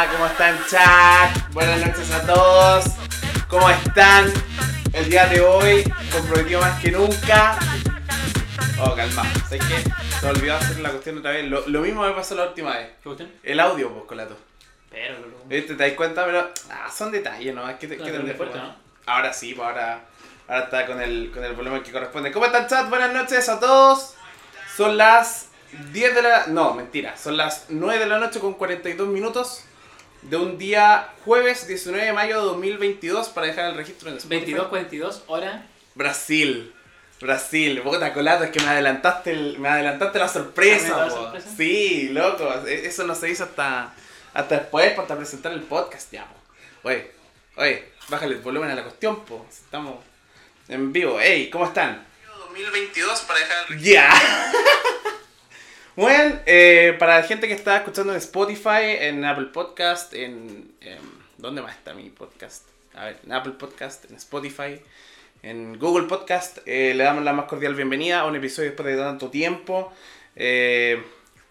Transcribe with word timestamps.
Hola, 0.00 0.12
¿cómo 0.12 0.26
están 0.28 0.58
chat? 0.66 1.52
Buenas 1.52 1.78
noches 1.86 2.10
a 2.10 2.24
todos. 2.24 2.86
¿Cómo 3.48 3.68
están? 3.68 4.32
El 4.94 5.10
día 5.10 5.26
de 5.26 5.42
hoy, 5.42 5.84
comprometido 6.10 6.58
más 6.62 6.80
que 6.80 6.90
nunca. 6.90 7.58
Oh, 8.80 8.94
calma. 8.94 9.24
¿Sabes 9.46 9.62
qué? 9.66 9.92
Se 10.18 10.26
olvidó 10.26 10.54
hacer 10.56 10.80
la 10.80 10.88
cuestión 10.88 11.18
otra 11.18 11.32
vez. 11.32 11.44
Lo, 11.50 11.68
lo 11.68 11.80
mismo 11.82 12.02
me 12.02 12.12
pasó 12.12 12.34
la 12.34 12.44
última 12.44 12.78
vez. 12.78 12.88
¿Qué 12.96 13.02
cuestión? 13.04 13.30
El 13.42 13.60
audio, 13.60 13.92
pues, 13.92 14.04
colato. 14.06 14.38
Pero, 14.90 15.18
lo- 15.18 15.44
¿Viste? 15.44 15.74
¿Te 15.74 15.84
das 15.88 15.92
cuenta? 15.92 16.24
Pero 16.24 16.48
ah, 16.70 16.90
son 16.90 17.12
detalles, 17.12 17.54
¿no? 17.54 17.66
¿Qué 17.78 17.86
te, 17.86 17.98
No, 17.98 18.04
qué 18.06 18.10
te- 18.12 18.34
fuerte, 18.34 18.56
¿no? 18.56 18.74
Ahora 19.04 19.34
sí, 19.34 19.52
pues 19.52 19.68
ahora, 19.68 20.00
ahora 20.48 20.64
está 20.64 20.86
con 20.86 21.02
el, 21.02 21.30
con 21.30 21.44
el 21.44 21.52
volumen 21.52 21.82
que 21.82 21.92
corresponde. 21.92 22.32
¿Cómo 22.32 22.46
están, 22.46 22.66
chat? 22.68 22.88
Buenas 22.88 23.12
noches 23.12 23.46
a 23.50 23.60
todos. 23.60 24.14
Son 24.74 24.96
las 24.96 25.48
10 25.92 26.14
de 26.14 26.22
la... 26.22 26.46
No, 26.46 26.72
mentira. 26.72 27.18
Son 27.18 27.36
las 27.36 27.66
9 27.68 27.98
de 27.98 28.06
la 28.06 28.18
noche 28.18 28.40
con 28.40 28.54
42 28.54 29.06
minutos 29.08 29.64
de 30.22 30.36
un 30.36 30.58
día 30.58 31.08
jueves 31.24 31.66
19 31.66 32.04
de 32.06 32.12
mayo 32.12 32.36
de 32.40 32.42
2022 32.46 33.28
para 33.30 33.46
dejar 33.46 33.70
el 33.70 33.74
registro 33.76 34.10
en 34.10 34.16
Spotify. 34.16 34.44
22, 34.52 34.68
42, 34.68 35.22
hora. 35.26 35.66
Brasil. 35.94 36.74
Brasil, 37.20 37.82
puta 37.82 38.14
colato, 38.14 38.44
es 38.44 38.50
que 38.50 38.60
me 38.60 38.68
adelantaste, 38.68 39.32
el- 39.32 39.58
me 39.58 39.68
adelantaste 39.68 40.18
la 40.18 40.28
sorpresa, 40.28 40.84
¿Me 40.84 40.90
da 40.90 41.04
la 41.06 41.10
sorpresa? 41.10 41.48
Sí, 41.54 42.08
loco, 42.12 42.50
e- 42.66 42.86
eso 42.86 43.06
no 43.06 43.14
se 43.14 43.28
hizo 43.28 43.44
hasta, 43.44 43.92
hasta 44.32 44.54
después, 44.58 44.98
hasta 44.98 45.16
presentar 45.16 45.52
el 45.52 45.60
podcast 45.60 46.10
ya, 46.12 46.24
po. 46.26 46.88
Oye, 46.88 47.10
oye, 47.56 47.92
bájale 48.08 48.36
el 48.36 48.40
volumen 48.40 48.70
a 48.70 48.74
la 48.74 48.82
cuestión, 48.84 49.22
po. 49.26 49.46
Estamos 49.50 49.96
en 50.68 50.92
vivo. 50.94 51.20
Ey, 51.20 51.50
¿cómo 51.50 51.66
están? 51.66 52.06
2022 52.38 53.20
para 53.20 53.38
dejar 53.40 53.66
el 53.70 53.80
Ya. 53.80 54.10
Bueno, 56.00 56.40
eh, 56.46 56.96
para 56.98 57.16
la 57.16 57.24
gente 57.24 57.46
que 57.46 57.52
está 57.52 57.76
escuchando 57.76 58.12
en 58.12 58.16
Spotify, 58.16 58.96
en 59.00 59.22
Apple 59.22 59.48
Podcast, 59.52 60.14
en, 60.14 60.72
em, 60.80 60.98
¿Dónde 61.36 61.60
más 61.60 61.76
está 61.76 61.92
mi 61.92 62.08
podcast? 62.08 62.66
A 62.94 63.04
ver, 63.04 63.18
en 63.22 63.30
Apple 63.30 63.52
Podcast, 63.58 64.10
en 64.10 64.16
Spotify, 64.16 64.80
en 65.42 65.78
Google 65.78 66.06
Podcast, 66.06 66.60
eh, 66.64 66.94
le 66.94 67.04
damos 67.04 67.22
la 67.22 67.34
más 67.34 67.44
cordial 67.44 67.74
bienvenida 67.74 68.20
a 68.20 68.24
un 68.24 68.34
episodio 68.34 68.70
después 68.70 68.96
de 68.96 68.96
tanto 68.96 69.28
tiempo. 69.28 69.92
Eh, 70.36 71.04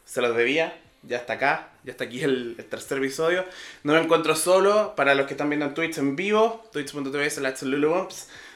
se 0.04 0.20
los 0.20 0.36
debía, 0.36 0.76
ya 1.04 1.18
está 1.18 1.34
acá, 1.34 1.70
ya 1.84 1.92
está 1.92 2.06
aquí 2.06 2.24
el, 2.24 2.56
tercer 2.72 2.98
episodio. 2.98 3.46
No 3.84 3.94
me 3.94 4.00
encuentro 4.00 4.36
solo, 4.36 4.96
para 4.96 5.14
los 5.14 5.28
que 5.28 5.36
están 5.36 5.50
viendo 5.50 5.68
en 5.68 5.76
Twitch 5.76 6.00
en 6.00 6.16
vivo, 6.16 6.68
twitch.tv 6.74 7.30
slash. 7.30 7.64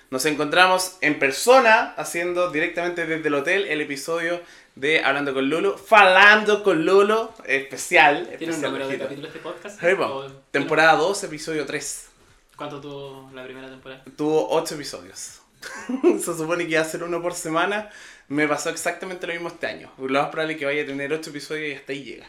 Nos 0.10 0.26
encontramos 0.26 0.98
en 1.02 1.18
persona, 1.18 1.94
haciendo 1.98 2.52
directamente 2.52 3.06
desde 3.06 3.28
el 3.28 3.34
hotel 3.36 3.66
el 3.68 3.82
episodio 3.82 4.42
de 4.76 5.04
Hablando 5.04 5.34
con 5.34 5.50
Lulu, 5.50 5.78
Falando 5.78 6.64
con 6.64 6.86
Lulu, 6.86 7.30
especial. 7.46 8.24
¿Tiene 8.38 8.46
un 8.46 8.50
especial, 8.50 8.62
número 8.72 8.88
de 8.88 8.94
ojito. 8.94 9.04
capítulo 9.06 9.28
este 9.28 9.40
podcast? 9.40 9.80
Sí. 9.80 9.86
¿O- 9.88 10.32
Temporada 10.52 10.96
2, 10.96 11.24
episodio 11.26 11.66
3. 11.66 12.10
¿Cuánto 12.56 12.82
tuvo 12.82 13.30
la 13.34 13.44
primera 13.44 13.68
temporada? 13.70 14.04
Tuvo 14.18 14.50
8 14.50 14.76
episodios. 14.76 15.40
Se 16.20 16.34
supone 16.38 16.66
que 16.66 16.72
iba 16.74 16.82
a 16.82 16.86
ser 16.86 17.04
uno 17.04 17.22
por 17.22 17.34
semana. 17.34 17.90
Me 18.28 18.48
pasó 18.48 18.70
exactamente 18.70 19.28
lo 19.28 19.34
mismo 19.34 19.50
este 19.50 19.68
año. 19.68 19.92
Lo 19.98 20.22
más 20.22 20.30
probable 20.30 20.54
es 20.54 20.60
que 20.60 20.66
vaya 20.66 20.84
a 20.84 20.86
tener 20.86 21.12
8 21.14 21.30
episodios 21.30 21.70
y 21.70 21.76
hasta 21.76 21.94
ahí 21.94 22.04
llega. 22.04 22.28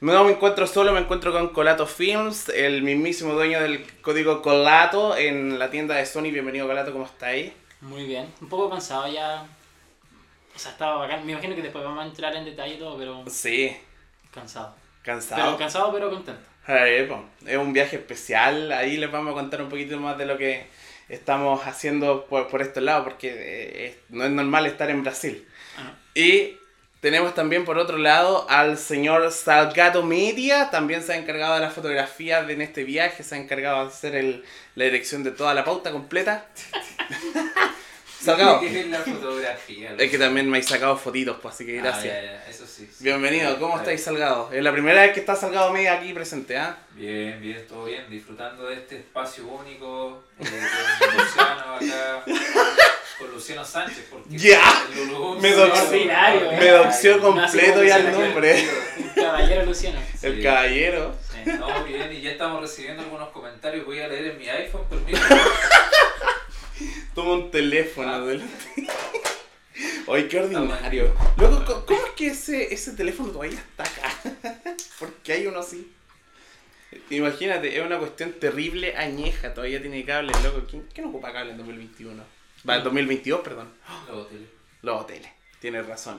No 0.00 0.24
me 0.24 0.32
encuentro 0.32 0.66
solo, 0.66 0.92
me 0.92 1.00
encuentro 1.00 1.32
con 1.32 1.48
Colato 1.48 1.86
Films, 1.86 2.48
el 2.50 2.82
mismísimo 2.82 3.34
dueño 3.34 3.60
del 3.60 3.84
código 4.02 4.40
Colato 4.42 5.16
en 5.16 5.58
la 5.58 5.70
tienda 5.70 5.96
de 5.96 6.06
Sony. 6.06 6.30
Bienvenido 6.30 6.66
Colato, 6.66 6.92
¿cómo 6.92 7.04
está 7.06 7.26
ahí? 7.26 7.52
Muy 7.80 8.04
bien. 8.04 8.32
Un 8.40 8.48
poco 8.48 8.70
cansado 8.70 9.08
ya. 9.08 9.44
O 10.54 10.58
sea, 10.58 10.72
estaba 10.72 10.96
bacán. 10.98 11.24
Me 11.26 11.32
imagino 11.32 11.54
que 11.54 11.62
después 11.62 11.84
vamos 11.84 12.04
a 12.04 12.06
entrar 12.06 12.34
en 12.36 12.44
detalle 12.44 12.74
y 12.74 12.78
todo, 12.78 12.96
pero 12.98 13.24
Sí, 13.28 13.76
cansado. 14.32 14.74
cansado. 15.02 15.42
Pero 15.42 15.58
cansado, 15.58 15.92
pero 15.92 16.10
contento. 16.10 16.40
Eh, 16.68 17.06
po, 17.08 17.24
Es 17.46 17.56
un 17.58 17.72
viaje 17.72 17.96
especial, 17.96 18.72
ahí 18.72 18.96
les 18.96 19.10
vamos 19.10 19.32
a 19.32 19.34
contar 19.34 19.60
un 19.62 19.68
poquito 19.68 19.98
más 19.98 20.16
de 20.16 20.24
lo 20.26 20.38
que 20.38 20.66
estamos 21.10 21.66
haciendo 21.66 22.24
por, 22.26 22.48
por 22.48 22.62
estos 22.62 22.82
lados, 22.82 23.04
porque 23.04 23.28
eh, 23.28 23.86
es- 23.88 23.96
no 24.08 24.24
es 24.24 24.30
normal 24.30 24.64
estar 24.66 24.88
en 24.90 25.02
Brasil. 25.02 25.46
Ah, 25.76 25.92
Y 26.14 26.56
tenemos 27.00 27.34
también 27.34 27.66
por 27.66 27.76
otro 27.76 27.98
lado 27.98 28.46
al 28.48 28.78
señor 28.78 29.30
Salgado 29.30 30.02
Media, 30.02 30.70
también 30.70 31.02
se 31.02 31.12
ha 31.12 31.16
encargado 31.16 31.54
de 31.56 31.60
la 31.60 31.70
fotografía 31.70 32.42
de 32.42 32.54
en 32.54 32.62
este 32.62 32.84
viaje, 32.84 33.22
se 33.22 33.34
ha 33.34 33.38
encargado 33.38 33.82
de 33.82 33.88
hacer 33.88 34.14
el- 34.14 34.42
la 34.74 34.84
dirección 34.84 35.22
de 35.22 35.32
toda 35.32 35.52
la 35.52 35.64
pauta 35.64 35.92
completa. 35.92 36.46
Salgado, 38.24 38.60
¿Qué 38.60 38.80
es 38.80 38.86
la 38.88 38.98
fotografía? 39.00 39.94
es 39.98 40.10
que 40.10 40.18
también 40.18 40.48
me 40.50 40.58
he 40.58 40.62
sacado 40.62 40.96
fotitos, 40.96 41.36
pues, 41.42 41.54
así 41.54 41.66
que 41.66 41.78
Ah, 41.78 41.82
gracias. 41.82 42.14
ya, 42.14 42.22
ya, 42.22 42.44
Eso 42.48 42.66
sí. 42.66 42.88
sí. 42.92 43.04
Bienvenido, 43.04 43.58
¿cómo 43.58 43.76
estáis 43.76 44.02
Salgado? 44.02 44.50
Es 44.52 44.62
la 44.62 44.72
primera 44.72 45.02
vez 45.02 45.12
que 45.12 45.20
está 45.20 45.36
Salgado 45.36 45.72
Media 45.72 45.94
aquí 45.94 46.12
presente, 46.12 46.56
¿ah? 46.56 46.76
Bien, 46.92 47.40
bien, 47.40 47.66
todo 47.68 47.84
bien. 47.84 48.04
Disfrutando 48.08 48.66
de 48.66 48.74
este 48.74 48.96
espacio 48.96 49.46
único 49.46 50.24
eh, 50.40 50.44
con 50.98 51.16
Luciano 51.16 51.74
acá. 51.74 52.24
Con 53.18 53.30
Luciano 53.30 53.64
Sánchez. 53.64 54.06
Porque 54.10 54.36
Ya. 54.36 54.60
el 54.92 55.08
Lulú- 55.08 55.38
Me 55.40 55.50
doxió 56.70 57.20
completo 57.20 57.84
ya 57.84 57.96
el 57.98 58.04
le 58.06 58.10
nombre. 58.12 58.68
Un 58.98 59.08
caballero 59.10 59.64
Luciano. 59.66 60.00
El 60.22 60.42
caballero. 60.42 61.14
Sí. 61.32 61.50
No, 61.58 61.84
bien, 61.84 62.12
y 62.12 62.22
ya 62.22 62.30
estamos 62.32 62.60
recibiendo 62.62 63.02
algunos 63.02 63.28
comentarios. 63.30 63.84
Voy 63.84 64.00
a 64.00 64.08
leer 64.08 64.26
en 64.28 64.38
mi 64.38 64.48
iPhone, 64.48 64.84
permiso. 64.88 65.22
Toma 67.14 67.32
un 67.34 67.50
teléfono 67.50 68.08
Ah. 68.08 68.16
adelante. 68.16 68.64
Ay, 70.12 70.28
qué 70.28 70.38
ordinario. 70.40 71.14
Loco, 71.36 71.64
¿cómo- 71.64 71.86
¿cómo 71.86 72.06
es 72.06 72.12
que 72.12 72.26
ese, 72.28 72.72
ese 72.74 72.92
teléfono 72.92 73.30
todavía 73.32 73.58
está 73.58 73.82
acá? 73.84 74.12
¿Por 74.98 75.12
qué 75.14 75.32
hay 75.34 75.46
uno 75.46 75.60
así? 75.60 75.90
Imagínate, 77.10 77.76
es 77.76 77.84
una 77.84 77.98
cuestión 77.98 78.32
terrible, 78.34 78.96
añeja, 78.96 79.52
todavía 79.54 79.80
tiene 79.80 80.04
cables, 80.04 80.40
loco. 80.44 80.62
¿Quién, 80.68 80.86
quién 80.94 81.06
ocupa 81.08 81.32
cable 81.32 81.52
en 81.52 81.58
2021? 81.58 82.22
Va, 82.68 82.76
en 82.76 82.84
2022, 82.84 83.40
perdón. 83.40 83.72
Luego 84.06 84.26
tele. 84.26 84.46
Los 84.82 85.00
hoteles, 85.00 85.30
tienes 85.60 85.86
razón. 85.86 86.18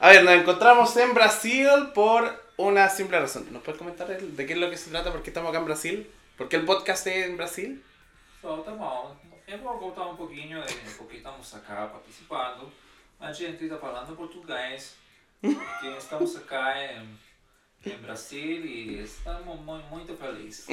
A 0.00 0.08
ver, 0.10 0.24
nos 0.24 0.34
encontramos 0.34 0.94
en 0.96 1.14
Brasil 1.14 1.68
por 1.94 2.42
una 2.56 2.88
simple 2.90 3.18
razón. 3.18 3.46
¿Nos 3.52 3.62
puedes 3.62 3.78
comentar 3.78 4.08
de 4.08 4.46
qué 4.46 4.52
es 4.52 4.58
lo 4.58 4.68
que 4.70 4.76
se 4.76 4.90
trata? 4.90 5.10
¿Por 5.12 5.22
qué 5.22 5.30
estamos 5.30 5.50
acá 5.50 5.58
en 5.60 5.64
Brasil? 5.64 6.10
¿Por 6.36 6.48
qué 6.48 6.56
el 6.56 6.64
podcast 6.64 7.06
es 7.06 7.26
en 7.26 7.36
Brasil? 7.36 7.82
Tá 8.42 8.48
bom. 8.48 9.16
Eu 9.50 9.58
vou 9.58 9.76
contar 9.78 10.06
um 10.06 10.14
pouquinho 10.14 10.62
porque 10.96 11.16
estamos 11.16 11.52
acá 11.56 11.88
participando. 11.88 12.70
A 13.18 13.32
gente 13.32 13.64
está 13.64 13.76
falando 13.78 14.14
português. 14.14 14.94
Porque 15.40 15.88
estamos 15.98 16.36
acá 16.36 16.76
em, 16.80 17.18
em 17.84 17.96
Brasil 17.96 18.64
e 18.64 19.02
estamos 19.02 19.58
mu 19.58 19.76
muito 19.90 20.16
felizes. 20.16 20.66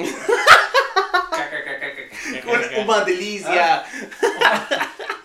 KKKKK. 1.34 2.46
Una 2.78 3.00
delicia. 3.00 3.84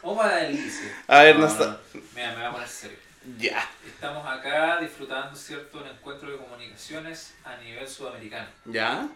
Uma 0.01 0.29
delícia. 0.29 0.91
A 1.07 1.19
ver, 1.19 1.37
no, 1.37 1.47
no. 1.47 1.79
Mira, 2.15 2.35
me 2.35 2.49
voy 2.49 2.63
a 2.63 2.65
serio. 2.65 2.97
Ya. 3.37 3.69
Estamos 3.85 4.25
acá 4.25 4.79
disfrutando, 4.79 5.35
¿cierto?, 5.35 5.77
un 5.77 5.87
encuentro 5.89 6.31
de 6.31 6.39
comunicaciones 6.39 7.35
a 7.45 7.55
nivel 7.57 7.87
sudamericano. 7.87 8.49
¿Ya? 8.65 9.07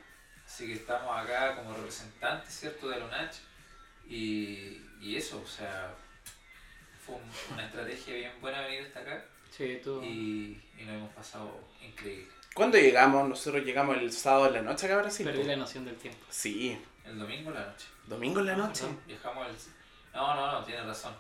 Así 0.45 0.67
que 0.67 0.73
estamos 0.73 1.09
acá 1.17 1.55
como 1.55 1.73
representantes, 1.73 2.53
¿cierto?, 2.53 2.87
de 2.87 2.99
la 2.99 3.05
UNACH. 3.05 3.47
Y, 4.09 4.81
y 5.01 5.16
eso, 5.16 5.41
o 5.44 5.47
sea, 5.47 5.94
fue 7.06 7.16
un- 7.16 7.53
una 7.53 7.66
estrategia 7.66 8.13
bien 8.16 8.31
buena 8.41 8.62
venir 8.62 8.84
hasta 8.88 9.00
acá 9.01 9.25
Sí, 9.51 9.79
tú. 9.84 10.01
y, 10.03 10.62
y 10.78 10.84
nos 10.84 10.95
hemos 10.95 11.13
pasado 11.13 11.59
increíble. 11.81 12.28
¿Cuándo 12.53 12.78
llegamos? 12.78 13.28
Nosotros 13.29 13.63
llegamos 13.63 13.97
el 13.97 14.12
sábado 14.12 14.47
en 14.47 14.53
la 14.53 14.62
noche 14.63 14.85
acá 14.88 14.96
a 14.96 15.01
Brasil. 15.01 15.25
Perdí 15.25 15.44
la 15.44 15.56
noción 15.56 15.85
del 15.85 15.96
tiempo. 15.97 16.25
Sí. 16.29 16.79
El 17.06 17.19
domingo 17.19 17.50
en 17.51 17.56
la 17.56 17.66
noche. 17.67 17.85
¿Domingo 18.07 18.40
en 18.40 18.46
la 18.47 18.56
noche? 18.56 18.81
Perdón, 18.81 19.01
Viajamos 19.07 19.47
el... 19.47 19.56
No, 20.13 20.35
no, 20.35 20.51
no, 20.51 20.63
tienes 20.66 20.85
razón. 20.85 21.13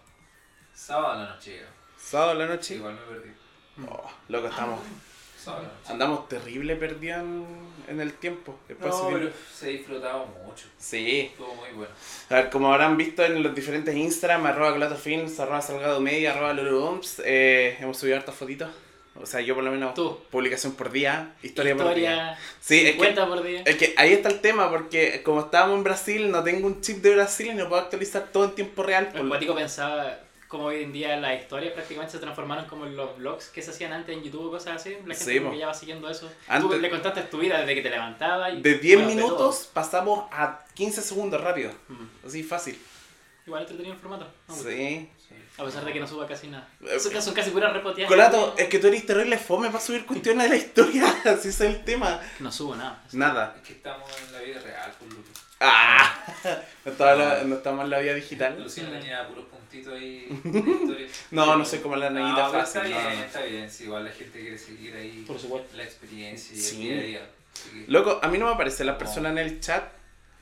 Sábado 0.73 1.13
en 1.15 1.23
la 1.27 1.35
noche 1.35 1.51
llegamos. 1.51 1.75
¿Sábado 1.97 2.31
en 2.33 2.39
la 2.39 2.45
noche? 2.47 2.75
Igual 2.75 2.93
me 2.95 3.01
perdí. 3.01 3.31
Oh, 3.87 4.11
loco, 4.29 4.47
estamos... 4.47 4.79
Sábado 4.81 4.97
Andamos 5.87 6.27
terrible 6.27 6.75
perdidos 6.75 7.21
en, 7.87 7.99
el 7.99 8.13
tiempo. 8.13 8.59
No, 8.69 9.09
pero 9.11 9.31
se 9.53 9.65
ha 9.65 9.69
disfrutado 9.69 10.25
mucho. 10.45 10.65
Sí. 10.77 11.31
Estuvo 11.31 11.55
muy 11.55 11.69
bueno. 11.69 11.93
A 12.29 12.35
ver, 12.35 12.49
como 12.49 12.71
habrán 12.73 12.97
visto 12.97 13.23
en 13.23 13.41
los 13.41 13.55
diferentes 13.55 13.95
Instagram, 13.95 14.45
arroba 14.45 14.73
colatofilms, 14.73 15.39
arroba 15.39 15.61
salgado 15.61 15.99
media, 16.01 16.33
arroba 16.33 16.53
lulubumps, 16.53 17.21
eh, 17.25 17.77
hemos 17.79 17.97
subido 17.97 18.17
hartas 18.17 18.35
fotitos. 18.35 18.69
O 19.21 19.25
sea, 19.25 19.41
yo 19.41 19.55
por 19.55 19.63
lo 19.63 19.71
menos 19.71 19.93
Tú. 19.95 20.19
publicación 20.29 20.73
por 20.73 20.91
día, 20.91 21.33
historia, 21.41 21.75
por 21.75 21.95
día. 21.95 22.11
Historia. 22.11 22.39
Sí, 22.59 22.75
es 22.79 22.83
que, 22.83 22.91
50 22.91 23.27
por 23.27 23.43
día. 23.43 23.61
es 23.65 23.75
que 23.75 23.93
ahí 23.97 24.13
está 24.13 24.29
el 24.29 24.41
tema, 24.41 24.69
porque 24.69 25.23
como 25.23 25.41
estábamos 25.41 25.77
en 25.77 25.83
Brasil, 25.83 26.29
no 26.29 26.43
tengo 26.43 26.67
un 26.67 26.81
chip 26.81 26.97
de 26.97 27.15
Brasil 27.15 27.47
y 27.47 27.55
no 27.55 27.67
puedo 27.67 27.81
actualizar 27.81 28.27
todo 28.31 28.45
en 28.45 28.51
tiempo 28.51 28.83
real. 28.83 29.09
El 29.15 29.55
pensaba 29.55 30.19
como 30.47 30.65
hoy 30.65 30.83
en 30.83 30.93
día 30.93 31.15
las 31.17 31.39
historias 31.41 31.73
prácticamente 31.73 32.13
se 32.13 32.19
transformaron 32.19 32.65
como 32.65 32.85
en 32.85 32.95
los 32.95 33.17
vlogs 33.17 33.49
que 33.49 33.61
se 33.61 33.71
hacían 33.71 33.91
antes 33.93 34.15
en 34.15 34.23
YouTube 34.23 34.45
o 34.47 34.51
cosas 34.51 34.75
así. 34.77 34.91
La 35.05 35.13
gente 35.13 35.31
Sí, 35.33 35.37
como 35.37 35.49
po. 35.49 35.53
que 35.53 35.59
ya 35.59 35.67
va 35.67 35.73
siguiendo 35.73 36.09
eso. 36.09 36.31
Antes- 36.47 36.71
Tú 36.71 36.77
le 36.79 36.89
contaste 36.89 37.21
tu 37.23 37.37
vida 37.39 37.59
desde 37.59 37.75
que 37.75 37.81
te 37.81 37.89
levantabas. 37.89 38.53
Y, 38.53 38.61
De 38.61 38.75
10 38.75 38.97
bueno, 39.03 39.13
minutos 39.15 39.69
pasamos 39.73 40.25
a 40.31 40.63
15 40.73 41.01
segundos 41.01 41.41
rápido. 41.41 41.71
Mm. 41.89 42.27
Así 42.27 42.43
fácil. 42.43 42.79
Igual 43.45 43.61
entretenido 43.63 43.93
el 43.95 43.99
formato. 43.99 44.27
Me 44.47 44.53
gusta. 44.53 44.69
Sí. 44.69 45.09
Sí. 45.29 45.35
A 45.57 45.65
pesar 45.65 45.83
de 45.83 45.91
que 45.93 45.99
no 45.99 46.07
suba 46.07 46.27
casi 46.27 46.47
nada. 46.47 46.67
Eh, 46.85 46.99
Son, 46.99 47.21
son 47.21 47.33
casi 47.33 47.49
puras 47.49 47.73
repoteadas. 47.73 48.07
Colato, 48.09 48.55
es 48.57 48.67
que 48.69 48.79
tú 48.79 48.87
eres 48.87 49.05
terrible 49.05 49.37
fome 49.37 49.67
para 49.69 49.79
subir 49.81 50.05
cuestiones 50.05 50.43
de 50.43 50.49
la 50.49 50.55
historia. 50.55 51.03
Así 51.25 51.49
es 51.49 51.59
el 51.61 51.83
tema. 51.83 52.21
No 52.39 52.51
subo 52.51 52.75
nada. 52.75 53.03
Nada. 53.13 53.53
Es 53.57 53.67
que 53.67 53.73
estamos 53.73 54.09
en 54.25 54.33
la 54.33 54.39
vida 54.41 54.59
real, 54.61 54.91
por 54.99 55.07
lo 55.09 55.15
que. 55.23 55.29
¡Ah! 55.59 56.13
No, 56.85 56.91
estaba 56.93 57.15
la- 57.15 57.43
no 57.43 57.55
estamos 57.55 57.83
en 57.83 57.89
la 57.89 57.99
vida 57.99 58.13
digital. 58.13 58.65
Tenía 58.73 59.27
puros 59.27 59.45
puntitos 59.83 59.93
ahí. 59.93 61.07
No, 61.31 61.55
no 61.57 61.65
sé 61.65 61.81
cómo 61.81 61.95
la 61.95 62.09
No, 62.09 62.19
neguita 62.21 62.49
pero 62.51 62.63
está 62.63 62.79
fácil. 62.81 62.93
bien, 62.93 63.03
no, 63.03 63.15
no. 63.15 63.23
está 63.25 63.41
bien. 63.43 63.69
Si 63.71 63.83
igual 63.85 64.05
la 64.05 64.11
gente 64.11 64.39
quiere 64.39 64.57
seguir 64.57 64.95
ahí 64.95 65.23
Por 65.27 65.39
supuesto. 65.39 65.75
la 65.77 65.83
experiencia 65.83 66.55
y 66.55 66.59
Sí. 66.59 66.75
el 66.75 66.81
día 66.89 66.99
a 66.99 67.03
día. 67.03 67.29
Que- 67.85 67.91
Loco, 67.91 68.19
a 68.21 68.27
mí 68.27 68.37
no 68.37 68.45
me 68.45 68.51
aparecen 68.53 68.85
las 68.87 68.95
No. 68.95 68.99
personas 68.99 69.31
en 69.33 69.37
el 69.39 69.59
chat. 69.59 69.83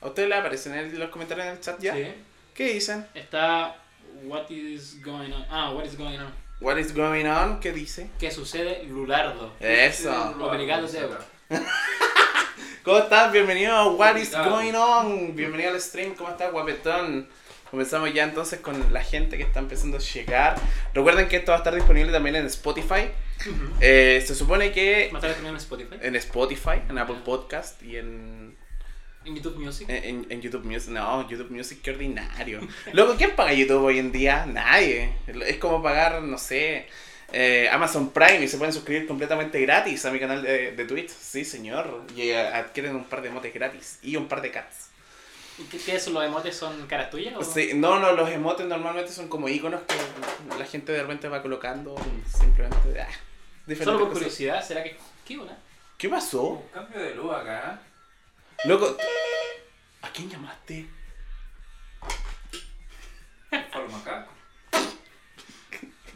¿A 0.01 0.07
ustedes 0.07 0.29
les 0.29 0.37
aparecen 0.37 0.73
en 0.75 0.99
los 0.99 1.09
comentarios 1.09 1.47
en 1.47 1.53
el 1.53 1.59
chat 1.59 1.79
ya? 1.79 1.93
Sí. 1.93 2.07
¿Qué 2.53 2.73
dicen? 2.73 3.05
Está 3.13 3.75
What 4.23 4.49
is 4.49 5.01
going 5.03 5.31
on. 5.31 5.45
Ah, 5.49 5.71
What 5.71 5.85
is 5.85 5.97
going 5.97 6.17
on. 6.19 6.33
What 6.61 6.77
is 6.77 6.93
going 6.93 7.25
on? 7.25 7.59
¿Qué 7.59 7.71
dice? 7.73 8.09
¿Qué 8.19 8.31
sucede? 8.31 8.83
Lulardo. 8.83 9.53
Eso. 9.59 10.35
Obrigado, 10.39 10.87
Debo. 10.87 11.15
¿Cómo 12.83 12.97
estás? 12.99 13.31
Bienvenido 13.31 13.75
a 13.75 13.91
What 13.91 14.15
is 14.17 14.31
going 14.31 14.73
on? 14.73 15.35
Bienvenido 15.35 15.71
al 15.71 15.81
stream. 15.81 16.13
¿Cómo 16.15 16.29
estás, 16.29 16.51
guapetón? 16.51 17.27
Comenzamos 17.75 18.13
ya 18.13 18.23
entonces 18.23 18.61
con 18.61 18.93
la 18.93 19.03
gente 19.03 19.35
que 19.35 19.43
está 19.43 19.59
empezando 19.59 19.97
a 19.97 19.99
llegar. 19.99 20.55
Recuerden 20.93 21.27
que 21.27 21.35
esto 21.35 21.51
va 21.51 21.57
a 21.57 21.59
estar 21.59 21.75
disponible 21.75 22.09
también 22.09 22.37
en 22.37 22.45
Spotify. 22.45 23.09
Eh, 23.81 24.23
se 24.25 24.33
supone 24.33 24.71
que 24.71 25.09
Más 25.11 25.21
tarde 25.21 25.33
también 25.33 25.55
en 25.55 25.57
Spotify. 25.57 25.95
en 26.01 26.15
Spotify, 26.15 26.81
en 26.87 26.97
Apple 26.97 27.17
Podcast 27.25 27.83
y 27.83 27.97
en, 27.97 28.55
En 29.25 29.35
YouTube 29.35 29.57
Music. 29.57 29.89
en, 29.89 30.25
en 30.29 30.41
YouTube 30.41 30.63
Music. 30.63 30.89
No, 30.91 31.29
YouTube 31.29 31.51
Music, 31.51 31.79
qué 31.83 31.91
ordinario. 31.91 32.61
Loco, 32.93 33.15
¿quién 33.17 33.31
paga 33.35 33.51
YouTube 33.51 33.83
hoy 33.83 33.99
en 33.99 34.13
día? 34.13 34.45
Nadie. 34.45 35.13
Es 35.45 35.57
como 35.57 35.83
pagar, 35.83 36.21
no 36.21 36.37
sé, 36.37 36.87
eh, 37.33 37.67
Amazon 37.73 38.11
Prime 38.11 38.41
y 38.41 38.47
se 38.47 38.57
pueden 38.57 38.71
suscribir 38.73 39.05
completamente 39.05 39.59
gratis 39.59 40.05
a 40.05 40.11
mi 40.11 40.19
canal 40.21 40.41
de, 40.41 40.71
de 40.71 40.85
Twitch. 40.85 41.09
Sí, 41.09 41.43
señor. 41.43 42.03
Y 42.15 42.29
eh, 42.29 42.39
adquieren 42.39 42.95
un 42.95 43.03
par 43.03 43.21
de 43.21 43.27
emotes 43.27 43.53
gratis 43.53 43.99
y 44.01 44.15
un 44.15 44.29
par 44.29 44.41
de 44.41 44.51
cats. 44.51 44.91
¿Y 45.57 45.63
¿Qué, 45.63 45.77
qué 45.77 45.99
son 45.99 46.13
los 46.13 46.23
emotes? 46.25 46.55
¿Son 46.57 46.85
caras 46.87 47.09
tuyas? 47.09 47.33
O? 47.37 47.43
Sí, 47.43 47.71
no, 47.75 47.99
no, 47.99 48.11
los 48.11 48.29
emotes 48.29 48.65
normalmente 48.65 49.11
son 49.11 49.29
como 49.29 49.47
iconos 49.47 49.81
que 49.83 49.95
la 50.57 50.65
gente 50.65 50.91
de 50.91 51.01
repente 51.01 51.29
va 51.29 51.41
colocando 51.41 51.95
simplemente. 52.27 52.99
Ah, 52.99 53.07
diferentes 53.65 53.85
Solo 53.85 53.99
por 53.99 54.07
cosas. 54.09 54.23
curiosidad, 54.23 54.63
¿será 54.65 54.83
que.? 54.83 54.97
¿Qué 55.25 55.37
una? 55.37 55.57
¿Qué 55.97 56.09
pasó? 56.09 56.43
Un 56.43 56.67
cambio 56.73 56.99
de 57.01 57.15
luz 57.15 57.33
acá. 57.33 57.79
Loco, 58.65 58.97
¿a 60.01 60.09
quién 60.09 60.29
llamaste? 60.29 60.87
Fue 63.49 63.87
macaco. 63.89 64.31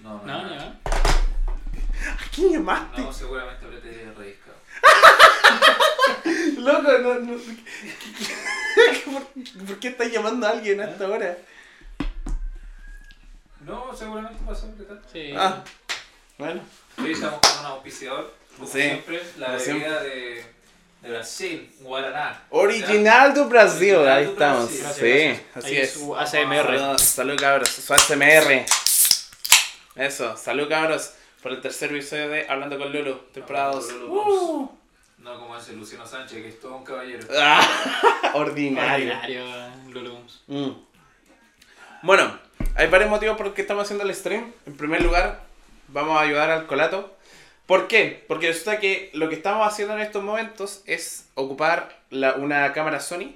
No, 0.03 0.17
no, 0.17 0.25
No, 0.25 0.55
no. 0.55 0.61
¿A 0.65 2.29
quién 2.33 2.51
llamaste? 2.53 3.01
No, 3.01 3.13
seguramente 3.13 3.65
habré 3.65 3.79
te 3.79 4.11
reiscado. 4.17 4.57
Loco, 6.61 6.97
no, 6.99 7.13
no. 7.19 7.37
¿Por, 9.05 9.23
por 9.67 9.79
qué 9.79 9.87
estás 9.89 10.11
llamando 10.11 10.47
a 10.47 10.51
alguien 10.51 10.79
a 10.81 10.85
esta 10.85 11.07
hora? 11.07 11.37
No, 13.65 13.95
seguramente 13.95 14.39
pasó 14.45 14.67
de 14.77 14.85
tal. 14.85 15.01
Sí. 15.11 15.33
Ah, 15.35 15.63
bueno. 16.37 16.61
Hoy 16.97 17.11
estamos 17.11 17.39
con 17.39 17.59
un 17.59 17.65
auspiciador, 17.67 18.33
como 18.55 18.67
Sí, 18.69 18.81
siempre, 18.81 19.21
la 19.37 19.47
como 19.57 19.59
bebida 19.59 20.01
de, 20.03 20.45
de 21.01 21.09
Brasil, 21.09 21.71
Guaraná. 21.81 22.43
Original 22.49 23.33
do 23.33 23.45
Brasil, 23.47 23.95
Original 23.95 24.17
ahí 24.17 24.25
do 24.25 24.31
estamos. 24.31 24.65
Brasil. 24.69 24.81
Gracias, 24.81 24.97
Sí, 24.97 25.43
gracias. 25.53 25.65
así 25.65 25.75
Ahí 25.75 25.81
es. 25.81 25.91
Su 25.93 26.15
ASMR. 26.15 26.77
Salud, 26.79 26.97
salud, 26.97 27.39
cabros, 27.39 27.69
su 27.69 27.93
ASMR. 27.93 28.65
Eso, 29.95 30.37
salud 30.37 30.67
cabros 30.69 31.11
por 31.43 31.51
el 31.53 31.61
tercer 31.61 31.91
episodio 31.91 32.29
de 32.29 32.47
Hablando 32.49 32.77
con 32.77 32.91
Lulu, 32.91 33.17
temporada 33.33 33.67
Hablando 33.71 33.87
2. 33.87 33.93
con 33.93 34.07
Lulu, 34.09 34.61
Uh. 34.61 34.78
No 35.29 35.39
como 35.39 35.55
ese 35.57 35.73
Luciano 35.73 36.05
Sánchez, 36.07 36.41
que 36.41 36.49
es 36.49 36.59
todo 36.59 36.75
un 36.77 36.83
caballero. 36.83 37.27
Ah, 37.37 37.61
ordinario. 38.33 39.13
Ordinario, 39.13 39.43
Lulums. 39.91 40.41
Mm. 40.47 40.69
Bueno, 42.01 42.39
hay 42.75 42.87
varios 42.87 43.09
motivos 43.11 43.37
por 43.37 43.45
los 43.45 43.55
que 43.55 43.61
estamos 43.61 43.83
haciendo 43.83 44.03
el 44.05 44.15
stream. 44.15 44.51
En 44.65 44.75
primer 44.75 45.01
lugar, 45.03 45.43
vamos 45.89 46.17
a 46.17 46.21
ayudar 46.21 46.49
al 46.49 46.65
colato. 46.65 47.15
¿Por 47.67 47.87
qué? 47.87 48.25
Porque 48.27 48.47
resulta 48.47 48.79
que 48.79 49.11
lo 49.13 49.29
que 49.29 49.35
estamos 49.35 49.67
haciendo 49.67 49.93
en 49.93 49.99
estos 50.01 50.23
momentos 50.23 50.81
es 50.87 51.27
ocupar 51.35 51.99
la- 52.09 52.33
una 52.33 52.73
cámara 52.73 52.99
Sony, 52.99 53.35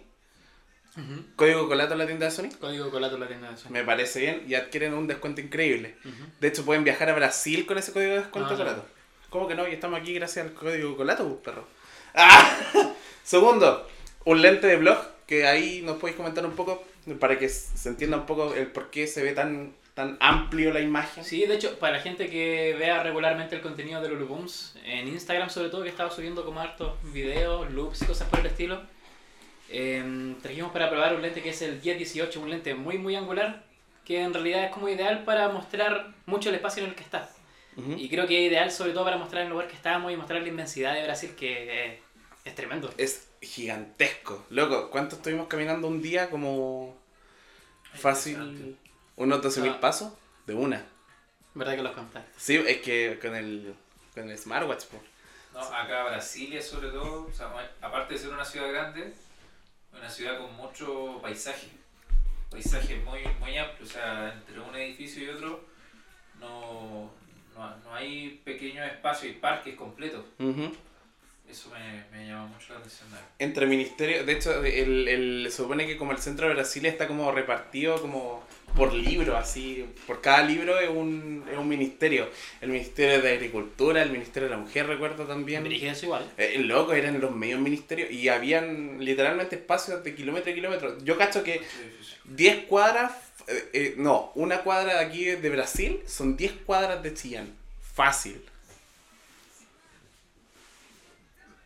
código 1.35 1.67
colato 1.67 1.93
en 1.93 1.99
la 1.99 2.07
tienda 2.07 2.25
de 2.25 2.31
Sony. 2.31 2.49
Código 2.59 2.89
colato 2.89 3.15
en 3.15 3.21
la 3.21 3.27
tienda 3.27 3.51
de 3.51 3.57
Sony. 3.57 3.69
Me 3.69 3.83
parece 3.83 4.19
bien 4.21 4.45
y 4.47 4.55
adquieren 4.55 4.95
un 4.95 5.05
descuento 5.05 5.41
increíble. 5.41 5.95
De 6.39 6.47
hecho, 6.47 6.65
pueden 6.65 6.83
viajar 6.83 7.09
a 7.09 7.13
Brasil 7.13 7.67
con 7.67 7.77
ese 7.77 7.91
código 7.93 8.13
de 8.13 8.19
descuento 8.21 8.51
No, 8.53 8.57
no. 8.57 8.63
colato. 8.63 8.85
¿Cómo 9.29 9.47
que 9.47 9.53
no? 9.55 9.67
Y 9.67 9.73
estamos 9.73 9.99
aquí 9.99 10.13
gracias 10.15 10.45
al 10.47 10.53
código 10.53 10.95
colato, 10.97 11.37
perro. 11.43 11.67
¡Ah! 12.13 12.57
Segundo, 13.24 13.88
un 14.25 14.42
lente 14.42 14.68
de 14.68 14.77
blog 14.77 14.98
que 15.27 15.48
ahí 15.48 15.81
nos 15.83 15.98
podéis 15.98 16.18
comentar 16.18 16.45
un 16.45 16.54
poco 16.54 16.83
para 17.19 17.38
que 17.38 17.50
se 17.50 17.89
entienda 17.89 18.18
un 18.18 18.25
poco 18.25 18.54
el 18.54 18.68
por 18.68 18.89
qué 18.89 19.07
se 19.07 19.24
ve 19.24 19.33
tan, 19.33 19.74
tan 19.94 20.18
amplio 20.19 20.71
la 20.71 20.80
imagen. 20.80 21.24
Sí, 21.24 21.45
de 21.45 21.56
hecho, 21.56 21.77
para 21.80 21.98
la 21.98 22.04
gente 22.04 22.30
que 22.30 22.75
vea 22.77 23.04
regularmente 23.04 23.56
el 23.56 23.62
contenido 23.62 24.01
de 24.01 24.10
Lulubooms, 24.10 24.75
en 24.86 25.07
Instagram 25.07 25.50
sobre 25.50 25.69
todo, 25.69 25.83
que 25.83 25.89
estaba 25.89 26.12
subiendo 26.12 26.45
como 26.45 26.60
hartos 26.60 26.94
videos, 27.13 27.69
loops 27.71 28.01
y 28.04 28.06
cosas 28.06 28.30
por 28.30 28.39
el 28.39 28.45
estilo, 28.45 28.81
em, 29.69 30.36
trajimos 30.42 30.71
para 30.71 30.89
probar 30.89 31.15
un 31.15 31.21
lente 31.21 31.42
que 31.42 31.50
es 31.50 31.62
el 31.62 31.81
1018, 31.81 32.39
un 32.39 32.50
lente 32.50 32.74
muy 32.74 32.98
muy 32.98 33.15
angular, 33.15 33.63
que 34.06 34.21
en 34.21 34.33
realidad 34.33 34.65
es 34.65 34.71
como 34.71 34.89
ideal 34.89 35.24
para 35.24 35.50
mostrar 35.50 36.13
mucho 36.25 36.50
el 36.50 36.56
espacio 36.56 36.83
en 36.83 36.89
el 36.89 36.95
que 36.95 37.04
está. 37.04 37.30
Ujú. 37.75 37.94
Y 37.98 38.07
creo 38.10 38.27
que 38.27 38.45
es 38.45 38.51
ideal 38.51 38.71
sobre 38.71 38.94
todo 38.94 39.04
para 39.04 39.18
mostrar 39.18 39.44
el 39.44 39.50
lugar 39.50 39.68
que 39.68 39.75
estábamos 39.75 40.12
y 40.12 40.15
mostrar 40.15 40.42
la 40.42 40.48
inmensidad 40.48 40.94
de 40.94 41.04
Brasil, 41.04 41.31
que 41.38 41.86
eh, 41.86 42.00
es 42.45 42.55
tremendo. 42.55 42.93
Es 42.97 43.27
gigantesco. 43.41 44.45
Loco, 44.49 44.89
¿cuánto 44.89 45.15
estuvimos 45.15 45.47
caminando 45.47 45.87
un 45.87 46.01
día? 46.01 46.29
Como 46.29 46.97
fácil 47.93 48.77
unos 49.15 49.41
12.000 49.41 49.73
Ah. 49.75 49.79
pasos 49.79 50.13
de 50.47 50.53
una. 50.55 50.85
¿Verdad 51.53 51.75
que 51.75 51.83
los 51.83 51.91
contaste? 51.93 52.31
Sí, 52.37 52.55
es 52.55 52.77
que 52.81 53.19
con 53.21 53.35
el, 53.35 53.75
con 54.13 54.29
el 54.29 54.37
smartwatch. 54.37 54.85
po. 54.85 55.01
No, 55.53 55.59
acá 55.61 56.03
Brasilia 56.05 56.61
sobre 56.61 56.89
todo, 56.89 57.27
o 57.27 57.31
sea, 57.31 57.47
aparte 57.79 58.15
de 58.15 58.19
ser 58.19 58.29
una 58.31 58.43
ciudad 58.43 58.69
grande, 58.71 59.13
una 59.95 60.09
ciudad 60.09 60.39
con 60.39 60.53
mucho 60.55 61.19
paisaje. 61.21 61.67
Paisaje 62.49 62.95
muy, 62.97 63.21
muy 63.39 63.55
amplio, 63.57 63.85
o 63.85 63.89
sea, 63.89 64.33
entre 64.33 64.59
un 64.59 64.75
edificio 64.75 65.23
y 65.23 65.29
otro 65.29 65.63
no, 66.39 67.12
no, 67.55 67.77
no 67.77 67.93
hay 67.93 68.41
pequeños 68.43 68.85
espacios 68.91 69.31
y 69.33 69.35
parques 69.39 69.75
completos. 69.75 70.25
Eso 71.53 71.69
me, 71.69 72.03
me 72.17 72.25
llama 72.27 72.48
mucho 72.48 72.74
la 72.74 72.79
atención. 72.79 73.07
de- 73.12 73.45
Entre 73.45 73.65
ministerios, 73.67 74.25
de 74.25 74.33
hecho, 74.33 74.63
el, 74.63 75.07
el- 75.07 75.48
se 75.51 75.57
supone 75.57 75.86
que 75.86 75.98
como 75.98 76.12
el 76.12 76.17
centro 76.17 76.48
de 76.48 76.53
Brasil 76.55 76.83
está 76.88 77.07
como 77.07 77.31
repartido 77.31 78.01
como 78.01 78.43
por 78.75 78.91
libro, 78.91 79.38
así, 79.38 79.86
por 80.07 80.19
cada 80.19 80.41
libro 80.41 80.79
es 80.79 80.89
un, 80.89 81.45
es 81.51 81.55
un 81.55 81.67
ministerio. 81.69 82.27
El 82.60 82.69
Ministerio 82.69 83.22
de 83.22 83.33
Agricultura, 83.33 84.01
el 84.01 84.10
Ministerio 84.10 84.50
de 84.50 84.55
la 84.55 84.62
Mujer, 84.62 84.88
recuerdo 84.88 85.25
también. 85.25 85.63
Igual. 85.72 86.27
Eh, 86.39 86.57
loco, 86.57 86.93
eran 86.93 87.22
los 87.22 87.29
medios 87.36 87.60
ministerios 87.60 88.10
y 88.10 88.29
habían 88.29 88.98
literalmente 89.05 89.57
espacios 89.57 90.03
de 90.03 90.15
kilómetro 90.15 90.50
y 90.51 90.55
kilómetro. 90.55 90.98
Yo 91.03 91.17
cacho 91.19 91.43
que 91.43 91.62
10 92.25 92.65
cuadras, 92.65 93.12
eh, 93.48 93.69
eh, 93.74 93.93
no, 93.98 94.31
una 94.33 94.62
cuadra 94.62 94.95
de 94.95 95.05
aquí 95.05 95.25
de 95.25 95.50
Brasil 95.51 96.00
son 96.07 96.36
10 96.36 96.53
cuadras 96.65 97.03
de 97.03 97.13
Chillán. 97.13 97.53
Fácil. 97.93 98.41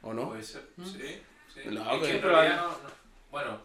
¿O 0.07 0.13
no? 0.13 0.29
Puede 0.29 0.43
ser, 0.43 0.63
Mm. 0.77 0.85
sí. 0.85 1.21
sí. 1.53 1.61
No, 1.65 1.93
Es 1.95 2.01
que 2.03 2.15
en 2.17 2.21
realidad 2.21 2.57
no- 2.61 2.67
no- 2.69 2.91
bueno, 3.31 3.61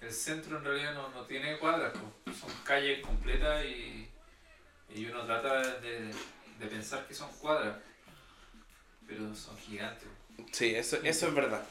el 0.00 0.10
centro 0.12 0.58
en 0.58 0.64
realidad 0.64 0.94
no, 0.94 1.08
no 1.10 1.22
tiene 1.22 1.58
cuadras, 1.58 1.92
son 1.94 2.50
calles 2.64 3.00
completas 3.04 3.64
y, 3.64 4.08
y 4.94 5.06
uno 5.06 5.24
trata 5.26 5.60
de, 5.80 6.10
de 6.58 6.66
pensar 6.66 7.06
que 7.06 7.14
son 7.14 7.30
cuadras, 7.40 7.76
pero 9.06 9.34
son 9.34 9.56
gigantes. 9.58 10.08
Sí, 10.52 10.74
eso, 10.74 10.96
eso 11.02 11.28
es 11.28 11.34
verdad. 11.34 11.62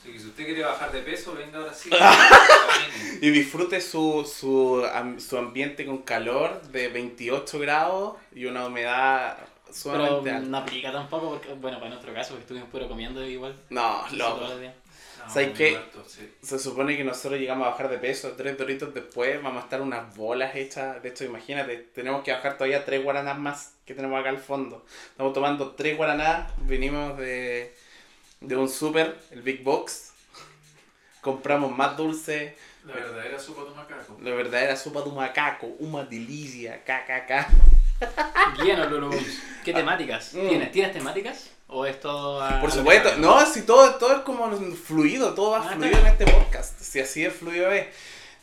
Así 0.00 0.12
que 0.12 0.18
si 0.20 0.26
usted 0.28 0.44
quiere 0.44 0.62
bajar 0.62 0.92
de 0.92 1.02
peso, 1.02 1.34
venga 1.34 1.58
ahora 1.58 1.72
sí. 1.74 1.90
Y 3.20 3.30
disfrute 3.30 3.80
su, 3.80 4.24
su, 4.30 4.86
su 5.18 5.36
ambiente 5.38 5.84
con 5.86 5.98
calor 6.02 6.62
de 6.68 6.88
28 6.88 7.58
grados 7.58 8.16
y 8.32 8.44
una 8.44 8.66
humedad 8.66 9.36
Pero 9.84 10.16
alta. 10.18 10.40
no 10.40 10.58
aplica 10.58 10.92
tampoco, 10.92 11.30
porque, 11.30 11.52
bueno, 11.54 11.78
para 11.78 11.90
nuestro 11.90 12.12
caso, 12.14 12.34
que 12.34 12.40
estuvimos 12.40 12.68
puro 12.70 12.88
comiendo 12.88 13.24
igual. 13.24 13.54
No, 13.70 14.04
loco. 14.12 14.40
No, 14.40 15.32
¿Sabes 15.32 15.56
qué? 15.56 15.72
muerto, 15.72 16.04
sí. 16.06 16.32
Se 16.42 16.58
supone 16.58 16.96
que 16.96 17.04
nosotros 17.04 17.38
llegamos 17.38 17.66
a 17.66 17.70
bajar 17.70 17.90
de 17.90 17.98
peso, 17.98 18.32
tres 18.36 18.56
doritos 18.56 18.94
después 18.94 19.42
vamos 19.42 19.60
a 19.60 19.64
estar 19.64 19.82
unas 19.82 20.14
bolas 20.16 20.54
hechas. 20.56 21.02
De 21.02 21.10
hecho, 21.10 21.24
imagínate, 21.24 21.76
tenemos 21.94 22.22
que 22.22 22.32
bajar 22.32 22.54
todavía 22.56 22.84
tres 22.84 23.02
guaranás 23.04 23.38
más 23.38 23.74
que 23.84 23.94
tenemos 23.94 24.18
acá 24.18 24.30
al 24.30 24.38
fondo. 24.38 24.86
Estamos 25.10 25.34
tomando 25.34 25.72
tres 25.72 25.96
guaranás, 25.98 26.50
vinimos 26.66 27.18
de, 27.18 27.74
de 28.40 28.56
un 28.56 28.68
super, 28.68 29.18
el 29.30 29.42
Big 29.42 29.62
Box. 29.62 30.12
Compramos 31.20 31.76
más 31.76 31.96
dulce, 31.96 32.56
La 32.86 32.94
verdadera 32.94 33.38
sopa 33.38 33.64
de 33.64 33.70
macaco. 33.76 34.16
La 34.22 34.30
verdadera 34.30 34.76
sopa 34.76 35.02
de 35.02 35.10
macaco, 35.12 35.66
una 35.80 36.04
delicia, 36.04 36.82
KKK. 36.84 37.77
Bien, 38.62 38.90
Lulubums. 38.90 39.40
¿Qué 39.64 39.72
temáticas? 39.72 40.34
Mm. 40.34 40.48
¿Tienes? 40.48 40.72
¿Tienes 40.72 40.92
temáticas? 40.92 41.50
¿O 41.68 41.84
es 41.84 42.00
todo 42.00 42.40
a- 42.42 42.60
Por 42.60 42.70
supuesto, 42.72 43.10
no, 43.18 43.44
si 43.44 43.62
todo, 43.62 43.94
todo 43.96 44.12
es 44.16 44.20
como 44.20 44.50
fluido, 44.74 45.34
todo 45.34 45.50
va 45.50 45.58
Ah, 45.68 45.74
fluido 45.74 45.98
en 45.98 46.06
este 46.06 46.26
podcast, 46.26 46.80
si 46.80 47.00
así 47.00 47.24
es 47.24 47.32
fluido 47.34 47.70
es. 47.70 47.86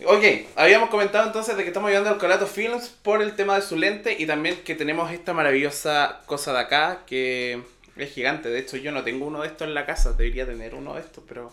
Ok, 0.05 0.23
habíamos 0.57 0.89
comentado 0.89 1.25
entonces 1.25 1.55
de 1.57 1.63
que 1.63 1.69
estamos 1.69 1.87
ayudando 1.87 2.09
al 2.11 2.17
Colato 2.17 2.45
Films 2.47 2.89
por 3.01 3.21
el 3.21 3.35
tema 3.35 3.55
de 3.55 3.61
su 3.61 3.77
lente 3.77 4.15
y 4.19 4.27
también 4.27 4.61
que 4.63 4.75
tenemos 4.75 5.09
esta 5.11 5.33
maravillosa 5.33 6.21
cosa 6.25 6.51
de 6.53 6.59
acá 6.59 7.03
que 7.07 7.61
es 7.95 8.11
gigante. 8.13 8.49
De 8.49 8.59
hecho, 8.59 8.75
yo 8.77 8.91
no 8.91 9.03
tengo 9.03 9.25
uno 9.25 9.41
de 9.41 9.47
estos 9.47 9.67
en 9.67 9.73
la 9.73 9.85
casa, 9.85 10.11
debería 10.11 10.45
tener 10.45 10.75
uno 10.75 10.93
de 10.95 10.99
estos, 11.01 11.23
pero 11.27 11.51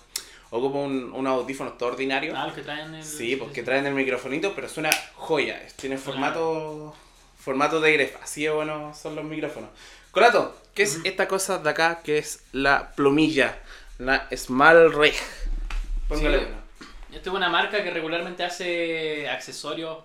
ocupo 0.51 0.81
un, 0.81 1.13
un 1.15 1.27
audífono 1.29 1.73
todo 1.75 1.91
ordinario. 1.91 2.35
Ah, 2.37 2.47
los 2.47 2.55
que 2.57 2.63
traen 2.63 2.93
el... 2.95 3.05
Sí, 3.05 3.37
porque 3.37 3.63
traen 3.63 3.87
el 3.87 3.95
microfonito, 3.95 4.55
pero 4.55 4.69
suena 4.69 4.91
joya. 5.15 5.63
Tiene 5.77 5.97
formato 5.97 6.95
formato 7.43 7.81
de 7.81 7.93
gref. 7.93 8.17
Así 8.23 8.45
de 8.45 8.51
bueno 8.51 8.95
son 8.95 9.17
los 9.17 9.25
micrófonos. 9.25 9.71
Colato, 10.11 10.57
¿qué 10.75 10.83
es 10.85 10.97
Ujú. 10.99 11.09
esta 11.09 11.27
cosa 11.29 11.59
de 11.59 11.71
acá 11.71 12.01
que 12.05 12.19
es 12.19 12.45
la 12.53 12.93
plumilla? 12.93 13.59
La 13.99 14.29
Small 14.37 14.93
Rig. 14.93 15.15
Póngale 16.09 16.39
Sí. 16.41 16.45
uno. 16.49 16.63
Esto 17.17 17.31
es 17.31 17.37
una 17.37 17.49
marca 17.51 17.83
que 17.83 17.91
regularmente 17.91 18.43
hace 18.45 19.29
accesorios 19.29 19.99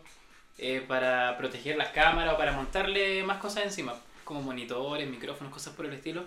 eh, 0.57 0.83
para 0.87 1.37
proteger 1.37 1.77
las 1.77 1.89
cámaras 1.89 2.33
o 2.33 2.37
para 2.37 2.51
montarle 2.51 3.23
más 3.23 3.37
cosas 3.37 3.63
encima, 3.63 3.93
como 4.23 4.41
monitores, 4.41 5.07
micrófonos, 5.07 5.53
cosas 5.53 5.73
por 5.75 5.85
el 5.85 5.93
estilo. 5.93 6.25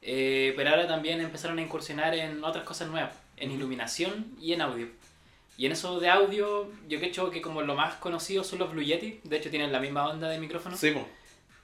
Eh, 0.00 0.52
pero 0.56 0.70
ahora 0.70 0.88
también 0.88 1.20
empezaron 1.20 1.58
a 1.58 1.62
incursionar 1.62 2.14
en 2.14 2.42
otras 2.42 2.64
cosas 2.64 2.88
nuevas, 2.88 3.12
en 3.36 3.50
iluminación 3.52 4.34
y 4.40 4.52
en 4.54 4.62
audio. 4.62 4.88
Y 5.58 5.66
en 5.66 5.72
eso 5.72 6.00
de 6.00 6.08
audio, 6.08 6.70
yo 6.88 6.98
creo 6.98 7.30
que 7.30 7.40
como 7.42 7.62
lo 7.62 7.74
más 7.74 7.94
conocido 7.96 8.42
son 8.42 8.58
los 8.58 8.70
Blue 8.72 8.82
Yeti, 8.82 9.20
de 9.24 9.36
hecho 9.36 9.50
tienen 9.50 9.70
la 9.72 9.80
misma 9.80 10.08
onda 10.08 10.28
de 10.28 10.38
micrófono. 10.38 10.76
Sí, 10.76 10.90
po. 10.92 11.06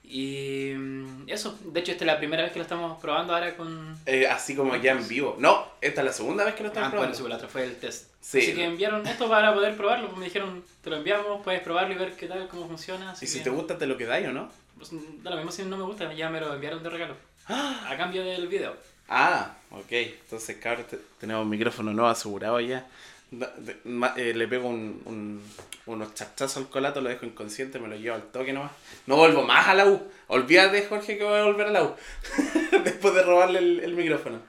Y 0.04 0.73
mm, 0.75 1.25
eso, 1.28 1.59
de 1.64 1.80
hecho 1.80 1.92
esta 1.92 2.04
es 2.04 2.07
la 2.07 2.18
primera 2.18 2.42
vez 2.42 2.52
que 2.52 2.59
lo 2.59 2.62
estamos 2.62 2.99
probando 3.00 3.35
ahora 3.35 3.57
con... 3.57 3.95
Eh, 4.07 4.26
así 4.26 4.57
como 4.57 4.75
ya 4.76 4.92
en 4.92 5.07
vivo. 5.07 5.37
No, 5.38 5.66
esta 5.80 6.00
es 6.00 6.07
la 6.07 6.12
segunda 6.12 6.45
vez 6.45 6.54
que 6.54 6.62
lo 6.62 6.68
estamos 6.68 6.87
Ah, 6.88 6.97
bueno, 6.97 7.12
probando. 7.12 7.25
sí, 7.25 7.28
la 7.28 7.37
otra 7.37 7.49
fue 7.49 7.64
el 7.64 7.76
test. 7.76 8.11
Sí. 8.21 8.38
Así 8.38 8.54
que 8.54 8.64
enviaron 8.64 9.07
esto 9.07 9.28
para 9.28 9.52
poder 9.52 9.76
probarlo. 9.76 10.07
pues 10.09 10.18
Me 10.18 10.25
dijeron, 10.26 10.64
te 10.83 10.90
lo 10.90 10.97
enviamos, 10.97 11.42
puedes 11.42 11.61
probarlo 11.61 11.95
y 11.95 11.99
ver 11.99 12.14
qué 12.16 12.26
tal, 12.26 12.49
cómo 12.49 12.66
funciona. 12.66 13.11
Así 13.11 13.26
y 13.26 13.28
si 13.28 13.38
que, 13.38 13.45
te 13.45 13.50
gusta, 13.50 13.76
te 13.76 13.87
lo 13.87 13.97
quedáis 13.99 14.28
o 14.28 14.33
no. 14.33 14.49
pues, 14.78 14.90
da 15.23 15.30
lo 15.30 15.37
mismo 15.37 15.52
si 15.52 15.62
no 15.64 15.76
me 15.76 15.83
gusta, 15.85 16.11
ya 16.14 16.30
me 16.30 16.40
lo 16.40 16.54
enviaron 16.54 16.83
de 16.83 16.88
regalo. 16.90 17.14
A 17.49 17.95
cambio 17.99 18.25
del 18.25 18.47
video. 18.49 18.76
Ah, 19.09 19.57
ok. 19.71 19.90
Entonces, 19.92 20.57
cabrón, 20.57 20.87
te- 20.88 20.99
tenemos 21.21 21.47
micrófono 21.47 21.92
nuevo 21.92 22.09
asegurado 22.09 22.61
ya. 22.61 22.87
Eh, 23.31 24.33
le 24.35 24.49
pego 24.49 24.69
un, 24.69 25.03
un- 25.05 25.43
unos 25.87 26.15
chachazos 26.15 26.57
al 26.57 26.69
colato, 26.71 27.01
lo 27.01 27.09
dejo 27.11 27.27
inconsciente, 27.27 27.79
me 27.79 27.89
lo 27.89 27.97
llevo 27.97 28.17
al 28.17 28.23
toque 28.31 28.53
nomás. 28.53 28.73
No 29.07 29.17
vuelvo 29.17 29.43
más 29.43 29.69
a 29.69 29.75
la 29.75 29.87
U. 29.87 30.03
Olvídate, 30.29 30.87
Jorge, 30.87 31.19
que 31.19 31.25
voy 31.25 31.39
a 31.39 31.45
volver 31.45 31.67
a 31.69 31.71
la 31.71 31.83
U. 31.85 31.95
Después 32.85 33.15
de 33.15 33.23
robarle 33.23 33.59
el, 33.59 33.81
el 33.81 33.95
micrófono. 33.95 34.41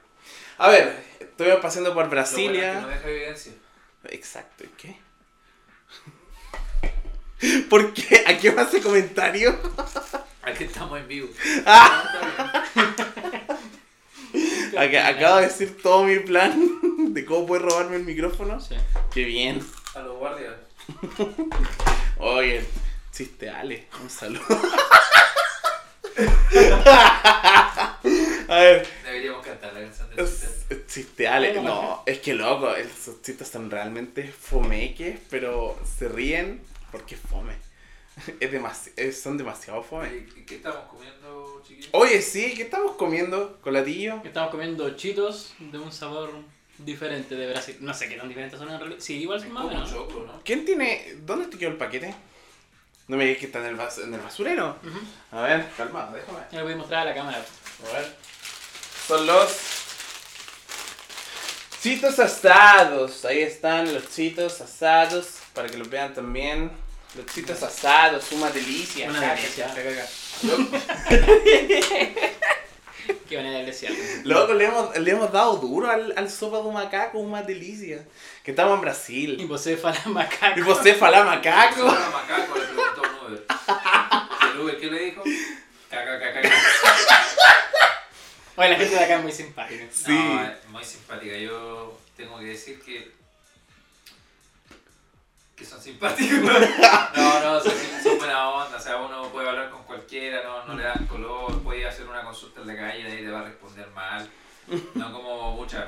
A 0.58 0.70
ver, 0.70 0.94
estuvimos 1.20 1.60
pasando 1.60 1.94
por 1.94 2.04
Lo 2.06 2.10
bueno 2.10 2.22
es 2.24 2.30
que 2.30 2.36
Brasilia. 2.38 2.82
no 2.82 2.88
deja 2.88 3.10
evidencia. 3.10 3.52
Exacto, 4.06 4.64
¿y 4.64 4.70
qué? 4.78 4.98
¿Por 7.70 7.94
qué? 7.94 8.24
¿A 8.28 8.38
qué 8.38 8.52
más 8.52 8.68
hace 8.68 8.82
comentario? 8.82 9.58
Aquí 10.44 10.64
estamos 10.66 11.00
en 11.00 11.08
vivo. 11.08 11.30
Ah. 11.66 12.64
Ac- 14.76 15.04
acabo 15.16 15.38
de 15.38 15.44
decir 15.48 15.82
todo 15.82 16.04
mi 16.06 16.20
plan 16.20 16.80
de 17.14 17.26
cómo 17.26 17.46
puedes 17.48 17.64
robarme 17.66 17.96
el 17.98 18.04
micrófono. 18.04 18.60
Sí. 18.60 18.76
Qué 19.14 19.24
bien. 19.26 19.62
A 19.96 20.00
los 20.00 20.18
guardias. 20.18 20.54
Oye, 22.18 22.66
chiste 23.12 23.50
Ale, 23.50 23.88
un 24.02 24.10
saludo. 24.10 24.44
A 28.48 28.60
ver, 28.60 28.88
Deberíamos 29.04 29.46
cantar 29.46 29.74
la 29.74 29.82
canción 29.82 30.10
de 30.16 30.24
es 30.24 30.88
chiste 30.88 31.28
Ale. 31.28 31.62
No, 31.62 32.04
es 32.06 32.20
que 32.20 32.34
loco, 32.34 32.74
esos 32.76 33.22
chistes 33.22 33.48
son 33.48 33.70
realmente 33.70 34.28
fomeques, 34.32 35.20
pero 35.30 35.78
se 35.98 36.08
ríen 36.10 36.62
porque 36.92 37.16
es 37.16 37.22
fome. 37.22 37.54
Es 38.40 38.52
demasi- 38.52 38.92
es- 38.98 39.22
son 39.22 39.38
demasiado 39.38 39.82
fome. 39.84 40.26
¿Y 40.36 40.42
¿Qué 40.46 40.56
estamos 40.56 40.82
comiendo, 40.90 41.62
chiquillos? 41.66 41.90
Oye, 41.94 42.22
sí, 42.22 42.54
¿qué 42.56 42.64
estamos 42.64 42.96
comiendo? 42.96 43.58
¿Colatillo? 43.62 44.22
Estamos 44.26 44.50
comiendo 44.52 44.90
chitos 44.96 45.54
de 45.60 45.78
un 45.78 45.92
sabor 45.92 46.32
diferente 46.86 47.36
de 47.36 47.48
Brasil. 47.52 47.78
No 47.82 47.94
sé 47.94 48.08
qué 48.10 48.16
tan 48.16 48.28
diferentes 48.28 48.60
son 48.60 48.70
en 48.70 48.80
realidad. 48.80 49.00
Sí, 49.02 49.18
igual 49.22 49.40
son 49.40 49.52
más 49.52 49.64
o 49.66 49.68
Como 49.68 49.80
menos. 49.80 49.94
choclo, 49.94 50.26
¿no? 50.26 50.42
¿Quién 50.44 50.66
tiene. 50.66 51.16
¿Dónde 51.26 51.48
te 51.48 51.58
quedó 51.58 51.70
el 51.72 51.78
paquete? 51.78 52.14
No 53.08 53.18
me 53.18 53.26
digas 53.26 53.40
que 53.40 53.46
está 53.48 53.60
en 53.60 53.66
el, 53.66 53.78
bas- 53.78 54.04
en 54.04 54.14
el 54.14 54.20
basurero. 54.20 54.76
A 55.32 55.42
ver, 55.42 55.68
calma, 55.76 56.10
déjame. 56.14 56.40
Ya 56.52 56.60
lo 56.60 56.64
voy 56.66 56.74
a 56.74 56.78
mostrar 56.78 57.02
a 57.02 57.06
la 57.06 57.16
cámara. 57.16 57.38
A 57.90 57.94
ver. 57.94 58.16
Son 59.08 59.26
los 59.26 59.58
chitos 61.82 62.20
asados. 62.20 63.26
Ahí 63.26 63.40
están 63.42 63.92
los 63.94 64.10
chitos 64.14 64.62
asados. 64.62 65.38
Para 65.54 65.68
que 65.68 65.78
los 65.78 65.90
vean 65.90 66.14
también. 66.14 66.72
Los 67.16 67.26
chitos 67.26 67.64
asados, 67.64 68.32
una 68.32 68.52
delicia. 68.52 69.10
Una 69.10 69.34
delicia. 69.34 69.68
caca, 69.68 69.82
caca. 69.84 70.08
Loco, 73.10 73.20
Qué 73.30 73.38
manera 73.38 73.60
de 73.60 73.66
decir. 73.66 74.22
Loco, 74.24 74.54
le 74.54 74.66
hemos, 74.66 74.98
le 74.98 75.12
hemos 75.12 75.32
dado 75.32 75.58
duro 75.58 75.90
al, 75.90 76.14
al 76.18 76.30
sopa 76.30 76.62
de 76.62 76.72
macaco, 76.72 77.20
una 77.20 77.42
delicia. 77.44 78.06
Que 78.44 78.52
estamos 78.52 78.74
en 78.74 78.80
Y 78.80 78.82
Brasil. 78.82 79.48
você 79.48 79.78
fala 79.78 80.00
macaco. 80.06 80.60
Y 80.60 80.64
você 80.64 80.94
fala 80.96 81.24
macaco. 81.24 81.76
Suena 81.90 82.10
macaco, 82.10 82.56
le 82.58 82.66
preguntó 82.66 83.02
a 83.06 83.10
un 83.10 83.34
Uber. 83.34 83.46
¿Y 84.48 84.52
el 84.56 84.60
Uber 84.62 84.80
qué 84.80 84.92
le 84.92 85.00
dijo? 85.06 85.24
Caca, 85.90 86.20
caca, 86.20 86.42
caca. 86.42 86.56
Oye, 88.56 88.70
la 88.70 88.76
gente 88.76 88.96
de 88.96 89.04
acá 89.04 89.16
es 89.18 89.24
muy 89.24 89.32
simpática. 89.32 89.86
Sí. 89.92 90.12
No, 90.12 90.44
es 90.44 90.70
muy 90.70 90.84
simpática. 90.84 91.38
Yo 91.38 91.98
tengo 92.18 92.38
que 92.40 92.46
decir 92.46 92.80
que. 92.82 93.12
Que 95.60 95.66
son 95.66 95.82
simpáticos. 95.82 96.40
No, 97.16 97.40
no, 97.42 97.60
son, 97.60 97.74
son 98.02 98.18
buena 98.18 98.50
onda. 98.50 98.78
O 98.78 98.80
sea, 98.80 98.98
uno 98.98 99.24
puede 99.30 99.50
hablar 99.50 99.70
con 99.70 99.84
cualquiera, 99.84 100.42
no, 100.44 100.66
no 100.66 100.74
le 100.76 100.84
dan 100.84 101.06
color, 101.06 101.62
puede 101.62 101.86
hacer 101.86 102.08
una 102.08 102.24
consulta 102.24 102.62
en 102.62 102.68
la 102.68 102.76
calle 102.78 103.02
y 103.02 103.06
ahí 103.06 103.24
te 103.26 103.30
va 103.32 103.42
a 103.42 103.44
responder 103.44 103.88
mal. 103.92 104.28
No 104.96 105.12
como 105.12 105.52
muchas. 105.58 105.86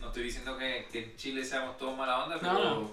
No 0.00 0.08
estoy 0.08 0.24
diciendo 0.24 0.56
que, 0.56 0.86
que 0.92 1.04
en 1.04 1.16
Chile 1.16 1.44
seamos 1.44 1.76
todos 1.78 1.96
mala 1.96 2.24
onda, 2.24 2.38
pero. 2.40 2.52
No. 2.52 2.90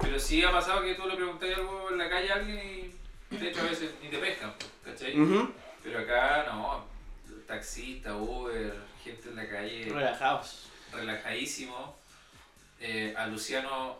Pero 0.00 0.18
sí 0.18 0.42
ha 0.42 0.50
pasado 0.50 0.82
que 0.82 0.94
tú 0.94 1.06
le 1.06 1.14
preguntas 1.16 1.50
algo 1.54 1.90
en 1.90 1.98
la 1.98 2.08
calle 2.08 2.32
a 2.32 2.36
alguien 2.36 2.96
y 3.30 3.36
de 3.36 3.50
hecho 3.50 3.60
a 3.60 3.64
veces 3.64 3.90
ni 4.02 4.08
te 4.08 4.16
pescan, 4.16 4.54
¿cachai? 4.82 5.14
Pero 5.82 5.98
acá 5.98 6.46
no, 6.50 6.86
taxista, 7.46 8.16
Uber, 8.16 8.74
gente 9.04 9.28
en 9.28 9.36
la 9.36 9.46
calle, 9.48 9.90
Relajados. 9.92 10.68
relajadísimo. 10.92 11.96
Eh, 12.80 13.14
a 13.14 13.26
Luciano 13.26 13.98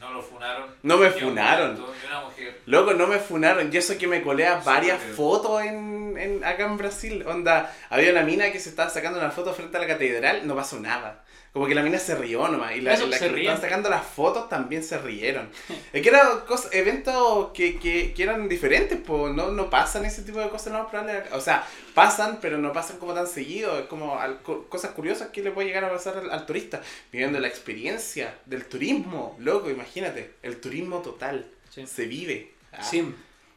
no 0.00 0.12
lo 0.12 0.22
funaron. 0.22 0.70
No 0.82 0.96
me 0.98 1.10
funaron. 1.10 1.72
una 2.06 2.20
mujer. 2.24 2.60
Loco, 2.66 2.94
no 2.94 3.06
me 3.06 3.18
funaron. 3.18 3.70
Yo 3.70 3.80
sé 3.82 3.96
que 3.98 4.06
me 4.06 4.22
colé 4.22 4.46
a 4.46 4.56
varias 4.56 5.00
fotos 5.16 5.62
en, 5.62 6.14
en- 6.18 6.44
acá 6.44 6.64
en 6.64 6.76
Brasil. 6.76 7.24
Onda, 7.26 7.74
había 7.90 8.10
una 8.12 8.22
mina 8.22 8.50
que 8.52 8.60
se 8.60 8.68
estaba 8.68 8.90
sacando 8.90 9.18
una 9.18 9.30
foto 9.30 9.52
frente 9.54 9.76
a 9.76 9.80
la 9.80 9.86
catedral, 9.86 10.46
no 10.46 10.54
pasó 10.54 10.78
nada. 10.78 11.23
Como 11.54 11.66
que 11.68 11.74
la 11.76 11.82
mina 11.82 11.98
se 12.00 12.16
rió 12.16 12.46
nomás. 12.48 12.74
Y 12.74 12.80
la, 12.80 12.94
Eso, 12.94 13.06
la 13.06 13.16
que 13.16 13.28
ríen. 13.28 13.52
estaban 13.52 13.60
sacando 13.62 13.88
las 13.88 14.04
fotos 14.04 14.48
también 14.48 14.82
se 14.82 14.98
rieron. 14.98 15.48
es 15.92 16.02
que 16.02 16.08
eran 16.08 16.26
eventos 16.72 17.52
que, 17.54 17.78
que, 17.78 18.12
que 18.12 18.22
eran 18.24 18.48
diferentes, 18.48 18.98
pues 19.06 19.32
no, 19.34 19.52
no 19.52 19.70
pasan 19.70 20.04
ese 20.04 20.22
tipo 20.22 20.40
de 20.40 20.48
cosas, 20.48 20.72
no 20.72 20.88
probable. 20.90 21.22
O 21.30 21.40
sea, 21.40 21.64
pasan, 21.94 22.38
pero 22.42 22.58
no 22.58 22.72
pasan 22.72 22.98
como 22.98 23.14
tan 23.14 23.26
seguido. 23.28 23.78
Es 23.78 23.86
como 23.86 24.18
al- 24.18 24.40
cosas 24.42 24.90
curiosas 24.90 25.28
que 25.28 25.42
le 25.42 25.52
puede 25.52 25.68
llegar 25.68 25.84
a 25.84 25.90
pasar 25.92 26.16
al, 26.18 26.30
al 26.30 26.44
turista. 26.44 26.82
Viviendo 27.12 27.38
la 27.38 27.46
experiencia 27.48 28.36
del 28.46 28.64
turismo, 28.66 29.36
loco, 29.38 29.70
imagínate. 29.70 30.34
El 30.42 30.60
turismo 30.60 31.02
total. 31.02 31.46
Sí. 31.70 31.86
Se 31.86 32.06
vive. 32.06 32.52
Ah. 32.72 32.82
Sim. 32.82 33.14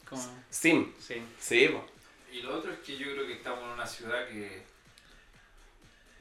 Como... 0.08 0.22
Sim. 0.50 0.92
Sí. 1.04 1.20
Sí, 1.40 1.68
po. 1.68 1.84
Y 2.32 2.42
lo 2.42 2.56
otro 2.58 2.72
es 2.72 2.78
que 2.78 2.96
yo 2.96 3.10
creo 3.12 3.26
que 3.26 3.32
estamos 3.32 3.58
en 3.64 3.70
una 3.70 3.86
ciudad 3.86 4.28
que 4.28 4.62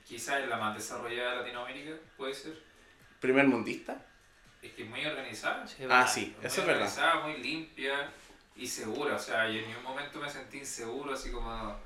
quizás 0.08 0.42
es 0.42 0.48
la 0.50 0.58
más 0.58 0.76
desarrollada 0.76 1.32
de 1.32 1.38
Latinoamérica, 1.38 1.92
puede 2.16 2.34
ser. 2.34 2.62
Primer 3.20 3.46
mundista. 3.48 4.06
Es 4.62 4.72
que 4.74 4.84
es 4.84 4.90
muy 4.90 5.06
organizada. 5.06 5.68
Sí, 5.68 5.84
Ah, 5.90 6.08
sí, 6.08 6.34
muy 6.38 6.46
eso 6.46 6.62
es 6.62 6.68
verdad. 6.68 6.84
organizada, 6.88 7.20
muy 7.28 7.38
limpia 7.38 8.10
y 8.56 8.68
segura. 8.68 9.16
O 9.16 9.20
sea, 9.20 9.48
yo 9.50 9.60
en 9.60 9.68
ningún 9.68 9.84
momento 9.84 10.20
me 10.20 10.30
sentí 10.30 10.60
inseguro, 10.60 11.14
así 11.14 11.32
como 11.32 11.80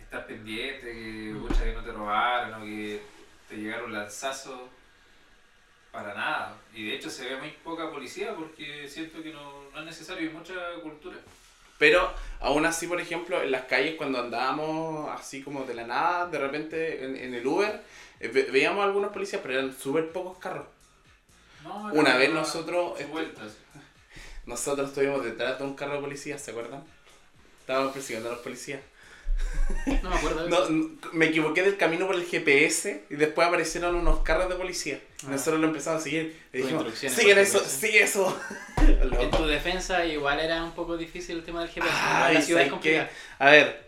estar 0.00 0.26
pendiente, 0.26 0.80
que, 0.92 1.32
Mm. 1.34 1.40
pucha, 1.46 1.64
que 1.64 1.72
no 1.72 1.82
te 1.82 1.92
robaron 1.92 2.62
o 2.62 2.64
que 2.64 3.00
te 3.48 3.56
llegaron 3.56 3.92
lanzazos. 3.92 4.60
Para 5.90 6.12
nada. 6.12 6.56
Y 6.74 6.88
de 6.88 6.96
hecho 6.96 7.08
se 7.08 7.24
ve 7.28 7.36
muy 7.36 7.50
poca 7.62 7.88
policía 7.88 8.34
porque 8.34 8.88
siento 8.88 9.22
que 9.22 9.32
no, 9.32 9.70
no 9.70 9.78
es 9.78 9.86
necesario, 9.86 10.28
hay 10.28 10.34
mucha 10.34 10.54
cultura. 10.82 11.16
Pero 11.78 12.12
aún 12.40 12.66
así, 12.66 12.86
por 12.86 13.00
ejemplo, 13.00 13.42
en 13.42 13.50
las 13.50 13.64
calles 13.64 13.94
cuando 13.96 14.20
andábamos 14.20 15.08
así 15.10 15.42
como 15.42 15.64
de 15.64 15.74
la 15.74 15.86
nada, 15.86 16.26
de 16.26 16.38
repente 16.38 17.04
en, 17.04 17.16
en 17.16 17.34
el 17.34 17.46
Uber, 17.46 17.80
eh, 18.20 18.28
ve- 18.28 18.48
veíamos 18.50 18.84
algunos 18.84 19.12
policías, 19.12 19.42
pero 19.42 19.54
eran 19.54 19.76
súper 19.76 20.10
pocos 20.12 20.38
carros. 20.38 20.66
No, 21.64 21.92
Una 21.94 22.16
vez 22.16 22.30
nosotros- 22.32 22.98
vueltas. 23.10 23.56
Nosotros 24.46 24.90
estuvimos 24.90 25.24
detrás 25.24 25.58
de 25.58 25.64
un 25.64 25.74
carro 25.74 25.94
de 25.94 26.00
policía, 26.00 26.38
¿se 26.38 26.50
acuerdan? 26.50 26.84
Estábamos 27.60 27.92
persiguiendo 27.92 28.28
a 28.28 28.32
los 28.32 28.42
policías. 28.42 28.80
No 30.02 30.10
me 30.10 30.16
acuerdo. 30.16 30.44
de 30.44 30.50
No, 30.50 30.66
n- 30.68 30.88
me 31.12 31.26
equivoqué 31.26 31.62
del 31.62 31.76
camino 31.76 32.06
por 32.06 32.14
el 32.16 32.24
GPS 32.24 33.04
y 33.10 33.14
después 33.16 33.46
aparecieron 33.48 33.94
unos 33.94 34.20
carros 34.20 34.48
de 34.48 34.54
policía. 34.56 35.00
Ah. 35.24 35.30
Nosotros 35.30 35.60
lo 35.60 35.68
empezamos 35.68 36.00
a 36.00 36.04
seguir. 36.04 36.38
Y 36.52 36.58
dijimos, 36.58 36.84
instrucciones 36.86 37.18
sigue 37.18 37.34
por 37.34 37.42
eso, 37.42 37.58
GPS". 37.60 37.80
sigue 37.86 38.02
eso. 38.02 38.40
En 39.20 39.30
tu 39.30 39.46
defensa 39.46 40.04
igual 40.04 40.40
era 40.40 40.62
un 40.62 40.72
poco 40.72 40.98
difícil 40.98 41.36
el 41.38 41.42
tema 41.44 41.60
del 41.62 41.70
GPS. 41.70 41.90
La 41.94 42.28
ciudad 42.28 42.32
es 42.36 42.46
¿sabes 42.48 42.70
complicada. 42.70 43.10
A 43.38 43.50
ver, 43.50 43.84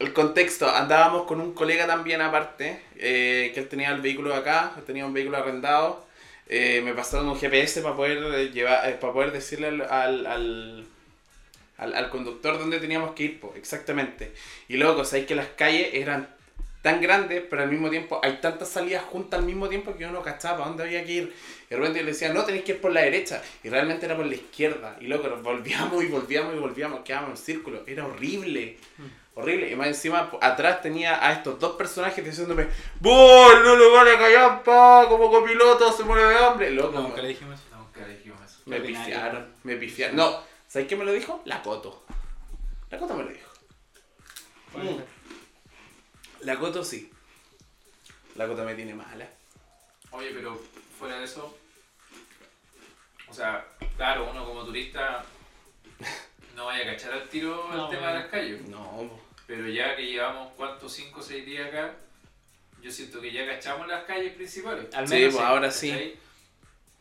el 0.00 0.12
contexto. 0.12 0.68
Andábamos 0.68 1.26
con 1.26 1.40
un 1.40 1.54
colega 1.54 1.86
también 1.86 2.20
aparte, 2.20 2.82
eh, 2.96 3.52
que 3.54 3.60
él 3.60 3.68
tenía 3.68 3.90
el 3.90 4.00
vehículo 4.00 4.34
acá, 4.34 4.72
tenía 4.86 5.06
un 5.06 5.12
vehículo 5.14 5.36
arrendado. 5.38 6.04
Eh, 6.48 6.80
me 6.84 6.94
pasaron 6.94 7.28
un 7.28 7.38
GPS 7.38 7.80
para 7.80 7.94
poder 7.94 8.18
eh, 8.34 8.50
llevar, 8.50 8.88
eh, 8.88 8.94
para 9.00 9.12
poder 9.12 9.30
decirle 9.30 9.68
al, 9.68 9.82
al, 9.82 10.26
al, 10.26 10.86
al- 11.80 11.94
al 11.94 12.08
conductor 12.10 12.58
dónde 12.58 12.78
teníamos 12.78 13.12
que 13.14 13.22
ir, 13.24 13.40
po, 13.40 13.52
exactamente. 13.56 14.32
Y 14.68 14.76
luego, 14.76 15.04
sabéis 15.04 15.26
que 15.26 15.34
las 15.34 15.48
calles 15.48 15.88
eran 15.94 16.28
tan 16.82 17.00
grandes, 17.02 17.42
pero 17.50 17.62
al 17.62 17.68
mismo 17.70 17.90
tiempo 17.90 18.20
hay 18.22 18.38
tantas 18.40 18.68
salidas 18.70 19.02
juntas 19.04 19.40
al 19.40 19.44
mismo 19.46 19.68
tiempo 19.68 19.94
que 19.96 20.04
uno 20.04 20.14
no 20.14 20.22
cachaba 20.22 20.56
para 20.58 20.68
dónde 20.68 20.84
había 20.84 21.04
que 21.04 21.12
ir. 21.12 21.34
Y 21.66 21.70
de 21.70 21.76
repente 21.76 21.98
yo 21.98 22.04
le 22.06 22.12
decía, 22.12 22.32
no, 22.32 22.44
tenéis 22.44 22.64
que 22.64 22.72
ir 22.72 22.80
por 22.80 22.90
la 22.92 23.02
derecha. 23.02 23.42
Y 23.62 23.68
realmente 23.68 24.06
era 24.06 24.16
por 24.16 24.24
la 24.24 24.34
izquierda. 24.34 24.96
Y 25.00 25.06
luego 25.06 25.28
nos 25.28 25.42
volvíamos 25.42 26.02
y 26.02 26.06
volvíamos 26.06 26.54
y 26.54 26.58
volvíamos, 26.58 27.00
quedábamos 27.00 27.38
en 27.38 27.44
círculo. 27.44 27.82
Era 27.86 28.06
horrible. 28.06 28.78
Horrible. 29.34 29.70
Y 29.70 29.76
más 29.76 29.88
encima, 29.88 30.30
atrás 30.40 30.80
tenía 30.82 31.24
a 31.26 31.32
estos 31.32 31.58
dos 31.60 31.76
personajes 31.76 32.24
diciéndome, 32.24 32.66
¡Voy! 32.98 33.54
¡No 33.62 33.76
le 33.76 33.90
vale 33.90 34.16
callar, 34.18 34.62
pa! 34.62 35.04
Como 35.08 35.30
copiloto 35.30 35.92
se 35.92 36.02
muere 36.04 36.24
de 36.28 36.36
hambre. 36.36 36.70
Loco, 36.70 36.92
No, 36.92 37.02
nunca 37.08 37.20
le 37.22 37.28
dijimos 37.28 37.60
eso. 37.60 37.76
Nunca 37.76 38.06
dijimos 38.08 38.40
eso. 38.44 38.60
me 38.66 38.80
pifiaron. 38.80 39.46
Me 39.64 39.76
pifiaron. 39.76 40.16
No, 40.16 40.40
¿sabes 40.70 40.86
qué 40.86 40.94
me 40.96 41.04
lo 41.04 41.12
dijo? 41.12 41.42
La 41.44 41.60
Coto. 41.62 42.04
La 42.90 42.98
Coto 42.98 43.14
me 43.14 43.24
lo 43.24 43.30
dijo. 43.30 43.50
Mm. 44.74 45.00
La 46.46 46.56
Coto 46.58 46.84
sí. 46.84 47.10
La 48.36 48.46
Coto 48.46 48.64
me 48.64 48.74
tiene 48.76 48.94
mala. 48.94 49.28
Oye, 50.12 50.30
pero 50.32 50.60
fuera 50.98 51.18
de 51.18 51.24
eso, 51.24 51.56
o 53.28 53.34
sea, 53.34 53.66
claro, 53.96 54.30
uno 54.30 54.44
como 54.44 54.64
turista 54.64 55.24
no 56.56 56.66
vaya 56.66 56.82
a 56.84 56.94
cachar 56.94 57.12
al 57.12 57.28
tiro 57.28 57.68
No, 57.72 57.84
el 57.84 57.90
tema 57.90 58.02
bueno. 58.02 58.14
de 58.14 58.18
las 58.20 58.26
calles. 58.28 58.68
No. 58.68 59.10
Pero 59.46 59.68
ya 59.68 59.96
que 59.96 60.06
llevamos, 60.06 60.52
¿cuántos? 60.56 60.92
5 60.92 61.18
o 61.18 61.22
6 61.22 61.44
días 61.46 61.68
acá, 61.68 61.94
yo 62.80 62.90
siento 62.90 63.20
que 63.20 63.32
ya 63.32 63.44
cachamos 63.46 63.86
las 63.88 64.04
calles 64.04 64.34
principales. 64.34 64.92
Al 64.94 65.06
Sí, 65.08 65.14
pues 65.22 65.34
sí. 65.34 65.40
ahora 65.42 65.70
sí. 65.70 66.18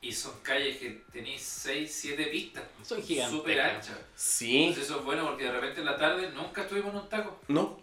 Y 0.02 0.14
son 0.14 0.34
calles 0.42 0.78
que 0.78 1.04
tenéis 1.12 1.42
6, 1.42 1.92
7 1.94 2.26
pistas. 2.28 2.64
Son 2.84 3.04
gigantes. 3.04 3.38
Súper 3.38 3.60
anchas. 3.60 3.98
Sí. 4.16 4.64
Entonces 4.64 4.86
eso 4.86 5.00
es 5.00 5.06
bueno 5.06 5.26
porque 5.28 5.44
de 5.44 5.52
repente 5.52 5.82
en 5.82 5.86
la 5.86 5.98
tarde 5.98 6.30
nunca 6.32 6.62
estuvimos 6.62 6.92
en 6.94 7.02
un 7.02 7.10
taco. 7.10 7.38
No. 7.50 7.78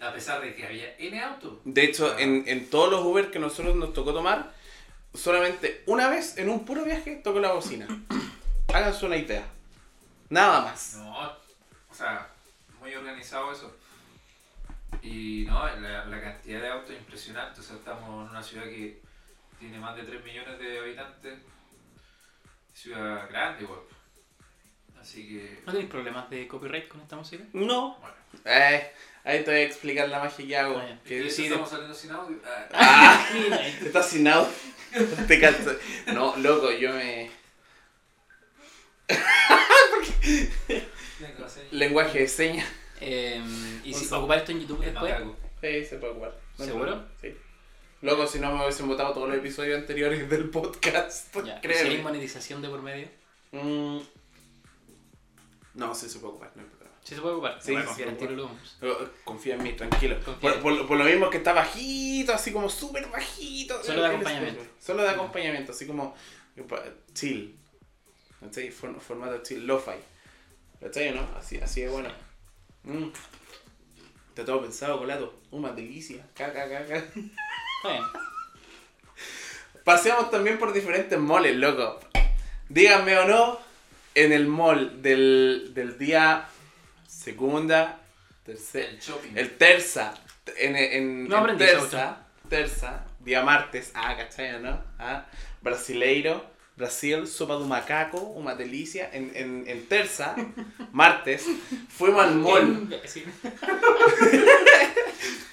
A 0.00 0.12
pesar 0.14 0.40
de 0.40 0.54
que 0.54 0.64
había 0.66 0.96
N 0.96 1.20
autos. 1.22 1.58
De 1.64 1.84
hecho, 1.84 2.06
Ah. 2.16 2.20
en, 2.22 2.44
en 2.46 2.70
todos 2.70 2.90
los 2.90 3.04
Uber 3.04 3.30
que 3.30 3.38
nosotros 3.38 3.76
nos 3.76 3.92
tocó 3.92 4.14
tomar, 4.14 4.54
solamente 5.12 5.82
una 5.86 6.08
vez 6.08 6.38
en 6.38 6.48
un 6.48 6.64
puro 6.64 6.82
viaje 6.84 7.16
tocó 7.22 7.40
la 7.40 7.52
bocina. 7.52 7.86
Háganse 8.72 9.04
una 9.04 9.18
idea. 9.18 9.46
Nada 10.30 10.62
más. 10.62 10.94
No, 10.96 11.26
o 11.28 11.94
sea, 11.94 12.26
muy 12.80 12.94
organizado 12.94 13.52
eso. 13.52 13.76
Y 15.02 15.44
no, 15.46 15.66
la, 15.76 16.06
la 16.06 16.20
cantidad 16.22 16.60
de 16.62 16.68
autos 16.68 16.90
es 16.92 16.98
impresionante. 17.00 17.60
O 17.60 17.62
sea, 17.62 17.76
estamos 17.76 18.24
en 18.24 18.30
una 18.30 18.42
ciudad 18.42 18.64
que 18.64 19.00
tiene 19.60 19.78
más 19.78 19.94
de 19.96 20.02
3 20.02 20.24
millones 20.24 20.58
de 20.58 20.78
habitantes. 20.78 21.38
Ciudad 22.74 23.28
grande, 23.28 23.62
igual. 23.64 23.80
Así 25.00 25.28
que, 25.28 25.60
¿No 25.66 25.72
tenéis 25.72 25.90
problemas 25.90 26.28
de 26.30 26.46
copyright 26.48 26.88
con 26.88 27.00
esta 27.00 27.16
música? 27.16 27.44
No. 27.52 27.96
bueno. 28.00 28.14
Eh, 28.44 28.92
ahí 29.24 29.44
te 29.44 29.50
voy 29.50 29.60
a 29.60 29.64
explicar 29.64 30.08
la 30.08 30.18
magia 30.20 30.46
que 30.46 30.56
hago. 30.56 30.78
Ah, 30.78 30.86
ya. 30.88 31.00
Que 31.02 31.14
¿Y 31.14 31.18
de 31.18 31.26
eso 31.26 31.36
decide- 31.36 31.46
estamos 31.48 31.70
saliendo 31.70 31.94
sin 31.94 32.10
audio? 32.10 32.38
Ah, 32.44 32.68
Ah, 32.72 33.28
estás 33.84 34.08
sin 34.08 34.26
audio. 34.28 34.50
Te 35.28 35.40
canso. 35.40 35.72
No, 36.08 36.36
loco, 36.36 36.70
yo 36.72 36.92
me. 36.92 37.30
Lenguaje 41.70 42.20
de 42.20 42.28
señas. 42.28 42.68
eh, 43.00 43.42
¿Y 43.84 43.94
si 43.94 44.12
ocupar 44.12 44.38
esto 44.38 44.52
en 44.52 44.60
YouTube 44.60 44.84
después? 44.84 45.14
Sí, 45.60 45.84
se 45.84 45.96
puede 45.98 46.12
ocupar. 46.12 46.36
¿Seguro? 46.56 46.84
problema. 46.86 47.08
Sí. 47.20 47.34
Loco, 48.02 48.26
si 48.26 48.38
no 48.38 48.52
me 48.54 48.62
hubiesen 48.64 48.88
votado 48.88 49.12
todos 49.12 49.28
los 49.28 49.36
episodios 49.38 49.78
anteriores 49.78 50.28
del 50.28 50.48
podcast. 50.50 51.34
Ya. 51.44 51.60
¿Y 51.62 51.74
si 51.74 51.86
hay 51.88 52.02
monetización 52.02 52.62
de 52.62 52.68
por 52.68 52.82
medio? 52.82 53.08
Mm, 53.52 53.98
No, 55.74 55.94
sí 55.94 56.08
se 56.08 56.18
puede 56.18 56.32
ocupar, 56.32 56.52
no 56.54 56.62
hay 56.62 56.68
problema. 56.68 56.90
Sí 57.04 57.14
se 57.14 57.20
puede 57.20 57.34
ocupar. 57.34 57.58
Sí, 57.62 57.72
No 57.74 57.82
voy 57.82 57.90
a 57.90 57.94
sí. 57.94 58.02
Pero, 58.80 59.10
Confía 59.24 59.54
en 59.54 59.62
mí, 59.62 59.72
tranquilo. 59.74 60.16
Confía. 60.24 60.52
Por, 60.52 60.60
por- 60.60 60.86
por 60.86 60.96
lo 60.98 61.04
mismo 61.04 61.28
que 61.30 61.38
está 61.38 61.52
bajito, 61.52 62.32
así 62.32 62.52
como 62.52 62.68
súper 62.68 63.06
bajito. 63.08 63.82
Solo 63.82 64.02
de 64.02 64.08
acompañamiento. 64.08 64.64
Solo 64.78 65.02
de 65.02 65.08
acompañamiento, 65.10 65.72
así 65.72 65.86
como 65.86 66.14
chill. 67.14 67.56
¿Cachai? 68.40 68.70
For- 68.70 69.00
formato 69.00 69.42
chill, 69.42 69.66
lo-fi. 69.66 69.92
¿Cachai 70.80 71.14
no? 71.14 71.22
Así, 71.36 71.58
así 71.58 71.82
es 71.82 71.90
bueno. 71.90 72.08
Mm. 72.84 73.08
Está 74.30 74.44
todo 74.44 74.62
pensado, 74.62 74.98
colato. 74.98 75.40
Una 75.50 75.72
delicia. 75.72 76.26
Caca, 76.34 76.68
caca. 76.68 77.04
Está 77.82 77.92
bien. 77.92 78.04
Paseamos 79.84 80.30
también 80.30 80.58
por 80.58 80.74
diferentes 80.74 81.18
moles, 81.18 81.56
loco. 81.56 81.98
Díganme 82.68 83.16
o 83.18 83.26
no, 83.26 83.58
en 84.14 84.32
el 84.32 84.46
mall 84.46 85.00
del, 85.00 85.70
del 85.72 85.96
día 85.96 86.46
segunda, 87.08 87.98
tercera, 88.44 88.90
El 88.90 88.98
shopping. 88.98 89.30
el 89.34 89.56
terza, 89.56 90.12
en, 90.58 90.76
en, 90.76 91.26
No 91.28 91.48
en 91.48 91.56
terza, 91.56 92.18
terza, 92.50 93.06
día 93.20 93.42
martes, 93.42 93.92
ah, 93.94 94.14
¿cachai, 94.14 94.56
o 94.56 94.60
no? 94.60 94.82
Ah, 94.98 95.24
brasileiro, 95.62 96.44
Brasil, 96.76 97.26
sopa 97.26 97.56
de 97.56 97.62
un 97.62 97.68
macaco, 97.68 98.18
una 98.20 98.54
delicia, 98.54 99.08
en, 99.12 99.32
en, 99.34 99.64
en 99.66 99.86
terza, 99.86 100.36
martes, 100.92 101.46
fuimos 101.88 102.24
al 102.24 102.34
mall. 102.36 102.88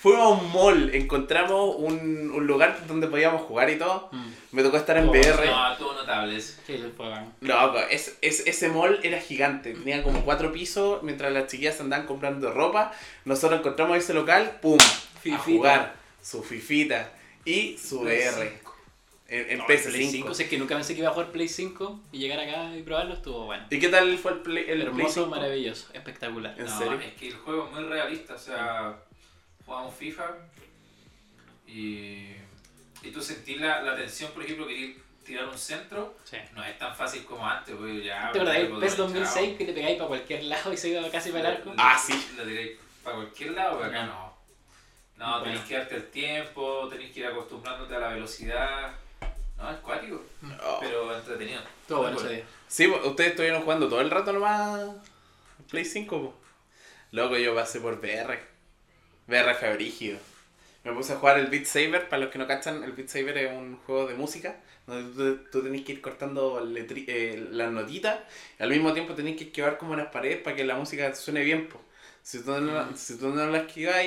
fuimos 0.01 0.21
a 0.21 0.27
un 0.29 0.51
mall, 0.51 0.93
encontramos 0.95 1.75
un, 1.77 2.31
un 2.33 2.47
lugar 2.47 2.85
donde 2.87 3.07
podíamos 3.07 3.41
jugar 3.43 3.69
y 3.69 3.77
todo, 3.77 4.09
Mm. 4.11 4.27
me 4.51 4.63
tocó 4.63 4.77
estar 4.77 4.97
en 4.97 5.07
Oh, 5.07 5.11
VR. 5.11 5.45
No, 5.45 5.77
todo 5.77 5.93
notables. 5.93 6.59
Sí, 6.65 6.81
bacán. 6.97 7.33
Loco, 7.41 7.79
es, 7.89 8.17
es, 8.21 8.45
ese 8.47 8.69
mall 8.69 8.99
era 9.03 9.19
gigante, 9.19 9.73
tenía 9.73 10.03
como 10.03 10.21
cuatro 10.23 10.51
pisos, 10.51 11.03
mientras 11.03 11.31
las 11.33 11.47
chiquillas 11.47 11.79
andaban 11.81 12.05
comprando 12.05 12.51
ropa, 12.51 12.91
nosotros 13.25 13.59
encontramos 13.59 13.97
ese 13.97 14.13
local, 14.13 14.59
¡pum! 14.61 14.77
A 14.79 15.19
Fifita. 15.19 15.37
jugar 15.43 15.95
su 16.21 16.43
fifita 16.43 17.11
y 17.45 17.77
su 17.77 18.01
VR. 18.01 18.59
En, 19.29 19.51
en 19.51 19.57
No, 19.57 19.65
PS5. 19.67 19.89
Play 19.91 20.07
5, 20.09 20.33
si 20.33 20.43
es 20.43 20.49
que 20.49 20.57
nunca 20.57 20.73
pensé 20.75 20.93
que 20.93 21.01
iba 21.01 21.09
a 21.09 21.13
jugar 21.13 21.31
Play 21.31 21.49
5 21.49 21.99
y 22.13 22.19
llegar 22.19 22.39
acá 22.39 22.73
y 22.77 22.81
probarlo, 22.81 23.13
estuvo 23.13 23.45
bueno. 23.45 23.65
¿Y 23.69 23.77
qué 23.77 23.89
tal 23.89 24.17
fue 24.17 24.31
el 24.31 24.37
Play, 24.39 24.59
el 24.59 24.65
Play 24.65 24.81
Hermoso, 24.87 25.23
5? 25.25 25.27
maravilloso, 25.29 25.87
espectacular. 25.93 26.55
¿En 26.57 26.65
no, 26.65 26.77
serio? 26.77 26.99
es 27.01 27.13
que 27.15 27.27
el 27.27 27.35
juego 27.35 27.65
es 27.67 27.71
muy 27.73 27.83
realista, 27.83 28.35
o 28.35 28.37
sea, 28.37 28.95
jugamos 29.67 29.93
FIFA 29.95 30.35
y, 31.67 32.31
y 33.03 33.11
tú 33.13 33.21
sentís 33.21 33.59
la, 33.59 33.81
la 33.81 33.95
tensión, 33.95 34.31
por 34.31 34.43
ejemplo, 34.43 34.65
que 34.67 34.97
tirar 35.25 35.45
un 35.45 35.57
centro, 35.57 36.15
Sí. 36.23 36.37
no 36.55 36.63
es 36.63 36.77
tan 36.79 36.95
fácil 36.95 37.25
como 37.25 37.45
antes, 37.45 37.75
porque 37.75 38.03
ya... 38.03 38.31
¿Te 38.31 38.39
acordás 38.39 38.55
del 38.57 38.77
PES 38.79 38.91
de- 38.91 38.97
2006 39.03 39.57
que 39.57 39.65
te 39.65 39.73
pegáis 39.73 39.97
para 39.97 40.07
cualquier 40.07 40.43
lado 40.45 40.71
y 40.73 40.77
se 40.77 40.89
iba 40.89 41.09
casi 41.09 41.31
para 41.31 41.49
el 41.51 41.55
arco? 41.57 41.73
Ah, 41.77 41.99
sí. 42.01 42.13
La 42.37 42.43
tiráis 42.45 42.71
para 43.03 43.17
cualquier 43.17 43.51
lado, 43.51 43.77
pero 43.77 43.89
acá 43.89 44.05
no. 44.05 44.37
No, 45.17 45.27
Bueno. 45.39 45.43
tenéis 45.43 45.61
que 45.67 45.77
darte 45.77 45.95
el 45.95 46.09
tiempo, 46.11 46.87
tenéis 46.89 47.11
que 47.11 47.19
ir 47.19 47.25
acostumbrándote 47.27 47.93
a 47.95 47.99
la 47.99 48.07
velocidad. 48.09 48.91
No, 49.57 49.69
es 49.71 49.77
cuático, 49.79 50.23
Oh. 50.63 50.77
pero 50.79 51.17
entretenido. 51.17 51.59
Estuvo 51.81 51.99
bueno 52.03 52.15
Muy 52.15 52.25
ese 52.25 52.35
día. 52.35 52.45
Sí, 52.67 52.87
po, 52.87 53.07
ustedes 53.09 53.31
estuvieron 53.31 53.63
jugando 53.63 53.89
todo 53.89 54.01
el 54.01 54.11
rato 54.11 54.31
nomás 54.31 54.91
Play 55.69 55.83
5, 55.83 56.21
po. 56.21 56.35
Loco, 57.11 57.35
yo 57.37 57.53
pasé 57.55 57.81
por 57.81 57.95
VR. 57.95 58.39
Fue 59.27 59.73
brígido. 59.73 60.17
Me 60.83 60.93
puse 60.93 61.13
a 61.13 61.17
jugar 61.17 61.37
el 61.37 61.47
Beat 61.47 61.65
Saber, 61.65 62.07
para 62.07 62.23
los 62.23 62.31
que 62.31 62.39
no 62.39 62.47
cachan, 62.47 62.83
el 62.83 62.93
Beat 62.93 63.09
Saber 63.09 63.37
es 63.37 63.51
un 63.51 63.77
juego 63.85 64.07
de 64.07 64.13
música 64.15 64.55
donde 64.85 65.13
tú, 65.13 65.49
tú 65.51 65.63
tenés 65.63 65.81
que 65.83 65.91
ir 65.91 66.01
cortando 66.01 66.63
letri- 66.65 67.03
eh, 67.09 67.45
las 67.51 67.71
notitas 67.71 68.19
y 68.57 68.63
al 68.63 68.69
mismo 68.69 68.93
tiempo 68.93 69.13
tenés 69.13 69.35
que 69.35 69.45
esquivar 69.45 69.77
como 69.77 69.97
las 69.97 70.07
paredes 70.07 70.41
para 70.41 70.55
que 70.55 70.63
la 70.63 70.75
música 70.75 71.13
suene 71.13 71.43
bien. 71.43 71.67
Po. 71.67 71.81
Si 72.23 72.41
tú 72.41 72.51
no, 72.61 72.95
si 72.95 73.17
tú 73.17 73.29
no 73.29 73.45
la 73.47 73.59
esquivas 73.59 73.97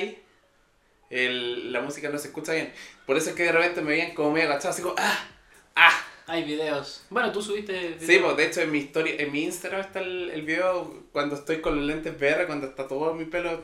el, 1.11 1.71
la 1.71 1.81
música 1.81 2.09
no 2.09 2.17
se 2.17 2.29
escucha 2.29 2.53
bien. 2.53 2.73
Por 3.05 3.17
eso 3.17 3.29
es 3.29 3.35
que 3.35 3.43
de 3.43 3.51
repente 3.51 3.81
me 3.81 3.91
veían 3.91 4.15
como 4.15 4.31
medio 4.31 4.47
agachado, 4.47 4.69
así 4.73 4.81
como 4.81 4.95
¡ah! 4.97 5.27
¡ah! 5.75 6.03
Hay 6.27 6.43
videos. 6.45 7.05
Bueno, 7.09 7.31
tú 7.31 7.41
subiste 7.41 7.73
videos. 7.73 8.03
Sí, 8.03 8.19
pues 8.23 8.37
de 8.37 8.45
hecho 8.47 8.61
en 8.61 8.71
mi 8.71 8.79
historia, 8.79 9.15
en 9.19 9.31
mi 9.31 9.43
Instagram 9.43 9.81
está 9.81 9.99
el, 9.99 10.29
el 10.31 10.41
video 10.43 11.03
cuando 11.11 11.35
estoy 11.35 11.61
con 11.61 11.75
los 11.75 11.85
lentes 11.85 12.15
VR, 12.19 12.47
cuando 12.47 12.67
está 12.67 12.87
todo 12.87 13.13
mi 13.13 13.25
pelo 13.25 13.63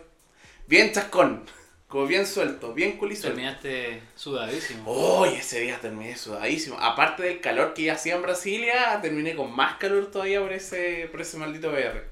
bien 0.68 0.92
chascón. 0.92 1.44
Como 1.88 2.06
bien 2.06 2.28
suelto, 2.28 2.74
bien 2.74 2.98
culisuelto. 2.98 3.38
Terminaste 3.38 4.02
sudadísimo. 4.16 4.84
Oh, 4.92 5.26
ese 5.26 5.62
día 5.62 5.80
terminé 5.80 6.18
sudadísimo. 6.18 6.78
Aparte 6.80 7.24
del 7.24 7.40
calor 7.40 7.74
que 7.74 7.84
ya 7.84 7.94
hacía 7.94 8.16
en 8.16 8.22
Brasilia, 8.24 9.00
terminé 9.02 9.36
con 9.38 9.56
más 9.56 9.78
calor 9.78 10.12
todavía 10.12 10.42
por 10.42 10.52
ese, 10.52 11.08
por 11.10 11.22
ese 11.22 11.38
maldito 11.38 11.70
VR. 11.70 12.04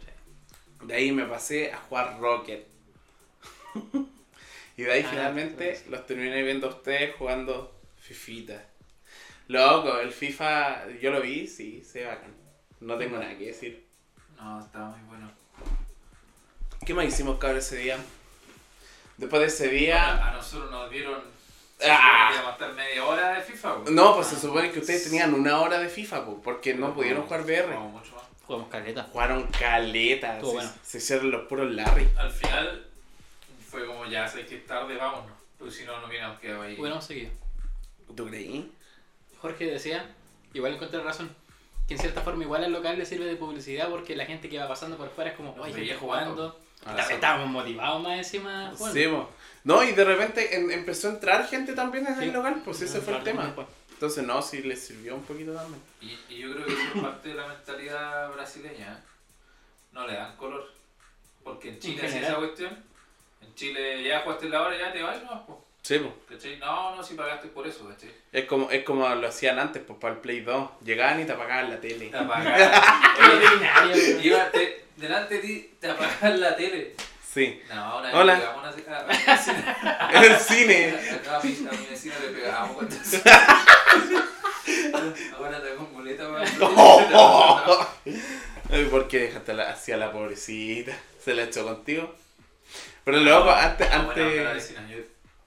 De 0.84 0.94
ahí 0.94 1.12
me 1.12 1.26
pasé 1.26 1.74
a 1.74 1.78
jugar 1.78 2.18
Rocket. 2.22 2.66
y 4.78 4.84
de 4.84 4.92
ahí 4.94 5.04
Ah, 5.06 5.10
finalmente 5.10 5.66
pues. 5.72 5.88
los 5.88 6.06
terminé 6.06 6.42
viendo 6.42 6.68
a 6.68 6.70
ustedes 6.70 7.14
jugando 7.18 7.78
Fifita. 8.00 8.66
Loco, 9.50 10.00
el 10.00 10.12
FIFA, 10.14 10.88
yo 11.02 11.12
lo 11.12 11.22
vi, 11.22 11.48
sí, 11.48 11.84
se 11.84 12.06
bacán. 12.06 12.34
No 12.80 12.98
tengo 12.98 13.18
nada 13.18 13.38
que 13.38 13.48
decir. 13.48 13.86
No, 14.38 14.60
estaba 14.62 14.96
muy 14.96 15.06
bueno. 15.08 15.30
¿Qué 16.86 16.94
más 16.94 17.06
hicimos, 17.06 17.38
cabrón, 17.40 17.60
ese 17.60 17.76
día? 17.78 17.98
Después 19.18 19.42
de 19.42 19.48
ese 19.48 19.68
Bueno, 19.68 19.80
día... 19.80 20.28
a 20.30 20.34
nosotros 20.34 20.72
nos 20.72 20.90
dieron. 20.90 21.22
Ah. 21.84 22.32
Estar 22.52 22.74
media 22.74 23.06
hora 23.06 23.34
de 23.34 23.42
FIFA. 23.42 23.84
po. 23.84 23.92
No, 23.92 24.16
pues 24.16 24.28
se 24.28 24.40
supone 24.40 24.72
que 24.72 24.80
ustedes 24.80 25.06
tenían 25.06 25.34
una 25.34 25.60
hora 25.60 25.80
de 25.80 25.90
FIFA, 25.90 26.26
po, 26.26 26.42
porque 26.42 26.74
no 26.74 26.94
pudieron 26.94 27.24
jugar 27.24 27.42
VR. 27.42 27.74
No, 27.74 27.90
mucho 27.90 28.16
más. 28.16 28.24
Jugamos 28.46 28.70
caleta. 28.70 29.04
Jugaron 29.12 29.44
caleta, 29.48 30.40
se, 30.40 30.46
bueno. 30.46 30.72
se 30.84 30.98
hicieron 31.00 31.32
los 31.32 31.48
puros 31.48 31.72
Larry. 31.72 32.08
Al 32.18 32.32
final 32.32 32.86
fue 33.70 33.86
como 33.86 34.06
ya, 34.06 34.28
sabes 34.28 34.48
que 34.48 34.56
es 34.58 34.66
tarde, 34.66 34.96
vámonos. 34.96 35.32
Porque 35.58 35.74
si 35.74 35.84
no, 35.84 36.00
no 36.00 36.08
hubiéramos 36.08 36.40
quedado 36.40 36.62
ahí. 36.62 36.76
Hubiéramos 36.80 37.04
seguido. 37.04 37.32
¿Tú 38.16 38.28
creí? 38.28 38.72
Jorge 39.42 39.66
decía, 39.66 40.10
igual 40.54 40.74
encontré 40.76 41.02
razón, 41.02 41.36
que 41.88 41.96
en 41.96 42.00
cierta 42.00 42.22
forma 42.22 42.44
igual 42.44 42.64
al 42.64 42.72
local 42.72 42.98
le 42.98 43.06
sirve 43.06 43.26
de 43.26 43.36
publicidad 43.36 43.90
porque 43.90 44.16
la 44.16 44.26
gente 44.26 44.48
que 44.48 44.58
va 44.60 44.68
pasando 44.68 44.96
por 44.98 45.10
fuera 45.10 45.32
es 45.32 45.38
como, 45.38 45.54
oye, 45.56 45.74
veía 45.74 45.94
gente 45.94 46.00
jugando. 46.00 46.60
Ah. 46.86 46.98
Estábamos 47.10 47.50
motivados 47.50 48.02
más 48.04 48.18
encima. 48.18 48.74
Sí, 48.94 49.08
po. 49.08 49.30
No, 49.64 49.84
y 49.84 49.94
de 49.94 50.04
repente 50.06 50.56
en- 50.56 50.70
empezó 50.72 51.08
a 51.08 51.12
entrar 51.12 51.48
gente 51.48 51.74
también 51.74 52.06
en 52.08 52.16
Sí. 52.18 52.24
el 52.26 52.34
local, 52.34 52.62
pues 52.64 52.82
ese 52.82 53.02
fue 53.02 53.18
el 53.18 53.24
tema. 53.24 53.46
después. 53.46 53.68
Entonces, 53.94 54.24
no, 54.26 54.42
sí 54.42 54.62
les 54.62 54.86
sirvió 54.86 55.16
un 55.16 55.24
poquito 55.24 55.54
también. 55.54 55.82
Y, 56.02 56.18
y 56.34 56.40
yo 56.40 56.52
creo 56.54 56.66
que 56.66 56.74
eso 56.74 56.82
es 56.96 57.02
parte 57.02 57.30
de 57.30 57.36
la 57.36 57.48
mentalidad 57.48 58.32
brasileña. 58.34 58.94
¿eh? 58.94 59.04
No 59.94 60.06
le 60.06 60.14
dan 60.14 60.36
color. 60.36 60.70
Porque 61.44 61.70
en 61.70 61.80
Chile 61.80 62.06
es 62.06 62.14
esa 62.16 62.36
cuestión. 62.36 62.78
En 63.42 63.56
Chile 63.56 64.04
ya 64.04 64.22
jugaste 64.22 64.50
la 64.50 64.62
hora, 64.64 64.78
ya 64.78 64.92
te 64.92 65.02
vas, 65.02 65.24
no, 65.24 65.46
po. 65.46 65.65
Sí, 65.86 66.00
pues. 66.00 66.14
¿Cachai? 66.40 66.58
No, 66.58 66.96
no, 66.96 67.04
si 67.04 67.14
pagaste 67.14 67.48
por 67.50 67.68
eso, 67.68 67.88
¿cachai? 67.88 68.10
Es 68.32 68.46
como, 68.46 68.72
es 68.72 68.84
como 68.84 69.08
lo 69.08 69.28
hacían 69.28 69.60
antes, 69.60 69.84
pues 69.86 70.00
para 70.00 70.16
el 70.16 70.20
Play 70.20 70.40
2. 70.42 70.70
Llegaban 70.84 71.22
y 71.22 71.26
te 71.26 71.34
apagaban 71.34 71.70
la 71.70 71.80
tele. 71.80 72.08
Te 72.08 72.18
apagaban. 72.18 72.72
Ordinario, 73.32 74.20
Iba, 74.24 74.50
te- 74.50 74.86
delante 74.96 75.36
de 75.36 75.42
ti 75.42 75.74
te 75.80 75.92
apagaban 75.92 76.42
la 76.42 76.56
tele. 76.56 76.96
Sí. 77.32 77.62
No, 77.70 78.02
vez 78.02 78.16
Hola. 78.16 78.34
le 78.34 78.40
pegamos 78.40 78.64
una, 78.64 78.72
a, 78.98 79.00
a, 79.00 79.04
mi 79.06 79.14
vecina- 79.14 80.10
En 80.12 80.24
el 80.24 80.38
cine. 80.40 80.96
Acá 81.12 81.38
a 81.38 81.44
mi, 81.44 81.52
a 81.68 81.72
mi 81.72 81.86
vecina 81.86 82.16
le 82.20 82.28
pegábamos 82.30 82.76
cuando 82.78 82.96
Ahora 85.38 85.62
tengo 85.62 85.84
muleta 85.94 86.24
para 86.32 86.46
Ay, 88.72 88.86
¿Por 88.86 89.08
qué 89.08 89.20
dejaste 89.20 89.54
la, 89.54 89.70
hacia 89.70 89.98
la 89.98 90.12
pobrecita? 90.12 90.98
¿Se 91.24 91.36
la 91.36 91.44
echó 91.44 91.64
contigo? 91.64 92.12
Pero 93.04 93.20
luego, 93.20 93.52
antes, 93.52 93.88
Ah, 93.92 94.00
onda 94.00 94.16
la 94.16 94.24
antes... 94.52 94.54
vecina. 94.56 94.82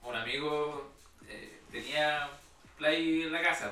Un 0.09 0.15
amigo 0.15 0.91
eh, 1.27 1.59
tenía 1.71 2.29
play 2.77 3.23
en 3.23 3.31
la 3.31 3.41
casa. 3.41 3.71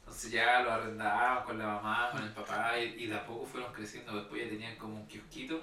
Entonces 0.00 0.30
ya 0.30 0.60
lo 0.62 0.72
arrendábamos 0.72 1.44
con 1.44 1.58
la 1.58 1.66
mamá, 1.66 2.10
con 2.12 2.22
el 2.22 2.30
papá 2.30 2.78
y, 2.78 2.94
y 3.02 3.06
de 3.08 3.16
a 3.16 3.26
poco 3.26 3.46
fueron 3.46 3.72
creciendo. 3.72 4.14
Después 4.16 4.42
ya 4.44 4.48
tenían 4.48 4.76
como 4.76 4.94
un 5.00 5.06
kiosquito 5.08 5.60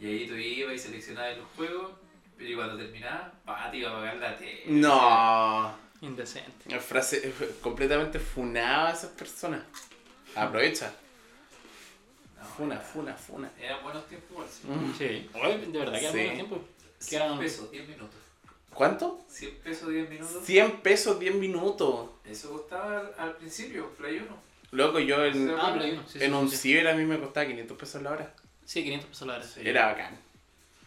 y 0.00 0.06
ahí 0.06 0.26
tú 0.26 0.34
ibas 0.34 0.74
y 0.74 0.78
seleccionabas 0.78 1.38
los 1.38 1.46
juegos. 1.56 1.92
Pero 2.36 2.50
y 2.50 2.54
cuando 2.56 2.76
terminaba, 2.76 3.32
pa, 3.44 3.70
te 3.70 3.76
iba 3.76 3.90
a 3.90 3.94
pagar 3.94 4.16
la 4.16 4.36
tele. 4.36 4.64
No. 4.66 5.76
Indecente. 6.00 6.80
Frase 6.80 7.32
completamente 7.60 8.18
funada 8.18 8.88
a 8.88 8.92
esas 8.92 9.10
personas. 9.10 9.62
Aprovecha. 10.34 10.92
No, 12.40 12.44
Funa, 12.44 12.74
era- 12.74 12.82
funa, 12.84 13.14
funa. 13.14 13.50
Eran 13.60 13.82
buenos 13.84 14.04
tiempos, 14.08 14.46
sí. 14.50 14.66
Mm. 14.66 15.72
De 15.72 15.78
verdad 15.78 15.92
que 16.00 16.06
era 16.06 16.12
Sí. 16.12 16.18
buen 16.18 16.34
tiempo. 16.34 16.64
Que 16.98 17.04
100 17.04 17.22
eran 17.22 17.38
pesos, 17.38 17.70
10 17.70 17.88
minutos. 17.88 18.16
¿Cuánto? 18.74 19.20
100 19.28 19.54
pesos, 19.58 19.88
10 19.90 20.08
minutos. 20.10 20.44
100 20.44 20.70
pesos 20.80 21.18
10 21.20 21.34
minutos. 21.34 22.10
Eso 22.24 22.50
costaba 22.52 22.98
al, 23.00 23.14
al 23.18 23.36
principio, 23.36 23.88
Play 23.90 24.18
1. 24.18 24.26
Loco, 24.72 24.98
yo 24.98 25.24
en, 25.24 25.34
Sí. 25.34 25.54
Ah, 25.58 25.76
hay 25.78 25.90
uno. 25.92 26.02
Sí, 26.08 26.18
sí, 26.18 26.24
en 26.24 26.34
un 26.34 26.48
sí. 26.50 26.56
ciber 26.56 26.88
a 26.88 26.94
mí 26.94 27.04
me 27.04 27.18
costaba 27.18 27.46
500 27.46 27.76
pesos 27.76 28.02
la 28.02 28.10
hora. 28.12 28.34
Sí, 28.64 28.82
500 28.82 29.08
pesos 29.10 29.28
la 29.28 29.34
hora. 29.34 29.42
Sí. 29.44 29.60
Era 29.64 29.86
bacán. 29.86 30.18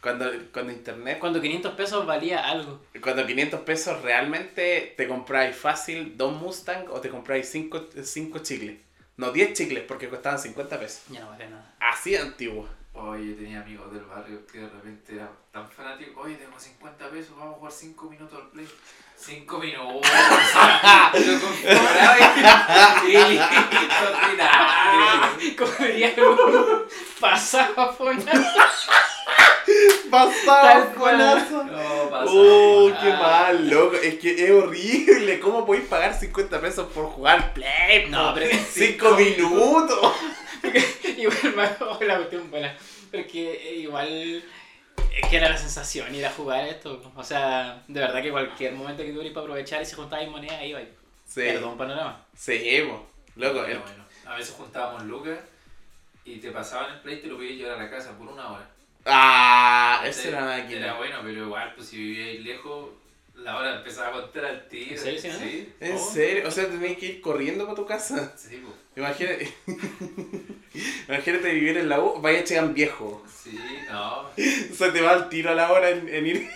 Cuando, 0.02 0.32
cuando 0.54 0.72
internet, 0.72 1.18
Cuando 1.20 1.42
500 1.42 1.74
pesos 1.74 2.06
valía 2.06 2.48
algo. 2.48 2.80
cuando 3.02 3.26
500 3.26 3.62
pesos 3.62 4.02
realmente 4.04 4.94
te 4.96 5.08
compráis 5.08 5.56
fácil 5.56 6.16
dos 6.16 6.32
Mustang 6.40 6.86
o 6.92 7.02
te 7.02 7.10
compráis 7.10 7.50
5 7.50 8.40
chicles. 8.44 8.80
No, 9.18 9.32
10 9.32 9.54
chicles 9.54 9.84
porque 9.88 10.08
costaban 10.10 10.38
50 10.40 10.80
pesos. 10.80 11.04
Ya 11.10 11.22
no 11.22 11.30
vale 11.30 11.48
nada. 11.50 11.74
Así 11.80 12.12
de 12.12 12.20
antiguo. 12.20 12.68
Oye, 12.98 13.34
tenía 13.34 13.60
amigos 13.62 13.92
del 13.92 14.04
barrio 14.06 14.46
que 14.48 14.60
de 14.60 14.70
repente 14.70 15.16
eran 15.16 15.30
tan 15.52 15.70
fanáticos. 15.70 16.26
Oye, 16.26 16.36
tengo 16.36 16.58
50 16.58 17.10
pesos, 17.10 17.36
vamos 17.38 17.56
a 17.56 17.58
jugar 17.58 17.72
5 17.74 18.10
minutos 18.10 18.40
al 18.42 18.50
play. 18.52 18.68
5 19.18 19.60
minutos. 19.60 20.10
Lo 21.24 21.40
compraba 21.42 22.18
y. 23.06 23.12
y- 23.12 23.40
ordinario. 24.06 25.56
Como 25.58 25.88
diría 25.88 26.16
pasaba 27.20 27.94
fonazo. 27.94 28.60
Pasaba 30.10 30.86
fonazo. 30.96 31.64
No, 31.64 32.10
pasa. 32.10 32.26
Oh, 32.32 32.92
qué 33.02 33.10
mal, 33.10 33.70
loco. 33.70 33.96
Es 33.98 34.16
que 34.20 34.46
es 34.46 34.52
horrible. 34.52 35.40
¿Cómo 35.40 35.66
podéis 35.66 35.86
pagar 35.88 36.18
50 36.18 36.62
pesos 36.62 36.88
por 36.94 37.08
jugar 37.08 37.54
Play? 37.54 38.10
No, 38.10 38.34
pero 38.34 38.46
es 38.52 38.68
5 38.74 39.12
minutos. 39.16 40.14
igual 41.22 41.56
me 41.56 41.64
hago 41.64 42.00
la 42.04 42.18
cuestión 42.18 42.50
buena. 42.52 42.76
Porque 43.12 43.70
eh, 43.70 43.76
igual 43.76 44.44
es 45.14 45.30
que 45.30 45.38
era 45.38 45.50
la 45.50 45.58
sensación 45.58 46.14
ir 46.14 46.26
a 46.26 46.32
jugar 46.32 46.66
esto. 46.68 47.02
O 47.16 47.24
sea, 47.24 47.84
de 47.88 48.00
verdad 48.00 48.22
que 48.22 48.32
cualquier 48.32 48.74
momento 48.74 49.04
que 49.04 49.12
tuviera 49.12 49.34
para 49.34 49.44
aprovechar 49.46 49.82
y 49.82 49.86
se 49.86 49.96
juntabais 49.96 50.30
moneda, 50.30 50.64
iba 50.66 50.82
y 50.82 50.90
Sí, 51.28 51.42
era 51.42 51.60
todo 51.60 51.72
un 51.72 51.78
panorama. 51.78 52.24
sí, 52.36 52.84
po. 52.88 53.08
Loco, 53.36 53.60
Bueno, 53.60 53.68
el- 53.74 53.80
bueno. 53.80 54.06
A 54.26 54.36
veces 54.38 54.54
juntábamos 54.56 55.04
lucas 55.04 55.40
y 56.24 56.38
te 56.38 56.52
pasaban 56.52 56.94
el 56.96 57.00
play 57.02 57.16
y 57.18 57.22
te 57.22 57.28
lo 57.28 57.36
podías 57.36 57.54
llevar 57.58 57.80
a 57.80 57.84
la 57.84 57.90
casa 57.90 58.18
por 58.18 58.28
una 58.28 58.52
hora. 58.52 58.70
Ah, 59.06 60.02
esa 60.06 60.30
era 60.30 60.42
la 60.42 60.58
Era 60.58 60.64
máquina. 60.64 60.94
bueno, 60.98 61.18
pero 61.24 61.46
igual, 61.46 61.74
pues 61.76 61.88
si 61.90 61.98
vivíais 61.98 62.42
lejos, 62.42 62.90
la 63.36 63.58
hora 63.58 63.76
empezaba 63.78 64.08
a 64.08 64.12
contar 64.22 64.46
al 64.46 64.68
tiro. 64.68 64.92
¿En 64.92 64.98
serio, 64.98 65.20
sí, 65.22 65.28
no? 65.28 65.38
Sí. 65.40 65.74
¿En 65.80 66.00
serio? 66.00 66.48
O 66.48 66.52
sea, 66.52 66.68
tenías 66.68 66.98
que 66.98 67.06
ir 67.06 67.22
corriendo 67.22 67.66
para 67.66 67.76
tu 67.76 67.86
casa. 67.86 68.34
Sí, 68.36 68.64
pues. 68.64 68.76
Imagínate. 68.96 69.54
Imagínate 71.08 71.52
vivir 71.54 71.78
en 71.78 71.90
la 71.90 72.00
U, 72.00 72.20
vaya 72.22 72.40
a 72.40 72.44
llegar 72.44 72.74
viejo. 72.74 73.24
Sí, 73.44 73.60
no. 73.90 74.22
O 74.22 74.76
sea, 74.76 74.92
te 74.92 75.02
va 75.02 75.12
al 75.12 75.30
tiro 75.30 75.52
a 75.52 75.56
la 75.56 75.72
hora 75.72 75.90
en, 75.90 76.08
en 76.10 76.26
ir. 76.28 76.50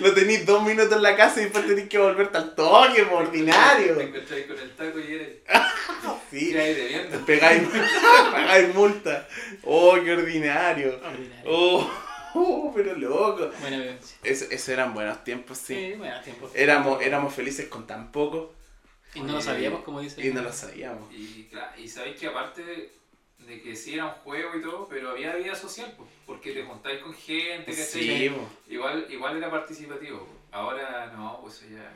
Lo 0.00 0.12
tenés 0.12 0.44
dos 0.44 0.62
minutos 0.62 0.92
en 0.92 1.02
la 1.02 1.16
casa 1.16 1.40
y 1.40 1.44
después 1.44 1.66
tenés 1.66 1.88
que 1.88 1.98
volverte 1.98 2.36
al 2.36 2.54
toque, 2.54 3.04
por 3.04 3.22
Te 3.24 3.28
ordinario. 3.28 4.00
encontrás 4.00 4.40
con 4.42 4.58
el 4.58 4.70
taco 4.76 4.98
y 5.00 5.14
eres. 5.14 5.28
Sí, 6.30 6.54
pegáis, 7.26 7.62
pagáis 8.32 8.72
multa. 8.72 9.26
Oh, 9.64 9.96
qué 10.04 10.12
ordinario. 10.12 10.94
Ordinario. 11.04 11.42
Oh, 11.44 11.90
oh, 12.34 12.72
pero 12.74 12.94
loco. 12.94 13.50
Buena 13.60 13.78
vivencia. 13.78 14.16
Eso, 14.22 14.44
eso 14.48 14.72
eran 14.72 14.94
buenos 14.94 15.24
tiempos, 15.24 15.58
sí. 15.58 15.74
Sí, 15.74 15.94
bueno, 15.98 16.20
tiempo. 16.22 16.48
Éramos, 16.54 17.02
éramos 17.02 17.34
felices 17.34 17.66
con 17.66 17.84
tan 17.84 18.12
poco 18.12 18.54
Y 19.14 19.20
no 19.20 19.32
lo 19.34 19.40
sabíamos, 19.40 19.82
como 19.82 20.00
dice. 20.00 20.24
y 20.26 20.32
no 20.32 20.42
lo 20.42 20.52
sabíamos. 20.52 21.12
Y, 21.12 21.44
claro, 21.50 21.72
y 21.80 21.88
sabéis 21.88 22.16
que 22.18 22.26
aparte 22.28 22.90
de 23.38 23.62
que 23.62 23.74
sí 23.74 23.94
era 23.94 24.04
un 24.06 24.12
juego 24.12 24.50
y 24.56 24.62
todo, 24.62 24.86
pero 24.88 25.10
había 25.10 25.34
vida 25.34 25.54
social, 25.54 25.92
pues, 25.96 26.08
porque 26.26 26.52
te 26.52 26.62
juntáis 26.62 27.00
con 27.00 27.12
gente, 27.14 27.64
¿cachai? 27.70 27.86
Sí. 27.86 28.30
Igual, 28.68 29.06
igual 29.10 29.36
era 29.36 29.50
participativo. 29.50 30.18
pues. 30.18 30.38
Ahora 30.52 31.12
no, 31.16 31.38
pues 31.42 31.54
eso 31.62 31.66
ya 31.74 31.90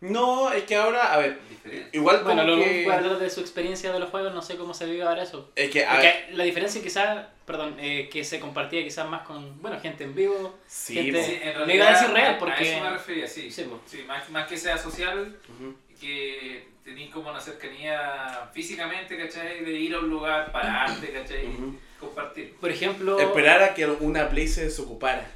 No, 0.00 0.52
es 0.52 0.62
que 0.64 0.76
ahora, 0.76 1.12
a 1.12 1.18
ver, 1.18 1.38
diferente. 1.50 1.96
igual 1.96 2.22
como 2.22 2.34
Bueno, 2.34 2.56
lo 2.56 2.62
que... 2.64 2.90
hablar 2.90 3.18
de 3.18 3.28
su 3.30 3.40
experiencia 3.40 3.92
de 3.92 3.98
los 4.00 4.10
juegos, 4.10 4.32
no 4.32 4.40
sé 4.42 4.56
cómo 4.56 4.72
se 4.74 4.86
vive 4.86 5.02
ahora 5.02 5.22
eso. 5.24 5.50
Es 5.56 5.70
que, 5.70 5.84
a 5.84 5.98
ver, 5.98 6.28
la 6.32 6.44
diferencia 6.44 6.80
quizás, 6.82 7.26
perdón, 7.44 7.76
eh, 7.80 8.08
que 8.10 8.22
se 8.24 8.38
compartía 8.40 8.82
quizás 8.84 9.08
más 9.08 9.22
con, 9.22 9.60
bueno, 9.60 9.78
gente 9.80 10.04
en 10.04 10.14
vivo. 10.14 10.58
sí, 10.66 10.94
gente-. 10.94 11.24
Sí, 11.24 11.38
en 11.42 11.54
realidad, 11.54 11.74
iba 11.74 11.86
a 11.88 11.92
decir 11.92 12.10
real, 12.14 12.38
porque- 12.38 12.52
A 12.54 12.60
eso 12.76 12.84
me 12.84 12.90
refería, 12.90 13.26
sí. 13.28 13.50
Sí, 13.50 13.64
pues. 13.68 13.80
Sí, 13.86 14.04
más, 14.06 14.28
más 14.30 14.48
que 14.48 14.56
sea 14.56 14.78
social, 14.78 15.36
Ujú. 15.56 15.74
Que 16.00 16.66
tenéis 16.84 17.10
como 17.10 17.30
una 17.30 17.40
cercanía 17.40 18.48
físicamente, 18.52 19.16
¿cachai? 19.18 19.64
De 19.64 19.72
ir 19.72 19.94
a 19.94 19.98
un 20.00 20.08
lugar, 20.08 20.50
pararte, 20.52 21.12
¿cachai? 21.12 21.46
Ujú. 21.46 21.76
Compartir. 22.00 22.54
Por 22.60 22.70
ejemplo, 22.70 23.18
Esperar 23.18 23.62
a 23.62 23.74
que 23.74 23.84
una 23.86 24.28
play 24.28 24.46
se 24.48 24.64
desocupara. 24.64 25.30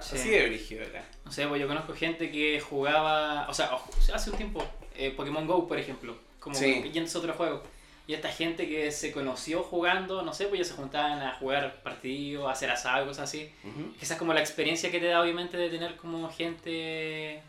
Sí. 0.00 0.16
Así 0.16 0.28
de 0.30 0.46
brígido 0.46 0.82
era. 0.84 1.04
no 1.24 1.32
sé, 1.32 1.46
pues 1.48 1.60
yo 1.60 1.66
conozco 1.66 1.92
gente 1.92 2.30
que 2.30 2.60
jugaba, 2.60 3.48
o 3.48 3.52
sea, 3.54 3.70
hace 4.14 4.30
un 4.30 4.36
tiempo, 4.36 4.64
eh, 4.96 5.10
Pokémon 5.10 5.44
Go, 5.46 5.66
por 5.66 5.76
ejemplo, 5.78 6.16
como 6.38 6.54
Sí. 6.54 6.88
yendo 6.92 7.10
a 7.12 7.18
otro 7.18 7.32
juego. 7.34 7.62
Y 8.06 8.14
esta 8.14 8.28
gente 8.30 8.66
que 8.68 8.90
se 8.92 9.12
conoció 9.12 9.62
jugando, 9.64 10.22
no 10.22 10.32
sé, 10.32 10.46
pues 10.46 10.60
ya 10.60 10.64
se 10.64 10.72
juntaban 10.74 11.20
a 11.20 11.34
jugar 11.34 11.82
partidos, 11.82 12.46
a 12.48 12.52
hacer 12.52 12.70
asado, 12.70 13.06
cosas 13.06 13.24
así. 13.28 13.52
Ujú. 13.64 13.92
Esa 14.00 14.14
es 14.14 14.18
como 14.18 14.32
la 14.32 14.40
experiencia 14.40 14.90
que 14.90 15.00
te 15.00 15.06
da, 15.06 15.20
obviamente, 15.20 15.56
de 15.58 15.68
tener 15.68 15.96
como 15.96 16.30
gente 16.30 17.42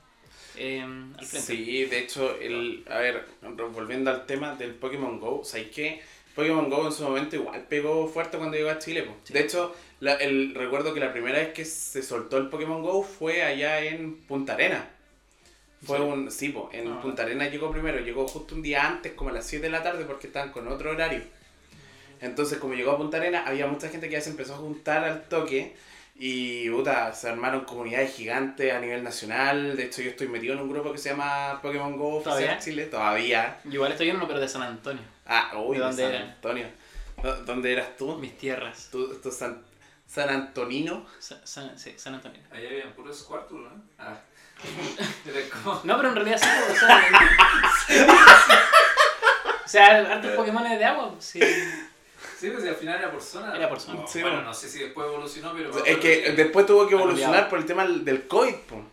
eh, 0.59 0.81
al 0.81 1.25
frente. 1.25 1.39
Sí, 1.41 1.85
de 1.85 1.99
hecho, 1.99 2.35
el, 2.39 2.83
a 2.89 2.99
ver, 2.99 3.25
volviendo 3.73 4.11
al 4.11 4.25
tema 4.25 4.55
del 4.55 4.75
Pokémon 4.75 5.19
Go, 5.19 5.43
¿sabes 5.43 5.69
qué? 5.69 6.01
Pokémon 6.35 6.69
Go 6.69 6.85
en 6.85 6.91
su 6.93 7.03
momento 7.03 7.35
igual 7.35 7.65
pegó 7.67 8.07
fuerte 8.07 8.37
cuando 8.37 8.55
llegó 8.55 8.69
a 8.69 8.77
Chile. 8.79 9.05
Sí. 9.23 9.33
De 9.33 9.41
hecho, 9.41 9.75
la- 9.99 10.13
el, 10.15 10.53
recuerdo 10.55 10.93
que 10.93 10.99
la 10.99 11.11
primera 11.11 11.39
vez 11.39 11.49
que 11.53 11.65
se 11.65 12.01
soltó 12.03 12.37
el 12.37 12.47
Pokémon 12.49 12.81
Go 12.81 13.03
fue 13.03 13.41
allá 13.43 13.81
en 13.83 14.15
Punta 14.21 14.53
Arena. 14.53 14.87
Fue 15.83 15.97
Sí. 15.97 16.03
un, 16.03 16.29
sí, 16.31 16.49
po, 16.49 16.69
en 16.73 16.87
Ah. 16.91 17.01
Punta 17.01 17.23
Arena 17.23 17.47
llegó 17.49 17.71
primero, 17.71 17.99
llegó 17.99 18.27
justo 18.27 18.53
un 18.55 18.61
día 18.61 18.85
antes, 18.87 19.13
como 19.13 19.29
a 19.29 19.33
las 19.33 19.47
7 19.47 19.65
de 19.67 19.71
la 19.71 19.81
tarde, 19.83 20.03
porque 20.05 20.27
estaban 20.27 20.51
con 20.51 20.67
otro 20.67 20.91
horario. 20.91 21.21
Entonces, 22.21 22.57
como 22.57 22.73
llegó 22.73 22.91
a 22.91 22.97
Punta 22.97 23.17
Arena, 23.17 23.43
había 23.45 23.65
mucha 23.67 23.87
gente 23.89 24.07
que 24.07 24.13
ya 24.13 24.21
se 24.21 24.29
empezó 24.31 24.53
a 24.55 24.57
juntar 24.57 25.03
al 25.05 25.23
toque 25.29 25.73
y 26.21 26.69
puta, 26.69 27.13
se 27.13 27.29
armaron 27.29 27.61
comunidades 27.65 28.13
gigantes 28.13 28.73
a 28.73 28.79
nivel 28.79 29.03
nacional. 29.03 29.75
De 29.77 29.85
hecho, 29.85 30.01
yo 30.01 30.09
estoy 30.11 30.27
metido 30.27 30.53
en 30.53 30.59
un 30.59 30.69
grupo 30.69 30.91
que 30.91 30.97
se 30.97 31.09
llama 31.09 31.59
Pokémon 31.61 31.95
Go 31.97 32.15
Oficial 32.17 32.35
¿Todavía? 32.35 32.59
Chile. 32.59 32.85
Todavía. 32.87 33.59
Yo 33.63 33.71
igual 33.75 33.91
estoy 33.93 34.09
en 34.09 34.17
uno, 34.17 34.27
pero 34.27 34.39
de 34.39 34.47
San 34.49 34.61
Antonio, 34.63 35.01
Ah, 35.25 35.51
uy, 35.57 35.77
¿De 35.77 35.83
San 35.93 35.99
era? 35.99 36.19
Antonio. 36.21 36.67
¿Dó- 37.23 37.37
¿Dónde 37.45 37.71
eras 37.71 37.95
tú? 37.97 38.15
mis 38.17 38.37
tierras. 38.37 38.89
¿Tú, 38.91 39.13
tú 39.21 39.31
San, 39.31 39.61
San 40.07 40.29
Antonino? 40.29 41.05
Sa- 41.19 41.39
San, 41.45 41.77
sí, 41.79 41.93
San 41.97 42.15
Antonio. 42.15 42.41
Allá 42.51 42.67
habían 42.69 42.91
puros 42.93 43.23
cuartos, 43.23 43.57
¿no? 43.59 43.69
Ah. 43.97 44.17
Como... 45.63 45.79
No, 45.85 45.95
pero 45.97 46.09
en 46.09 46.15
realidad 46.15 46.37
sí, 46.41 46.49
o 46.71 46.75
sea. 46.75 47.01
o 49.65 49.67
sea, 49.67 49.97
hartos 50.13 50.31
Pokémon 50.31 50.63
de 50.63 50.83
agua, 50.85 51.13
sí. 51.19 51.39
Sí, 52.39 52.49
pues 52.51 52.63
al 52.65 52.75
final 52.75 52.99
era 52.99 53.11
por 53.11 53.21
zona. 53.21 53.55
Era 53.55 53.67
por 53.67 53.79
zona. 53.79 54.01
No, 54.01 54.07
Sí, 54.07 54.21
bueno, 54.21 54.37
bueno. 54.37 54.49
no 54.49 54.53
sé 54.53 54.69
si 54.69 54.79
después 54.79 55.07
evolucionó, 55.07 55.53
pero... 55.53 55.85
Es 55.85 55.97
que 55.97 56.31
después 56.31 56.65
tuvo 56.65 56.87
que 56.87 56.93
evolucionar 56.95 57.49
cambiado. 57.49 57.49
por 57.49 57.59
el 57.59 57.65
tema 57.65 57.85
del 57.85 58.27
COVID, 58.27 58.53
po. 58.55 58.83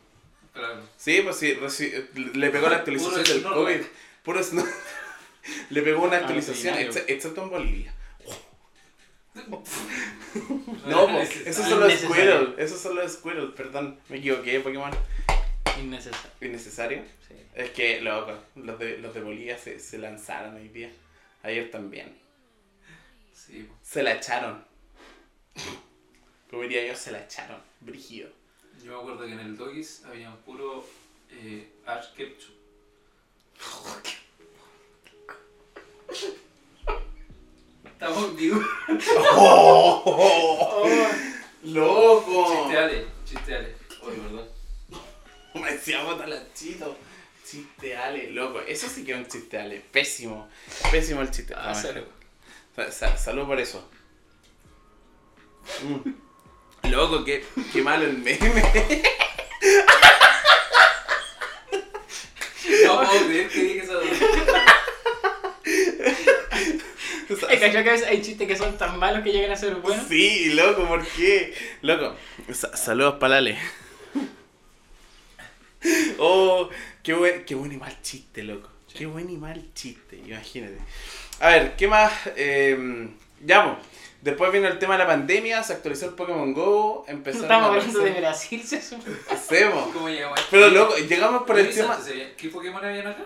Claro. 0.52 0.80
Sí, 0.96 1.20
pues 1.22 1.36
sí, 1.36 1.54
reci- 1.54 2.32
le 2.34 2.50
pegó 2.50 2.68
la 2.68 2.76
actualización 2.78 3.22
del. 3.22 3.42
COVID. 3.42 3.80
Puro 4.22 4.40
Sno- 4.40 4.66
Le 5.70 5.82
pegó 5.82 6.02
una 6.02 6.16
actualización, 6.16 6.74
excepto 6.78 7.42
en 7.44 7.50
Bolivia. 7.50 7.94
No, 10.86 11.06
pues, 11.08 11.28
necesario. 11.28 11.50
esos 11.50 11.68
son 11.68 11.80
los. 11.80 11.92
Squirrel. 11.92 12.54
Esos 12.58 12.80
son 12.80 12.94
los 12.96 13.12
Squirrel, 13.12 13.52
perdón. 13.52 13.98
Me 14.08 14.16
equivoqué, 14.18 14.60
Pokémon. 14.60 14.90
Innecesario. 15.80 16.30
Innecesario. 16.40 17.02
Sí. 17.28 17.34
Es 17.54 17.70
que, 17.70 18.00
loco, 18.00 18.32
los 18.54 18.78
de, 18.78 18.98
los 18.98 19.12
de 19.14 19.20
Bolivia 19.20 19.58
se, 19.58 19.78
se 19.78 19.98
lanzaron 19.98 20.56
hoy 20.56 20.68
día. 20.68 20.90
Ayer 21.42 21.70
también. 21.70 22.16
Sí. 23.46 23.68
Se 23.82 24.02
la 24.02 24.14
echaron. 24.14 24.64
Como 26.50 26.62
diría 26.62 26.86
yo, 26.86 26.96
se 26.96 27.12
la 27.12 27.22
echaron. 27.22 27.60
Brígido. 27.80 28.30
Yo 28.84 28.92
me 28.92 28.98
acuerdo 28.98 29.26
que 29.26 29.32
en 29.32 29.40
el 29.40 29.56
Doggies 29.56 30.04
había 30.04 30.30
un 30.30 30.36
puro 30.38 30.84
eh, 31.30 31.68
Ash 31.86 32.12
Ketchum. 32.14 32.54
Estamos 37.84 38.36
vivos. 38.36 38.64
¡Oh! 39.32 40.88
¡Loco! 41.64 42.46
Chiste 42.54 42.78
Ale, 42.78 43.06
chiste 43.24 43.54
Ale. 43.54 43.74
Oye, 44.02 44.16
perdón. 44.18 44.48
Me 45.54 45.72
decía 45.72 46.04
botalachito. 46.04 46.96
Chiste 47.44 47.96
Ale, 47.96 48.30
loco. 48.32 48.60
Eso 48.60 48.88
sí 48.88 49.04
que 49.04 49.12
es 49.12 49.18
un 49.18 49.26
chiste 49.26 49.58
Ale. 49.58 49.80
Pésimo. 49.80 50.48
Pésimo 50.90 51.22
el 51.22 51.30
chiste. 51.30 51.54
Ah, 51.56 51.72
No, 51.72 52.02
salud. 52.76 52.90
Sa- 52.92 53.08
sa- 53.08 53.16
salud 53.16 53.46
por 53.46 53.58
eso. 53.60 53.88
Mm. 55.82 56.90
Loco, 56.90 57.24
qué, 57.24 57.44
qué 57.72 57.82
malo 57.82 58.04
el 58.04 58.18
meme. 58.18 58.62
No 62.84 63.00
puedo 63.00 63.26
creer 63.26 63.48
que 63.48 63.62
dije 63.62 63.78
esa 63.84 63.94
Es 67.28 67.58
que 67.60 67.72
yo 67.72 67.82
que 67.82 67.88
a 67.90 67.92
veces 67.92 68.06
hay 68.06 68.22
chistes 68.22 68.46
que 68.46 68.56
son 68.56 68.78
tan 68.78 68.98
malos 68.98 69.22
que 69.24 69.32
llegan 69.32 69.50
a 69.50 69.56
ser 69.56 69.74
buenos. 69.76 70.06
Sí, 70.08 70.50
loco, 70.54 70.86
¿por 70.86 71.04
qué? 71.06 71.54
Loco, 71.82 72.14
sa- 72.52 72.76
saludos 72.76 73.14
para 73.18 73.38
Ale. 73.38 73.58
Oh, 76.18 76.68
qué 77.02 77.12
buen, 77.14 77.44
qué 77.44 77.54
buen 77.54 77.72
y 77.72 77.76
mal 77.76 78.00
chiste, 78.02 78.42
loco. 78.42 78.68
Qué 78.96 79.06
buen 79.06 79.28
y 79.28 79.36
mal 79.36 79.62
chiste, 79.74 80.16
imagínate. 80.24 80.78
A 81.40 81.48
ver, 81.48 81.76
¿qué 81.76 81.86
más? 81.86 82.12
Eh, 82.34 83.08
ya, 83.44 83.64
po. 83.64 83.76
Después 84.22 84.50
vino 84.50 84.66
el 84.66 84.78
tema 84.78 84.94
de 84.94 85.00
la 85.00 85.06
pandemia, 85.06 85.62
se 85.62 85.74
actualizó 85.74 86.06
el 86.06 86.14
Pokémon 86.14 86.52
Go, 86.54 87.04
empezaron 87.06 87.44
Estamos 87.44 87.68
hablando 87.68 88.00
de 88.00 88.10
Brasil, 88.12 88.62
se 88.64 88.78
asume. 88.78 89.04
Hacemos. 89.30 89.88
¿Cómo 89.92 90.08
llegamos? 90.08 90.40
Pero 90.50 90.68
loco, 90.68 90.96
llegamos 90.96 91.42
por 91.42 91.58
el 91.58 91.68
¿Qué 91.68 91.74
tema... 91.74 91.98
¿Qué 92.36 92.48
Pokémon 92.48 92.84
habían 92.84 93.06
acá? 93.06 93.24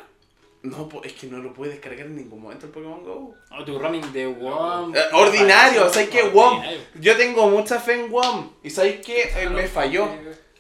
No, 0.63 0.91
es 1.05 1.13
que 1.15 1.29
no 1.29 1.39
lo 1.39 1.55
puedes 1.55 1.75
descargar 1.75 2.07
en 2.07 2.17
ningún 2.17 2.43
momento 2.43 2.67
el 2.67 2.73
Pokémon 2.73 3.03
Go. 3.03 3.35
O 3.51 3.65
tu 3.65 3.79
roaming 3.79 4.13
de 4.13 4.27
WOM. 4.27 4.95
Eh, 4.95 5.01
ordinario, 5.13 5.89
¿sabes 5.89 6.11
qué? 6.11 6.25
WOM. 6.25 6.63
Yo 6.97 7.17
tengo 7.17 7.49
mucha 7.49 7.81
fe 7.81 7.95
en 7.95 8.11
WOM. 8.11 8.51
¿Y 8.63 8.69
sabes 8.69 9.01
qué? 9.07 9.33
Eh, 9.37 9.49
me 9.49 9.69
falló. 9.69 10.09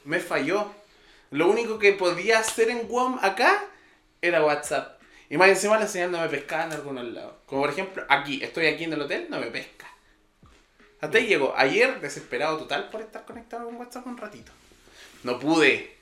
Me 0.04 0.20
falló. 0.20 0.72
Lo 1.32 1.50
único 1.50 1.78
que 1.78 1.92
podía 1.92 2.38
hacer 2.38 2.70
en 2.70 2.88
WOM 2.88 3.18
acá 3.20 3.62
era 4.22 4.42
WhatsApp. 4.42 4.99
Y 5.30 5.38
más 5.38 5.48
encima 5.48 5.78
la 5.78 5.86
señal 5.86 6.10
no 6.10 6.20
me 6.20 6.28
pescaba 6.28 6.64
en 6.64 6.72
algunos 6.72 7.04
lados. 7.04 7.34
Como 7.46 7.62
por 7.62 7.70
ejemplo, 7.70 8.04
aquí, 8.08 8.42
estoy 8.42 8.66
aquí 8.66 8.84
en 8.84 8.92
el 8.92 9.00
hotel, 9.02 9.28
no 9.30 9.38
me 9.38 9.46
pesca. 9.46 9.86
Hasta 11.00 11.18
ahí 11.18 11.28
llegó. 11.28 11.54
Ayer, 11.56 12.00
desesperado 12.00 12.58
total 12.58 12.90
por 12.90 13.00
estar 13.00 13.24
conectado 13.24 13.64
con 13.64 13.76
WhatsApp 13.76 14.06
un 14.06 14.18
ratito. 14.18 14.52
No 15.22 15.38
pude. 15.38 15.96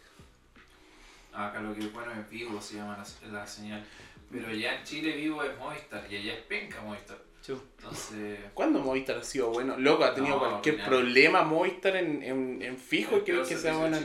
Ah, 1.33 1.49
Acá 1.49 1.61
lo 1.61 1.75
que 1.75 1.81
es 1.81 1.93
bueno 1.93 2.11
es 2.13 2.29
Vivo, 2.31 2.61
se 2.61 2.77
llama 2.77 2.97
la, 2.97 3.31
la 3.31 3.47
señal. 3.47 3.85
Pero 4.33 4.51
ya 4.51 4.75
en 4.75 4.85
Chile 4.85 5.13
Vivo 5.13 5.43
es 5.43 5.57
Movistar 5.59 6.05
y 6.11 6.17
allá 6.17 6.35
es 6.35 6.41
penca 6.41 6.81
Movistar. 6.81 7.19
Entonces, 7.47 8.41
¿Cuándo 8.55 8.81
Movistar 8.81 9.19
ha 9.19 9.25
sido 9.25 9.51
bueno? 9.51 9.77
Loco, 9.79 10.05
ha 10.05 10.15
tenido 10.15 10.35
No, 10.35 10.41
cualquier 10.41 10.85
problema 10.85 11.43
Movistar 11.43 11.97
en, 11.97 12.23
en, 12.23 12.63
en 12.63 12.77
fijo 12.77 13.19
y 13.19 13.21
creo 13.23 13.47
que 13.47 13.57
sea 13.57 13.77
bueno. 13.77 13.99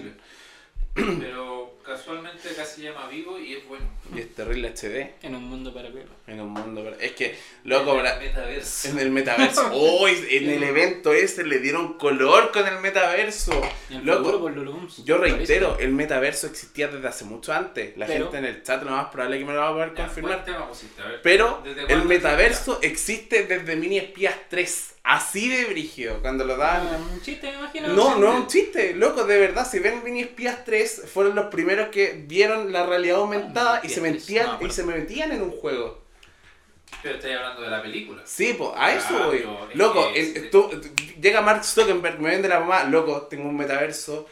Pero 0.94 1.73
casualmente 1.84 2.50
acá 2.50 2.66
se 2.66 2.82
llama 2.82 3.08
Vivo 3.10 3.38
y 3.40 3.54
es 3.56 3.68
bueno. 3.68 3.86
Y 4.16 4.20
es 4.20 4.34
terrible 4.34 4.70
HD 4.70 5.14
En 5.22 5.36
un 5.36 5.44
mundo 5.44 5.74
paralelo. 5.74 6.10
en 6.28 6.40
un 6.42 6.50
mundo. 6.50 6.82
pero- 6.84 7.00
Es 7.00 7.12
que, 7.14 7.36
loco, 7.64 8.00
En 8.00 8.06
el 8.06 8.20
metaverso. 8.20 8.88
En 8.90 9.00
el 9.00 9.12
metaverso. 9.12 9.70
¡Oh! 9.74 10.08
En 10.08 10.50
el 10.50 10.64
evento 10.64 11.14
ese 11.14 11.44
le 11.44 11.60
dieron 11.60 11.98
color 11.98 12.52
con 12.52 12.68
el 12.68 12.80
metaverso. 12.80 13.52
El 13.90 14.06
Loco, 14.06 14.20
futuro 14.20 14.40
por 14.42 14.54
Lulubums. 14.54 15.04
Yo 15.04 15.18
reitero, 15.18 15.78
el 15.80 15.92
metaverso 15.92 16.48
existía 16.48 16.88
desde 16.88 17.08
hace 17.08 17.26
mucho 17.26 17.54
antes. 17.54 17.98
La 17.98 18.06
Pero- 18.08 18.26
gente 18.32 18.38
en 18.38 18.46
el 18.46 18.64
chat 18.64 18.84
lo 18.84 18.92
más 18.92 19.08
probable 19.12 19.40
que 19.40 19.46
me 19.46 19.54
lo 19.54 19.60
va 19.60 19.70
a 19.70 19.74
poder 19.74 19.94
confirmar. 19.94 20.46
ver, 20.46 21.20
Pero 21.22 21.62
¿desde 21.64 21.92
el 21.94 22.06
metaverso 22.06 22.80
existe 22.82 23.46
desde 23.46 23.76
Mini 23.76 23.98
Espías 23.98 24.36
3. 24.50 24.93
Así 25.04 25.50
de 25.50 25.66
brígido. 25.66 26.20
Cuando 26.22 26.46
lo 26.46 26.56
daban. 26.56 26.88
Ah, 26.88 26.98
un 27.14 27.22
chiste, 27.22 27.52
me 27.52 27.58
imagino. 27.58 27.90
No, 27.90 28.18
no 28.18 28.32
es 28.32 28.40
un 28.40 28.48
chiste, 28.48 28.94
loco, 28.96 29.26
de 29.26 29.38
verdad, 29.38 29.68
si 29.70 29.80
ven 29.80 30.02
Mini 30.04 30.22
Espías 30.22 30.64
3, 30.64 31.04
fueron 31.14 31.36
los 31.36 31.48
primeros 31.48 31.90
que 31.90 32.24
vieron 32.26 32.72
la 32.72 32.86
realidad 32.86 33.18
aumentada 33.18 33.82
y 33.84 33.90
se 33.90 34.00
Mini 34.00 34.18
Espías 34.18 34.46
3, 34.46 34.60
metían, 34.60 34.62
no, 34.62 34.68
y 34.68 34.72
se 34.72 34.84
metían 34.84 35.32
en 35.34 35.42
un 35.42 35.52
juego. 35.52 36.02
Pero 37.02 37.16
estoy 37.16 37.34
hablando 37.34 37.62
de 37.64 37.70
la 37.70 37.82
película. 37.82 38.22
Sí, 38.26 38.56
pues, 38.58 38.70
a 38.78 38.94
eso 38.96 39.08
Ah, 39.20 39.26
voy. 39.28 39.46
Loco, 39.74 40.10
es- 40.16 40.50
tú- 40.50 40.70
llega 41.20 41.42
Mark 41.42 41.66
Zuckerberg, 41.66 42.20
me 42.22 42.30
vende 42.30 42.48
la 42.48 42.62
mamá, 42.62 42.86
loco, 42.86 43.24
tengo 43.24 43.50
un 43.50 43.58
metaverso. 43.58 44.28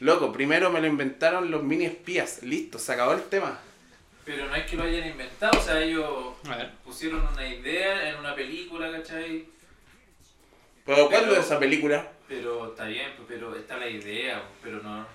Loco, 0.00 0.30
primero 0.32 0.70
me 0.70 0.80
lo 0.82 0.86
inventaron 0.86 1.50
los 1.50 1.62
mini 1.62 1.86
espías, 1.86 2.42
listo, 2.42 2.78
se 2.78 2.92
acabó 2.92 3.12
el 3.12 3.22
tema. 3.22 3.58
Pero 4.26 4.46
no 4.48 4.54
es 4.54 4.66
que 4.66 4.76
lo 4.76 4.82
hayan 4.84 5.08
inventado, 5.08 5.58
o 5.58 5.62
sea, 5.62 5.80
ellos 5.80 6.34
pusieron 6.84 7.26
una 7.32 7.48
idea 7.48 8.10
en 8.10 8.16
una 8.16 8.34
película, 8.34 8.90
¿cachai? 8.92 9.46
Pero 10.94 11.08
¿cuándo 11.08 11.28
Pero- 11.28 11.40
es 11.40 11.46
esa 11.46 11.58
película? 11.58 12.10
Pero 12.28 12.68
está 12.70 12.84
bien, 12.86 13.12
pues, 13.16 13.26
pero 13.28 13.54
está 13.56 13.76
la 13.76 13.88
idea, 13.88 14.36
pues, 14.42 14.58
pero 14.62 14.82
no. 14.82 15.06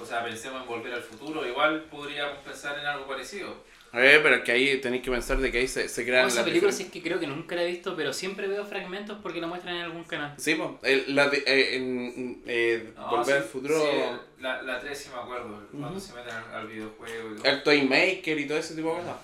O 0.00 0.04
sea, 0.04 0.24
pensemos 0.24 0.62
en 0.62 0.68
volver 0.68 0.92
al 0.94 1.02
futuro, 1.02 1.46
igual 1.46 1.84
podríamos 1.90 2.38
pensar 2.38 2.78
en 2.78 2.86
algo 2.86 3.06
parecido. 3.06 3.50
Eh, 3.94 4.20
pero 4.22 4.36
es 4.36 4.42
que 4.42 4.52
ahí 4.52 4.80
tenéis 4.80 5.02
que 5.02 5.10
pensar 5.10 5.36
de 5.36 5.52
que 5.52 5.58
ahí 5.58 5.68
se, 5.68 5.86
se 5.88 6.04
crean 6.06 6.24
Oh, 6.24 6.28
esa 6.28 6.42
película 6.44 6.72
sí 6.72 6.84
es 6.84 6.90
que 6.90 7.02
creo 7.02 7.20
que 7.20 7.26
nunca 7.26 7.54
la 7.54 7.62
he 7.62 7.66
visto, 7.66 7.94
pero 7.94 8.12
siempre 8.12 8.48
veo 8.48 8.64
fragmentos 8.64 9.18
porque 9.22 9.38
la 9.40 9.46
muestran 9.46 9.76
en 9.76 9.82
algún 9.82 10.04
canal. 10.04 10.34
Sí, 10.38 10.54
pues, 10.54 10.70
el- 10.82 11.14
la 11.14 11.28
de- 11.28 11.44
eh, 11.46 11.76
en 11.76 12.42
eh, 12.46 12.92
No, 12.96 13.10
Volver 13.10 13.26
sí, 13.26 13.32
al 13.32 13.42
Futuro, 13.44 13.80
sí, 13.80 13.98
la, 14.40 14.62
la 14.62 14.80
3 14.80 14.98
sí 14.98 15.10
me 15.14 15.20
acuerdo, 15.20 15.68
cuando 15.70 15.90
Ujú. 15.90 16.00
se 16.00 16.14
meten 16.14 16.32
al, 16.34 16.54
al 16.54 16.66
videojuego 16.66 17.30
y 17.32 17.36
todo. 17.36 17.44
el 17.50 17.62
Toy 17.62 17.82
Maker 17.82 18.38
y 18.40 18.46
todo 18.48 18.58
ese 18.58 18.74
tipo 18.74 18.88
de 18.94 19.00
cosas. 19.02 19.16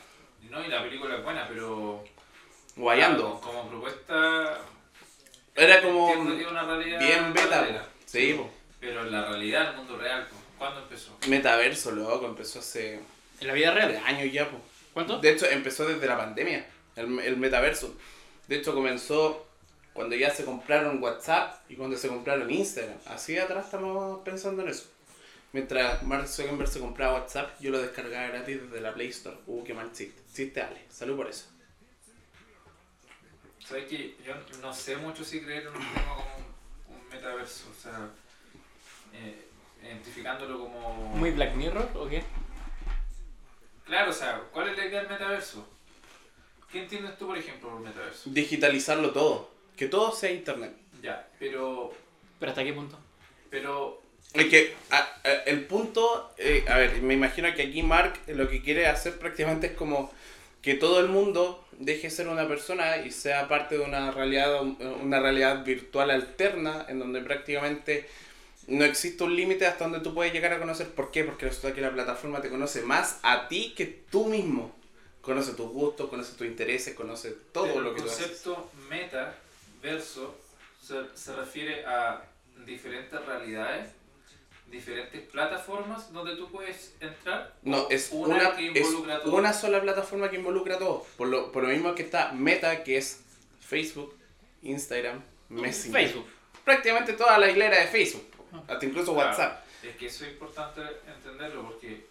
No, 0.51 0.65
y 0.65 0.69
la 0.69 0.83
película 0.83 1.17
es 1.17 1.25
buena, 1.25 1.47
pero. 1.49 2.05
Guayando. 2.77 3.41
Como, 3.41 3.41
como 3.41 3.69
propuesta. 3.71 4.59
Era 5.59 5.83
como 5.83 6.07
una 6.07 6.63
realidad 6.65 6.99
bien 7.01 7.33
beta, 7.33 7.49
paralela. 7.49 7.83
po. 7.83 7.89
Sí, 8.07 8.35
po. 8.35 8.51
Pero 8.81 9.03
en 9.03 9.13
la 9.13 9.25
realidad, 9.27 9.71
el 9.71 9.77
mundo 9.77 9.97
real, 9.99 10.27
pues, 10.31 10.41
¿cuándo 10.57 10.81
empezó? 10.83 11.17
Metaverso, 11.29 11.91
loco, 11.91 12.27
empezó 12.27 12.61
hace 12.61 13.01
En 13.41 13.47
la 13.47 13.53
vida 13.53 13.73
real. 13.73 14.01
años 14.07 14.33
ya, 14.33 14.49
pues. 14.49 14.63
¿Cuánto? 14.95 15.19
De 15.19 15.31
hecho, 15.33 15.47
empezó 15.47 15.87
desde 15.87 16.07
la 16.07 16.17
pandemia. 16.17 16.65
el, 16.97 17.19
el 17.21 17.37
metaverso. 17.37 17.95
De 18.47 18.57
hecho, 18.57 18.75
comenzó 18.75 19.47
cuando 19.93 20.15
ya 20.17 20.31
se 20.31 20.45
compraron 20.45 21.03
WhatsApp 21.03 21.61
y 21.69 21.75
cuando 21.75 21.97
se 21.97 22.09
compraron 22.09 22.49
Instagram. 22.51 22.97
Así 23.07 23.33
de 23.35 23.41
atrás 23.41 23.65
estamos 23.67 24.21
pensando 24.25 24.63
en 24.63 24.69
eso. 24.69 24.85
Mientras 25.53 26.03
Mark 26.03 26.29
Zuckerberg 26.29 26.69
se 26.69 26.79
compraba 26.79 27.15
WhatsApp, 27.21 27.59
yo 27.61 27.71
lo 27.71 27.81
descargaba 27.81 28.29
gratis 28.29 28.61
desde 28.63 28.81
la 28.81 28.93
Play 28.95 29.09
Store. 29.09 29.37
Uh, 29.47 29.65
qué 29.65 29.75
mal 29.75 29.91
chiste. 29.93 30.21
Chiste, 30.33 30.61
Ale. 30.63 30.83
Salud 30.91 31.17
por 31.17 31.29
eso. 31.29 31.47
¿Sabes 33.69 33.85
que 33.87 34.17
Yo 34.25 34.35
no 34.63 34.73
sé 34.73 34.97
mucho 34.97 35.25
si 35.25 35.41
creer 35.41 35.63
en 35.63 35.69
un 35.69 35.75
tema 35.75 36.15
como 36.17 36.37
un, 36.37 36.97
un 36.97 37.09
metaverso, 37.09 37.65
o 37.71 37.83
sea, 37.83 38.09
eh, 39.13 39.45
identificándolo 39.83 40.59
como... 40.61 40.95
¿Muy 41.17 41.31
Black 41.33 41.55
Mirror 41.55 41.89
o 41.95 42.09
qué? 42.09 42.23
Claro, 43.85 44.11
o 44.11 44.15
sea, 44.15 44.43
¿cuál 44.53 44.69
es 44.71 44.77
la 44.79 44.87
idea 44.87 45.01
del 45.01 45.11
metaverso? 45.11 45.69
¿Qué 46.73 46.81
entiendes 46.83 47.17
tú, 47.19 47.27
por 47.27 47.39
ejemplo, 47.39 47.71
por 47.71 47.81
metaverso? 47.81 48.31
Digitalizarlo 48.31 49.11
todo. 49.13 49.51
Que 49.77 49.87
todo 49.89 50.13
sea 50.13 50.31
internet. 50.31 50.75
Ya, 51.03 51.29
pero... 51.39 51.93
¿Pero 52.39 52.51
hasta 52.51 52.65
qué 52.65 52.73
punto? 52.73 52.99
Pero... 53.51 54.03
Es 54.35 54.47
que 54.47 54.77
a- 54.91 55.09
a- 55.25 55.31
el 55.47 55.65
punto, 55.67 56.35
eh, 56.37 56.65
a 56.69 56.77
ver, 56.77 57.01
me 57.01 57.15
imagino 57.15 57.53
que 57.55 57.63
aquí 57.63 57.83
Mark 57.83 58.21
lo 58.27 58.49
que 58.49 58.63
quiere 58.63 58.87
hacer 58.87 59.19
prácticamente 59.19 59.69
es 59.69 59.73
como 59.73 60.13
que 60.63 60.75
todo 60.75 61.01
el 61.01 61.09
mundo 61.09 61.65
deje 61.73 62.03
de 62.09 62.11
ser 62.11 62.29
una 62.29 62.49
persona 62.49 62.99
y 62.99 63.11
sea 63.11 63.49
parte 63.49 63.79
de 63.79 63.85
una 63.85 64.11
realidad, 64.11 64.63
una 64.63 65.21
realidad 65.21 65.65
virtual 65.65 66.11
alterna 66.11 66.85
en 66.89 66.99
donde 66.99 67.21
prácticamente 67.21 68.09
no 68.67 68.85
existe 68.85 69.25
un 69.25 69.35
límite 69.35 69.67
hasta 69.67 69.85
donde 69.85 70.01
tú 70.01 70.13
puedes 70.15 70.33
llegar 70.33 70.53
a 70.53 70.59
conocer. 70.59 70.89
¿Por 70.91 71.11
qué? 71.11 71.25
Porque 71.25 71.47
resulta 71.47 71.75
que 71.75 71.81
la 71.81 71.93
plataforma 71.93 72.43
te 72.43 72.51
conoce 72.51 72.83
más 72.83 73.19
a 73.23 73.49
ti 73.49 73.73
que 73.77 73.87
tú 73.87 74.27
mismo. 74.27 74.77
Conoce 75.23 75.53
tus 75.55 75.71
gustos, 75.71 76.09
conoce 76.09 76.37
tus 76.37 76.47
intereses, 76.47 76.95
conoce 76.95 77.33
todo 77.53 77.67
pero 77.67 77.81
lo 77.81 77.95
que 77.95 78.01
el 78.01 78.07
tú 78.07 78.11
haces. 78.11 78.27
concepto 78.27 78.71
metaverso 78.89 80.37
se, 80.83 80.97
se 81.15 81.35
refiere 81.37 81.85
a 81.87 82.23
diferentes 82.67 83.25
realidades, 83.25 83.91
diferentes 84.71 85.23
plataformas 85.29 86.13
donde 86.13 86.37
tú 86.37 86.51
puedes 86.51 86.95
entrar. 87.01 87.55
No, 87.63 87.89
es 87.91 88.11
una, 88.13 88.55
que 88.57 88.69
es 88.69 88.77
involucra 88.77 89.23
todo. 89.23 89.37
una 89.37 89.53
sola 89.53 89.81
plataforma 89.81 90.31
que 90.31 90.37
involucra 90.37 90.77
a 90.77 90.79
todo. 90.79 91.07
Por 91.17 91.29
lo, 91.29 91.51
por 91.53 91.63
lo 91.65 91.71
mismo 91.71 91.95
que 91.95 92.03
está 92.03 92.33
Meta, 92.33 92.85
que 92.85 92.99
es 92.99 93.23
Facebook, 93.61 94.15
Instagram, 94.63 95.23
Messenger. 95.49 96.03
Facebook. 96.03 96.27
Prácticamente 96.65 97.15
toda 97.15 97.39
la 97.39 97.51
hilera 97.51 97.79
de 97.81 97.87
Facebook. 97.87 98.27
Hasta 98.67 98.85
incluso 98.85 99.15
Claro. 99.15 99.31
WhatsApp. 99.31 99.65
Es 99.83 99.97
que 99.97 100.07
eso 100.07 100.25
es 100.25 100.33
importante 100.33 100.81
entenderlo 101.07 101.63
porque 101.69 102.07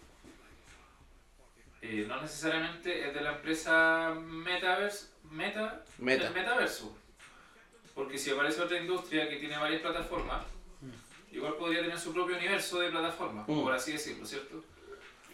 eh, 1.82 2.04
no 2.08 2.20
necesariamente 2.20 3.08
es 3.08 3.14
de 3.14 3.20
la 3.20 3.32
empresa 3.34 4.14
Metaverse, 4.20 5.06
Meta, 5.30 5.84
Meta. 5.98 6.30
Metaverso. 6.30 6.96
Porque 7.94 8.18
si 8.18 8.30
aparece 8.30 8.62
otra 8.62 8.78
industria 8.78 9.28
que 9.28 9.36
tiene 9.36 9.58
varias 9.58 9.80
plataformas, 9.82 10.44
igual 11.32 11.54
podría 11.56 11.82
tener 11.82 11.98
su 11.98 12.12
propio 12.12 12.36
universo 12.36 12.80
de 12.80 12.90
plataformas, 12.90 13.46
Mm. 13.48 13.62
por 13.62 13.72
así 13.72 13.92
decirlo, 13.92 14.24
¿cierto? 14.26 14.64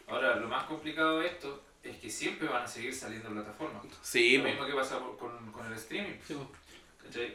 Ahora, 0.07 0.37
lo 0.37 0.49
más 0.49 0.65
complicado 0.65 1.21
de 1.21 1.29
esto 1.29 1.63
es 1.83 1.97
que 1.99 2.11
siempre 2.11 2.49
van 2.49 2.63
a 2.65 2.67
seguir 2.69 2.95
saliendo 2.95 3.31
plataformas. 3.31 3.83
Sí, 4.03 4.39
lo 4.39 4.45
mismo 4.45 4.67
que 4.67 4.73
pasa 4.75 4.99
por- 4.99 5.17
con, 5.19 5.53
con 5.53 5.67
el 5.67 5.73
streaming. 5.75 6.15
Sí. 6.27 6.37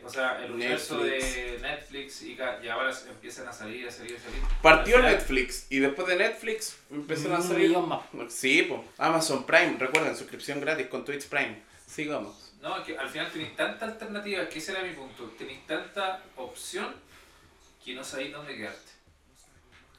O 0.03 0.09
sea, 0.09 0.43
el 0.43 0.51
universo 0.51 0.97
Netflix. 0.97 1.35
de 1.35 1.59
Netflix 1.61 2.21
y, 2.23 2.33
y 2.63 2.67
ahora 2.67 2.91
empiezan 3.07 3.47
a 3.47 3.53
salir, 3.53 3.87
a 3.87 3.91
salir, 3.91 4.15
a 4.17 4.19
salir. 4.19 4.41
partió 4.63 4.99
Netflix 4.99 5.67
y 5.69 5.77
después 5.79 6.07
de 6.07 6.15
Netflix 6.15 6.77
empezaron 6.89 7.37
a 7.37 7.41
salir. 7.41 7.77
más. 7.77 8.01
Sí, 8.29 8.63
po. 8.63 8.83
Amazon 8.97 9.45
Prime, 9.45 9.77
recuerden, 9.79 10.17
suscripción 10.17 10.59
gratis 10.59 10.87
con 10.87 11.05
Twitch 11.05 11.27
Prime. 11.27 11.61
Sigamos. 11.85 12.51
No, 12.61 12.77
es 12.77 12.83
que 12.83 12.97
al 12.97 13.07
final 13.09 13.31
tenéis 13.31 13.55
tantas 13.55 13.89
alternativas, 13.91 14.49
que 14.49 14.57
ese 14.59 14.71
era 14.71 14.81
mi 14.83 14.91
punto. 14.93 15.31
Tenéis 15.37 15.65
tanta 15.67 16.23
opción 16.35 16.93
que 17.83 17.93
no 17.93 18.03
sabéis 18.03 18.31
dónde 18.33 18.55
quedarte. 18.55 18.91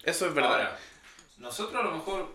Eso 0.03 0.27
es 0.29 0.35
verdad. 0.35 0.53
Ahora, 0.53 0.79
nosotros 1.39 1.81
a 1.81 1.85
lo 1.87 1.93
mejor, 1.97 2.33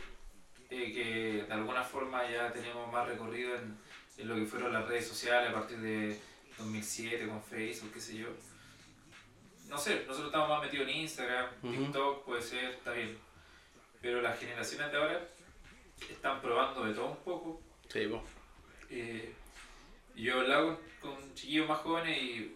eh, 0.69 0.93
que 0.93 1.43
de 1.47 1.53
alguna 1.53 1.83
forma 1.83 2.29
ya 2.29 2.51
tenemos 2.53 2.91
más 2.91 3.07
recorrido 3.07 3.55
en, 3.55 3.77
en 4.17 4.27
lo 4.27 4.35
que 4.35 4.45
fueron 4.45 4.73
las 4.73 4.87
redes 4.87 5.07
sociales 5.07 5.49
a 5.49 5.53
partir 5.53 5.77
de 5.79 6.19
2007 6.57 7.27
con 7.27 7.41
Facebook, 7.43 7.91
qué 7.93 7.99
sé 7.99 8.17
yo. 8.17 8.27
No 9.67 9.77
sé, 9.77 10.03
nosotros 10.05 10.27
estamos 10.27 10.49
más 10.49 10.61
metidos 10.61 10.87
en 10.87 10.95
Instagram, 10.97 11.47
Ujú. 11.63 11.73
TikTok, 11.73 12.25
puede 12.25 12.41
ser, 12.41 12.65
está 12.71 12.91
bien. 12.91 13.17
Pero 14.01 14.21
las 14.21 14.39
generaciones 14.39 14.91
de 14.91 14.97
ahora 14.97 15.27
están 16.09 16.39
probando 16.41 16.85
de 16.85 16.93
todo 16.93 17.07
un 17.07 17.17
poco. 17.17 17.61
Sí, 17.91 18.05
po. 18.07 18.23
Eh, 18.91 19.33
yo 20.15 20.35
he 20.35 20.39
hablado 20.41 20.79
con, 21.01 21.13
con 21.15 21.33
chiquillos 21.33 21.67
más 21.67 21.79
jóvenes 21.79 22.17
y 22.21 22.55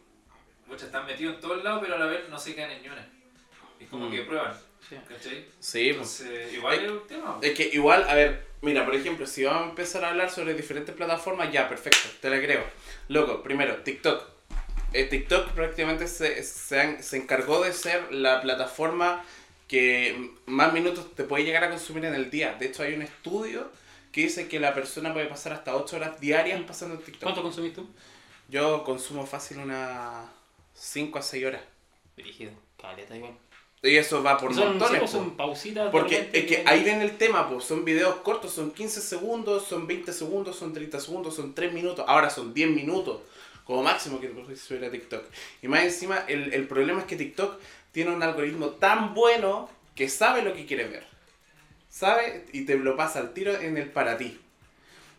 muchos 0.69 0.83
están 0.83 1.05
metidos 1.05 1.35
en 1.35 1.41
todos 1.41 1.63
lados, 1.63 1.79
pero 1.81 1.95
a 1.95 1.99
la 1.99 2.05
vez 2.05 2.29
no 2.29 2.39
se 2.39 2.55
quedan 2.55 2.71
en 2.71 2.81
ni 2.83 2.87
una. 2.89 3.07
Es 3.79 3.87
como 3.89 4.07
Mm. 4.07 4.11
que 4.11 4.21
prueban, 4.23 4.53
Sí. 4.87 4.95
¿cachai? 5.07 5.45
Sí. 5.59 5.89
Entonces, 5.89 6.53
igual 6.53 6.83
es 6.85 6.91
un 6.91 7.07
tema. 7.07 7.39
Es 7.41 7.53
que 7.57 7.69
igual, 7.73 8.05
a 8.09 8.13
ver, 8.15 8.45
mira, 8.61 8.85
por 8.85 8.95
ejemplo, 8.95 9.25
si 9.25 9.43
vamos 9.43 9.63
a 9.63 9.69
empezar 9.69 10.03
a 10.05 10.09
hablar 10.09 10.29
sobre 10.29 10.53
diferentes 10.53 10.93
plataformas, 10.95 11.51
ya, 11.51 11.67
perfecto, 11.69 12.09
te 12.21 12.29
la 12.29 12.37
creo. 12.41 12.63
Loco, 13.07 13.41
primero, 13.43 13.77
TikTok. 13.77 14.23
Eh, 14.93 15.05
TikTok 15.05 15.49
prácticamente 15.51 16.07
se, 16.07 16.43
se, 16.43 16.79
han- 16.79 17.03
se 17.03 17.17
encargó 17.17 17.63
de 17.63 17.71
ser 17.73 18.11
la 18.11 18.41
plataforma 18.41 19.23
que 19.67 20.31
más 20.47 20.73
minutos 20.73 21.13
te 21.15 21.23
puede 21.23 21.43
llegar 21.45 21.63
a 21.63 21.69
consumir 21.69 22.05
en 22.05 22.15
el 22.15 22.31
día. 22.31 22.55
De 22.59 22.65
hecho, 22.67 22.81
hay 22.83 22.95
un 22.95 23.03
estudio 23.03 23.71
que 24.11 24.21
dice 24.21 24.47
que 24.47 24.59
la 24.59 24.73
persona 24.73 25.13
puede 25.13 25.27
pasar 25.27 25.53
hasta 25.53 25.75
8 25.75 25.97
horas 25.97 26.19
diarias 26.19 26.59
pasando 26.63 26.95
en 26.95 27.01
TikTok. 27.01 27.21
¿Cuánto 27.21 27.43
consumís 27.43 27.73
tú? 27.75 27.87
Yo 28.49 28.83
consumo 28.83 29.27
fácil 29.27 29.59
unas 29.59 30.25
5 30.79 31.19
a 31.19 31.21
6 31.21 31.45
horas. 31.45 31.61
Dirigido. 32.15 32.51
Caleta 32.81 33.15
igual. 33.15 33.33
Y 33.81 33.95
eso 33.95 34.21
va 34.21 34.37
por 34.37 34.53
sí, 34.53 34.59
montones. 34.59 34.99
pues, 34.99 35.11
son 35.11 35.37
pausitas. 35.37 35.89
Porque 35.89 36.29
es 36.33 36.45
que 36.45 36.63
ahí 36.65 36.83
viene 36.83 37.03
el 37.03 37.17
tema, 37.17 37.49
pues 37.49 37.63
son 37.63 37.85
videos 37.85 38.15
cortos, 38.17 38.51
son 38.51 38.71
15 38.71 38.99
segundos, 38.99 39.65
son 39.65 39.87
20 39.87 40.11
segundos, 40.11 40.57
son 40.57 40.73
30 40.73 40.99
segundos, 40.99 41.35
son 41.35 41.55
3 41.55 41.71
minutos, 41.71 42.03
ahora 42.07 42.29
son 42.29 42.53
10 42.53 42.71
minutos, 42.71 43.21
como 43.63 43.83
máximo 43.83 44.19
que 44.19 44.27
te 44.27 44.33
puedes 44.33 44.59
subir 44.59 44.83
a 44.83 44.91
TikTok. 44.91 45.23
Y 45.61 45.69
más 45.69 45.83
encima, 45.83 46.25
el, 46.27 46.53
el 46.53 46.67
problema 46.67 46.99
es 47.01 47.05
que 47.05 47.15
TikTok 47.15 47.57
tiene 47.93 48.11
un 48.11 48.21
algoritmo 48.21 48.67
tan 48.71 49.13
bueno 49.13 49.69
que 49.95 50.09
sabe 50.09 50.41
lo 50.41 50.53
que 50.53 50.65
quieres 50.65 50.91
ver. 50.91 51.07
Sabe 51.89 52.45
y 52.51 52.65
te 52.65 52.77
lo 52.77 52.97
pasa 52.97 53.19
al 53.19 53.33
tiro 53.33 53.53
en 53.53 53.77
el 53.77 53.89
para 53.89 54.17
ti. 54.17 54.39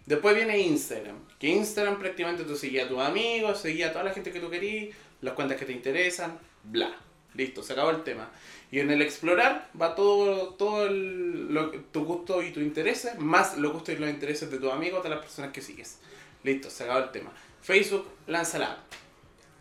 Después 0.04 0.34
viene 0.34 0.58
Instagram, 0.58 1.16
que 1.38 1.48
Instagram 1.48 1.98
prácticamente 1.98 2.44
tú 2.44 2.56
seguías 2.56 2.86
a 2.86 2.88
tus 2.88 2.98
amigos, 2.98 3.60
seguías 3.60 3.90
a 3.90 3.92
toda 3.92 4.04
la 4.04 4.12
gente 4.12 4.32
que 4.32 4.40
tú 4.40 4.50
querías, 4.50 4.94
las 5.20 5.34
cuentas 5.34 5.58
que 5.58 5.66
te 5.66 5.72
interesan, 5.72 6.38
bla. 6.64 6.94
Listo, 7.34 7.62
se 7.62 7.74
acabó 7.74 7.90
el 7.90 8.02
tema. 8.02 8.28
Y 8.72 8.80
en 8.80 8.90
el 8.90 9.02
explorar 9.02 9.68
va 9.80 9.94
todo, 9.94 10.54
todo 10.54 10.86
el, 10.86 11.52
lo, 11.52 11.70
tu 11.70 12.04
gusto 12.04 12.42
y 12.42 12.52
tu 12.52 12.60
intereses, 12.60 13.18
más 13.18 13.56
los 13.58 13.72
gustos 13.72 13.94
y 13.94 13.98
los 13.98 14.08
intereses 14.08 14.50
de 14.50 14.58
tus 14.58 14.72
amigos, 14.72 15.02
de 15.02 15.10
las 15.10 15.20
personas 15.20 15.52
que 15.52 15.60
sigues. 15.60 15.98
Listo, 16.42 16.70
se 16.70 16.84
acabó 16.84 17.00
el 17.00 17.10
tema. 17.10 17.30
Facebook, 17.62 18.06
lanza 18.26 18.58
la 18.58 18.72
app. 18.72 18.78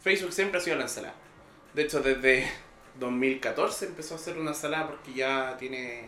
Facebook 0.02 0.32
siempre 0.34 0.60
ha 0.60 0.64
sido 0.64 0.78
lanza 0.78 1.02
la 1.02 1.10
app. 1.10 1.16
De 1.74 1.84
hecho, 1.84 2.02
desde 2.02 2.48
2014 3.00 3.88
empezó 3.88 4.16
a 4.16 4.18
hacer 4.18 4.38
una 4.38 4.54
sala 4.54 4.88
porque 4.88 5.14
ya 5.14 5.56
tiene 5.58 6.08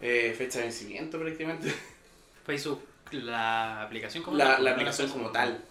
eh, 0.00 0.34
fecha 0.36 0.58
de 0.58 0.64
vencimiento 0.64 1.18
prácticamente. 1.18 1.72
Facebook, 2.46 2.82
la 3.10 3.82
aplicación 3.82 4.22
como 4.22 4.36
La, 4.36 4.56
tal, 4.56 4.64
la 4.64 4.70
aplicación 4.72 5.10
como 5.10 5.30
tal. 5.30 5.64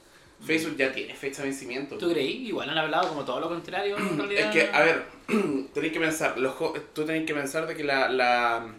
Facebook 0.46 0.76
ya 0.78 0.92
tiene 0.92 1.14
fecha 1.16 1.42
de 1.42 1.50
vencimiento. 1.50 1.98
¿Tú 1.98 2.12
creí? 2.12 2.48
Igual 2.48 2.70
han 2.70 2.78
hablado 2.78 3.10
como 3.10 3.24
todo 3.24 3.40
lo 3.40 3.50
contrario 3.50 3.98
en 3.98 4.18
realidad. 4.18 4.48
Es 4.50 4.54
que, 4.66 4.72
a 4.76 4.82
ver, 4.82 5.06
tenéis 5.74 5.94
que 5.94 6.00
pensar, 6.00 6.38
los 6.38 6.56
tú 6.94 7.06
tenés 7.06 7.26
que 7.26 7.34
pensar 7.34 7.66
de 7.68 7.76
que 7.76 7.84
la... 7.84 8.10
la 8.10 8.74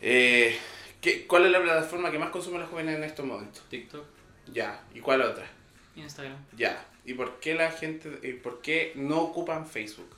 eh, 0.00 0.58
¿qué- 1.00 1.26
¿Cuál 1.26 1.46
es 1.46 1.52
la 1.52 1.60
plataforma 1.62 2.10
que 2.10 2.18
más 2.18 2.30
consumen 2.30 2.60
los 2.60 2.70
jóvenes 2.70 2.96
en 2.96 3.04
estos 3.04 3.24
momentos? 3.26 3.62
TikTok, 3.68 4.04
Ya. 4.52 4.82
¿Y 4.94 5.00
cuál 5.00 5.22
otra? 5.22 5.46
Instagram. 5.96 6.36
Ya. 6.56 6.84
¿Y 7.04 7.14
por 7.14 7.40
qué 7.40 7.54
la 7.54 7.70
gente, 7.70 8.18
y 8.22 8.34
por 8.34 8.60
qué 8.62 8.92
no 8.94 9.18
ocupan 9.20 9.66
Facebook? 9.66 10.14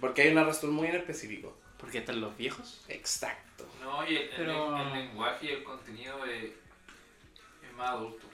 Porque 0.00 0.22
hay 0.22 0.32
una 0.32 0.44
razón 0.44 0.70
muy 0.70 0.88
en 0.88 0.96
específico. 0.96 1.56
Porque 1.78 1.98
están 1.98 2.20
los 2.20 2.36
viejos. 2.36 2.82
Exacto. 2.88 3.66
No, 3.82 4.04
y 4.08 4.16
el, 4.16 4.22
el 4.22 4.28
Pero- 4.36 4.76
el 4.76 4.92
lenguaje 4.92 5.46
y 5.46 5.48
el 5.50 5.62
contenido 5.64 6.24
es, 6.26 6.44
es 6.44 7.72
más 7.76 7.90
adulto. 7.90 8.26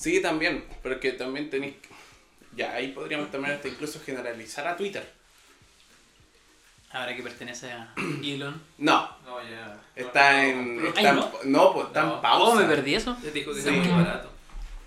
Sí, 0.00 0.22
también, 0.22 0.64
pero 0.82 0.98
que 0.98 1.12
también 1.12 1.50
tenéis... 1.50 1.74
Ya, 2.56 2.72
ahí 2.72 2.88
podríamos 2.88 3.30
también 3.30 3.54
hasta 3.54 3.68
incluso 3.68 4.00
generalizar 4.00 4.66
a 4.66 4.76
Twitter. 4.76 5.06
Ahora 6.92 7.14
que 7.14 7.22
pertenece 7.22 7.70
a 7.70 7.92
Elon. 8.24 8.60
No, 8.78 9.08
No, 9.24 9.40
ya. 9.42 9.78
está 9.94 10.44
en... 10.46 10.76
no, 10.82 10.88
Está 10.88 11.00
Ay, 11.00 11.06
en- 11.06 11.14
¿no? 11.16 11.30
no, 11.44 11.72
pues 11.74 11.86
está 11.88 12.02
No. 12.02 12.14
en 12.16 12.20
pausa. 12.22 12.44
¿Cómo 12.46 12.60
me 12.60 12.66
perdí 12.66 12.94
eso? 12.94 13.16
Ya 13.22 13.30
dijo 13.30 13.52
que 13.54 13.60
Sí. 13.60 13.68
está 13.68 13.80
muy 13.80 13.88
barato. 14.04 14.30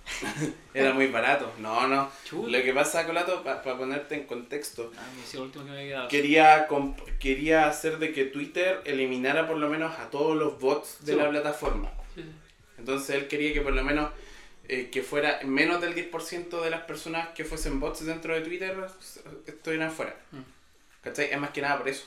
Era 0.74 0.92
muy 0.92 1.06
barato. 1.06 1.50
No, 1.60 1.86
no. 1.86 2.10
Chuta. 2.26 2.50
Lo 2.50 2.62
que 2.62 2.74
pasa, 2.74 3.06
Colato, 3.06 3.42
para 3.42 3.62
ponerte 3.62 4.16
en 4.16 4.26
contexto, 4.26 4.92
Ah, 4.98 5.02
decía 5.16 5.38
lo 5.40 5.46
último 5.46 5.64
que 5.64 5.70
me 5.70 5.78
había 5.78 6.08
quedado. 6.08 7.08
quería, 7.18 7.66
hacer 7.68 7.98
de 7.98 8.12
que 8.12 8.24
Twitter 8.24 8.82
eliminara 8.84 9.46
por 9.46 9.56
lo 9.56 9.70
menos 9.70 9.98
a 9.98 10.10
todos 10.10 10.36
los 10.36 10.58
bots 10.60 10.98
de 11.06 11.12
Sí. 11.14 11.18
la 11.18 11.30
plataforma. 11.30 11.88
Sí, 12.14 12.22
sí. 12.22 12.28
Entonces 12.76 13.16
él 13.16 13.28
quería 13.28 13.54
que 13.54 13.62
por 13.62 13.72
lo 13.72 13.82
menos 13.82 14.10
eh, 14.68 14.88
que 14.90 15.02
fuera 15.02 15.40
menos 15.44 15.80
del 15.80 15.94
10% 15.94 16.62
de 16.62 16.70
las 16.70 16.82
personas 16.82 17.28
que 17.30 17.44
fuesen 17.44 17.80
bots 17.80 18.04
dentro 18.04 18.34
de 18.34 18.40
Twitter 18.40 18.76
estuvieran 19.46 19.92
fuera. 19.92 20.16
Mm. 20.32 20.40
¿Cachai? 21.02 21.30
Es 21.30 21.38
más 21.38 21.50
que 21.50 21.60
nada 21.60 21.78
por 21.78 21.88
eso. 21.88 22.06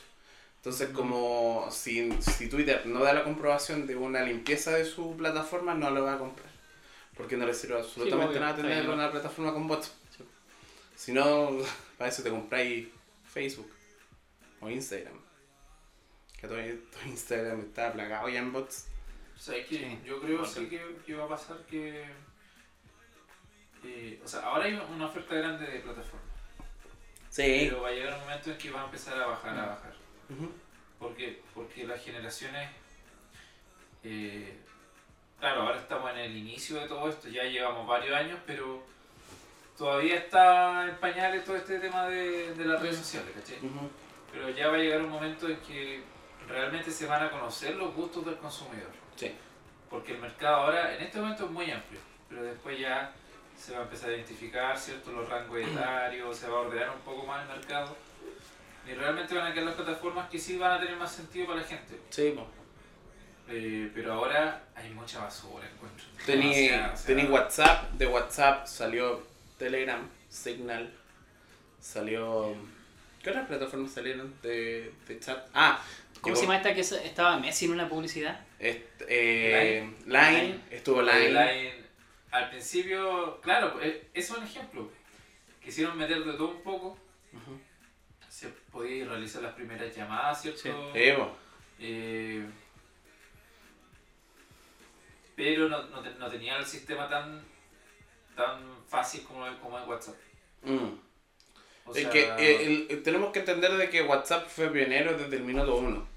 Entonces, 0.58 0.90
como 0.90 1.70
si, 1.72 2.12
si 2.20 2.50
Twitter 2.50 2.86
no 2.86 3.04
da 3.04 3.14
la 3.14 3.24
comprobación 3.24 3.86
de 3.86 3.96
una 3.96 4.22
limpieza 4.24 4.72
de 4.72 4.86
su 4.86 5.16
plataforma, 5.16 5.76
no 5.76 5.92
lo 5.92 6.04
va 6.04 6.16
a 6.16 6.18
comprar. 6.18 6.50
Porque 7.16 7.38
no 7.38 7.46
le 7.46 7.54
sirve 7.54 7.78
absolutamente 7.78 8.40
nada 8.40 8.56
tener 8.56 8.90
una 8.90 9.12
plataforma 9.12 9.54
con 9.54 9.68
bots. 9.68 9.94
Sí. 10.18 10.24
Si 10.96 11.14
no, 11.14 11.58
para 11.98 12.10
eso 12.10 12.24
te 12.24 12.32
compráis 12.32 12.88
Facebook 13.32 13.72
o 14.60 14.70
Instagram. 14.70 15.20
Que 16.42 16.48
todo, 16.48 16.58
todo 16.58 17.04
Instagram 17.06 17.62
está 17.62 17.94
plagado 17.94 18.28
ya 18.30 18.40
en 18.40 18.52
bots. 18.52 18.88
¿Sabes 19.38 19.68
qué? 19.68 19.78
Sí. 19.78 20.00
Yo 20.06 20.20
creo 20.20 20.44
sí 20.44 20.68
que, 20.68 20.82
que 21.06 21.16
va 21.16 21.26
a 21.26 21.30
pasar 21.30 21.58
que... 21.68 22.04
eh, 23.84 24.22
o 24.24 24.28
sea, 24.28 24.42
ahora 24.42 24.66
hay 24.66 24.74
una 24.74 25.06
oferta 25.06 25.36
grande 25.36 25.66
de 25.66 25.80
plataformas. 25.80 26.28
Sí. 27.30 27.68
Pero 27.70 27.82
va 27.82 27.90
a 27.90 27.92
llegar 27.92 28.14
un 28.14 28.22
momento 28.22 28.52
en 28.52 28.58
que 28.58 28.72
va 28.72 28.82
a 28.82 28.86
empezar 28.86 29.22
a 29.22 29.28
bajar, 29.28 29.58
a 29.58 29.66
bajar. 29.68 29.94
Ujú. 30.30 30.52
Porque, 31.00 31.42
porque 31.54 31.86
las 31.86 32.04
generaciones... 32.04 32.70
eh, 34.04 34.58
claro, 35.40 35.62
ahora 35.62 35.80
estamos 35.80 36.12
en 36.12 36.18
el 36.18 36.36
inicio 36.36 36.80
de 36.80 36.88
todo 36.88 37.10
esto, 37.10 37.30
ya 37.30 37.44
llevamos 37.44 37.86
varios 37.88 38.16
años, 38.16 38.40
pero 38.46 38.84
todavía 39.78 40.16
está 40.16 40.88
en 40.90 40.96
pañales 40.98 41.44
todo 41.46 41.56
este 41.56 41.80
tema 41.80 42.08
de, 42.08 42.54
de 42.56 42.66
las 42.66 42.82
redes 42.82 42.98
sociales, 42.98 43.32
¿cachai? 43.36 43.58
Ujú. 43.58 43.90
Pero 44.32 44.50
ya 44.50 44.70
va 44.70 44.76
a 44.76 44.80
llegar 44.80 45.02
un 45.02 45.10
momento 45.10 45.48
en 45.48 45.58
que 45.58 46.02
realmente 46.48 46.90
se 46.90 47.06
van 47.06 47.24
a 47.24 47.30
conocer 47.30 47.76
los 47.76 47.94
gustos 47.94 48.26
del 48.26 48.38
consumidor. 48.38 48.92
Sí. 49.16 49.36
Porque 49.90 50.14
el 50.14 50.20
mercado 50.20 50.56
ahora, 50.56 50.96
en 50.96 51.04
este 51.04 51.20
momento 51.20 51.46
es 51.46 51.52
muy 51.52 51.70
amplio, 51.70 52.00
pero 52.28 52.44
después 52.44 52.80
ya 52.80 53.14
se 53.58 53.74
va 53.74 53.80
a 53.80 53.84
empezar 53.84 54.10
a 54.10 54.14
identificar, 54.14 54.78
¿cierto? 54.78 55.12
Los 55.12 55.28
rangos 55.28 55.60
etarios, 55.60 56.38
se 56.38 56.48
va 56.48 56.58
a 56.58 56.62
ordenar 56.62 56.90
un 56.92 57.02
poco 57.02 57.26
más 57.26 57.42
el 57.42 57.58
mercado. 57.58 57.96
Y 58.88 58.94
realmente 58.94 59.36
van 59.36 59.48
a 59.48 59.54
quedar 59.54 59.66
las 59.66 59.76
plataformas 59.76 60.30
que 60.30 60.40
sí 60.40 60.58
van 60.58 60.74
a 60.74 60.80
tener 60.80 60.96
más 60.96 61.12
sentido 61.12 61.48
para 61.48 61.62
la 61.62 61.68
gente. 61.68 62.00
Sí. 62.10 62.34
Eh, 63.50 63.92
pero 63.94 64.14
ahora 64.14 64.64
hay 64.76 64.90
mucha 64.92 65.20
basura, 65.20 65.68
encuentro. 65.68 66.06
Tení, 66.26 66.52
o 66.52 66.54
sea, 66.54 66.94
tení 67.06 67.24
WhatsApp, 67.26 67.92
de 67.94 68.08
WhatsApp 68.08 68.66
salió 68.68 69.24
Telegram, 69.58 70.08
Signal, 70.30 70.94
salió... 71.82 72.56
¿Qué 73.24 73.32
otras 73.32 73.48
plataformas 73.48 73.92
salieron 73.92 74.34
de, 74.42 74.94
de 75.08 75.20
chat? 75.20 75.48
Ah, 75.54 75.82
¿Cómo 76.22 76.36
se 76.36 76.44
llama 76.44 76.58
esta 76.58 76.74
que 76.74 76.82
estaba 76.82 77.38
Messi 77.40 77.66
en 77.66 77.72
una 77.72 77.90
publicidad? 77.90 78.40
Este, 78.60 79.06
eh, 79.10 79.82
Line. 80.06 80.32
Line. 80.32 80.60
estuvo 80.72 81.02
Line, 81.02 81.30
Line. 81.30 81.87
Al 82.32 82.50
principio, 82.50 83.40
claro, 83.42 83.80
eh, 83.82 84.10
eso 84.14 84.34
es 84.34 84.40
un 84.40 84.46
ejemplo. 84.46 84.92
Quisieron 85.64 85.98
meter 85.98 86.24
de 86.24 86.34
todo 86.34 86.50
un 86.50 86.62
poco. 86.64 86.98
Se 88.30 88.50
podía 88.72 89.06
realizar 89.06 89.42
las 89.42 89.54
primeras 89.54 89.96
llamadas, 89.96 90.42
¿cierto? 90.42 90.60
Sí. 90.62 90.70
Po. 91.16 91.36
Eh, 91.80 92.46
pero 95.36 95.70
no, 95.70 95.84
no, 95.88 96.02
no 96.02 96.30
tenía 96.30 96.58
el 96.58 96.66
sistema 96.66 97.08
tan, 97.10 97.42
tan 98.36 98.60
fácil 98.88 99.24
como, 99.24 99.46
como 99.60 99.80
en 99.80 99.88
WhatsApp. 99.90 100.16
Mm. 100.64 100.88
O 101.86 101.94
Es 101.96 102.08
que 102.08 102.22
eh, 102.38 102.66
el- 102.66 102.88
el- 102.90 103.04
tenemos 103.04 103.32
que 103.32 103.40
entender 103.40 103.72
de 103.78 103.90
que 103.90 104.02
WhatsApp 104.02 104.48
fue 104.48 104.70
pionero 104.70 105.18
desde 105.18 105.38
el 105.38 105.44
minuto 105.44 105.76
uno. 105.78 106.08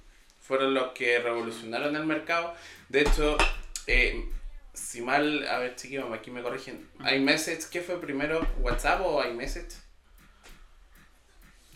Fueron 0.41 0.75
los 0.75 0.93
que 0.93 1.19
revolucionaron 1.21 1.95
el 1.95 2.07
mercado. 2.07 2.55
De 2.89 3.03
hecho, 3.03 3.37
eh, 3.87 4.29
si 4.73 5.03
mal, 5.03 5.47
a 5.49 5.59
ver 5.59 5.77
chiquillos, 5.77 6.13
aquí 6.13 6.31
me 6.31 6.43
corrigen. 6.43 6.89
iMessage, 7.01 7.67
¿qué 7.71 7.81
fue 7.83 8.01
primero? 8.01 8.47
¿WhatsApp 8.61 9.01
o 9.05 9.25
iMessage? 9.25 9.75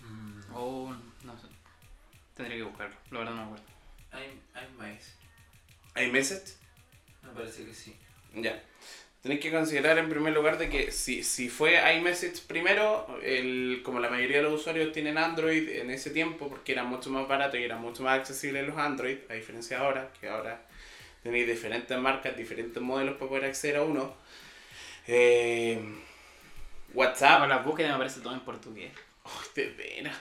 mm, 0.01 0.41
Oh, 0.55 0.95
no 1.25 1.39
sé. 1.39 1.47
Tendría 2.35 2.59
que 2.59 2.65
buscarlo, 2.65 2.97
la 3.11 3.19
verdad 3.19 3.35
no 3.35 3.37
me 3.39 3.45
acuerdo. 3.45 3.65
hay, 4.13 4.41
hay 4.55 4.69
más. 4.77 5.15
¿iMessage? 5.97 6.55
Me 7.23 7.31
parece 7.31 7.65
que 7.65 7.75
sí. 7.75 7.97
Ya. 8.35 8.63
Tenéis 9.23 9.41
que 9.41 9.51
considerar 9.51 9.97
en 9.97 10.11
primer 10.11 10.35
lugar 10.35 10.59
de 10.59 10.69
que 10.69 10.91
si, 10.93 11.23
si 11.25 11.49
fue 11.49 11.77
iMessage 11.97 12.43
primero, 12.47 13.19
el, 13.23 13.81
como 13.83 13.99
la 13.99 14.11
mayoría 14.11 14.39
de 14.39 14.43
los 14.43 14.61
usuarios 14.61 14.93
tienen 14.93 15.17
Android 15.17 15.67
en 15.71 15.91
ese 15.91 16.11
tiempo, 16.11 16.49
porque 16.49 16.73
era 16.73 16.85
mucho 16.85 17.09
más 17.09 17.27
barato 17.27 17.57
y 17.57 17.63
era 17.63 17.77
mucho 17.79 18.03
más 18.03 18.19
accesible 18.19 18.63
los 18.65 18.77
Android, 18.77 19.19
a 19.31 19.35
diferencia 19.35 19.79
de 19.79 19.85
ahora, 19.85 20.13
que 20.21 20.29
ahora 20.29 20.61
tenéis 21.25 21.47
diferentes 21.47 21.99
marcas, 21.99 22.37
diferentes 22.37 22.81
modelos 22.81 23.17
para 23.17 23.29
poder 23.29 23.45
acceder 23.47 23.79
a 23.79 23.83
uno. 23.83 24.15
Eh, 25.09 25.81
WhatsApp, 26.93 27.41
Ahora 27.41 27.57
las 27.57 27.65
búsquedas 27.65 27.93
me 27.93 27.99
parece 27.99 28.21
todo 28.21 28.35
en 28.35 28.41
portugués. 28.41 28.93
Uy, 29.25 29.47
de 29.55 29.65
pena. 29.71 30.13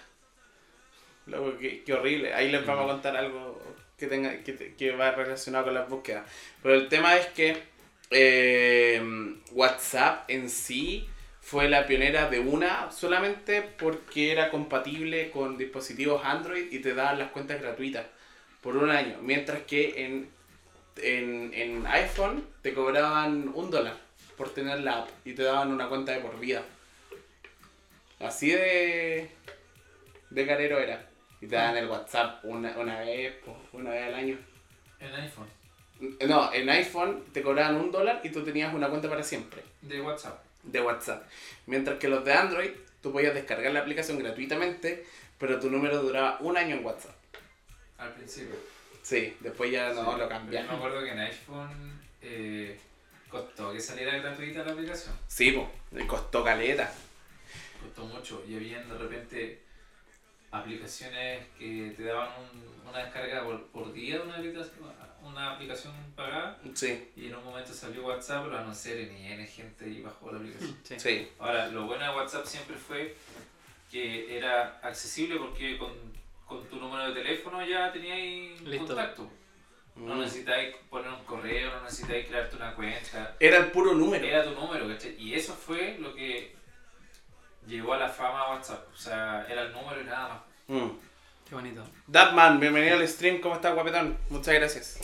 Loco, 1.28 1.58
qué, 1.60 1.84
qué 1.84 1.94
horrible. 1.94 2.34
Ahí 2.34 2.50
les 2.50 2.66
vamos 2.66 2.86
a 2.86 2.94
contar 2.94 3.18
algo 3.18 3.62
que 3.98 4.08
tenga 4.08 4.44
que, 4.44 4.76
que 4.76 4.92
va 4.92 5.12
relacionado 5.12 5.66
con 5.66 5.74
las 5.74 5.90
búsquedas. 5.90 6.26
Pero 6.62 6.76
el 6.76 6.88
tema 6.88 7.18
es 7.18 7.28
que 7.28 7.58
eh, 8.10 9.02
WhatsApp 9.52 10.30
en 10.30 10.50
sí 10.50 11.08
fue 11.42 11.68
la 11.68 11.86
pionera 11.86 12.30
de 12.30 12.40
una 12.40 12.92
solamente 12.92 13.62
porque 13.62 14.32
era 14.32 14.50
compatible 14.50 15.32
con 15.32 15.58
dispositivos 15.58 16.24
Android 16.24 16.72
y 16.72 16.80
te 16.80 16.94
daban 16.94 17.20
las 17.20 17.32
cuentas 17.32 17.62
gratuitas 17.62 18.06
por 18.62 18.78
un 18.78 18.90
año. 18.90 19.18
Mientras 19.22 19.64
que 19.64 20.06
en, 20.06 20.30
en, 20.98 21.52
en 21.54 21.86
iPhone 21.88 22.46
te 22.62 22.74
cobraban 22.74 23.50
un 23.54 23.70
dólar 23.72 23.98
por 24.38 24.54
tener 24.54 24.80
la 24.82 25.00
app 25.00 25.10
y 25.26 25.34
te 25.34 25.44
daban 25.44 25.72
una 25.72 25.88
cuenta 25.90 26.12
de 26.12 26.20
por 26.20 26.40
vida. 26.40 26.64
Así 28.20 28.50
de, 28.52 29.30
de 30.30 30.48
carero 30.48 30.80
era. 30.80 31.08
Y 31.42 31.48
te 31.48 31.56
daban 31.56 31.76
el 31.78 31.88
WhatsApp 31.90 32.44
una, 32.46 32.78
una 32.78 33.00
vez, 33.02 33.34
po, 33.44 33.58
una 33.74 33.90
vez 33.92 34.04
al 34.08 34.16
año. 34.16 34.38
En 35.00 35.14
iPhone. 35.14 35.48
No, 36.28 36.54
en 36.54 36.70
iPhone 36.70 37.24
te 37.34 37.42
cobraban 37.42 37.76
un 37.76 37.92
dólar 37.92 38.22
y 38.24 38.30
tú 38.30 38.44
tenías 38.44 38.74
una 38.74 38.90
cuenta 38.90 39.10
para 39.10 39.24
siempre 39.24 39.62
De 39.82 40.02
WhatsApp. 40.02 40.42
de 40.64 40.82
WhatsApp. 40.82 41.24
Mientras 41.66 41.98
que 42.00 42.08
los 42.08 42.24
de 42.26 42.34
Android, 42.34 42.72
tú 43.02 43.12
podías 43.12 43.34
descargar 43.34 43.72
la 43.74 43.82
aplicación 43.82 44.18
gratuitamente, 44.20 45.06
pero 45.38 45.60
tu 45.60 45.70
número 45.70 46.02
duraba 46.02 46.38
un 46.40 46.58
año 46.58 46.76
en 46.78 46.86
WhatsApp. 46.86 47.16
Al 47.98 48.12
principio. 48.14 48.56
Sí, 49.04 49.38
después 49.42 49.72
ya 49.72 49.90
no 49.94 49.96
Sí, 49.96 50.06
lo 50.06 50.12
Yo 50.18 50.24
me 50.24 50.28
cambiaron. 50.30 50.76
acuerdo 50.76 51.04
que 51.04 51.12
en 51.12 51.20
iPhone 51.20 52.02
eh, 52.22 52.80
costó 53.30 53.72
que 53.74 53.80
saliera 53.80 54.18
gratuita 54.18 54.64
la 54.64 54.72
aplicación. 54.72 55.14
Sí, 55.28 55.52
pues, 55.92 56.06
costó 56.06 56.44
caleta. 56.44 56.92
Costó 57.82 58.06
mucho. 58.06 58.44
Y 58.48 58.56
habían 58.56 58.88
de 58.90 58.98
repente 58.98 59.62
aplicaciones 60.52 61.46
que 61.58 61.94
te 61.98 62.04
daban 62.04 62.30
un- 62.40 62.90
una 62.90 63.00
descarga 63.00 63.44
por, 63.44 63.66
por 63.68 63.92
día 63.94 64.18
de 64.18 64.22
una 64.24 64.36
aplicación, 64.38 64.94
una 65.24 65.54
aplicación 65.54 65.94
pagada. 66.16 66.60
Sí, 66.76 67.10
Y 67.16 67.28
en 67.28 67.36
un 67.36 67.44
momento 67.44 67.74
salió 67.74 68.06
WhatsApp, 68.06 68.44
pero 68.46 68.58
a 68.60 68.64
no 68.64 68.74
ser 68.74 69.12
ni 69.12 69.26
N 69.32 69.46
gente 69.48 69.88
y 69.90 70.02
bajó 70.02 70.32
la 70.32 70.38
aplicación. 70.38 70.78
Sí. 70.84 70.96
sí. 71.00 71.30
Ahora, 71.40 71.68
lo 71.68 71.86
bueno 71.86 72.04
de 72.04 72.16
WhatsApp 72.16 72.46
siempre 72.46 72.76
fue 72.76 73.16
que 73.92 74.38
era 74.38 74.80
accesible 74.84 75.38
porque 75.38 75.78
con, 75.78 75.92
con 76.48 76.64
tu 76.68 76.76
número 76.78 77.08
de 77.14 77.22
teléfono 77.22 77.66
ya 77.66 77.92
teníais 77.92 78.62
Listo. 78.62 78.88
contacto. 78.88 79.30
No 79.96 80.16
Mm. 80.16 80.20
necesitáis 80.22 80.76
poner 80.90 81.12
un 81.12 81.24
correo, 81.24 81.72
no 81.72 81.84
necesitáis 81.84 82.28
crearte 82.28 82.56
una 82.56 82.74
cuenta. 82.74 83.36
Era 83.40 83.58
el 83.58 83.72
puro 83.72 83.94
número. 83.94 84.26
Era 84.26 84.44
tu 84.44 84.52
número, 84.52 84.88
¿cachai? 84.88 85.16
Y 85.22 85.36
eso 85.36 85.54
fue 85.54 85.98
lo 86.00 86.16
que 86.16 86.56
llevó 87.68 87.94
a 87.94 87.98
la 87.98 88.10
fama 88.10 88.42
a 88.42 88.52
WhatsApp. 88.56 88.88
O 88.92 88.98
sea, 88.98 89.46
era 89.50 89.62
el 89.64 89.72
número 89.72 90.02
y 90.02 90.06
nada 90.06 90.30
más. 90.30 90.42
Mm. 90.68 90.90
Qué 91.48 91.56
bonito. 91.56 91.84
Datman, 92.08 92.60
bienvenido 92.60 92.98
al 92.98 93.08
stream. 93.08 93.40
¿Cómo 93.40 93.56
estás, 93.56 93.74
guapetón? 93.76 94.18
Muchas 94.30 94.54
gracias. 94.56 95.00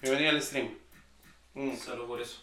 Bienvenido 0.00 0.30
al 0.30 0.42
stream. 0.42 0.78
Mm. 1.54 1.74
Solo 1.76 2.06
por 2.06 2.20
eso. 2.20 2.42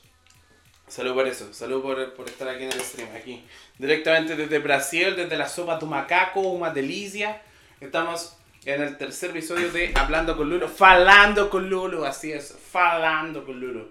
Salud 0.88 1.16
por 1.16 1.28
eso, 1.28 1.52
salud 1.52 1.82
por, 1.82 2.14
por 2.14 2.28
estar 2.30 2.48
aquí 2.48 2.64
en 2.66 2.72
el 2.72 2.80
stream, 2.82 3.10
aquí. 3.16 3.44
Directamente 3.80 4.36
desde 4.36 4.60
Brasil, 4.60 5.16
desde 5.16 5.36
la 5.36 5.48
sopa 5.50 5.80
tu 5.80 5.88
macaco, 5.88 6.42
una 6.42 6.70
delicia. 6.70 7.42
Estamos 7.80 8.36
en 8.66 8.82
el 8.82 8.98
tercer 8.98 9.32
episodio 9.32 9.72
de 9.72 9.94
Hablando 9.96 10.36
con 10.38 10.50
Lulo, 10.50 10.68
falando 10.68 11.50
con 11.50 11.70
Lulo, 11.70 12.06
así 12.06 12.32
es, 12.32 12.56
falando 12.72 13.46
con 13.46 13.60
Lulo. 13.60 13.90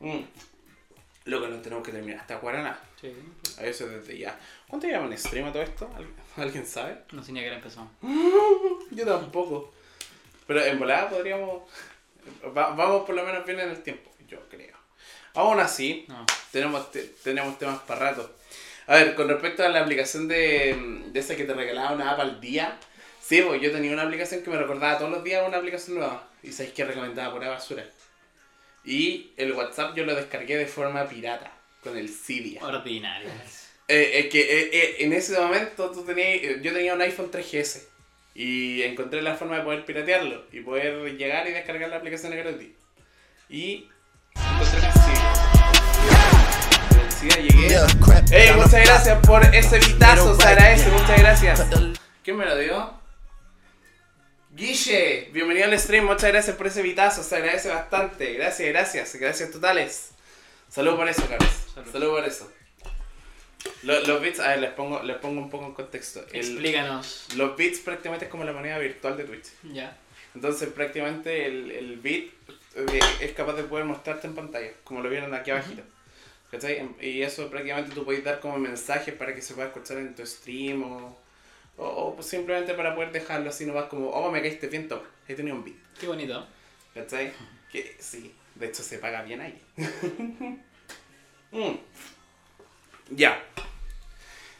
Mm. 0.00 0.20
Lo 1.24 1.40
que 1.42 1.48
no 1.48 1.56
tenemos 1.60 1.84
que 1.84 1.92
terminar 1.92 2.20
hasta 2.20 2.36
Guaraná, 2.36 2.78
Sí. 3.00 3.12
a 3.58 3.64
eso 3.64 3.86
desde 3.88 4.18
ya. 4.18 4.38
¿Cuánto 4.68 4.86
llevan 4.86 5.10
en 5.12 5.18
stream 5.18 5.46
a 5.48 5.52
todo 5.52 5.62
esto? 5.62 5.90
¿Al- 5.96 6.42
¿Alguien 6.42 6.66
sabe? 6.66 7.02
No 7.12 7.22
sé 7.22 7.32
ni 7.32 7.40
a 7.40 7.42
qué 7.42 7.48
hora 7.48 7.56
empezó. 7.58 7.88
Yo 8.90 9.04
tampoco. 9.06 9.72
Pero 10.46 10.62
en 10.64 10.78
volada 10.78 11.08
podríamos... 11.08 11.62
va- 12.56 12.70
vamos 12.74 13.04
por 13.04 13.14
lo 13.14 13.24
menos 13.24 13.44
bien 13.46 13.60
en 13.60 13.70
el 13.70 13.82
tiempo, 13.82 14.10
yo 14.26 14.38
creo. 14.48 14.76
Aún 15.34 15.60
así, 15.60 16.06
No. 16.08 16.26
tenemos, 16.50 16.90
te- 16.90 17.04
tenemos 17.22 17.56
temas 17.58 17.78
para 17.80 18.10
rato. 18.10 18.34
A 18.86 18.96
ver, 18.96 19.14
con 19.14 19.28
respecto 19.28 19.64
a 19.64 19.68
la 19.68 19.80
aplicación 19.80 20.28
de, 20.28 21.02
de 21.06 21.20
esa 21.20 21.36
que 21.36 21.44
te 21.44 21.54
regalaba 21.54 21.92
una 21.92 22.10
app 22.10 22.20
al 22.20 22.40
día, 22.40 22.78
sí, 23.20 23.42
pues 23.42 23.60
yo 23.60 23.70
tenía 23.70 23.92
una 23.92 24.02
aplicación 24.02 24.42
que 24.42 24.50
me 24.50 24.58
recordaba 24.58 24.98
todos 24.98 25.10
los 25.10 25.24
días 25.24 25.46
una 25.46 25.58
aplicación 25.58 25.98
nueva. 25.98 26.28
Y 26.42 26.52
sabéis 26.52 26.74
que 26.74 26.84
recomendaba 26.84 27.32
pura 27.32 27.50
basura. 27.50 27.84
Y 28.84 29.32
el 29.36 29.52
WhatsApp 29.52 29.94
yo 29.96 30.04
lo 30.04 30.14
descargué 30.14 30.56
de 30.56 30.66
forma 30.66 31.06
pirata, 31.06 31.52
con 31.82 31.96
el 31.96 32.08
Cydia. 32.08 32.64
Ordinario. 32.64 33.28
Eh, 33.88 34.20
es 34.20 34.26
que 34.26 34.40
eh, 34.40 34.70
eh, 34.72 34.96
en 35.00 35.12
ese 35.12 35.38
momento 35.38 35.90
tú 35.90 36.04
tenías, 36.04 36.42
eh, 36.42 36.60
yo 36.62 36.72
tenía 36.72 36.94
un 36.94 37.00
iPhone 37.02 37.30
3GS 37.30 37.82
y 38.34 38.82
encontré 38.82 39.20
la 39.20 39.34
forma 39.34 39.58
de 39.58 39.64
poder 39.64 39.84
piratearlo 39.84 40.46
y 40.52 40.60
poder 40.60 41.16
llegar 41.16 41.46
y 41.48 41.52
descargar 41.52 41.90
la 41.90 41.96
aplicación 41.96 42.32
gratis. 42.32 42.68
Y. 43.48 43.88
Cydia 47.20 47.36
llegué. 47.36 47.76
¡Ey! 48.32 48.52
Muchas 48.54 48.84
gracias 48.84 49.26
por 49.26 49.44
ese 49.54 49.78
vitazo, 49.78 50.34
se 50.40 50.46
agradece, 50.48 50.88
muchas 50.90 51.18
gracias. 51.18 51.66
¿Quién 52.24 52.36
me 52.36 52.46
lo 52.46 52.56
dio? 52.56 52.94
Guille, 54.52 55.28
bienvenido 55.32 55.66
al 55.66 55.78
stream, 55.78 56.04
muchas 56.06 56.30
gracias 56.32 56.56
por 56.56 56.66
ese 56.66 56.82
vitazo, 56.82 57.22
se 57.22 57.36
agradece 57.36 57.68
bastante. 57.68 58.32
Gracias, 58.34 58.68
gracias, 58.68 59.14
gracias 59.16 59.50
totales. 59.50 60.10
Salud 60.68 60.96
por 60.96 61.08
eso, 61.08 61.26
Carlos. 61.28 61.50
Salud. 61.74 61.92
Salud 61.92 62.10
por 62.10 62.24
eso. 62.24 62.50
Lo- 63.82 64.00
Los, 64.06 64.22
bits, 64.22 64.40
a 64.40 64.48
ver, 64.48 64.58
les 64.60 64.70
pongo, 64.72 65.02
les 65.02 65.16
pongo 65.18 65.40
un 65.40 65.50
poco 65.50 65.66
en 65.66 65.74
contexto. 65.74 66.20
El- 66.32 66.40
Explícanos. 66.40 67.26
los 67.36 67.56
bits 67.56 67.80
prácticamente 67.80 68.24
es 68.26 68.30
como 68.30 68.44
la 68.44 68.52
moneda 68.52 68.78
virtual 68.78 69.16
de 69.16 69.24
Twitch. 69.24 69.46
Ya. 69.72 69.96
Entonces 70.34 70.68
prácticamente 70.70 71.46
el, 71.46 71.70
el 71.72 71.96
bit 71.96 72.32
eh, 72.76 73.00
es 73.20 73.32
capaz 73.32 73.54
de 73.54 73.64
poder 73.64 73.84
mostrarte 73.84 74.26
en 74.26 74.34
pantalla, 74.34 74.70
como 74.84 75.00
lo 75.02 75.10
vieron 75.10 75.34
aquí 75.34 75.50
abajito. 75.50 75.82
¿Cachai? 76.50 76.78
Em- 76.78 76.94
Y 77.00 77.22
eso 77.22 77.48
prácticamente 77.50 77.94
tú 77.94 78.04
puedes 78.04 78.24
dar 78.24 78.40
como 78.40 78.58
mensajes 78.58 79.14
para 79.14 79.34
que 79.34 79.42
se 79.42 79.54
pueda 79.54 79.68
escuchar 79.68 79.98
en 79.98 80.14
tu 80.14 80.26
stream 80.26 80.82
o, 80.82 81.16
o, 81.76 81.84
o 81.86 82.14
pues 82.16 82.26
simplemente 82.26 82.74
para 82.74 82.94
poder 82.94 83.12
dejarlo 83.12 83.50
así 83.50 83.64
nomás 83.66 83.84
como, 83.84 84.08
oh, 84.10 84.30
me 84.30 84.40
caíste 84.42 84.66
bien 84.68 84.88
top, 84.88 85.02
he 85.28 85.34
tenido 85.34 85.56
un 85.56 85.64
bit. 85.64 85.76
Qué 85.98 86.06
bonito. 86.06 86.46
¿Cachai? 86.94 87.32
Que 87.70 87.96
sí, 88.00 88.34
de 88.56 88.66
hecho 88.66 88.82
se 88.82 88.98
paga 88.98 89.22
bien 89.22 89.40
ahí. 89.40 89.60
Mm. 91.52 91.74
Ya. 93.10 93.42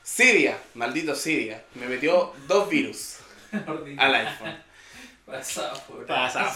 Cydia, 0.04 0.58
maldito 0.74 1.14
Cydia, 1.14 1.62
me 1.76 1.86
metió 1.86 2.34
dos 2.48 2.68
virus 2.68 3.18
al 3.96 4.14
iPhone. 4.14 4.56
Pasa 5.30 5.72
por 5.86 6.04
Pasa. 6.06 6.44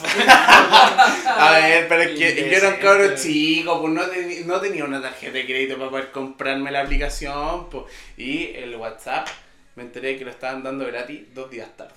A 1.39 1.59
ver, 1.61 1.89
pero 1.89 2.03
es 2.03 2.19
que 2.19 2.51
yo 2.51 2.57
era 2.57 3.09
un 3.09 3.17
chico, 3.17 3.81
pues 3.81 4.47
no, 4.47 4.61
tenía 4.61 4.85
una 4.85 5.01
tarjeta 5.01 5.33
de 5.33 5.47
crédito 5.47 5.79
para 5.79 5.91
poder 5.91 6.11
comprarme 6.11 6.71
la 6.71 6.83
aplicación, 6.83 7.71
pues. 7.71 7.85
Y 8.17 8.55
el 8.55 8.75
WhatsApp, 8.77 9.29
me 9.77 9.85
enteré 9.85 10.19
que 10.19 10.25
lo 10.25 10.31
estaban 10.31 10.63
dando 10.63 10.87
gratis 10.87 11.33
dos 11.33 11.51
días 11.51 11.69
tarde. 11.77 11.95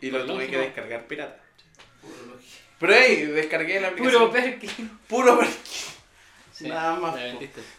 Y 0.00 0.10
lo 0.10 0.18
Por 0.18 0.26
tuve 0.26 0.46
que 0.46 0.58
descargar 0.58 1.06
pirata. 1.06 1.40
Puro. 2.00 2.38
Pero 2.78 2.92
hey, 2.94 3.26
descargué 3.26 3.80
la 3.80 3.88
aplicación. 3.88 4.28
Puro 4.28 4.32
perky. 4.32 4.68
Puro 5.08 5.38
perky. 5.38 5.54
Sí, 6.52 6.68
Nada 6.68 6.96
más. 6.96 7.16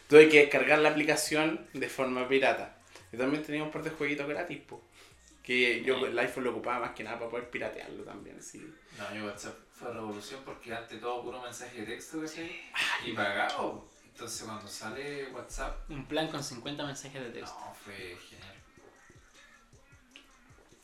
Tuve 0.08 0.28
que 0.28 0.40
descargar 0.42 0.80
la 0.80 0.90
aplicación 0.90 1.68
de 1.74 1.88
forma 1.88 2.28
pirata. 2.28 2.76
Y 3.14 3.18
también 3.18 3.44
tenía 3.44 3.64
un 3.64 3.72
par 3.72 3.84
de 3.84 3.92
jueguitos 3.92 4.28
gratis, 4.28 4.60
pues. 4.68 4.82
Que 5.48 5.82
yo 5.82 6.06
el 6.06 6.20
iPhone 6.20 6.44
lo 6.44 6.52
ocupaba 6.52 6.88
más 6.88 6.92
que 6.94 7.06
nada 7.06 7.18
para 7.20 7.32
poder 7.32 7.50
piratearlo 7.50 8.04
también, 8.04 8.44
sí. 8.44 8.60
No, 8.98 9.10
mi 9.16 9.26
WhatsApp 9.26 9.56
fue 9.72 9.94
revolución 9.94 10.42
porque 10.44 10.76
antes 10.76 11.00
todo 11.00 11.24
puro 11.24 11.42
mensaje 11.42 11.80
de 11.80 11.86
texto, 11.86 12.20
¿cachai? 12.20 12.52
Y 13.06 13.14
pagado. 13.14 13.88
Entonces 14.08 14.44
cuando 14.46 14.68
sale 14.68 15.30
WhatsApp, 15.30 15.90
Un 15.90 16.06
plan 16.06 16.28
con 16.28 16.44
50 16.44 16.86
mensajes 16.86 17.22
de 17.24 17.30
texto. 17.30 17.58
no, 17.66 17.74
fue 17.74 18.18
genial. 18.30 18.56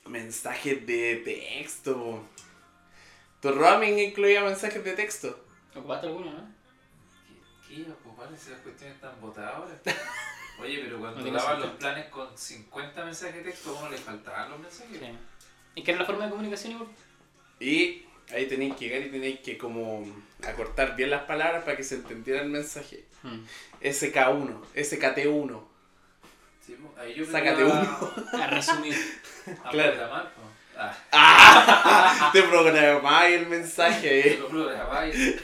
Mensajes 0.06 0.88
de 0.88 1.18
texto. 1.26 2.24
Tu 3.42 3.52
roaming 3.52 4.00
incluía 4.00 4.46
mensajes 4.46 4.82
de 4.82 4.94
texto. 4.94 5.46
¿Ocupaste 5.76 6.08
alguno, 6.08 6.32
no? 6.32 6.48
¿Qué, 7.28 7.68
qué 7.68 7.74
iba 7.82 7.90
a 7.94 7.98
ocupar 7.98 8.32
esas 8.32 8.62
cuestiones 8.62 8.98
tan 9.02 9.20
botadas 9.20 9.56
ahora? 9.56 9.78
Oye, 10.64 10.82
pero 10.84 11.00
cuando 11.00 11.22
No 11.22 11.32
daban 11.38 11.60
los 11.60 11.72
planes 11.72 12.06
con 12.08 12.38
50 12.38 13.06
mensajes 13.06 13.36
de 13.36 13.42
texto, 13.52 13.76
¿a 13.78 13.80
uno 13.82 13.90
le 13.92 13.98
faltaban 13.98 14.50
los 14.50 14.60
mensajes? 14.60 14.98
Sí. 15.00 15.06
¿Y 15.76 15.84
qué 15.84 15.92
era 15.92 16.00
la 16.02 16.06
forma 16.06 16.26
de 16.26 16.32
comunicación 16.32 16.74
igual? 16.74 16.88
Y 17.60 18.06
ahí 18.34 18.46
tenéis 18.48 18.76
que 18.76 18.86
llegar 18.88 19.02
y 19.02 19.10
tenéis 19.12 19.40
que 19.42 19.58
como 19.58 20.06
acortar 20.48 20.96
bien 20.96 21.10
las 21.10 21.24
palabras 21.24 21.64
para 21.64 21.76
que 21.76 21.84
se 21.84 21.96
entendiera 21.96 22.42
el 22.42 22.50
mensaje. 22.50 23.04
Hmm. 23.24 23.40
SK1, 23.82 24.62
SKT1. 24.76 25.62
Sí, 26.66 26.78
pues, 26.82 26.98
ahí 26.98 27.14
yo 27.16 27.26
Sácate 27.26 27.64
aprendí 27.64 27.88
A 28.42 28.48
resumir. 28.48 28.96
a, 29.64 29.68
a 29.68 29.72
Claro. 29.72 29.92
programar, 29.94 30.32
pues. 30.34 30.48
Ah, 30.76 30.98
¡Ah! 31.12 32.30
Te 32.34 32.42
programáis 32.44 33.36
el 33.42 33.48
mensaje. 33.48 34.38
lo 34.40 34.48
programaba 34.48 35.08
y 35.08 35.12
el 35.12 35.42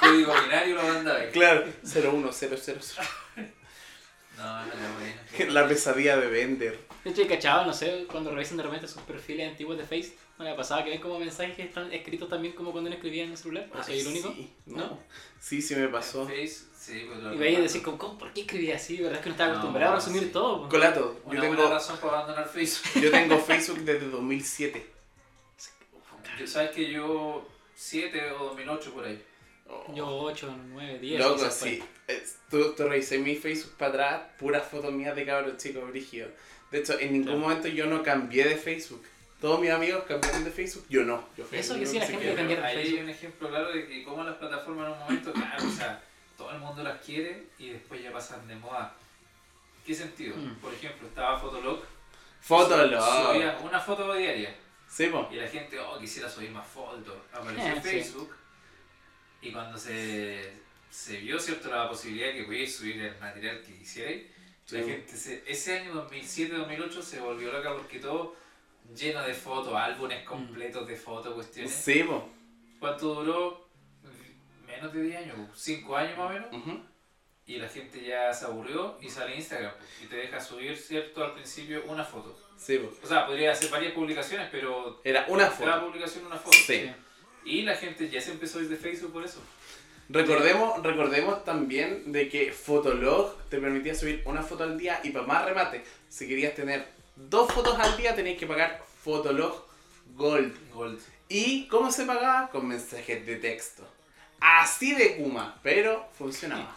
código 0.00 0.32
binario 0.42 0.74
lo 0.76 0.82
mandaba. 0.82 1.24
Claro, 1.32 1.64
01000. 1.82 2.30
No, 4.40 4.66
no, 4.66 4.74
no, 4.74 4.94
bueno. 4.98 5.52
La 5.52 5.68
pesadilla 5.68 6.16
de 6.16 6.26
Bender. 6.28 6.78
De 7.04 7.10
hecho, 7.10 7.22
he 7.22 7.26
cachado, 7.26 7.64
no 7.66 7.72
sé, 7.72 8.06
cuando 8.10 8.30
revisan 8.30 8.56
de 8.56 8.62
repente 8.62 8.86
sus 8.88 9.02
perfiles 9.02 9.48
antiguos 9.50 9.76
de 9.78 9.84
Face, 9.84 10.14
¿no 10.38 10.44
le 10.44 10.50
ha 10.50 10.56
pasado 10.56 10.84
que 10.84 10.90
ven 10.90 11.00
como 11.00 11.18
mensajes 11.18 11.56
que 11.56 11.62
están 11.62 11.92
escritos 11.92 12.28
también 12.28 12.54
como 12.54 12.72
cuando 12.72 12.88
uno 12.88 12.94
escribía 12.96 13.24
en 13.24 13.30
el 13.32 13.36
celular? 13.36 13.68
¿O 13.74 13.82
soy 13.82 14.00
el 14.00 14.06
único? 14.06 14.32
Sí, 14.34 14.52
¿No? 14.66 14.76
no. 14.78 14.98
Sí, 15.38 15.62
sí 15.62 15.74
me 15.76 15.88
pasó. 15.88 16.24
Face, 16.26 16.64
sí, 16.78 17.04
pues 17.06 17.20
lo 17.22 17.32
Y 17.34 17.38
veis 17.38 17.58
y 17.58 17.62
decís, 17.62 17.82
como, 17.82 17.96
¿cómo, 17.98 18.18
¿por 18.18 18.32
qué 18.32 18.42
escribía 18.42 18.76
así? 18.76 18.96
¿Verdad 18.98 19.14
es 19.16 19.20
que 19.20 19.28
no 19.30 19.34
estaba 19.34 19.48
No, 19.52 19.56
acostumbrado 19.58 19.92
a 19.92 19.96
resumir 19.96 20.22
sí. 20.24 20.28
todo? 20.30 20.62
po? 20.62 20.68
Colato, 20.68 21.00
yo 21.24 21.30
Una 21.30 21.40
buena 21.40 21.56
tengo, 21.56 21.70
razón 21.70 21.98
para 21.98 22.12
abandonar 22.18 22.48
Facebook. 22.48 22.90
yo 23.02 23.10
tengo 23.10 23.38
Facebook 23.50 23.78
desde 23.80 24.08
2007. 24.08 24.86
Yo, 26.38 26.46
¿Sabes 26.46 26.70
que 26.70 26.90
yo 26.90 27.46
7 27.74 28.32
o 28.32 28.44
2008 28.46 28.92
por 28.94 29.04
ahí? 29.04 29.22
Yo 29.94 30.06
8, 30.06 30.54
9, 30.72 30.98
10. 30.98 31.20
Loco, 31.20 31.50
sí. 31.50 31.82
Eh, 32.08 32.22
Tú, 32.50 32.72
tú 32.74 32.88
revisé 32.88 33.18
mi 33.18 33.36
Facebook 33.36 33.74
para 33.76 33.90
atrás, 33.90 34.22
puras 34.38 34.66
fotos 34.66 34.92
mías 34.92 35.14
de 35.14 35.24
cabros 35.24 35.56
chicos 35.56 35.88
brígidos. 35.90 36.30
De 36.70 36.78
hecho, 36.80 36.98
en 36.98 37.12
ningún 37.12 37.24
Claro. 37.26 37.38
momento 37.40 37.68
yo 37.68 37.86
no 37.86 38.02
cambié 38.02 38.44
de 38.44 38.56
Facebook. 38.56 39.04
Todos 39.40 39.60
mis 39.60 39.70
amigos 39.70 40.04
cambiaron 40.06 40.44
de 40.44 40.50
Facebook, 40.50 40.84
yo 40.88 41.02
no. 41.04 41.28
Yo 41.36 41.44
Eso 41.44 41.50
Facebook 41.74 41.78
que 41.80 41.86
sí, 41.86 41.98
la 41.98 42.06
gente 42.06 42.34
cambiar 42.34 42.60
de 42.60 42.66
ahí 42.66 42.76
hay 42.76 42.82
Facebook. 42.84 43.04
un 43.04 43.10
ejemplo 43.10 43.48
claro 43.48 43.72
de 43.72 43.86
que 43.86 44.04
cómo 44.04 44.24
las 44.24 44.36
plataformas 44.36 44.86
en 44.86 44.92
un 44.92 44.98
momento, 44.98 45.32
claro, 45.32 45.66
o 45.66 45.70
sea, 45.70 46.02
todo 46.36 46.50
el 46.50 46.58
mundo 46.58 46.82
las 46.82 47.00
quiere 47.00 47.44
y 47.58 47.70
después 47.70 48.02
ya 48.02 48.12
pasan 48.12 48.46
de 48.48 48.56
moda. 48.56 48.94
¿Qué 49.86 49.94
sentido? 49.94 50.36
Mm. 50.36 50.56
Por 50.56 50.74
ejemplo, 50.74 51.08
estaba 51.08 51.38
Fotolog. 51.38 51.80
Fotolog. 52.40 53.32
Subía 53.32 53.58
una 53.62 53.80
foto 53.80 54.12
diaria. 54.14 54.54
Sí, 54.88 55.06
po. 55.06 55.28
Y 55.32 55.36
la 55.36 55.46
gente, 55.48 55.78
oh, 55.78 55.98
quisiera 55.98 56.28
subir 56.28 56.50
más 56.50 56.66
fotos. 56.66 57.14
Apareció 57.32 57.64
en 57.92 58.04
sí. 58.04 58.12
Y 59.42 59.52
cuando 59.52 59.78
se, 59.78 60.52
se 60.90 61.16
vio, 61.18 61.38
¿cierto?, 61.38 61.70
la 61.70 61.88
posibilidad 61.88 62.28
de 62.28 62.34
que 62.38 62.44
podíais 62.44 62.74
subir 62.76 63.00
el 63.00 63.18
material 63.18 63.62
que 63.62 63.76
quisierais, 63.78 64.22
la 64.70 64.80
Sí. 64.82 64.86
gente, 64.88 65.16
se- 65.16 65.42
ese 65.46 65.78
año 65.80 65.94
2007-2008 65.94 67.02
se 67.02 67.20
volvió 67.20 67.50
loca 67.52 67.72
porque 67.74 67.98
todo 67.98 68.36
lleno 68.94 69.22
de 69.22 69.34
fotos, 69.34 69.74
álbumes 69.74 70.22
completos 70.24 70.86
de 70.86 70.96
fotos, 70.96 71.34
cuestiones. 71.34 71.72
Sí, 71.72 72.02
po. 72.04 72.28
¿Cuánto 72.78 73.14
duró? 73.14 73.68
Menos 74.66 74.92
de 74.92 75.02
10 75.02 75.16
años, 75.18 75.36
5 75.54 75.96
años 75.96 76.16
más 76.16 76.30
o 76.30 76.32
menos. 76.34 76.48
Ujú. 76.52 76.80
Y 77.46 77.56
la 77.56 77.68
gente 77.68 78.00
ya 78.04 78.32
se 78.32 78.44
aburrió 78.44 78.96
y 79.00 79.08
sale 79.10 79.34
Instagram. 79.34 79.72
Y 80.02 80.06
te 80.06 80.16
deja 80.16 80.38
subir, 80.40 80.76
¿cierto? 80.76 81.24
Al 81.24 81.34
principio 81.34 81.82
una 81.86 82.04
foto. 82.04 82.38
Sí, 82.56 82.78
po. 82.78 82.92
O 83.02 83.06
sea, 83.06 83.26
podría 83.26 83.50
hacer 83.52 83.70
varias 83.70 83.92
publicaciones, 83.92 84.48
pero 84.52 85.00
Era 85.02 85.24
una 85.28 85.50
cada 85.50 85.56
foto. 85.80 85.86
publicación 85.86 86.26
una 86.26 86.36
foto. 86.36 86.56
Sí. 86.56 86.90
Y 87.44 87.62
la 87.62 87.76
gente 87.76 88.08
ya 88.08 88.20
se 88.20 88.32
empezó 88.32 88.58
desde 88.58 88.76
Facebook 88.76 89.12
por 89.12 89.24
eso. 89.24 89.40
Recordemos, 90.08 90.82
recordemos 90.82 91.44
también 91.44 92.10
de 92.10 92.28
que 92.28 92.52
Fotolog 92.52 93.36
te 93.48 93.58
permitía 93.58 93.94
subir 93.94 94.22
una 94.24 94.42
foto 94.42 94.64
al 94.64 94.76
día 94.76 95.00
y 95.04 95.10
para 95.10 95.24
más 95.24 95.44
remate, 95.44 95.84
si 96.08 96.26
querías 96.26 96.54
tener 96.54 96.84
dos 97.14 97.52
fotos 97.52 97.78
al 97.78 97.96
día 97.96 98.14
tenías 98.14 98.36
que 98.38 98.46
pagar 98.46 98.82
Fotolog 99.04 99.64
Gold. 100.16 100.72
Gold. 100.72 101.00
¿Y 101.28 101.68
cómo 101.68 101.92
se 101.92 102.06
pagaba? 102.06 102.48
Con 102.50 102.66
mensajes 102.66 103.24
de 103.24 103.36
texto. 103.36 103.86
Así 104.40 104.94
de 104.94 105.16
Kuma, 105.16 105.58
pero 105.62 106.08
funcionaba. 106.18 106.76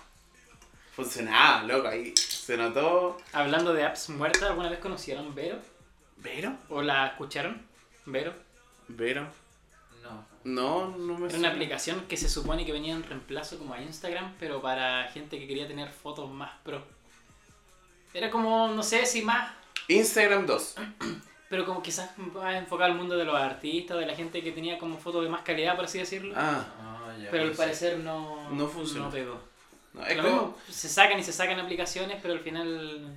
Funcionaba, 0.96 1.64
loco, 1.64 1.88
ahí 1.88 2.14
se 2.16 2.56
notó. 2.56 3.18
Hablando 3.32 3.74
de 3.74 3.84
apps 3.84 4.10
muertas, 4.10 4.44
¿alguna 4.44 4.70
vez 4.70 4.78
conocieron 4.78 5.34
Vero? 5.34 5.58
¿Vero? 6.18 6.56
¿O 6.70 6.84
la 6.84 7.08
escucharon? 7.08 7.66
Vero. 8.06 8.34
¿Vero? 8.88 9.28
No. 10.44 10.90
No, 10.98 11.18
me 11.18 11.28
Era 11.28 11.38
una 11.38 11.50
aplicación 11.50 12.06
que 12.08 12.18
se 12.18 12.30
supone 12.30 12.66
que 12.66 12.72
venía 12.72 12.94
en 12.94 13.04
reemplazo 13.04 13.58
como 13.58 13.74
a 13.74 13.82
Instagram, 13.82 14.34
pero 14.40 14.62
para 14.62 15.06
gente 15.12 15.40
que 15.40 15.48
quería 15.48 15.68
tener 15.68 15.90
fotos 15.90 16.30
más 16.32 16.52
pro. 16.64 16.84
Era 18.14 18.30
como, 18.30 18.68
no 18.70 18.84
sé 18.84 19.06
si 19.06 19.22
más, 19.22 19.52
Instagram 19.88 20.46
2. 20.46 20.76
pero 21.50 21.66
como 21.66 21.82
quizás 21.82 22.18
más 22.18 22.56
enfocado 22.56 22.92
al 22.92 22.98
mundo 22.98 23.18
de 23.18 23.26
los 23.26 23.36
artistas, 23.36 23.98
de 23.98 24.06
la 24.06 24.16
gente 24.16 24.42
que 24.44 24.52
tenía 24.52 24.78
como 24.78 24.98
fotos 24.98 25.24
de 25.24 25.30
más 25.30 25.42
calidad, 25.42 25.76
por 25.76 25.86
así 25.86 26.00
decirlo. 26.00 26.34
Ah, 26.38 26.66
Ah, 26.80 27.16
ya. 27.22 27.30
pero 27.32 27.44
al 27.44 27.52
parecer 27.52 28.00
no, 28.00 28.50
No 28.52 28.68
funcionó. 28.68 29.06
no 29.06 29.12
pegó. 29.12 29.40
no, 29.94 30.06
es 30.06 30.18
Lo 30.18 30.24
como... 30.24 30.36
mismo, 30.36 30.58
se 30.70 30.90
sacan 30.90 31.20
y 31.20 31.24
se 31.24 31.32
sacan 31.34 31.60
aplicaciones, 31.60 32.18
pero 32.22 32.34
al 32.34 32.40
final... 32.42 33.16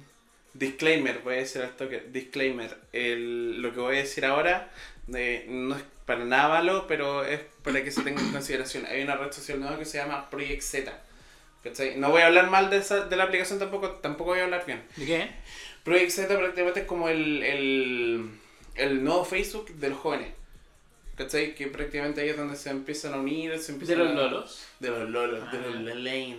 Disclaimer, 0.54 1.20
voy 1.22 1.34
a 1.34 1.38
decir 1.38 1.62
al 1.62 1.76
toque. 1.76 2.00
Disclaimer. 2.10 2.78
El, 2.92 3.60
lo 3.60 3.72
que 3.74 3.80
voy 3.80 3.96
a 3.96 3.98
decir 4.00 4.24
ahora 4.24 4.70
eh, 5.14 5.44
no 5.48 5.76
es 5.76 5.82
para 6.06 6.24
nada 6.24 6.48
malo, 6.48 6.86
pero 6.86 7.24
es 7.24 7.40
para 7.62 7.82
que 7.84 7.90
se 7.90 8.02
tenga 8.02 8.20
en 8.22 8.32
consideración. 8.32 8.86
Hay 8.86 9.02
una 9.02 9.16
red 9.16 9.32
social 9.32 9.60
nueva 9.60 9.78
que 9.78 9.84
se 9.84 9.98
llama 9.98 10.30
Project 10.30 10.62
Z. 10.62 11.02
¿cachai? 11.64 11.96
No 11.96 12.10
voy 12.10 12.22
a 12.22 12.26
hablar 12.26 12.48
mal 12.48 12.70
de, 12.70 12.76
esa, 12.78 13.06
de 13.06 13.16
la 13.16 13.24
aplicación 13.24 13.58
tampoco, 13.58 13.90
tampoco 13.90 14.30
voy 14.30 14.38
a 14.38 14.44
hablar 14.44 14.64
bien. 14.66 14.82
¿De 14.96 15.04
qué? 15.04 15.30
Project 15.82 16.10
Z 16.12 16.38
prácticamente 16.38 16.80
es 16.80 16.86
como 16.86 17.08
el, 17.08 17.42
el, 17.42 18.30
el 18.76 19.02
nuevo 19.04 19.24
Facebook 19.24 19.68
de 19.74 19.90
los 19.90 19.98
jóvenes. 19.98 20.28
¿Cachai? 21.16 21.54
Que 21.54 21.66
prácticamente 21.68 22.20
ahí 22.20 22.28
es 22.28 22.36
donde 22.36 22.56
se 22.56 22.70
empiezan 22.70 23.14
a 23.14 23.16
unir, 23.16 23.58
se 23.58 23.68
¿De 23.68 23.72
empiezan 23.72 23.98
los 23.98 24.08
a- 24.10 24.14
lolos? 24.14 24.66
De 24.80 24.90
los 24.90 25.08
lolos, 25.10 25.50
de 25.50 25.58
Ah, 25.58 25.62
los 25.66 25.84
ya. 25.86 25.94
lane. 25.94 26.36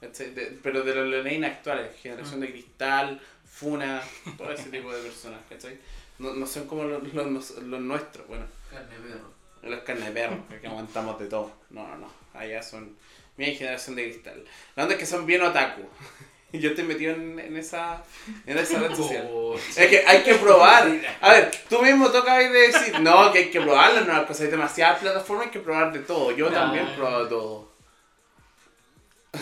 ¿Cachai? 0.00 0.34
De- 0.34 0.58
pero 0.62 0.82
de 0.82 0.94
los 0.94 1.24
lane 1.24 1.46
actuales, 1.46 1.90
generación 2.00 2.40
de 2.40 2.50
cristal, 2.50 3.20
funa, 3.50 4.00
todo 4.38 4.52
ese 4.52 4.68
tipo 4.70 4.92
de 4.94 5.02
personas, 5.02 5.40
¿cachai? 5.48 5.76
No, 6.18 6.34
no 6.34 6.46
son 6.46 6.66
como 6.68 6.84
los, 6.84 7.02
los, 7.14 7.50
los 7.62 7.80
nuestros, 7.80 8.26
bueno, 8.28 8.44
Carne 8.72 8.94
de 8.96 9.08
perro. 9.08 9.32
los 9.62 9.80
carne 9.84 10.04
de 10.06 10.12
perro, 10.12 10.44
que 10.60 10.66
aguantamos 10.66 11.18
de 11.18 11.26
todo. 11.26 11.52
No, 11.70 11.86
no, 11.88 11.96
no, 11.98 12.08
allá 12.34 12.62
son 12.62 12.96
mi 13.36 13.54
generación 13.54 13.96
de 13.96 14.10
cristal. 14.10 14.44
La 14.76 14.82
onda 14.84 14.94
es 14.94 15.00
que 15.00 15.06
son 15.06 15.26
bien 15.26 15.42
otaku. 15.42 15.82
Yo 16.52 16.68
estoy 16.70 16.84
metido 16.84 17.14
en, 17.14 17.38
en 17.38 17.56
esa, 17.56 18.02
en 18.44 18.58
esa 18.58 18.78
red 18.78 18.94
social. 18.94 19.26
Oh, 19.32 19.56
Es 19.56 19.74
que 19.88 20.04
hay 20.06 20.22
que 20.22 20.34
probar. 20.34 20.86
A 21.22 21.30
ver, 21.30 21.50
tú 21.70 21.80
mismo 21.80 22.10
tocas 22.10 22.38
de 22.40 22.50
decir, 22.50 23.00
no, 23.00 23.32
que 23.32 23.38
hay 23.38 23.50
que 23.50 23.60
probar 23.62 23.94
las 23.94 24.04
nuevas 24.04 24.26
cosas. 24.26 24.42
Hay 24.42 24.50
demasiadas 24.50 24.98
plataformas, 25.00 25.46
hay 25.46 25.50
que 25.52 25.60
probar 25.60 25.90
de 25.94 26.00
todo. 26.00 26.30
Yo 26.32 26.50
No. 26.50 26.54
también 26.54 26.86
he 26.88 26.94
probado 26.94 27.26
todo. 27.28 27.72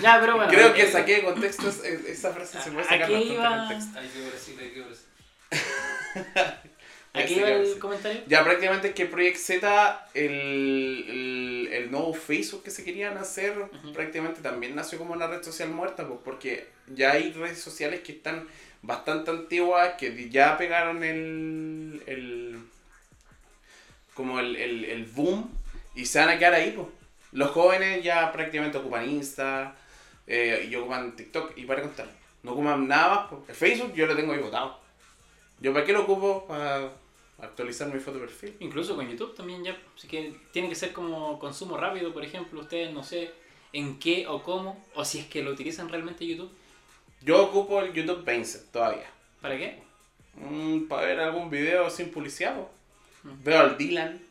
Ya, 0.01 0.19
pero 0.21 0.37
bueno. 0.37 0.53
Creo 0.53 0.73
que 0.73 0.87
saqué 0.89 1.17
de 1.17 1.25
contexto 1.25 1.69
es- 1.69 1.83
es- 1.83 2.05
esa 2.05 2.33
frase, 2.33 2.63
se 2.63 2.71
puede 2.71 2.87
¿A 2.87 2.91
sacar 2.91 3.01
bastante 3.11 3.27
iba? 3.35 3.59
contexto. 3.67 3.99
Hay 3.99 4.09
que 4.09 4.29
Brasil, 4.31 4.59
hay 4.61 4.71
que 4.71 4.81
Brasil. 4.83 5.07
¿Aquí 7.13 7.35
que 7.35 7.53
el 7.53 7.79
comentario? 7.79 8.23
Ya 8.29 8.45
prácticamente 8.45 8.89
es 8.89 8.95
que 8.95 9.07
Project 9.07 9.37
Z, 9.37 10.09
el, 10.15 11.05
el, 11.09 11.69
el 11.73 11.91
nuevo 11.91 12.15
Facebook 12.15 12.63
que 12.63 12.71
se 12.71 12.85
querían 12.85 13.19
hacer, 13.19 13.55
prácticamente 13.93 14.41
también 14.41 14.77
nació 14.77 14.99
como 14.99 15.13
una 15.15 15.27
red 15.27 15.43
social 15.43 15.71
muerta, 15.71 16.07
pues, 16.07 16.21
porque 16.25 16.69
ya 16.87 17.13
hay 17.13 17.33
redes 17.33 17.59
sociales 17.61 18.01
que 18.01 18.13
están 18.13 18.47
bastante 18.83 19.31
antiguas, 19.31 19.95
que 19.99 20.31
ya 20.31 20.57
pegaron 20.57 21.03
el, 21.03 22.03
el 22.07 22.59
como 24.15 24.39
el, 24.39 24.55
el, 24.57 24.85
el 24.85 25.05
boom 25.05 25.51
y 25.95 26.07
se 26.07 26.21
van 26.21 26.29
a 26.29 26.39
quedar 26.39 26.55
ahí, 26.55 26.73
pues. 26.73 26.87
Los 27.33 27.51
jóvenes 27.51 28.03
ya 28.03 28.33
prácticamente 28.33 28.79
ocupan 28.79 29.09
Insta 29.09 29.75
eh, 30.27 30.69
y 30.71 30.75
ocupan 30.77 31.15
TikTok 31.15 31.57
y 31.57 31.65
para 31.65 31.83
contar. 31.83 32.09
No 32.43 32.53
ocupan 32.53 32.89
nada 32.89 33.15
más. 33.15 33.27
pues. 33.31 33.43
El 33.49 33.55
Facebook 33.55 33.95
yo 33.95 34.07
lo 34.07 34.17
tengo 34.17 34.33
ahí 34.33 34.41
botado. 34.41 34.81
¿Yo 35.61 35.73
para 35.73 35.85
qué 35.85 35.93
lo 35.93 36.03
ocupo? 36.03 36.47
Para 36.47 36.93
actualizar 37.39 37.93
mi 37.93 38.01
foto 38.01 38.19
de 38.19 38.27
perfil. 38.27 38.57
Incluso 38.61 38.97
con 38.97 39.09
YouTube 39.09 39.35
también 39.35 39.63
ya. 39.65 39.77
Así 39.97 40.09
que 40.09 40.35
tiene 40.53 40.69
que 40.69 40.75
ser 40.75 40.93
como 40.93 41.39
consumo 41.39 41.77
rápido, 41.77 42.13
por 42.13 42.25
ejemplo. 42.25 42.61
Ustedes 42.61 42.93
no 42.93 43.03
sé 43.03 43.31
en 43.73 43.99
qué 43.99 44.27
o 44.27 44.43
cómo, 44.43 44.85
o 44.95 45.05
si 45.05 45.19
es 45.19 45.27
que 45.27 45.43
lo 45.43 45.51
utilizan 45.53 45.89
realmente 45.89 46.27
YouTube. 46.27 46.51
Yo 47.23 47.45
ocupo 47.45 47.81
el 47.81 47.93
YouTube 47.93 48.25
Painset 48.25 48.71
todavía. 48.71 49.11
¿Para 49.41 49.57
qué? 49.59 49.83
Mm, 50.35 50.89
para 50.89 51.07
ver 51.07 51.21
algún 51.21 51.51
video 51.51 51.91
sin 51.91 52.11
publicidad. 52.11 52.57
Mm. 53.23 53.45
Veo 53.45 53.61
al 53.61 53.77
Dylan 53.77 54.30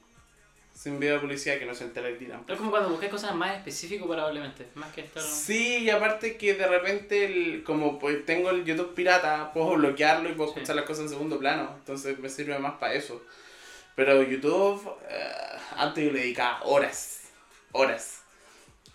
sin 0.82 0.98
video 0.98 1.16
de 1.16 1.20
publicidad 1.20 1.60
que 1.60 1.66
no 1.66 1.76
se 1.76 1.84
entera 1.84 2.08
el 2.08 2.18
Dylan. 2.18 2.46
Es 2.48 2.56
como 2.58 2.72
cuando 2.72 2.88
buscas 2.90 3.10
cosas 3.10 3.36
más 3.36 3.58
específicas 3.58 4.08
probablemente. 4.08 4.66
Más 4.76 4.94
que 4.94 5.02
estar... 5.02 5.22
Sí, 5.22 5.80
y 5.80 5.90
aparte 5.90 6.38
que 6.38 6.54
de 6.54 6.66
repente, 6.68 7.26
el- 7.26 7.64
como 7.66 8.00
pues, 8.00 8.26
tengo 8.26 8.50
el 8.52 8.64
YouTube 8.64 8.94
pirata, 8.96 9.52
puedo 9.52 9.72
bloquearlo 9.76 10.30
y 10.30 10.34
puedo 10.36 10.52
Sí. 10.54 10.60
escuchar 10.60 10.78
las 10.78 10.86
cosas 10.86 11.04
en 11.04 11.10
segundo 11.10 11.38
plano. 11.38 11.76
Entonces 11.80 12.18
me 12.20 12.30
sirve 12.30 12.58
más 12.60 12.76
para 12.80 12.94
eso. 12.94 13.22
Pero 13.96 14.24
YouTube, 14.24 14.90
eh, 15.10 15.32
antes 15.76 16.02
yo 16.06 16.12
le 16.14 16.22
dedicaba 16.22 16.62
horas. 16.64 17.24
Horas. 17.74 18.22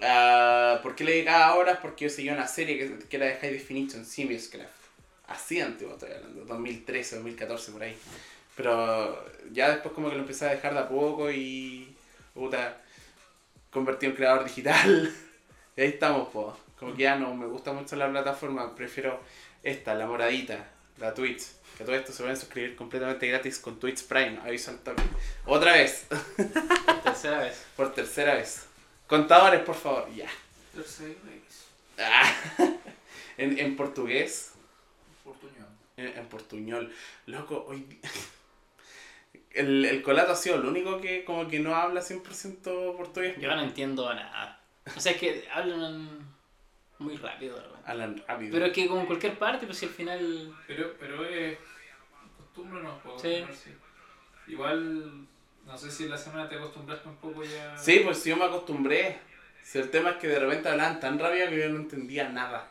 Ah, 0.00 0.80
¿Por 0.82 0.94
qué 0.96 1.04
le 1.04 1.12
dedicaba 1.12 1.54
horas? 1.54 1.78
Porque 1.82 2.04
yo 2.06 2.10
seguía 2.10 2.32
una 2.32 2.46
serie 2.48 2.78
que, 2.78 3.06
que 3.08 3.16
era 3.16 3.26
de 3.26 3.36
High 3.36 3.52
Definition, 3.52 4.06
Simius 4.06 4.48
Craft. 4.48 4.70
Así 5.26 5.60
antiguo 5.60 5.92
estoy 5.94 6.12
hablando, 6.12 6.44
2013, 6.46 7.16
2014 7.16 7.72
por 7.72 7.82
ahí. 7.82 7.94
Pero 8.56 9.24
ya 9.52 9.70
después 9.70 9.94
como 9.94 10.08
que 10.08 10.14
lo 10.16 10.22
empecé 10.22 10.46
a 10.46 10.50
dejar 10.50 10.74
de 10.74 10.80
a 10.80 10.88
poco 10.88 11.30
y... 11.30 11.94
Puta, 12.34 12.80
convertí 13.70 14.06
en 14.06 14.12
creador 14.12 14.44
digital. 14.44 15.12
Y 15.76 15.80
ahí 15.80 15.88
estamos, 15.88 16.28
po. 16.28 16.56
Como 16.78 16.94
que 16.94 17.02
ya 17.02 17.16
no 17.16 17.34
me 17.34 17.46
gusta 17.46 17.72
mucho 17.72 17.96
la 17.96 18.08
plataforma, 18.08 18.76
prefiero 18.76 19.20
esta, 19.64 19.92
la 19.94 20.06
moradita, 20.06 20.68
la 20.98 21.12
Twitch. 21.12 21.42
Que 21.76 21.82
todo 21.82 21.96
esto 21.96 22.12
se 22.12 22.22
pueden 22.22 22.36
suscribir 22.36 22.76
completamente 22.76 23.26
gratis 23.26 23.58
con 23.58 23.80
Twitch 23.80 24.04
Prime, 24.04 24.38
aviso 24.44 24.70
al 24.70 24.78
toque. 24.78 25.02
Otra 25.46 25.72
vez, 25.72 26.06
Por 26.36 27.02
tercera 27.02 27.38
vez. 27.40 27.64
por 27.76 27.92
tercera 27.92 28.34
vez. 28.34 28.66
Contadores, 29.08 29.62
por 29.62 29.74
favor, 29.74 30.08
ya. 30.14 30.28
Tercera 30.72 31.14
vez. 31.24 31.66
Ah. 31.98 32.32
en, 33.36 33.58
en 33.58 33.76
portugués, 33.76 34.52
Portuñol. 35.24 35.66
en, 35.96 36.06
en 36.18 36.26
portuñol. 36.28 36.92
Loco, 37.26 37.64
hoy... 37.68 37.84
El, 39.54 39.84
el 39.84 40.02
colato 40.02 40.32
ha 40.32 40.36
sido 40.36 40.56
el 40.56 40.64
único 40.66 41.00
que 41.00 41.24
como 41.24 41.48
que 41.48 41.60
no 41.60 41.74
habla 41.74 42.00
100% 42.00 42.96
portugués. 42.96 43.36
Yo 43.38 43.54
no 43.54 43.62
entiendo 43.62 44.12
nada. 44.12 44.60
O 44.96 45.00
sea, 45.00 45.12
es 45.12 45.18
que 45.18 45.48
hablan 45.52 46.08
muy 46.98 47.16
rápido. 47.16 47.56
Hablan 47.84 48.22
rápido. 48.26 48.52
Pero 48.52 48.66
es 48.66 48.72
que 48.72 48.86
como 48.88 49.00
en 49.02 49.06
cualquier 49.06 49.38
parte, 49.38 49.66
pues 49.66 49.78
si 49.78 49.86
al 49.86 49.92
final... 49.92 50.54
Pero, 50.66 50.94
pero 50.98 51.24
es 51.24 51.58
costumbre, 52.36 52.82
¿no? 52.82 52.98
Puedo 52.98 53.18
Sí. 53.18 53.44
Igual, 54.46 55.26
no 55.64 55.78
sé 55.78 55.90
si 55.90 56.04
en 56.04 56.10
la 56.10 56.18
semana 56.18 56.48
te 56.48 56.56
acostumbraste 56.56 57.08
un 57.08 57.16
poco 57.16 57.42
ya. 57.44 57.76
Sí, 57.76 58.00
pues 58.04 58.18
sí, 58.18 58.30
yo 58.30 58.36
me 58.36 58.44
acostumbré. 58.44 59.18
Si 59.62 59.78
el 59.78 59.90
tema 59.90 60.10
es 60.10 60.16
que 60.16 60.28
de 60.28 60.38
repente 60.38 60.68
hablaban 60.68 61.00
tan 61.00 61.18
rápido 61.18 61.48
que 61.48 61.58
yo 61.60 61.68
no 61.70 61.76
entendía 61.76 62.28
nada. 62.28 62.70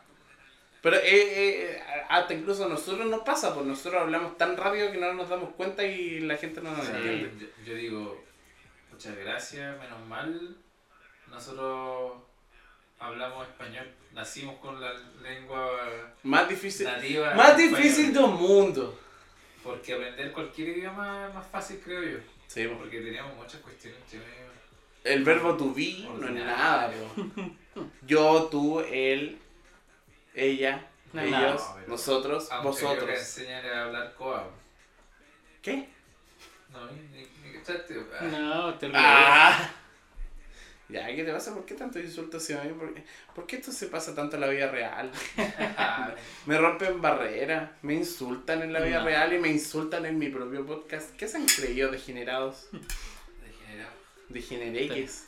Pero 0.84 0.96
eh, 0.98 1.02
eh, 1.04 1.82
hasta 2.10 2.34
incluso 2.34 2.66
a 2.66 2.68
nosotros 2.68 3.06
nos 3.08 3.22
pasa, 3.22 3.54
pues 3.54 3.64
nosotros 3.66 4.02
hablamos 4.02 4.36
tan 4.38 4.54
rápido 4.56 4.92
que 4.92 4.98
no 4.98 5.12
nos 5.14 5.28
damos 5.30 5.54
cuenta 5.54 5.82
y 5.82 6.20
la 6.20 6.36
gente 6.36 6.60
no 6.60 6.70
nos 6.76 6.86
Sí, 6.86 6.92
entiende. 6.94 7.50
yo, 7.64 7.64
yo 7.72 7.74
digo, 7.74 8.24
muchas 8.92 9.16
gracias, 9.16 9.76
menos 9.80 10.06
mal. 10.06 10.56
Nosotros 11.30 12.12
hablamos 12.98 13.48
español, 13.48 13.90
nacimos 14.12 14.56
con 14.60 14.80
la 14.80 14.92
lengua 15.22 15.70
Más 16.22 16.48
difícil. 16.48 16.86
nativa. 16.86 17.34
Más 17.34 17.56
difícil 17.56 18.12
del 18.12 18.26
mundo. 18.26 19.00
Porque 19.62 19.94
aprender 19.94 20.32
cualquier 20.32 20.68
idioma 20.76 21.28
es 21.28 21.34
más 21.34 21.46
fácil, 21.46 21.80
creo 21.82 22.02
yo. 22.02 22.18
Sí, 22.46 22.66
pues. 22.66 22.78
Porque 22.78 23.00
teníamos 23.00 23.34
muchas 23.36 23.60
cuestiones. 23.62 23.98
El 25.02 25.24
verbo 25.24 25.56
to 25.56 25.72
be 25.74 25.96
no 26.00 26.14
es 26.14 26.22
Ordinario. 26.22 26.44
nada, 26.44 26.90
po. 26.92 27.84
Yo, 28.02 28.48
tú, 28.50 28.80
él, 28.80 29.38
ella, 30.34 30.86
No 31.12 31.22
ellos, 31.22 31.62
nosotros, 31.86 32.48
que 32.48 32.56
vosotros. 32.62 33.10
enseñar 33.18 33.64
a 33.66 33.84
hablar 33.84 34.14
coa. 34.14 34.50
¿Qué? 35.62 35.88
No, 36.70 36.86
ni, 36.90 37.00
ni, 37.02 37.26
ni 37.42 37.52
cachaste. 37.58 37.96
Ah, 38.18 38.24
No, 38.24 38.74
te 38.74 38.88
lo 38.88 38.94
Ah. 38.96 39.70
Ya, 40.90 41.06
¿qué 41.16 41.24
te 41.24 41.32
pasa? 41.32 41.54
¿Por 41.54 41.64
qué 41.64 41.74
tanto 41.74 41.98
insulto 41.98 42.36
hacia 42.36 42.62
mí? 42.62 42.72
¿Por 42.74 42.92
qué, 42.92 43.04
por 43.34 43.46
qué 43.46 43.56
esto 43.56 43.72
se 43.72 43.86
pasa 43.86 44.14
tanto 44.14 44.36
en 44.36 44.42
la 44.42 44.48
vida 44.48 44.70
real? 44.70 45.10
Me 46.46 46.58
rompen 46.58 47.00
barreras, 47.00 47.70
me 47.80 47.94
insultan 47.94 48.62
en 48.62 48.72
la 48.72 48.80
vida 48.80 48.98
No. 48.98 49.06
real 49.06 49.32
y 49.32 49.38
me 49.38 49.48
insultan 49.48 50.04
en 50.04 50.18
mi 50.18 50.28
propio 50.28 50.66
podcast. 50.66 51.16
¿Qué 51.16 51.26
se 51.26 51.38
han 51.38 51.46
creído 51.46 51.90
degenerados? 51.90 52.68
Degenerado. 53.42 53.94
Degenereques. 54.28 55.26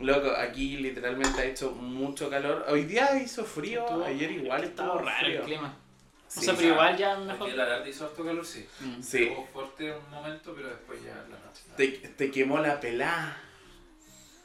Loco, 0.00 0.30
aquí 0.30 0.78
literalmente 0.78 1.40
ha 1.40 1.44
hecho 1.44 1.72
mucho 1.72 2.30
calor. 2.30 2.64
Hoy 2.68 2.84
día 2.84 3.20
hizo 3.22 3.44
frío, 3.44 3.84
Estuvo- 3.84 4.04
ayer 4.04 4.30
igual 4.32 4.64
Estaba 4.64 4.88
estuvo 4.94 5.06
raro 5.08 5.24
frío. 5.26 5.38
el 5.40 5.44
clima. 5.44 5.76
Sí, 6.26 6.40
o 6.40 6.42
sea, 6.42 6.54
pero 6.54 6.68
igual 6.68 6.96
ya 6.96 7.12
Aquí 7.16 7.24
mejor. 7.26 7.48
en 7.50 7.56
la 7.56 7.66
tarde 7.68 7.90
hizo 7.90 8.04
harto 8.06 8.24
calor, 8.24 8.46
sí. 8.46 8.66
Mm. 8.80 9.02
Sí, 9.02 9.22
Estuvo 9.24 9.46
fuerte 9.48 9.92
un 9.92 10.10
momento, 10.10 10.54
pero 10.54 10.68
después 10.68 11.02
ya 11.02 11.14
la 11.16 11.38
noche. 11.44 11.62
te, 11.76 11.88
te 12.08 12.30
quemó 12.30 12.58
la 12.60 12.80
pelada. 12.80 13.36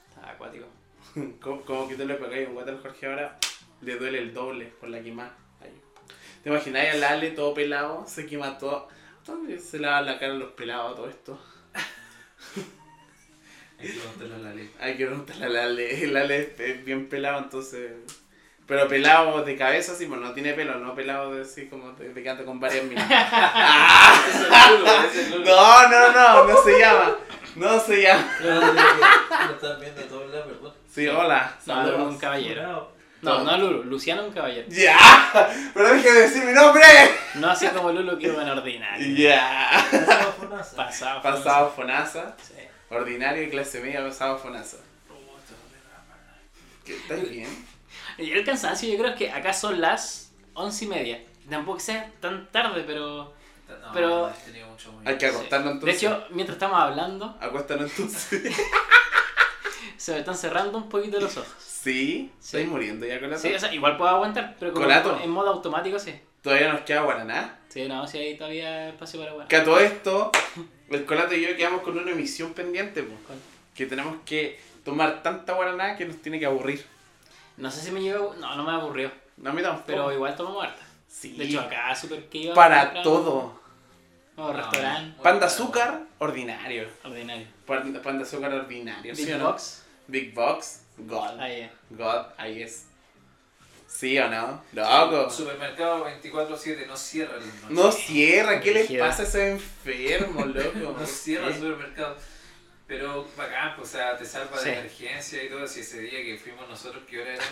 Estaba 0.09 0.31
acuático. 0.31 0.65
Como, 1.41 1.61
como 1.61 1.87
que 1.87 1.95
tú 1.95 2.05
le 2.05 2.15
pegáis 2.15 2.47
un 2.49 2.55
guate 2.55 2.71
al 2.71 2.81
Jorge 2.81 3.05
ahora, 3.05 3.37
le 3.81 3.95
duele 3.97 4.17
el 4.19 4.33
doble 4.33 4.65
por 4.79 4.89
la 4.89 5.01
quemada. 5.01 5.37
¿Te 6.43 6.49
imagináis 6.49 6.93
al 6.95 7.03
Ale 7.03 7.31
todo 7.31 7.53
pelado? 7.53 8.03
Se 8.07 8.25
quema 8.25 8.57
todo. 8.57 8.87
¿Dónde 9.25 9.57
se 9.59 9.79
lava 9.79 10.01
la 10.01 10.19
cara 10.19 10.33
a 10.33 10.35
los 10.35 10.51
pelados 10.51 10.91
a 10.93 10.95
todo 10.95 11.09
esto? 11.09 11.39
Hay 13.79 13.87
que 13.87 13.93
preguntarle 13.99 14.35
a 14.35 14.37
la 14.39 14.53
ley. 14.53 14.71
Hay 14.79 14.97
que 14.97 15.05
preguntarle 15.05 15.45
al 15.45 15.57
Ale. 15.57 16.03
El 16.03 16.17
Ale 16.21 16.39
es- 16.41 16.59
es 16.59 16.85
bien 16.85 17.07
pelado, 17.09 17.39
entonces. 17.39 17.91
Pero 18.67 18.87
pelado 18.87 19.43
de 19.43 19.55
cabeza, 19.57 19.93
sí, 19.95 20.07
pues 20.07 20.19
no 20.19 20.31
tiene 20.33 20.53
pelo, 20.53 20.75
no 20.79 20.95
pelado 20.95 21.35
de 21.35 21.43
así 21.43 21.67
como 21.67 21.91
de, 21.91 22.11
de 22.13 22.23
que 22.23 22.29
anda 22.29 22.43
con 22.45 22.59
varias 22.59 22.83
minas. 22.85 23.07
No, 25.45 25.89
no, 25.89 26.11
no, 26.11 26.43
no 26.45 26.63
se 26.63 26.79
llama. 26.79 27.15
No 27.55 27.79
se 27.79 28.01
llama. 28.01 28.27
Lo 28.41 29.55
están 29.55 29.79
viendo 29.79 30.01
todos 30.03 30.29
lados, 30.31 30.47
perdón. 30.47 30.73
Sí, 30.93 31.07
hola. 31.07 31.53
No, 31.65 31.75
saludos. 31.75 32.11
un 32.13 32.17
caballero. 32.17 32.91
No, 33.21 33.43
no 33.43 33.57
Lulu, 33.57 33.83
Luciano 33.85 34.23
un 34.25 34.31
caballero. 34.31 34.67
¡Ya! 34.69 34.97
¡Pero 35.73 35.93
deje 35.93 36.11
de 36.13 36.21
decir 36.21 36.43
mi 36.43 36.53
nombre! 36.53 36.83
No 37.35 37.49
así 37.49 37.67
como 37.69 37.91
Lulu 37.91 38.17
que 38.19 38.27
iba 38.27 38.41
en 38.43 38.49
ordinario. 38.49 39.15
¡Ya! 39.15 39.71
Pasaba 39.91 40.31
Fonasa. 40.33 40.75
Pasado. 40.75 41.21
Pasado 41.21 41.73
Fonasa. 41.75 42.35
Sí. 42.41 42.53
Ordinario 42.89 43.43
y 43.43 43.49
clase 43.49 43.81
media 43.81 44.03
pasado 44.03 44.37
Fonasa. 44.37 44.77
¿Qué, 46.85 46.95
¿Estás 46.95 47.29
bien? 47.29 47.49
Y 48.17 48.31
el 48.31 48.45
cansancio, 48.45 48.89
yo 48.89 48.97
creo 48.97 49.15
que 49.15 49.29
acá 49.31 49.51
son 49.53 49.81
las 49.81 50.31
once 50.53 50.85
y 50.85 50.87
media. 50.87 51.21
Tampoco 51.49 51.79
sea 51.79 52.11
tan 52.21 52.49
tarde, 52.51 52.83
pero. 52.87 53.33
No, 53.67 53.91
Pero- 53.93 54.09
no, 54.29 54.67
mucho 54.69 54.93
Hay 55.03 55.17
que 55.17 55.25
acostarnos 55.25 55.67
De 55.69 55.73
entonces. 55.91 55.97
hecho, 56.03 56.23
mientras 56.29 56.55
estamos 56.55 56.79
hablando, 56.79 57.35
Acuéstanos 57.41 57.89
entonces. 57.91 58.55
se 59.97 60.11
me 60.13 60.19
están 60.19 60.35
cerrando 60.35 60.77
un 60.77 60.87
poquito 60.87 61.19
los 61.19 61.35
ojos. 61.37 61.51
Sí, 61.59 62.31
Sí. 62.39 62.57
estoy 62.57 62.65
muriendo 62.65 63.05
ya 63.05 63.19
con 63.19 63.29
la 63.31 63.37
Sí, 63.37 63.53
o 63.53 63.59
sea, 63.59 63.73
igual 63.73 63.97
puedo 63.97 64.09
aguantar, 64.11 64.55
pero 64.59 64.71
como 64.71 64.85
Colato. 64.85 65.19
en 65.21 65.29
modo 65.31 65.49
automático 65.49 65.97
sí. 65.99 66.13
Todavía 66.41 66.71
nos 66.71 66.81
queda 66.81 67.01
Guaraná. 67.01 67.59
Sí, 67.69 67.87
no, 67.87 68.07
sí 68.07 68.17
hay 68.19 68.37
todavía 68.37 68.89
espacio 68.89 69.19
para 69.19 69.33
bueno. 69.33 69.47
Que 69.49 69.55
a 69.57 69.63
todo 69.63 69.79
esto, 69.79 70.31
el 70.89 71.05
Colato 71.05 71.33
y 71.35 71.41
yo 71.41 71.55
quedamos 71.55 71.81
con 71.81 71.97
una 71.97 72.11
emisión 72.11 72.53
pendiente, 72.53 73.03
¿Cuál? 73.03 73.39
que 73.73 73.85
tenemos 73.85 74.17
que 74.25 74.59
tomar 74.83 75.23
tanta 75.23 75.53
Guaraná 75.53 75.95
que 75.97 76.05
nos 76.05 76.21
tiene 76.21 76.39
que 76.39 76.45
aburrir. 76.45 76.85
No 77.57 77.71
sé 77.71 77.81
si 77.81 77.91
me 77.91 78.01
llegó. 78.01 78.33
No, 78.39 78.55
no 78.55 78.63
me 78.63 78.71
aburrió. 78.71 79.11
No, 79.37 79.49
a 79.49 79.53
mí 79.53 79.61
tampoco. 79.61 79.85
Pero 79.87 80.11
igual 80.13 80.35
tomo 80.35 80.61
harta. 80.61 80.81
sí, 81.07 81.33
De 81.33 81.45
hecho, 81.45 81.61
acá 81.61 81.95
súper 81.95 82.25
que 82.29 82.37
iba. 82.39 82.53
para 82.53 83.01
todo. 83.01 83.59
O 84.37 84.51
restaurante. 84.51 85.21
Pan 85.23 85.39
de 85.39 85.45
azúcar, 85.45 86.01
ordinario. 86.19 86.87
Ordinario. 87.03 87.47
Pan, 87.65 87.93
pan 88.03 88.17
de 88.17 88.23
azúcar 88.23 88.53
ordinario, 88.53 89.15
¿sí 89.15 89.25
Big 89.25 89.37
no? 89.37 89.45
Box. 89.45 89.83
Big 90.07 90.33
Box, 90.33 90.83
God. 90.97 91.39
Ahí 91.39 91.61
es. 91.61 91.71
God, 91.91 92.25
ahí 92.37 92.61
es. 92.61 92.85
¿Sí 93.87 94.17
o 94.19 94.27
no? 94.29 94.63
Loco. 94.73 95.29
Supermercado 95.29 96.05
24-7 96.05 96.85
no 96.87 96.97
cierra 96.97 97.37
el 97.37 97.45
noche. 97.45 97.65
No 97.69 97.91
cierra, 97.91 98.59
¿qué 98.59 98.73
les 98.73 98.91
pasa 98.99 99.23
a 99.23 99.25
ese 99.25 99.51
enfermo, 99.51 100.45
loco? 100.45 100.95
No 100.99 101.05
cierra 101.05 101.47
el 101.47 101.53
¿Qué? 101.53 101.59
supermercado. 101.59 102.17
Pero 102.87 103.27
bacán, 103.37 103.75
pues, 103.75 103.89
o 103.89 103.91
sea, 103.93 104.17
te 104.17 104.25
salva 104.25 104.57
Sí. 104.59 104.65
de 104.69 104.79
emergencia 104.79 105.43
y 105.43 105.49
todo. 105.49 105.65
Si 105.67 105.79
ese 105.79 106.01
día 106.01 106.21
que 106.23 106.37
fuimos 106.37 106.67
nosotros, 106.69 107.03
que 107.09 107.21
hora 107.21 107.33
era 107.33 107.43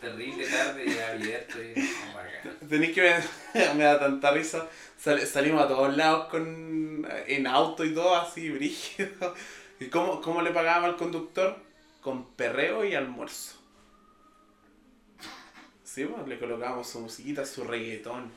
terrible 0.00 0.46
tarde 0.46 0.84
y 0.86 0.98
abierto 0.98 1.58
y 1.62 1.74
oh, 1.80 2.14
bacán. 2.16 2.68
Tenéis 2.68 2.92
que 2.94 3.00
ver, 3.00 3.22
me 3.76 3.84
da 3.84 3.98
tanta 3.98 4.30
risa. 4.30 4.68
Sal- 4.96 5.26
salimos 5.26 5.64
a 5.64 5.68
todos 5.68 5.96
lados 5.96 6.26
con 6.28 7.08
en 7.26 7.46
auto 7.46 7.84
y 7.84 7.94
todo 7.94 8.14
así, 8.14 8.50
brígido. 8.50 9.34
¿Y 9.80 9.86
cómo, 9.86 10.20
cómo 10.20 10.42
le 10.42 10.50
pagábamos 10.50 10.90
al 10.90 10.96
conductor? 10.96 11.56
Con 12.00 12.26
perreo 12.34 12.84
y 12.84 12.94
almuerzo. 12.94 13.57
Sí, 15.94 16.04
pues, 16.04 16.28
le 16.28 16.38
colocábamos 16.38 16.86
su 16.86 17.00
musiquita, 17.00 17.46
su 17.46 17.64
reggaetón, 17.64 18.30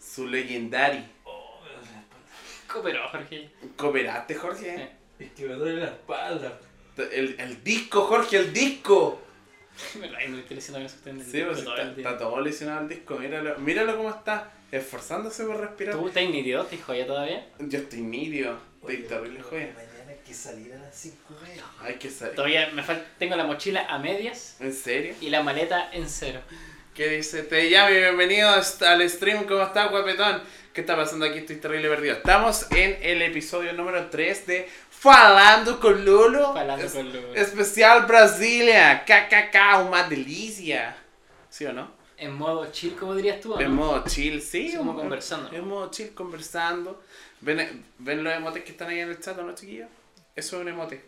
su 0.00 0.28
legendary. 0.28 1.04
Oh, 1.24 1.60
me 1.64 1.70
duele 1.70 1.90
la 1.90 2.00
espalda. 2.00 2.72
Cooperó, 2.72 3.08
Jorge. 3.08 3.50
¿Cooperaste, 3.76 4.34
Jorge? 4.36 4.90
Es 5.18 5.32
que 5.32 5.46
me 5.46 5.54
duele 5.54 5.80
la 5.80 5.88
espalda. 5.88 6.60
El, 6.96 7.34
el 7.40 7.64
disco, 7.64 8.02
Jorge, 8.02 8.36
el 8.36 8.52
disco. 8.52 9.20
Me 10.00 10.10
la 10.10 10.20
estoy 10.22 10.60
Sí, 10.60 11.42
pues 11.44 11.64
está, 11.96 12.18
todo 12.18 12.40
lesionado 12.40 12.82
el 12.82 12.88
disco. 12.88 13.16
Míralo, 13.16 13.58
míralo 13.58 13.96
cómo 13.96 14.10
está, 14.10 14.52
esforzándose 14.72 15.44
por 15.44 15.60
respirar. 15.60 15.96
¿Tú 15.96 16.08
estás 16.08 16.28
nítido? 16.28 16.64
¿Te 16.66 16.78
joya 16.78 17.06
todavía? 17.06 17.48
Yo 17.60 17.78
estoy 17.78 18.00
nidio, 18.00 18.58
estoy 18.80 19.04
terrible, 19.04 19.42
joya. 19.42 19.74
Que 20.28 20.34
salir 20.34 20.74
a 20.74 20.78
las 20.78 20.94
5 20.94 21.16
y 21.40 21.48
media. 21.48 21.62
Hay 21.80 21.94
que 21.94 22.10
saber. 22.10 22.34
Todavía 22.34 22.68
me 22.74 22.82
falta. 22.82 23.02
Tengo 23.18 23.34
la 23.34 23.44
mochila 23.44 23.86
a 23.88 23.98
medias 23.98 24.56
¿En 24.60 24.74
serio? 24.74 25.14
y 25.22 25.30
la 25.30 25.42
maleta 25.42 25.88
en 25.90 26.06
cero. 26.06 26.40
¿Qué 26.94 27.08
dice? 27.08 27.44
Te 27.44 27.70
llamo 27.70 27.88
y 27.90 27.94
bienvenido 27.98 28.50
al 28.50 29.08
stream. 29.08 29.44
¿Cómo 29.46 29.62
estás, 29.62 29.90
guapetón? 29.90 30.42
¿Qué 30.74 30.82
está 30.82 30.96
pasando 30.96 31.24
aquí? 31.24 31.38
Estoy 31.38 31.56
terrible 31.56 31.88
perdido. 31.88 32.16
Estamos 32.16 32.66
en 32.72 32.98
el 33.00 33.22
episodio 33.22 33.72
número 33.72 34.10
3 34.10 34.46
de 34.46 34.68
Falando 34.90 35.80
con 35.80 36.04
Lolo. 36.04 36.52
Falando 36.52 36.84
Es- 36.84 36.92
con 36.92 37.10
Lolo. 37.10 37.34
Especial 37.34 38.04
Brasilia. 38.04 39.04
KKK, 39.06 39.78
una 39.86 40.06
delicia. 40.10 40.94
¿Sí 41.48 41.64
o 41.64 41.72
no? 41.72 41.90
En 42.18 42.34
modo 42.34 42.70
chill, 42.70 42.94
como 42.96 43.14
dirías 43.14 43.40
tú, 43.40 43.54
¿o 43.54 43.60
En 43.60 43.68
¿no? 43.74 43.76
modo 43.82 44.04
chill, 44.06 44.42
sí. 44.42 44.74
Como 44.76 44.94
conversando. 44.94 45.50
En 45.56 45.66
modo 45.66 45.90
chill, 45.90 46.12
conversando. 46.12 47.02
¿Ven, 47.40 47.84
¿Ven 47.98 48.22
los 48.24 48.34
emotes 48.34 48.62
que 48.64 48.72
están 48.72 48.88
ahí 48.88 48.98
en 49.00 49.08
el 49.08 49.20
chat, 49.20 49.38
o 49.38 49.42
no, 49.42 49.54
chiquillos? 49.54 49.88
Eso 50.38 50.56
es 50.56 50.62
un 50.62 50.68
emote. 50.68 51.04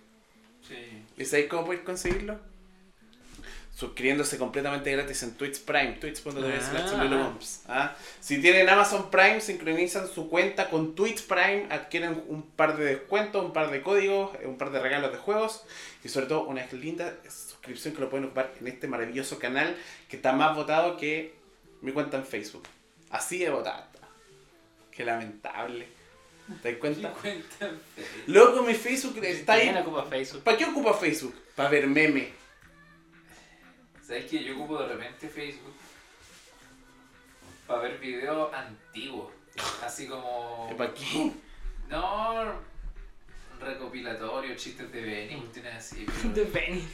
Sí. 0.66 0.74
¿Y 1.16 1.24
sabéis 1.24 1.48
cómo 1.48 1.64
podéis 1.64 1.84
conseguirlo? 1.84 2.36
Suscribiéndose 3.72 4.38
completamente 4.38 4.90
gratis 4.90 5.22
en 5.22 5.34
Twitch 5.34 5.60
Prime, 5.60 5.92
twitch.tv 6.00 6.58
Ah. 7.68 7.68
¿ah? 7.68 7.96
Si 8.18 8.40
tienen 8.42 8.68
Amazon 8.68 9.08
Prime, 9.08 9.40
sincronizan 9.40 10.08
su 10.08 10.28
cuenta 10.28 10.68
con 10.68 10.96
Twitch 10.96 11.22
Prime, 11.28 11.68
adquieren 11.70 12.24
un 12.26 12.42
par 12.42 12.76
de 12.76 12.84
descuentos, 12.84 13.44
un 13.44 13.52
par 13.52 13.70
de 13.70 13.82
códigos, 13.82 14.34
eh, 14.42 14.48
un 14.48 14.58
par 14.58 14.72
de 14.72 14.80
regalos 14.80 15.12
de 15.12 15.18
juegos 15.18 15.64
y 16.02 16.08
sobre 16.08 16.26
todo 16.26 16.46
una 16.46 16.66
linda 16.72 17.16
suscripción 17.28 17.94
que 17.94 18.00
lo 18.00 18.10
pueden 18.10 18.26
ocupar 18.26 18.52
en 18.60 18.66
este 18.66 18.88
maravilloso 18.88 19.38
canal 19.38 19.76
que 20.08 20.16
está 20.16 20.32
más 20.32 20.56
votado 20.56 20.96
que 20.96 21.36
mi 21.82 21.92
cuenta 21.92 22.16
en 22.16 22.26
Facebook. 22.26 22.64
Así 23.10 23.38
de 23.38 23.50
votada. 23.50 23.88
Qué 24.90 25.04
lamentable. 25.04 25.99
¿Te 26.62 26.70
das 26.72 26.80
cuenta? 26.80 27.10
Cuenta. 27.20 27.70
Loco, 28.26 28.62
mi 28.62 28.74
Facebook 28.74 29.18
está 29.24 29.58
¿Quién 29.58 29.76
ahí. 29.76 29.82
ocupa 29.82 30.04
Facebook? 30.06 30.42
¿Para 30.42 30.56
qué 30.56 30.64
ocupa 30.66 30.94
Facebook? 30.94 31.34
Para 31.56 31.68
ver 31.70 31.86
meme. 31.86 32.32
¿Sabes 34.02 34.24
que 34.26 34.42
yo 34.42 34.54
ocupo 34.56 34.78
de 34.78 34.88
repente 34.88 35.28
Facebook 35.28 35.74
para 37.66 37.82
ver 37.82 37.98
videos 37.98 38.52
antiguos? 38.52 39.32
Así 39.84 40.06
como. 40.08 40.74
¿Para 40.76 40.92
qué? 40.94 41.32
No. 41.88 42.70
Recopilatorio, 43.60 44.56
chistes 44.56 44.90
de 44.90 45.00
Benny, 45.02 45.36
cuestiones 45.40 45.74
así. 45.74 46.06
pero- 46.22 46.34
De 46.34 46.44
Penny. 46.46 46.88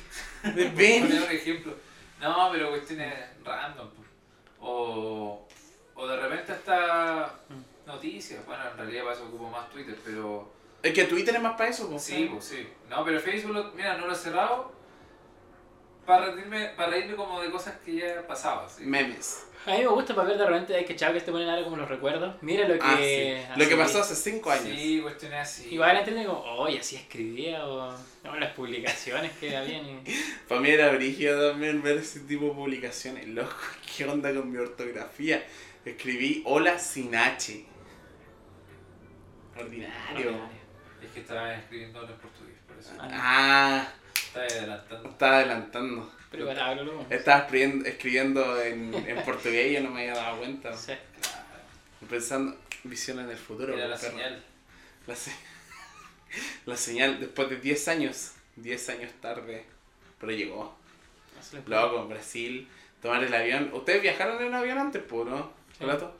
De 0.55 0.65
Por 0.67 0.75
Ben. 0.75 1.03
poner 1.07 1.23
un 1.23 1.31
ejemplo. 1.31 1.75
No, 2.21 2.49
pero 2.53 2.71
cuestiones 2.71 3.15
random. 3.45 3.89
po. 3.91 4.03
O, 4.59 5.49
o 5.95 6.07
de 6.09 6.17
repente 6.21 6.53
hasta 6.53 7.39
noticias. 7.87 8.45
Bueno, 8.47 8.63
en 8.71 8.77
realidad 8.77 9.05
para 9.05 9.17
eso 9.17 9.27
ocupo 9.27 9.49
más 9.49 9.71
Twitter, 9.71 9.97
pero. 10.05 10.53
Es 10.83 10.93
que 10.93 11.05
Twitter 11.05 11.35
es 11.35 11.43
más 11.43 11.57
para 11.57 11.71
eso, 11.71 11.89
pues. 11.89 12.03
Sí, 12.03 12.29
pues 12.31 12.45
sí. 12.45 12.67
No, 12.89 13.05
pero 13.05 13.19
Facebook, 13.21 13.55
lo- 13.55 13.73
mira, 13.73 13.97
no 13.97 14.07
lo 14.07 14.13
he 14.13 14.17
cerrado. 14.17 14.73
Para 16.05 16.33
reírme, 16.33 16.69
para 16.77 16.91
reírme 16.91 17.17
como 17.17 17.41
de 17.41 17.51
cosas 17.51 17.75
que 17.85 17.97
ya 17.97 18.25
pasaban. 18.27 18.69
¿sí? 18.71 18.85
Memes. 18.85 19.47
A 19.67 19.73
mí 19.73 19.79
me 19.79 19.89
gusta 19.89 20.15
para 20.15 20.29
ver 20.29 20.39
de 20.39 20.47
repente, 20.47 20.77
hay 20.77 20.85
que 20.85 20.95
chavo 20.95 21.15
que 21.15 21.21
te 21.21 21.33
ponen 21.33 21.49
ahora 21.49 21.65
como 21.65 21.77
los 21.77 21.89
recuerdos. 21.89 22.37
Mira 22.41 22.69
lo 22.69 22.75
que. 22.75 22.81
Ah, 22.83 22.97
sí. 23.57 23.61
Lo 23.61 23.69
que 23.69 23.77
pasó 23.77 24.01
hace 24.01 24.15
5 24.15 24.49
años. 24.53 24.79
Sí, 24.79 25.01
cuestiones 25.03 25.41
así. 25.41 25.75
Igual 25.75 25.97
entienden 25.97 26.27
como, 26.27 26.41
oye, 26.43 26.79
así 26.79 26.95
escribía 26.95 27.67
o. 27.67 27.93
No, 28.23 28.37
las 28.37 28.53
publicaciones 28.55 29.33
que 29.41 29.57
habían. 29.57 29.85
Y... 29.85 30.03
Para 30.49 30.61
mí 30.61 30.71
era 30.71 30.93
brígido 30.93 31.51
también 31.51 31.83
ver 31.83 31.97
ese 31.99 32.21
tipo 32.21 32.45
de 32.45 32.51
publicaciones. 32.53 33.27
Loco, 33.27 33.57
¿qué 33.97 34.05
onda 34.05 34.33
con 34.33 34.53
mi 34.53 34.59
ortografía? 34.59 35.45
Escribí 35.85 36.43
hola 36.47 36.79
sin 36.79 37.17
H. 37.17 37.65
Ordinario. 39.59 40.49
Es 41.03 41.11
que 41.13 41.21
estaba 41.21 41.55
escribiendo 41.55 42.03
en 42.03 42.15
portugués, 42.17 42.57
por 42.67 42.79
eso. 42.79 42.91
Ah, 42.99 43.89
Estaba 44.15 44.45
adelantando. 44.47 45.09
estaba 45.11 45.37
adelantando. 45.39 46.13
Pero 46.31 46.51
hablo 46.51 46.85
luego. 46.85 47.07
Estaba 47.11 47.39
escribiendo, 47.41 47.89
escribiendo 47.89 48.63
en, 48.63 48.95
en 48.95 49.23
portugués 49.25 49.71
y 49.71 49.75
yo 49.75 49.81
no 49.83 49.91
me 49.91 50.09
había 50.11 50.15
dado 50.23 50.39
cuenta. 50.39 50.73
Sé. 50.77 50.99
Claro. 51.21 52.09
Pensando 52.11 52.57
visión 52.85 53.19
en 53.21 53.31
el 53.31 53.37
futuro. 53.37 53.75
Era 53.75 53.89
la 53.89 53.97
perro. 53.97 54.11
señal. 54.13 54.45
La, 55.07 55.15
se- 55.17 55.33
la 56.67 56.77
señal 56.77 57.21
después 57.21 57.49
de 57.51 57.57
10 57.57 57.89
años. 57.89 58.33
10 58.57 58.89
años 58.91 59.11
tarde. 59.21 59.65
Pero 60.19 60.33
llegó. 60.33 60.77
Loco, 61.67 62.07
Brasil. 62.07 62.69
Tomar 63.01 63.23
el 63.23 63.33
avión. 63.35 63.71
¿Ustedes 63.73 64.03
viajaron 64.03 64.43
en 64.43 64.55
avión 64.55 64.79
antes, 64.79 65.03
po, 65.03 65.25
no? 65.25 65.53
Sí. 65.73 65.81
¿Relato? 65.85 66.17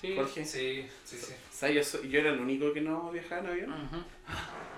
Sí. 0.00 0.14
Jorge. 0.14 0.44
Sí, 0.44 0.88
sí, 1.04 1.18
sí. 1.18 1.34
Yo, 1.70 1.82
soy- 1.84 2.08
yo 2.08 2.20
era 2.20 2.30
el 2.30 2.40
único 2.40 2.72
que 2.72 2.80
no 2.80 3.10
viajaba 3.10 3.40
en 3.42 3.46
avión. 3.48 3.70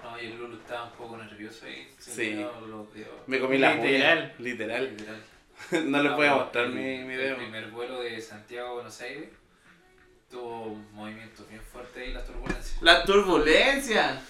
No, 0.02 0.20
y 0.22 0.26
el 0.26 0.38
Lulu 0.38 0.56
estaba 0.56 0.84
un 0.84 0.92
poco 0.92 1.16
nervioso 1.16 1.66
ahí. 1.66 1.88
Sí. 1.98 2.34
los. 2.34 2.86
Me 3.26 3.38
comí 3.40 3.58
la 3.58 3.74
Literal. 3.74 4.34
Literal. 4.38 4.90
Literal. 4.96 5.22
no 5.90 6.02
les 6.02 6.12
voy 6.12 6.26
a 6.26 6.34
mostrar 6.36 6.66
el- 6.66 6.72
mi, 6.72 6.98
mi 7.04 7.14
El 7.14 7.18
dedo. 7.20 7.36
primer 7.36 7.70
vuelo 7.70 8.00
de 8.02 8.20
Santiago 8.20 8.68
a 8.68 8.72
Buenos 8.74 9.00
Aires 9.00 9.28
tuvo 10.30 10.64
un 10.72 10.92
movimiento 10.92 11.44
bien 11.48 11.60
fuerte 11.62 12.00
ahí, 12.00 12.12
las 12.12 12.26
turbulencias. 12.26 12.82
La 12.82 13.04
turbulencia. 13.04 14.20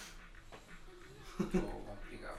Estuvo 1.40 1.84
complicado. 1.86 2.36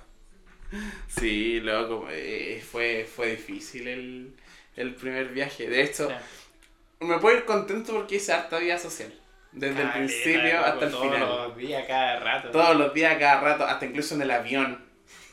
Sí, 1.07 1.59
loco. 1.61 2.07
eh, 2.09 2.63
fue, 2.69 3.05
fue 3.13 3.31
difícil 3.31 3.87
el, 3.87 4.35
el 4.75 4.95
primer 4.95 5.29
viaje. 5.29 5.67
De 5.69 5.81
hecho, 5.81 6.07
Sí. 6.07 7.05
me 7.05 7.17
puedo 7.19 7.37
ir 7.37 7.45
contento 7.45 7.93
porque 7.93 8.15
hice 8.17 8.31
harta 8.33 8.59
vida 8.59 8.77
social. 8.77 9.13
Desde 9.51 9.81
el 9.81 9.87
Caleta, 9.89 9.93
principio 9.93 10.53
loco, 10.53 10.65
hasta 10.65 10.85
el 10.85 10.91
todos 10.91 11.03
final. 11.03 11.19
los 11.29 11.57
días, 11.57 11.83
cada 11.87 12.19
rato. 12.19 12.49
Todos 12.51 12.75
los 12.75 12.93
días, 12.93 13.17
cada 13.17 13.41
rato, 13.41 13.65
hasta 13.65 13.85
incluso 13.85 14.15
en 14.15 14.21
el 14.21 14.31
avión. 14.31 14.85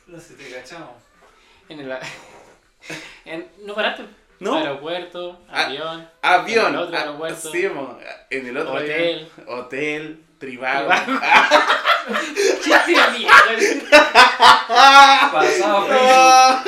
No 0.06 0.18
sé, 0.20 0.34
te 0.34 0.50
cachamos. 0.50 0.90
En 1.68 1.80
el, 1.80 1.92
En- 3.24 3.48
no 3.62 3.74
paraste. 3.74 4.04
No. 4.40 4.56
Aeropuerto, 4.56 5.40
Ah, 5.50 5.64
avión. 5.66 6.08
Avión. 6.22 6.66
En 6.66 6.74
el 6.74 6.80
otro 6.80 6.96
ah, 6.96 7.00
aeropuerto. 7.00 7.50
sí, 7.52 7.68
mo, 7.68 7.98
en 8.30 8.46
el 8.46 8.56
otro 8.56 8.74
Hotel. 8.74 9.30
avión. 9.38 9.58
Hotel. 9.58 10.20
Tribago. 10.38 10.90
Chiste 12.62 12.94
viejo. 13.16 13.34
Pasado 15.32 15.86
Facebook. 15.86 15.88
Ah, 15.90 16.64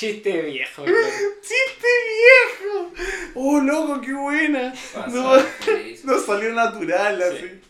Chiste 0.00 0.42
viejo. 0.42 0.82
weón. 0.82 0.96
¡Chiste 1.42 1.88
viejo! 2.16 2.92
¡Oh, 3.34 3.60
loco, 3.60 4.00
qué 4.00 4.14
buena! 4.14 4.72
No, 5.08 5.36
no 6.04 6.18
salió 6.18 6.54
natural 6.54 7.22
así. 7.22 7.60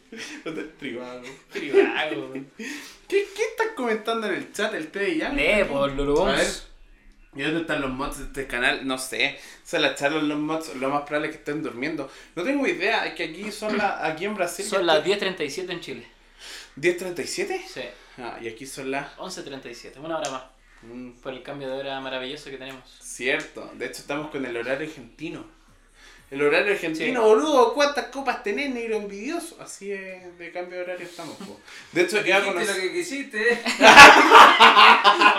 Tribago. 0.79 1.27
Trivago. 1.53 2.21
weón. 2.31 2.49
¿Qué, 2.57 3.27
¿Qué 3.35 3.43
estás 3.51 3.67
comentando 3.75 4.29
en 4.29 4.35
el 4.35 4.53
chat? 4.53 4.73
El 4.75 4.93
Teddy 4.93 5.19
ya. 5.19 5.31
Lee 5.31 5.65
por 5.65 5.91
A 5.91 6.33
ver. 6.37 6.47
¿Y 7.35 7.43
dónde 7.43 7.63
están 7.63 7.81
los 7.81 7.91
mods 7.91 8.19
de 8.19 8.25
este 8.27 8.47
canal? 8.47 8.87
No 8.87 8.97
sé. 8.97 9.37
Se 9.65 9.81
la 9.81 9.91
echaron 9.91 10.29
los 10.29 10.39
mods, 10.39 10.77
lo 10.77 10.89
más 10.89 11.03
probable 11.03 11.31
es 11.31 11.35
que 11.35 11.39
estén 11.41 11.65
durmiendo. 11.65 12.09
No 12.37 12.45
tengo 12.45 12.65
idea, 12.65 13.07
es 13.07 13.15
que 13.15 13.25
aquí 13.25 13.51
son 13.51 13.77
las. 13.77 14.03
Aquí 14.05 14.25
en 14.25 14.37
Brasil. 14.37 14.65
Son 14.65 14.87
las 14.87 15.05
10.37 15.05 15.69
en 15.69 15.81
Chile. 15.81 16.07
10.37. 16.77 17.61
Sí, 17.67 17.81
Ah, 18.19 18.39
y 18.41 18.47
aquí 18.47 18.67
son 18.67 18.93
las. 18.93 19.17
11.37. 19.17 19.99
Una 19.99 20.19
hora 20.19 20.31
más. 20.31 20.60
Mm, 20.83 21.11
Por 21.21 21.33
el 21.35 21.43
cambio 21.43 21.69
de 21.69 21.79
hora 21.79 22.01
maravilloso 22.01 22.51
que 22.51 22.57
tenemos. 22.57 22.83
cierto. 23.03 23.71
De 23.75 23.87
hecho, 23.87 24.01
estamos 24.01 24.31
con 24.31 24.45
el 24.47 24.57
horario 24.57 24.89
argentino. 24.89 25.45
El 26.31 26.43
horario 26.43 26.73
argentino, 26.75 27.21
Sí. 27.23 27.27
boludo, 27.29 27.75
¿cuántas 27.75 28.07
copas 28.07 28.43
tenés, 28.45 28.71
negro 28.71 28.97
envidioso? 28.97 29.57
Así 29.61 29.91
es, 29.91 30.39
de 30.39 30.53
cambio 30.53 30.77
de 30.79 30.85
horario 30.85 31.05
estamos, 31.07 31.35
po. 31.37 31.59
De 31.93 32.03
hecho, 32.03 32.25
iba 32.25 32.37
a 32.37 32.41
Dijiste 32.41 32.67
lo 32.67 32.75
que 32.81 32.93
quisiste. 32.93 33.63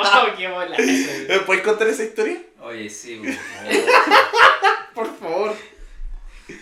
¡Oh, 0.04 0.28
qué 0.38 0.48
bola! 0.50 0.78
¿Me 0.78 1.40
¿Puedes 1.46 1.64
contar 1.64 1.88
esa 1.88 2.04
historia? 2.04 2.42
Oye, 2.60 2.90
sí. 2.90 3.18
güey. 3.18 3.34
Por 4.94 5.18
favor. 5.18 5.56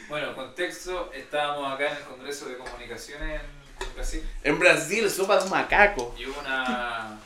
Bueno, 0.08 0.36
contexto, 0.36 1.12
estábamos 1.14 1.74
acá 1.74 1.90
en 1.92 1.98
el 1.98 2.04
Congreso 2.04 2.48
de 2.48 2.58
Comunicaciones 2.58 3.42
en 3.42 3.96
Brasil 3.96 4.24
En 4.44 4.60
Brasil, 4.60 5.10
sopa 5.10 5.38
de 5.38 5.44
un 5.46 5.50
macaco. 5.50 6.16
y 6.20 6.26
hubo 6.28 6.40
una, 6.40 7.18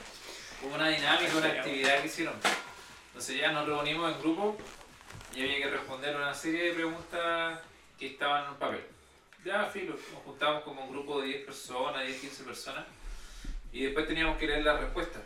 hubo 0.64 0.76
una 0.76 0.90
dinámica, 0.90 1.38
una 1.38 1.48
actividad 1.48 2.02
que 2.02 2.08
hicieron. 2.08 2.36
Entonces 3.08 3.38
ya 3.38 3.52
nos 3.52 3.68
reunimos 3.68 4.12
en 4.12 4.20
grupo 4.20 4.58
y 5.36 5.42
había 5.42 5.58
que 5.58 5.70
responder 5.70 6.16
una 6.16 6.34
serie 6.34 6.70
de 6.70 6.74
preguntas 6.74 7.60
que 8.00 8.08
estaban 8.08 8.46
en 8.46 8.52
un 8.52 8.58
papel. 8.58 8.84
Ya, 9.44 9.66
filo, 9.66 9.96
nos 9.96 10.24
juntamos 10.24 10.64
como 10.64 10.86
un 10.86 10.92
grupo 10.92 11.22
de 11.22 11.28
10 11.28 11.46
personas, 11.46 12.06
10, 12.06 12.22
15 12.22 12.44
personas 12.44 12.86
y 13.72 13.84
después 13.84 14.08
teníamos 14.08 14.38
que 14.38 14.48
leer 14.48 14.64
las 14.64 14.80
respuestas. 14.80 15.22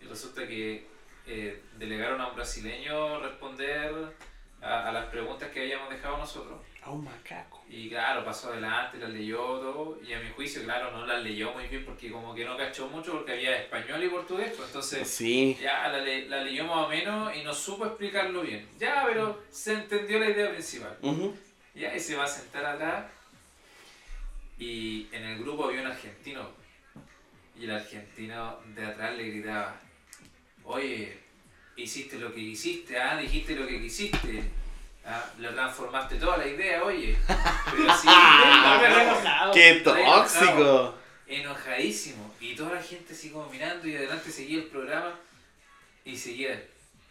Y 0.00 0.06
resulta 0.06 0.46
que 0.46 0.86
eh, 1.26 1.62
delegaron 1.76 2.20
a 2.20 2.28
un 2.28 2.34
brasileño 2.34 3.20
responder 3.20 4.14
a, 4.62 4.88
a 4.88 4.92
las 4.92 5.06
preguntas 5.06 5.50
que 5.50 5.60
habíamos 5.60 5.90
dejado 5.90 6.18
nosotros. 6.18 6.58
A 6.84 6.90
un 6.90 7.04
macaco. 7.04 7.62
Y 7.68 7.88
claro, 7.88 8.24
pasó 8.24 8.50
adelante, 8.52 8.98
las 8.98 9.10
leyó 9.10 9.36
todo. 9.38 9.98
Y 10.04 10.12
a 10.12 10.18
mi 10.20 10.28
juicio, 10.30 10.64
claro, 10.64 10.90
no 10.90 11.06
las 11.06 11.22
leyó 11.22 11.52
muy 11.52 11.68
bien 11.68 11.84
porque 11.84 12.10
como 12.10 12.34
que 12.34 12.44
no 12.44 12.56
cachó 12.56 12.88
mucho 12.88 13.12
porque 13.12 13.32
había 13.32 13.56
español 13.56 14.02
y 14.02 14.08
portugués. 14.08 14.52
pues, 14.56 14.66
Entonces, 14.68 15.08
Sí. 15.08 15.56
ya 15.60 15.88
la, 15.88 15.98
le- 15.98 16.28
la 16.28 16.42
leyó 16.42 16.64
más 16.64 16.78
o 16.78 16.88
menos 16.88 17.36
y 17.36 17.42
no 17.44 17.54
supo 17.54 17.86
explicarlo 17.86 18.42
bien. 18.42 18.68
Ya, 18.80 19.04
pero 19.06 19.42
se 19.50 19.74
entendió 19.74 20.18
la 20.18 20.30
idea 20.30 20.50
principal. 20.50 20.98
Ya, 21.74 21.94
y 21.94 22.00
se 22.00 22.16
va 22.16 22.24
a 22.24 22.28
sentar 22.28 22.64
atrás. 22.64 23.06
Y 24.58 25.06
en 25.12 25.22
el 25.24 25.38
grupo 25.38 25.66
había 25.66 25.82
un 25.82 25.86
argentino. 25.88 26.48
Y 27.58 27.64
el 27.64 27.70
argentino 27.70 28.58
de 28.74 28.84
atrás 28.86 29.16
le 29.16 29.30
gritaba, 29.30 29.80
oye, 30.64 31.16
hiciste 31.76 32.18
lo 32.18 32.30
que 32.34 32.40
quisiste, 32.40 32.98
ah, 33.00 33.16
dijiste 33.18 33.54
lo 33.54 33.66
que 33.66 33.80
quisiste. 33.80 34.42
Ah, 35.04 35.24
lo 35.38 35.52
transformaste 35.52 36.14
toda 36.16 36.36
la 36.38 36.46
idea, 36.46 36.82
oye. 36.84 37.16
Pero 37.26 37.86
Ah, 38.06 38.80
enojado, 38.84 39.00
enojado. 39.02 39.52
¡Qué 39.52 39.72
tóxico! 39.84 40.98
enojadísimo. 41.26 42.34
Y 42.40 42.54
toda 42.54 42.74
la 42.74 42.82
gente 42.82 43.12
así 43.14 43.30
como 43.30 43.48
mirando 43.48 43.88
y 43.88 43.96
adelante 43.96 44.30
seguía 44.30 44.58
el 44.58 44.64
programa. 44.66 45.18
Y 46.04 46.16
seguía, 46.16 46.62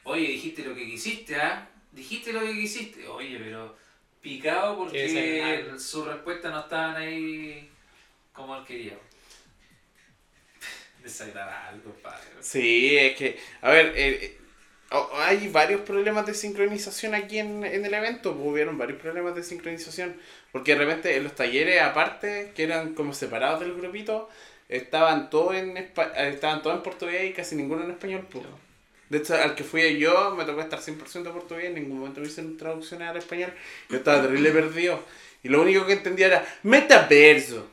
oye, 0.04 0.28
dijiste 0.28 0.64
lo 0.64 0.76
que 0.76 0.86
quisiste, 0.86 1.36
¿ah? 1.36 1.68
Dijiste 1.92 2.32
lo 2.32 2.42
que 2.42 2.54
quisiste. 2.54 3.08
Oye, 3.08 3.38
pero 3.40 3.76
picado 4.22 4.78
porque 4.78 5.66
sus 5.80 6.06
respuestas 6.08 6.52
no 6.52 6.60
estaban 6.62 6.96
ahí 6.98 7.70
como 8.32 8.56
él 8.58 8.66
quería. 8.66 8.94
Desagradable, 11.04 11.82
compadre. 11.84 12.28
Sí, 12.42 12.96
es 12.98 13.16
que, 13.18 13.40
a 13.62 13.72
ver, 13.72 13.88
eh, 13.96 14.20
eh, 14.26 14.41
oh, 14.92 15.10
hay 15.16 15.48
varios 15.50 15.82
problemas 15.82 16.26
de 16.26 16.34
sincronización 16.34 17.16
aquí 17.16 17.40
en, 17.40 17.64
en 17.66 17.86
el 17.86 17.94
evento, 17.94 18.34
pues, 18.36 18.48
hubieron 18.48 18.78
varios 18.78 19.00
problemas 19.00 19.36
de 19.36 19.44
sincronización, 19.44 20.16
porque 20.52 20.74
de 20.74 20.80
repente 20.80 21.16
en 21.16 21.24
los 21.24 21.36
talleres 21.36 21.82
aparte, 21.82 22.52
que 22.56 22.64
eran 22.64 22.94
como 22.94 23.14
separados 23.14 23.60
del 23.62 23.74
grupito, 23.76 24.30
estaban 24.70 25.30
todos 25.30 25.56
en, 25.56 25.78
eh, 25.78 25.92
estaban 26.34 26.62
todos 26.62 26.78
en 26.78 26.84
portugués 26.84 27.30
y 27.30 27.34
casi 27.34 27.56
ninguno 27.56 27.84
en 27.84 27.92
español. 27.92 28.28
pues. 28.32 28.46
De 29.10 29.18
hecho, 29.20 29.36
al 29.36 29.56
que 29.56 29.64
fui 29.64 29.98
yo, 30.00 30.36
me 30.36 30.46
tocó 30.46 30.62
estar 30.62 30.80
100% 30.80 31.32
portugués, 31.34 31.66
en 31.66 31.76
ningún 31.76 32.00
momento 32.00 32.22
me 32.22 32.28
hicieron 32.28 32.58
traducciones 32.58 33.10
al 33.10 33.18
español, 33.18 33.54
yo 33.90 33.98
estaba 33.98 34.22
terrible 34.22 34.52
perdido, 34.52 35.04
y 35.44 35.50
lo 35.50 35.62
único 35.62 35.86
que 35.86 35.94
entendía 35.94 36.28
era 36.28 36.46
metaverso. 36.64 37.70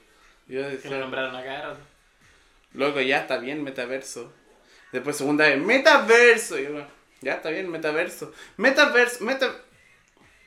Yo 0.48 0.62
Que 0.62 0.68
decía, 0.68 0.90
lo 0.90 0.98
nombraron 0.98 1.36
acá. 1.36 1.76
Loco, 2.72 3.00
ya 3.00 3.20
está 3.20 3.38
bien, 3.38 3.62
metaverso. 3.62 4.32
Después 4.92 5.16
segunda 5.16 5.46
vez, 5.48 5.58
metaverso. 5.58 6.58
Y 6.58 6.64
yo, 6.64 6.86
ya 7.20 7.34
está 7.34 7.50
bien, 7.50 7.70
metaverso. 7.70 8.32
Metaverso, 8.56 9.24
meta... 9.24 9.54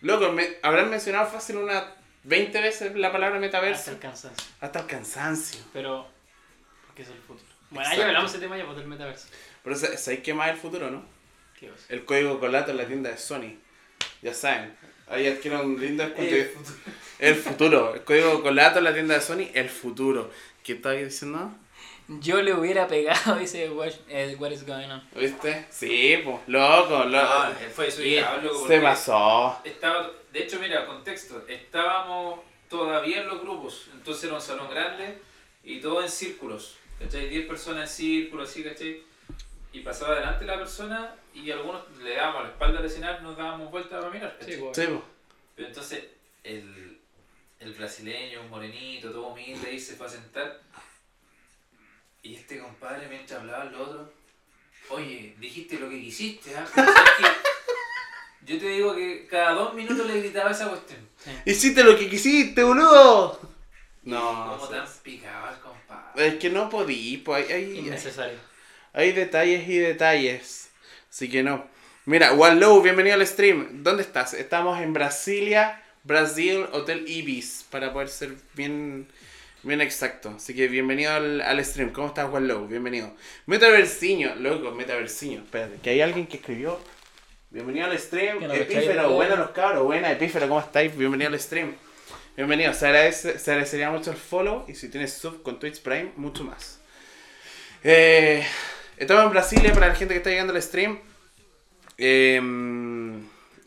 Loco, 0.01 0.31
me, 0.31 0.57
habrán 0.63 0.89
mencionado 0.89 1.27
fácil 1.29 1.57
unas 1.57 1.83
20 2.23 2.59
veces 2.61 2.95
la 2.95 3.11
palabra 3.11 3.35
Hasta 3.37 3.41
metaverso. 3.47 3.91
el 3.91 3.99
cansancio. 3.99 4.47
Hasta 4.59 4.79
el 4.79 4.85
cansancio. 4.87 5.59
Pero, 5.73 6.07
porque 6.87 7.03
es 7.03 7.09
el 7.09 7.19
futuro. 7.19 7.45
Bueno, 7.69 7.81
Exacto. 7.83 8.01
ya 8.01 8.07
hablamos 8.07 8.31
de 8.31 8.37
ese 8.37 8.45
tema 8.45 8.57
ya, 8.57 8.65
pues 8.65 8.77
del 8.77 8.87
metaverso. 8.87 9.27
Pero 9.63 9.75
sa- 9.75 9.97
¿sabéis 9.97 10.23
qué 10.23 10.33
más 10.33 10.47
es 10.49 10.55
el 10.55 10.59
futuro, 10.59 10.89
no? 10.89 11.05
El 11.89 12.05
código 12.05 12.39
colato 12.39 12.71
en 12.71 12.77
la 12.77 12.85
tienda 12.87 13.11
de 13.11 13.17
Sony. 13.17 13.55
Ya 14.23 14.33
saben. 14.33 14.75
Ahí 15.07 15.27
adquieren 15.27 15.59
un 15.59 15.79
lindo 15.79 16.03
descuento. 16.03 16.35
Eh, 16.35 16.45
futuro. 16.45 16.75
El 17.19 17.35
futuro. 17.35 17.93
El 17.95 18.03
código 18.03 18.41
colato 18.41 18.79
en 18.79 18.85
la 18.85 18.93
tienda 18.93 19.13
de 19.13 19.21
Sony, 19.21 19.47
el 19.53 19.69
futuro. 19.69 20.31
¿Qué 20.63 20.73
estabas 20.73 20.97
diciendo? 20.99 21.55
Yo 22.07 22.41
le 22.41 22.53
hubiera 22.53 22.87
pegado 22.87 23.37
ese 23.39 23.69
what, 23.69 23.91
eh, 24.09 24.35
what 24.39 24.51
is 24.51 24.65
going 24.65 24.89
on. 24.89 25.01
¿Viste? 25.15 25.65
Sí, 25.69 26.19
pues, 26.23 26.37
loco, 26.47 27.05
loco. 27.05 27.09
No, 27.09 27.47
él 27.47 27.69
fue 27.73 27.89
loco, 28.41 28.67
Se 28.67 28.79
pasó. 28.79 29.61
Estaba, 29.63 30.11
de 30.31 30.43
hecho, 30.43 30.59
mira, 30.59 30.85
contexto, 30.85 31.43
estábamos 31.47 32.39
todavía 32.69 33.21
en 33.21 33.27
los 33.27 33.41
grupos, 33.41 33.89
entonces 33.93 34.23
era 34.23 34.35
un 34.35 34.41
salón 34.41 34.69
grande 34.69 35.21
y 35.63 35.79
todo 35.81 36.01
en 36.01 36.09
círculos, 36.09 36.77
¿cachai? 36.99 37.27
10 37.27 37.47
personas 37.47 37.89
en 37.89 37.95
círculo, 37.95 38.43
así, 38.43 38.63
¿cachai? 38.63 39.03
Y 39.73 39.81
pasaba 39.81 40.13
adelante 40.13 40.45
la 40.45 40.57
persona 40.57 41.15
y 41.33 41.51
algunos 41.51 41.81
le 42.01 42.15
dábamos 42.15 42.43
la 42.43 42.49
espalda 42.49 42.79
al 42.79 42.85
escenario, 42.85 43.21
nos 43.21 43.37
dábamos 43.37 43.71
vuelta 43.71 43.99
para 43.99 44.09
mirar, 44.09 44.37
¿cachai? 44.39 44.57
pues. 44.57 44.77
Sí, 44.77 44.83
pues. 44.87 45.01
Pero 45.55 45.67
entonces 45.67 46.03
el, 46.43 46.97
el 47.59 47.73
brasileño, 47.73 48.41
un 48.41 48.49
morenito, 48.49 49.11
todo 49.11 49.27
humilde, 49.27 49.69
ahí 49.69 49.79
se 49.79 49.95
fue 49.95 50.07
a 50.07 50.09
sentar. 50.09 50.59
Y 52.23 52.35
este 52.35 52.59
compadre, 52.59 53.07
mientras 53.07 53.39
hablaba 53.39 53.63
el 53.65 53.75
otro, 53.75 54.13
oye, 54.89 55.35
dijiste 55.39 55.79
lo 55.79 55.89
que 55.89 55.99
quisiste, 55.99 56.55
¿ah? 56.55 56.67
Pero 56.73 56.93
¿sabes 56.93 57.11
qué? 57.17 57.25
Yo 58.53 58.59
te 58.59 58.67
digo 58.69 58.95
que 58.95 59.27
cada 59.27 59.51
dos 59.53 59.73
minutos 59.73 60.05
le 60.07 60.19
gritaba 60.19 60.51
esa 60.51 60.67
cuestión. 60.69 60.99
Hiciste 61.45 61.83
lo 61.83 61.97
que 61.97 62.09
quisiste, 62.09 62.63
boludo. 62.63 63.39
No, 64.03 64.57
Como 64.59 64.67
tan 64.67 64.83
el 64.83 65.59
compadre. 65.61 66.27
es 66.27 66.35
que 66.35 66.49
no 66.49 66.69
podí, 66.69 67.17
pues 67.17 67.45
hay, 67.45 67.53
hay, 67.53 67.77
Innecesario. 67.79 68.39
hay 68.93 69.11
detalles 69.11 69.67
y 69.69 69.77
detalles. 69.77 70.69
Así 71.09 71.29
que 71.29 71.43
no. 71.43 71.67
Mira, 72.05 72.33
Wallow, 72.33 72.81
bienvenido 72.81 73.15
al 73.15 73.27
stream. 73.27 73.83
¿Dónde 73.83 74.01
estás? 74.01 74.33
Estamos 74.33 74.81
en 74.81 74.91
Brasilia, 74.93 75.83
Brasil, 76.03 76.65
Hotel 76.71 77.05
Ibis, 77.07 77.65
para 77.69 77.93
poder 77.93 78.09
ser 78.09 78.35
bien, 78.55 79.07
bien 79.63 79.81
exacto. 79.81 80.33
Así 80.35 80.55
que 80.55 80.67
bienvenido 80.67 81.13
al, 81.13 81.41
al 81.41 81.63
stream. 81.63 81.91
¿Cómo 81.91 82.07
estás, 82.07 82.31
Wallow? 82.31 82.67
Bienvenido. 82.67 83.13
Metaversiño, 83.45 84.35
loco, 84.35 84.71
Metaversiño. 84.71 85.41
Espérate, 85.41 85.77
que 85.81 85.91
hay 85.91 86.01
alguien 86.01 86.27
que 86.27 86.37
escribió. 86.37 86.79
Bienvenido 87.49 87.85
al 87.85 87.97
stream. 87.99 88.39
No 88.39 88.53
Epífero, 88.53 89.11
buenas 89.11 89.37
los 89.37 89.49
cabros, 89.51 89.83
buena 89.83 90.11
Epífero, 90.11 90.47
¿cómo 90.47 90.59
estáis? 90.59 90.95
Bienvenido 90.95 91.29
al 91.29 91.39
stream. 91.39 91.75
Bienvenido, 92.35 92.73
se, 92.73 92.85
agradece, 92.85 93.37
se 93.37 93.51
agradecería 93.51 93.91
mucho 93.91 94.11
el 94.11 94.17
follow 94.17 94.65
y 94.67 94.75
si 94.75 94.89
tienes 94.89 95.13
sub 95.13 95.43
con 95.43 95.59
Twitch 95.59 95.81
Prime, 95.81 96.13
mucho 96.15 96.45
más. 96.45 96.79
Eh, 97.83 98.45
estamos 98.95 99.25
en 99.25 99.31
Brasilia 99.31 99.73
para 99.73 99.89
la 99.89 99.95
gente 99.95 100.13
que 100.13 100.19
está 100.19 100.29
llegando 100.29 100.53
al 100.53 100.61
stream. 100.61 100.99
Eh, 101.97 102.37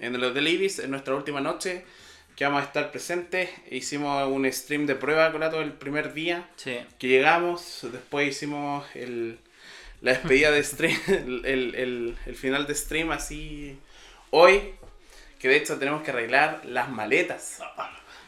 en 0.05 0.15
el 0.15 0.25
Hotel 0.25 0.49
Ibis, 0.49 0.79
en 0.81 0.91
nuestra 0.91 1.15
última 1.15 1.41
noche, 1.41 1.85
que 2.37 2.45
vamos 2.45 2.63
a 2.63 2.65
estar 2.67 2.91
presentes. 2.91 3.51
Hicimos 3.71 4.27
un 4.29 4.51
stream 4.53 4.87
de 4.87 4.95
prueba 4.95 5.31
con 5.33 5.41
todo 5.43 5.61
el 5.63 5.73
primer 5.73 6.13
día 6.15 6.49
Sí. 6.57 6.79
que 6.99 7.09
llegamos. 7.09 7.81
Después 7.93 8.29
hicimos 8.29 8.85
el, 8.95 9.39
la 10.01 10.13
despedida 10.13 10.51
de 10.51 10.63
stream, 10.63 10.99
el, 11.09 11.45
el, 11.47 11.75
el- 11.75 12.19
el 12.27 12.35
final 12.37 12.67
de 12.67 12.75
stream 12.75 13.11
así 13.13 13.79
hoy, 14.31 14.75
que 15.39 15.49
de 15.49 15.57
hecho 15.57 15.79
tenemos 15.79 16.03
que 16.03 16.11
arreglar 16.11 16.63
las 16.65 16.89
maletas. 16.89 17.61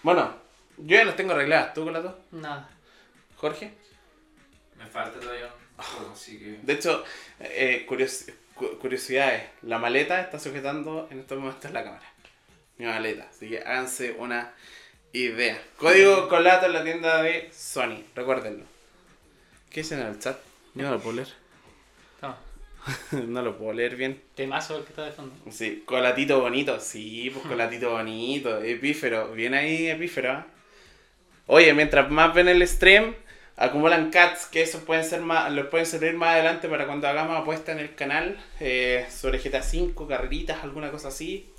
Bueno, 0.02 0.34
yo 0.78 0.96
ya 0.96 1.04
las 1.04 1.16
tengo 1.16 1.32
arregladas, 1.32 1.74
¿tú 1.74 1.84
con 1.84 1.92
las 1.92 2.02
dos? 2.02 2.14
Nada. 2.30 2.68
Jorge. 3.36 3.72
Me 4.78 4.86
falta 4.86 5.18
todavía 5.18 5.50
así 6.12 6.38
que. 6.38 6.59
De 6.62 6.72
hecho, 6.74 7.02
eh, 7.40 7.84
curios- 7.88 8.26
cu- 8.54 8.78
curiosidades, 8.78 9.42
la 9.62 9.78
maleta 9.78 10.20
está 10.20 10.38
sujetando 10.38 11.09
en 11.11 11.20
estos 11.20 11.38
momentos 11.38 11.70
la 11.72 11.82
cámara. 11.84 12.04
Mi 12.78 12.86
maleta, 12.86 13.28
así 13.30 13.48
que 13.48 13.58
háganse 13.60 14.12
una 14.18 14.52
idea. 15.12 15.60
Código 15.78 16.28
colato 16.28 16.66
en 16.66 16.72
la 16.72 16.84
tienda 16.84 17.22
de 17.22 17.50
Sony, 17.52 18.04
recuérdenlo. 18.14 18.64
¿Qué 19.70 19.80
dicen 19.80 20.00
en 20.00 20.08
el 20.08 20.18
chat? 20.18 20.38
Yo 20.74 20.82
no 20.82 20.92
lo 20.92 21.00
puedo 21.00 21.16
leer. 21.16 21.46
No 23.28 23.42
lo 23.42 23.56
puedo 23.56 23.72
leer 23.72 23.96
bien. 23.96 24.22
Temazo 24.34 24.78
el 24.78 24.84
que 24.84 24.90
está 24.90 25.04
de 25.04 25.12
fondo. 25.12 25.34
Sí, 25.50 25.82
colatito 25.84 26.40
bonito, 26.40 26.80
sí, 26.80 27.30
pues 27.32 27.46
colatito 27.46 27.90
bonito, 27.90 28.62
epífero, 28.62 29.32
bien 29.32 29.54
ahí 29.54 29.88
epífero. 29.88 30.32
¿ah? 30.32 30.46
Oye, 31.46 31.72
mientras 31.74 32.10
más 32.10 32.34
ven 32.34 32.48
el 32.48 32.66
stream, 32.66 33.14
acumulan 33.56 34.10
cats, 34.10 34.46
que 34.46 34.62
esos 34.62 34.82
pueden 34.82 35.04
ser 35.04 35.20
más, 35.20 35.50
los 35.52 35.66
pueden 35.66 35.86
servir 35.86 36.14
más 36.14 36.30
adelante 36.30 36.68
para 36.68 36.86
cuando 36.86 37.08
hagamos 37.08 37.36
apuesta 37.36 37.72
en 37.72 37.78
el 37.78 37.94
canal 37.94 38.38
eh, 38.60 39.06
sobre 39.10 39.38
GTA 39.38 39.60
V, 39.60 40.06
carreritas, 40.08 40.62
alguna 40.62 40.90
cosa 40.90 41.08
así. 41.08 41.50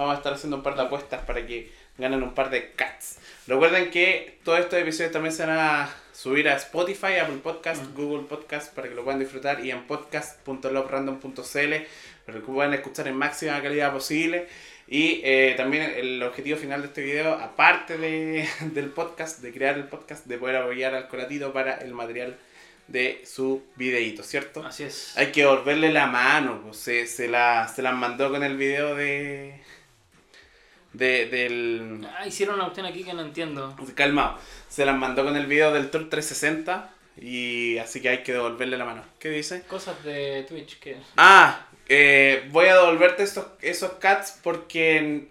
Vamos 0.00 0.14
a 0.14 0.16
estar 0.16 0.32
haciendo 0.32 0.56
un 0.56 0.62
par 0.62 0.76
de 0.76 0.82
apuestas 0.84 1.22
para 1.26 1.46
que 1.46 1.70
ganen 1.98 2.22
un 2.22 2.32
par 2.32 2.48
de 2.48 2.72
cats. 2.72 3.18
Recuerden 3.46 3.90
que 3.90 4.38
todos 4.44 4.60
estos 4.60 4.78
episodios 4.78 5.12
también 5.12 5.34
se 5.34 5.44
van 5.44 5.58
a 5.58 5.94
subir 6.14 6.48
a 6.48 6.56
Spotify, 6.56 7.18
Apple 7.20 7.40
Podcast, 7.42 7.84
Google 7.94 8.26
Podcast 8.26 8.74
para 8.74 8.88
que 8.88 8.94
lo 8.94 9.04
puedan 9.04 9.20
disfrutar 9.20 9.62
y 9.62 9.70
en 9.70 9.86
podcast.lovrandom.cl 9.86 11.74
para 12.24 12.38
que 12.38 12.46
puedan 12.46 12.72
escuchar 12.72 13.08
en 13.08 13.16
máxima 13.16 13.60
calidad 13.60 13.92
posible. 13.92 14.46
Y 14.88 15.20
eh, 15.22 15.52
también 15.58 15.82
el 15.94 16.22
objetivo 16.22 16.56
final 16.56 16.80
de 16.80 16.86
este 16.86 17.02
video, 17.02 17.34
aparte 17.34 17.98
de, 17.98 18.48
del 18.72 18.88
podcast, 18.88 19.40
de 19.42 19.52
crear 19.52 19.76
el 19.76 19.84
podcast, 19.84 20.24
de 20.24 20.38
poder 20.38 20.56
apoyar 20.56 20.94
al 20.94 21.08
colatito 21.08 21.52
para 21.52 21.74
el 21.74 21.92
material 21.92 22.38
de 22.88 23.22
su 23.26 23.64
videíto, 23.76 24.22
¿cierto? 24.22 24.64
Así 24.64 24.84
es. 24.84 25.14
Hay 25.18 25.26
que 25.26 25.44
volverle 25.44 25.92
la 25.92 26.06
mano, 26.06 26.62
pues, 26.62 26.78
se, 26.78 27.06
se, 27.06 27.28
la, 27.28 27.68
se 27.68 27.82
las 27.82 27.94
mandó 27.94 28.30
con 28.30 28.42
el 28.42 28.56
video 28.56 28.94
de... 28.94 29.60
de 30.92 31.26
del... 31.26 32.06
Ah, 32.16 32.26
hicieron 32.26 32.56
una 32.56 32.64
cuestión 32.64 32.86
aquí 32.86 33.04
que 33.04 33.14
no 33.14 33.22
entiendo. 33.22 33.76
Calmado, 33.94 34.38
se 34.68 34.84
las 34.84 34.96
mandó 34.96 35.24
con 35.24 35.36
el 35.36 35.46
video 35.46 35.72
del 35.72 35.90
Tour 35.90 36.08
360 36.08 36.90
y 37.20 37.78
así 37.78 38.00
que 38.00 38.08
hay 38.08 38.22
que 38.22 38.32
devolverle 38.32 38.76
la 38.78 38.84
mano. 38.84 39.02
¿Qué 39.18 39.28
dice? 39.30 39.62
Cosas 39.62 40.02
de 40.04 40.44
Twitch 40.48 40.78
que. 40.78 40.96
Ah, 41.16 41.66
eh, 41.88 42.48
voy 42.50 42.66
a 42.66 42.76
devolverte 42.76 43.22
estos, 43.22 43.46
esos 43.60 43.92
cats 43.94 44.38
porque 44.42 45.28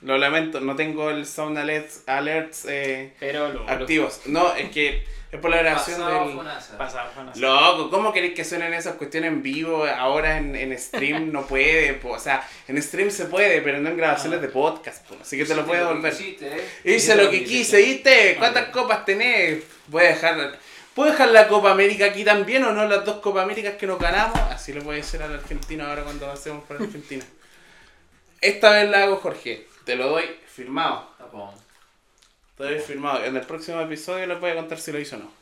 lo 0.00 0.18
lamento, 0.18 0.60
no 0.60 0.74
tengo 0.74 1.10
el 1.10 1.26
sound 1.26 1.58
alerts, 1.58 2.02
alerts 2.06 2.64
eh, 2.68 3.12
Pero 3.20 3.52
lo. 3.52 3.68
activos. 3.68 4.22
No, 4.26 4.54
es 4.54 4.70
que 4.70 5.04
es 5.32 5.40
por 5.40 5.50
la 5.50 5.56
grabación 5.56 5.98
Pasado 6.00 6.24
del... 6.26 6.36
Fonasa. 6.36 6.76
Una- 7.16 7.32
Loco, 7.36 7.90
¿cómo 7.90 8.12
queréis 8.12 8.34
que 8.34 8.44
suenen 8.44 8.74
esas 8.74 8.96
cuestiones 8.96 9.28
en 9.32 9.42
vivo? 9.42 9.86
Ahora 9.86 10.36
en, 10.36 10.54
en 10.54 10.78
stream 10.78 11.32
no 11.32 11.46
puede, 11.46 11.94
po. 11.94 12.10
o 12.10 12.18
sea, 12.18 12.46
en 12.68 12.80
stream 12.82 13.10
se 13.10 13.24
puede, 13.24 13.62
pero 13.62 13.80
no 13.80 13.88
en 13.88 13.96
grabaciones 13.96 14.42
de 14.42 14.48
podcast, 14.48 15.06
po. 15.08 15.16
así 15.20 15.38
que 15.38 15.46
te 15.46 15.54
lo 15.54 15.62
a 15.62 15.76
devolver. 15.76 16.12
¿eh? 16.20 16.68
Hice 16.84 17.16
lo 17.16 17.30
que 17.30 17.44
quise, 17.44 17.78
¿viste? 17.78 18.36
¿Cuántas 18.38 18.66
copas 18.66 19.06
tenés? 19.06 19.64
Voy 19.86 20.04
a 20.04 20.08
dejar. 20.08 20.58
¿Puedo 20.94 21.10
dejar 21.10 21.30
la 21.30 21.48
Copa 21.48 21.70
América 21.70 22.04
aquí 22.04 22.22
también 22.22 22.62
o 22.64 22.72
no? 22.72 22.86
Las 22.86 23.02
dos 23.06 23.20
Copa 23.20 23.40
Américas 23.42 23.76
que 23.76 23.86
nos 23.86 23.98
ganamos. 23.98 24.38
Así 24.50 24.74
lo 24.74 24.82
voy 24.82 24.96
a 24.96 24.98
decir 24.98 25.22
al 25.22 25.32
argentino 25.32 25.86
ahora 25.86 26.02
cuando 26.02 26.30
hacemos 26.30 26.62
para 26.64 26.80
Argentina. 26.84 27.24
Esta 28.42 28.70
vez 28.72 28.90
la 28.90 29.04
hago, 29.04 29.16
Jorge. 29.16 29.66
Te 29.86 29.96
lo 29.96 30.08
doy 30.08 30.24
firmado. 30.46 31.08
Japón. 31.16 31.61
Doy 32.62 32.78
firmado. 32.80 33.24
En 33.24 33.36
el 33.36 33.42
próximo 33.42 33.80
episodio 33.80 34.26
les 34.26 34.38
voy 34.40 34.50
a 34.50 34.54
contar 34.54 34.78
si 34.78 34.92
lo 34.92 34.98
hizo 35.00 35.16
o 35.16 35.20
no. 35.20 35.32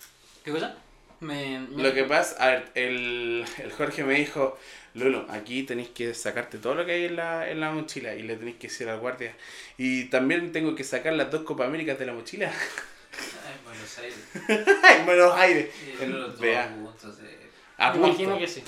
¿Qué 0.44 0.50
cosa? 0.52 0.74
Me. 1.20 1.58
me- 1.60 1.82
Lo 1.82 1.92
que 1.92 2.04
pasa, 2.04 2.42
a 2.42 2.48
ver, 2.48 2.70
el, 2.74 3.44
el 3.58 3.72
Jorge 3.72 4.04
me 4.04 4.14
dijo, 4.14 4.58
Lolo, 4.94 5.26
aquí 5.28 5.62
tenéis 5.64 5.90
que 5.90 6.14
sacarte 6.14 6.56
todo 6.58 6.74
lo 6.74 6.86
que 6.86 6.92
hay 6.92 7.04
en 7.04 7.16
la, 7.16 7.50
en 7.50 7.60
la 7.60 7.70
mochila 7.72 8.14
y 8.14 8.22
le 8.22 8.36
tenéis 8.36 8.56
que 8.56 8.68
decir 8.68 8.88
al 8.88 9.00
guardia. 9.00 9.34
Y 9.76 10.04
también 10.06 10.50
tengo 10.52 10.74
que 10.74 10.82
sacar 10.82 11.12
las 11.12 11.30
dos 11.30 11.42
Copa 11.42 11.66
Américas 11.66 11.98
de 11.98 12.06
la 12.06 12.14
mochila. 12.14 12.50
Ay, 12.50 13.54
Buenos 13.64 13.98
Aires. 13.98 14.78
¡Ay, 14.82 15.04
Buenos 15.04 15.34
Aires! 15.34 15.68
En- 16.00 16.12
juntos, 16.12 17.18
eh. 17.22 17.36
a 17.76 17.88
me 17.92 17.92
punto. 17.98 18.08
imagino 18.08 18.38
que 18.38 18.48
sí. 18.48 18.62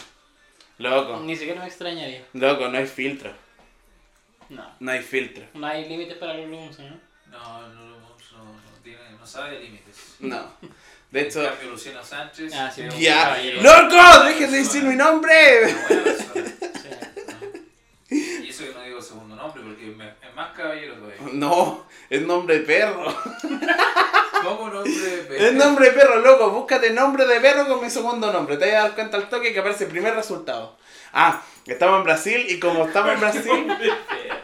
Loco, 0.78 1.20
Ni 1.20 1.36
siquiera 1.36 1.61
me 1.62 1.68
extrañaría. 1.68 2.22
loco, 2.34 2.68
no 2.68 2.76
hay 2.76 2.86
filtro. 2.86 3.32
No. 4.50 4.68
No 4.80 4.90
hay 4.90 5.00
filtro. 5.00 5.44
No 5.55 5.66
hay 5.66 5.88
límites 5.88 6.16
para 6.18 6.34
los 6.34 6.48
lumos, 6.50 6.78
¿no? 6.78 7.00
No, 7.30 7.68
no, 7.68 8.01
no, 9.23 9.27
sabe 9.29 9.51
de 9.53 9.61
límites. 9.61 9.97
No. 10.18 10.53
De 11.12 11.20
hecho, 11.20 11.45
cambio, 11.45 11.70
Luciano 11.70 12.03
Sánchez. 12.03 12.53
Ah, 12.55 12.70
sí, 12.75 12.81
un 12.83 12.91
ya. 12.99 13.37
¡Loco! 13.61 14.25
¡Dejen 14.25 14.51
de 14.51 14.59
decir 14.59 14.83
mi 14.83 14.97
nombre! 14.97 15.33
Una 15.64 16.03
buena. 16.33 16.53
Sí. 18.09 18.41
Y 18.45 18.49
eso 18.51 18.64
que 18.64 18.75
no 18.75 18.83
digo 18.83 18.99
el 18.99 19.03
segundo 19.05 19.35
nombre 19.37 19.62
porque 19.62 19.85
me- 19.87 20.09
es 20.09 20.35
más 20.35 20.53
caballero 20.55 20.97
todavía. 20.97 21.16
No, 21.33 21.87
es 22.11 22.20
nombre 22.20 22.59
de 22.59 22.64
perro. 22.66 23.07
¿Cómo 24.43 24.68
nombre 24.68 24.93
de 24.93 25.23
perro? 25.23 25.45
Es 25.47 25.53
nombre 25.55 25.87
de 25.87 25.93
perro, 25.93 26.16
loco. 26.20 26.51
Búscate 26.51 26.91
nombre 26.91 27.25
de 27.25 27.41
perro 27.41 27.66
con 27.68 27.81
mi 27.83 27.89
segundo 27.89 28.31
nombre. 28.33 28.59
Te 28.59 28.66
vas 28.66 28.75
a 28.75 28.83
dar 28.89 28.95
cuenta 28.95 29.16
al 29.16 29.29
toque 29.31 29.53
que 29.55 29.61
aparece 29.61 29.85
el 29.85 29.91
primer 29.91 30.14
resultado. 30.14 30.77
Ah, 31.14 31.43
estamos 31.66 31.99
en 31.99 32.05
Brasil 32.05 32.47
y 32.51 32.59
como 32.61 32.87
estamos 32.87 33.12
en 33.14 33.20
Brasil, 33.20 33.66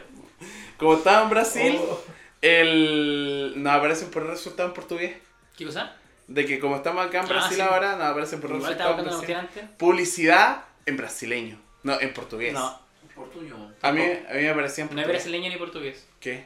como 0.78 0.94
estamos 0.94 1.22
en 1.24 1.30
Brasil, 1.30 1.78
Oh. 1.82 2.00
El 2.42 3.54
nos 3.56 3.72
aparece 3.74 4.06
por 4.06 4.26
resultado 4.26 4.68
en 4.68 4.74
portugués. 4.74 5.16
¿Qué 5.56 5.64
cosa? 5.66 5.94
De 6.26 6.44
que 6.46 6.58
como 6.58 6.76
estamos 6.76 7.06
acá 7.06 7.20
en 7.20 7.24
Ah, 7.24 7.28
Brasil 7.28 7.56
sí. 7.56 7.60
ahora, 7.62 7.96
nos 7.96 8.06
aparece 8.06 8.36
por 8.36 8.50
Igual 8.50 8.62
resultado 8.74 9.24
en 9.24 9.34
antes. 9.34 9.64
Publicidad 9.78 10.64
en 10.86 10.96
brasileño. 10.96 11.58
No, 11.82 12.00
en 12.00 12.12
portugués. 12.12 12.52
No, 12.52 12.80
Portuñol. 13.14 13.74
A 13.82 13.90
mí, 13.92 14.02
a 14.02 14.34
mí 14.34 14.42
me 14.42 14.54
parecía 14.54 14.84
en 14.84 14.90
no 14.94 15.00
es 15.00 15.06
portugués. 15.06 15.06
brasileño 15.06 15.48
ni 15.50 15.56
portugués. 15.56 16.06
¿Qué? 16.20 16.44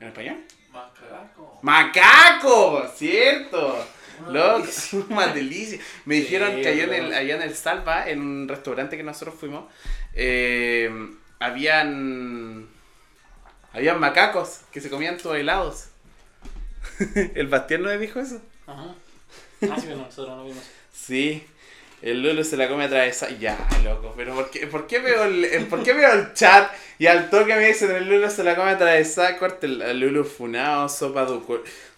¿En 0.00 0.08
español? 0.08 0.36
Más 0.72 0.90
caraco. 0.98 1.58
¡Macaco! 1.62 2.86
¿Cierto? 2.96 3.86
Loco, 4.28 4.58
delicia. 4.60 4.98
una 5.08 5.26
delicia. 5.28 5.78
Me 6.04 6.16
dijeron 6.16 6.54
Sí, 6.56 6.62
que 6.62 6.68
allá 6.68 6.84
en, 6.84 6.92
el, 6.94 7.14
allá 7.14 7.36
en 7.36 7.42
el 7.42 7.54
Salva, 7.54 8.08
en 8.08 8.20
un 8.20 8.48
restaurante 8.48 8.96
que 8.96 9.02
nosotros 9.02 9.34
fuimos, 9.38 9.64
eh, 10.14 10.90
habían. 11.40 12.68
Habían 13.74 13.98
macacos 13.98 14.60
que 14.70 14.80
se 14.80 14.88
comían 14.88 15.18
todos 15.18 15.36
helados. 15.36 15.86
¿El 17.34 17.48
Bastián 17.48 17.82
no 17.82 17.88
me 17.88 17.98
dijo 17.98 18.20
eso? 18.20 18.40
Ajá. 18.66 18.94
Ah, 19.62 19.76
sí, 19.76 19.86
pero 19.86 19.96
nosotros 19.96 20.36
no 20.36 20.44
vimos. 20.44 20.62
Sí. 20.92 21.44
El 22.00 22.22
Lulu 22.22 22.44
se 22.44 22.56
la 22.56 22.68
come 22.68 22.84
atravesada. 22.84 23.32
Ya, 23.32 23.56
loco. 23.82 24.12
Pero 24.16 24.34
¿por 24.34 24.50
qué, 24.50 24.66
por 24.66 24.86
qué 24.86 24.98
veo 25.00 25.24
el, 25.24 25.66
por 25.66 25.82
qué 25.82 25.92
veo 25.92 26.12
el 26.12 26.34
chat 26.34 26.70
y 26.98 27.06
al 27.06 27.30
toque 27.30 27.56
me 27.56 27.66
dicen 27.66 27.90
el 27.90 28.08
Lulu 28.08 28.30
se 28.30 28.44
la 28.44 28.54
come 28.54 28.70
atravesada? 28.70 29.38
Corte 29.38 29.66
el, 29.66 29.82
el 29.82 30.00
Lulu 30.00 30.24
funado, 30.24 30.88
sopa 30.88 31.24
de 31.24 31.40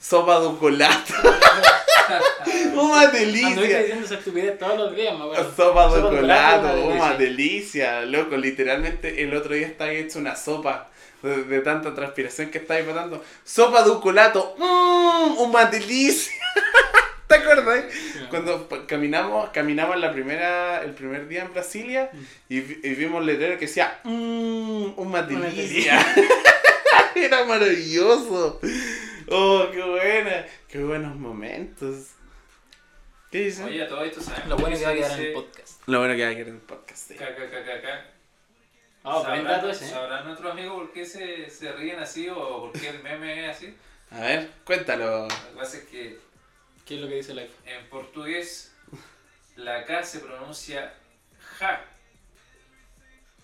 sopa 0.00 0.40
de 0.40 0.56
colato. 0.58 1.12
Una 2.74 3.08
delicia. 3.08 3.80
diciendo 3.80 4.06
esa 4.06 4.58
todos 4.58 4.78
los 4.78 4.96
días. 4.96 5.14
Sopa 5.56 5.94
de 5.94 6.02
colato, 6.02 6.86
una 6.86 7.14
delicia, 7.14 8.02
loco. 8.02 8.36
Literalmente 8.36 9.22
el 9.22 9.34
otro 9.34 9.54
día 9.54 9.66
estaba 9.66 9.90
hecho 9.90 10.20
una 10.20 10.36
sopa 10.36 10.88
de, 11.22 11.44
de 11.44 11.60
tanta 11.60 11.94
transpiración 11.94 12.50
que 12.50 12.58
estaba 12.58 12.80
botando. 12.82 13.24
Sopa 13.44 13.82
de 13.82 14.00
colato, 14.00 14.54
mmm, 14.58 15.38
una 15.38 15.66
delicia. 15.66 16.32
¿Te 17.26 17.34
acuerdas? 17.36 17.84
Cuando 18.30 18.68
caminamos, 18.86 19.50
caminamos 19.50 19.98
la 19.98 20.12
primera, 20.12 20.82
el 20.84 20.92
primer 20.94 21.26
día 21.26 21.42
en 21.42 21.52
Brasilia 21.52 22.08
y, 22.48 22.60
vi- 22.60 22.80
y 22.84 22.94
vimos 22.94 23.20
un 23.20 23.26
letrero 23.26 23.58
que 23.58 23.66
decía 23.66 23.98
mmm, 24.04 24.92
una 24.96 25.22
delicia. 25.22 25.98
Era 27.16 27.44
maravilloso. 27.44 28.60
Oh, 29.28 29.66
qué 29.72 29.82
buena. 29.82 30.46
Qué 30.68 30.78
buenos 30.78 31.16
momentos. 31.16 32.10
¿Qué 33.32 33.40
dice? 33.46 33.64
Oye, 33.64 33.82
a 33.82 33.88
todo 33.88 34.04
esto 34.04 34.20
saben. 34.20 34.48
Lo 34.48 34.56
bueno 34.56 34.76
que 34.78 34.84
va 34.84 34.90
a 34.90 34.94
quedar 34.94 35.18
en 35.18 35.26
el 35.26 35.32
podcast. 35.32 35.80
Lo 35.86 35.98
bueno 35.98 36.14
que 36.14 36.24
va 36.24 36.30
a 36.30 36.34
quedar 36.34 36.48
en 36.48 36.54
el 36.54 36.60
podcast. 36.60 37.08
sí. 37.08 37.14
Ah, 39.08 39.22
buen 39.28 39.44
dato 39.44 39.70
ese. 39.70 39.86
¿eh? 39.86 39.90
¿Sabrán 39.90 40.24
nuestros 40.26 40.50
amigos 40.50 40.74
por 40.74 40.92
qué 40.92 41.06
se, 41.06 41.48
se 41.48 41.72
ríen 41.72 41.98
así 42.00 42.28
o 42.28 42.60
por 42.70 42.72
qué 42.72 42.88
el 42.88 43.02
meme 43.02 43.48
es 43.48 43.56
así? 43.56 43.76
A 44.10 44.20
ver, 44.20 44.50
cuéntalo. 44.64 45.22
Lo 45.22 45.28
que 45.28 45.56
pasa 45.56 45.76
es 45.78 45.84
que 45.84 46.18
¿Qué 46.84 46.94
es 46.96 47.00
lo 47.00 47.08
que 47.08 47.14
dice 47.16 47.32
el 47.32 47.38
iPhone? 47.40 47.56
en 47.66 47.86
portugués 47.88 48.72
la 49.56 49.84
K 49.84 50.02
se 50.02 50.20
pronuncia 50.20 50.92
ja. 51.58 51.80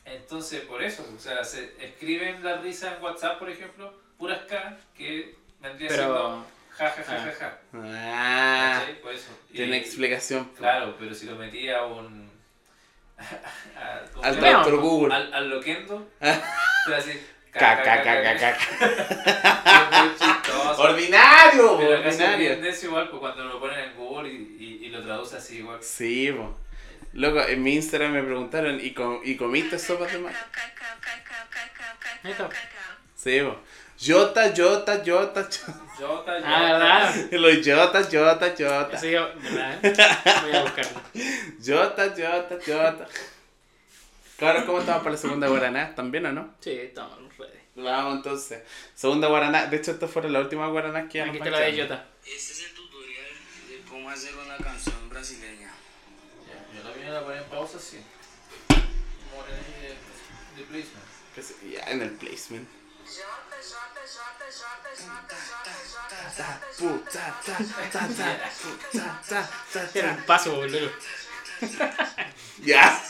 Entonces, 0.04 0.62
por 0.62 0.82
eso, 0.82 1.06
o 1.16 1.20
sea, 1.20 1.44
se 1.44 1.74
escriben 1.78 2.42
la 2.42 2.56
risa 2.56 2.96
en 2.96 3.02
WhatsApp, 3.02 3.38
por 3.38 3.48
ejemplo, 3.48 3.94
puras 4.18 4.40
K, 4.48 4.76
que 4.96 5.36
vendría 5.60 5.88
siendo 5.90 6.14
Pero. 6.14 6.46
Ja, 6.76 6.90
ja, 6.90 7.02
ja, 7.04 7.18
ja, 7.20 7.32
ja. 7.38 7.58
Ah, 7.74 8.78
¿Cachai? 8.80 9.00
Por 9.00 9.12
eso. 9.12 9.30
Y- 9.50 9.56
tiene 9.56 9.76
explicación. 9.76 10.46
Claro, 10.56 10.96
pero 10.98 11.14
si 11.14 11.26
lo 11.26 11.36
metía 11.36 11.78
a 11.78 11.86
un. 11.86 12.32
A- 13.77 14.01
¿cómo 14.12 14.25
Al 14.25 14.41
doctor 14.41 14.77
Google. 14.81 15.14
Al, 15.14 15.35
al 15.35 15.51
loquendo. 15.51 16.09
Te 16.20 16.27
va 16.29 16.37
a 16.87 16.97
decir. 16.97 17.27
Ca, 17.53 17.83
ca, 17.83 18.03
ca, 18.03 18.23
ca, 18.23 18.37
ca. 18.39 18.57
Es 19.93 20.01
muy 20.01 20.11
chistoso. 20.18 20.83
Ordinario, 20.83 21.77
Pero 21.79 21.99
ordinario. 22.01 22.53
eso 22.64 22.87
igual 22.87 23.09
pues, 23.11 23.20
cuando 23.20 23.45
lo 23.45 23.61
ponen 23.61 23.79
en 23.91 23.95
Google 23.97 24.29
y, 24.31 24.57
y, 24.59 24.87
y 24.87 24.89
lo 24.89 25.03
traduce 25.03 25.37
así 25.37 25.59
igual. 25.59 25.79
Sí, 25.83 26.33
po. 26.33 26.59
Loco, 27.12 27.43
en 27.47 27.62
mi 27.62 27.75
Instagram 27.75 28.12
me 28.12 28.23
preguntaron, 28.23 28.81
¿y, 28.81 28.93
com- 28.95 29.20
¿y 29.23 29.37
comiste 29.37 29.79
sopas 29.79 30.11
de 30.12 30.18
está. 32.31 32.49
Sí, 33.14 33.41
po. 33.43 33.61
Yota, 34.03 34.53
yota, 34.53 35.03
yota, 35.05 35.42
yota. 35.48 35.72
Jota, 35.98 36.32
Ah, 36.44 36.62
¿verdad? 36.62 37.14
Los 37.32 37.64
yota, 37.64 38.09
yota, 38.09 38.55
yota. 38.55 38.96
Eso 38.96 39.07
yo, 39.07 39.28
¿verdad? 39.36 39.78
Voy 40.42 40.53
a 40.57 40.62
buscarlo. 40.62 41.00
Yota, 41.61 42.14
yota, 42.16 42.59
yota. 42.66 43.07
Claro, 44.36 44.66
¿cómo 44.66 44.80
estamos 44.80 45.03
para 45.03 45.12
la 45.12 45.18
segunda 45.18 45.46
guaraná? 45.48 45.94
¿También 45.94 46.26
o 46.26 46.32
no? 46.32 46.55
Sí, 46.61 46.70
estamos 46.72 47.16
ready. 47.38 47.59
Vamos 47.76 48.16
entonces. 48.16 48.62
Segunda 48.94 49.28
guaraná. 49.28 49.66
De 49.66 49.76
hecho, 49.76 49.92
estas 49.92 50.11
fueron 50.11 50.32
las 50.32 50.42
últimas 50.42 50.70
guaranas 50.70 51.09
que 51.11 51.18
ya 51.18 51.24
Aquí 51.26 51.36
está 51.36 51.50
la 51.50 51.59
de. 51.61 51.82
Jota. 51.82 52.07
Este 52.24 52.53
es 52.53 52.64
el 52.68 52.74
tutorial 52.74 53.24
de 53.68 53.80
cómo 53.88 54.11
hacer 54.11 54.34
una 54.34 54.57
canción 54.57 55.09
brasileña. 55.09 55.70
Ya, 56.48 56.76
yo 56.76 56.82
también 56.88 57.12
la 57.14 57.20
voy 57.20 57.34
a 57.34 57.36
poner 57.36 57.42
en 57.44 57.48
pausa 57.50 57.78
así. 57.78 58.00
Como 58.68 59.46
en 59.46 59.84
el 59.84 60.57
de 60.57 60.62
placement. 60.64 61.07
Que 61.36 61.42
se- 61.42 61.70
Ya 61.70 61.84
en 61.90 62.03
el 62.03 62.11
placement. 62.11 62.68
Era 69.94 70.12
un 70.12 70.22
paso, 70.24 70.54
boludo. 70.56 70.90
Ya. 72.64 73.02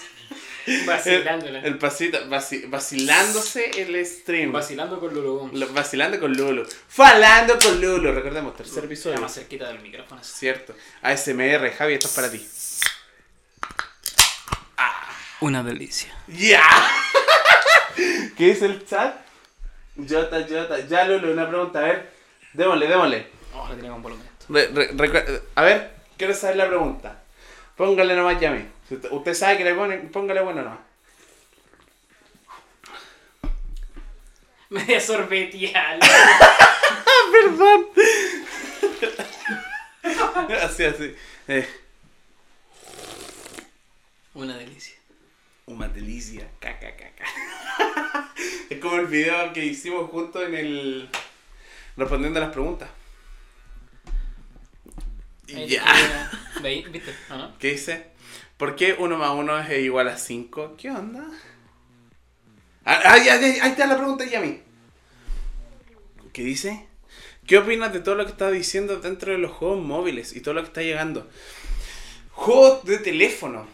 Vacilándola. 0.86 1.60
El 1.60 1.78
pasito, 1.78 2.18
vaci- 2.26 2.68
vacilándose 2.68 3.70
el 3.82 4.04
stream. 4.06 4.52
Vacilando 4.52 5.00
con 5.00 5.12
Lulu. 5.12 5.50
Lo- 5.52 5.72
Vacilando 5.72 6.20
con 6.20 6.32
Lulu. 6.32 6.66
Falando 6.88 7.58
con 7.58 7.80
Lulu. 7.80 8.12
Recordemos, 8.12 8.56
tercer 8.56 8.84
episodio. 8.84 9.20
más 9.20 9.34
cerquita 9.34 9.66
del 9.68 9.80
micrófono. 9.80 10.22
Cierto. 10.22 10.74
ASMR, 11.02 11.72
Javi, 11.76 11.94
esto 11.94 12.06
es 12.08 12.14
para 12.14 12.30
ti. 12.30 12.48
Una 15.40 15.64
delicia. 15.64 16.14
¡Ya! 16.28 16.62
¿Qué 17.96 18.46
dice 18.46 18.66
el 18.66 18.86
chat? 18.86 19.16
Jota, 19.96 20.46
Jota. 20.48 20.80
Ya, 20.86 21.04
Lulu, 21.04 21.32
una 21.32 21.48
pregunta. 21.48 21.78
A 21.80 21.82
ver, 21.82 22.10
démosle, 22.54 22.88
démosle. 22.88 23.26
Oh, 23.54 23.68
lo 23.68 23.74
tenía 23.74 23.90
con 23.90 24.02
volumen 24.02 24.26
esto. 24.26 24.46
Re- 24.52 24.68
re- 24.68 24.92
recu- 24.94 25.42
a 25.54 25.62
ver, 25.62 25.94
quiero 26.16 26.34
saber 26.34 26.56
la 26.56 26.68
pregunta. 26.68 27.22
Póngale 27.76 28.14
nomás 28.16 28.40
ya 28.40 28.50
a 28.50 28.52
mí. 28.52 28.66
Si 28.88 28.94
usted- 28.94 29.10
usted 29.12 29.34
sabe 29.34 29.58
que 29.58 29.64
le 29.64 29.74
pone, 29.74 29.98
póngale 29.98 30.40
bueno 30.42 30.62
nomás. 30.62 30.78
Media 34.70 35.00
sorbeteada. 35.00 35.98
Perdón. 37.32 37.86
así, 40.62 40.84
así. 40.84 41.14
Eh, 41.48 41.68
Una 44.34 44.56
delicia. 44.56 44.94
Una 45.66 45.88
delicia. 45.88 46.48
Caca, 46.60 46.94
caca. 46.96 47.24
es 48.70 48.78
como 48.80 48.96
el 48.96 49.06
video 49.06 49.52
que 49.52 49.64
hicimos 49.64 50.10
juntos 50.10 50.42
en 50.46 50.54
el. 50.54 51.08
respondiendo 51.96 52.38
a 52.40 52.44
las 52.44 52.52
preguntas. 52.52 52.88
Ahí 55.54 55.68
Ya. 55.68 55.84
te- 56.54 56.60
¿Veí? 56.62 56.82
¿Viste? 56.84 57.14
¿O 57.30 57.36
no? 57.36 57.58
¿Qué 57.58 57.72
dice? 57.72 58.06
¿Por 58.56 58.76
qué 58.76 58.94
1 58.98 59.16
más 59.18 59.30
1 59.32 59.58
es 59.60 59.78
igual 59.82 60.08
a 60.08 60.16
5? 60.16 60.76
¿Qué 60.78 60.90
onda? 60.90 61.24
Ah, 62.84 63.00
ah, 63.04 63.18
ya, 63.18 63.38
ya, 63.40 63.64
ahí 63.64 63.70
está 63.70 63.86
la 63.86 63.96
pregunta, 63.96 64.24
Yami. 64.24 64.60
¿Qué 66.32 66.42
dice? 66.42 66.86
¿Qué 67.46 67.58
opinas 67.58 67.92
de 67.92 68.00
todo 68.00 68.14
lo 68.14 68.24
que 68.24 68.30
está 68.32 68.50
diciendo 68.50 68.98
dentro 69.00 69.32
de 69.32 69.38
los 69.38 69.50
juegos 69.52 69.84
móviles 69.84 70.34
y 70.34 70.40
todo 70.40 70.54
lo 70.54 70.62
que 70.62 70.68
está 70.68 70.82
llegando? 70.82 71.28
Juegos 72.30 72.84
de 72.84 72.98
teléfono. 72.98 73.66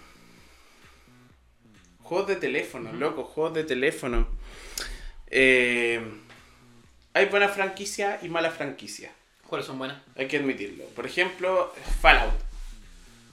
Juegos 2.08 2.26
de 2.28 2.36
teléfono, 2.36 2.90
loco, 2.94 3.22
juegos 3.22 3.52
de 3.52 3.64
teléfono. 3.64 4.26
Eh, 5.26 6.00
hay 7.12 7.26
buena 7.26 7.50
franquicia 7.50 8.18
y 8.22 8.30
mala 8.30 8.50
franquicia. 8.50 9.12
¿Cuáles 9.46 9.66
son 9.66 9.76
buenas? 9.76 10.00
Hay 10.16 10.26
que 10.26 10.38
admitirlo. 10.38 10.84
Por 10.96 11.04
ejemplo, 11.04 11.70
Fallout. 12.00 12.32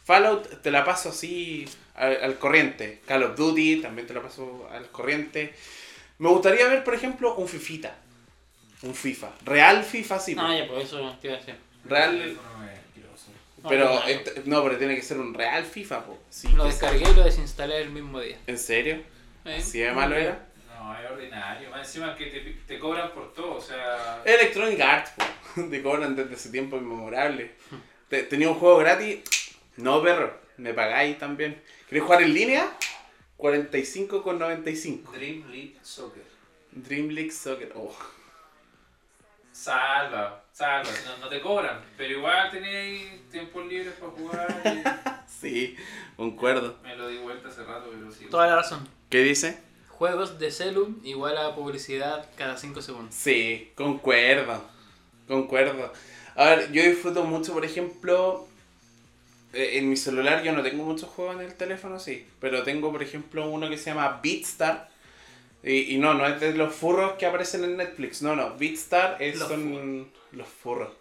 Fallout 0.03 0.61
te 0.61 0.71
la 0.71 0.83
paso 0.83 1.07
así 1.07 1.65
al, 1.95 2.21
al 2.21 2.37
corriente. 2.37 2.99
Call 3.07 3.23
of 3.23 3.37
Duty 3.37 3.77
también 3.77 4.07
te 4.07 4.13
la 4.13 4.21
paso 4.21 4.67
al 4.69 4.87
corriente. 4.91 5.53
Me 6.19 6.27
gustaría 6.27 6.67
ver, 6.67 6.83
por 6.83 6.95
ejemplo, 6.95 7.33
un 7.35 7.47
Fifita. 7.47 7.95
Un 8.81 8.93
FIFA. 8.93 9.31
Real 9.45 9.85
FIFA, 9.85 10.19
sí. 10.19 10.35
Ah, 10.37 10.53
ya, 10.53 10.67
pues 10.67 10.83
eso 10.83 11.17
te 11.21 11.27
iba 11.29 11.37
a 11.37 11.39
decir. 11.39 11.55
El 11.85 11.89
Real. 11.89 12.11
teléfono 12.11 12.65
es 12.69 12.79
asqueroso. 12.79 13.27
No, 13.31 13.54
Pero, 13.69 13.85
no, 13.85 14.03
este- 14.07 14.41
no, 14.45 14.63
pero 14.63 14.77
tiene 14.77 14.95
que 14.95 15.01
ser 15.01 15.17
un 15.19 15.33
real 15.33 15.63
FIFA, 15.65 16.05
po. 16.05 16.19
Sí, 16.29 16.49
Lo 16.49 16.65
descargué 16.65 17.09
y 17.09 17.13
lo 17.15 17.23
desinstalé 17.23 17.81
el 17.81 17.89
mismo 17.89 18.19
día. 18.19 18.37
¿En 18.47 18.57
serio? 18.57 19.01
¿Eh? 19.45 19.57
¿Así 19.59 19.79
de 19.79 19.91
malo 19.91 20.15
era? 20.15 20.47
No, 20.67 20.97
es 20.99 21.09
ordinario. 21.11 21.69
Más 21.69 21.87
encima 21.87 22.15
que 22.15 22.25
te, 22.27 22.39
te 22.67 22.79
cobran 22.79 23.11
por 23.13 23.33
todo, 23.33 23.55
o 23.55 23.61
sea. 23.61 24.21
Electronic 24.25 24.79
Arts, 24.81 25.11
po. 25.11 25.23
Te 25.69 25.81
cobran 25.81 26.15
desde 26.15 26.33
ese 26.35 26.49
tiempo 26.49 26.77
inmemorable. 26.77 27.51
Te- 28.09 28.23
Tenía 28.23 28.49
un 28.49 28.55
juego 28.55 28.77
gratis. 28.77 29.21
No, 29.77 30.01
perro. 30.03 30.37
Me 30.57 30.73
pagáis 30.73 31.17
también. 31.17 31.61
¿Querés 31.89 32.03
jugar 32.03 32.21
en 32.23 32.33
línea? 32.33 32.71
45,95. 33.37 35.11
Dream 35.11 35.43
League 35.49 35.77
Soccer. 35.81 36.23
Dream 36.71 37.09
League 37.09 37.31
Soccer. 37.31 37.71
Oh. 37.75 37.95
Salva, 39.55 40.43
salva. 40.51 40.91
No, 41.05 41.17
no 41.17 41.29
te 41.29 41.39
cobran, 41.39 41.79
pero 41.95 42.17
igual 42.17 42.51
tenéis 42.51 43.29
tiempos 43.31 43.65
libres 43.65 43.93
para 43.93 44.11
jugar. 44.11 45.23
Sí, 45.27 45.75
concuerdo. 46.17 46.77
Y 46.83 46.87
me 46.87 46.95
lo 46.95 47.07
di 47.07 47.17
vuelta 47.17 47.49
hace 47.49 47.63
rato, 47.63 47.89
pero 47.91 48.11
sí. 48.11 48.25
Toda 48.29 48.47
la 48.47 48.55
razón. 48.57 48.87
¿Qué 49.09 49.19
dice? 49.19 49.59
Juegos 49.89 50.39
de 50.39 50.51
celu 50.51 50.99
igual 51.03 51.37
a 51.37 51.55
publicidad 51.55 52.29
cada 52.37 52.57
5 52.57 52.81
segundos. 52.81 53.15
Sí, 53.15 53.71
concuerdo. 53.75 54.63
Concuerdo. 55.27 55.91
A 56.35 56.45
ver, 56.45 56.71
yo 56.71 56.83
disfruto 56.83 57.23
mucho, 57.23 57.53
por 57.53 57.63
ejemplo, 57.63 58.47
eh, 59.53 59.77
en 59.77 59.89
mi 59.89 59.97
celular 59.97 60.43
yo 60.43 60.51
no 60.51 60.63
tengo 60.63 60.83
muchos 60.83 61.09
juegos 61.09 61.35
en 61.35 61.41
el 61.41 61.55
teléfono, 61.55 61.99
sí. 61.99 62.27
Pero 62.39 62.63
tengo, 62.63 62.91
por 62.91 63.03
ejemplo, 63.03 63.49
uno 63.49 63.69
que 63.69 63.77
se 63.77 63.85
llama 63.85 64.19
Beatstar. 64.21 64.89
Y, 65.65 65.95
y 65.95 65.97
no, 65.97 66.13
no 66.13 66.27
es 66.27 66.39
de 66.39 66.53
los 66.53 66.73
furros 66.73 67.13
que 67.13 67.25
aparecen 67.25 67.63
en 67.63 67.75
Netflix. 67.75 68.21
No, 68.21 68.35
no. 68.35 68.55
Beatstar 68.55 69.17
es, 69.19 69.39
Los 69.39 69.49
son 69.49 70.07
los 70.31 70.47
furros. 70.47 70.89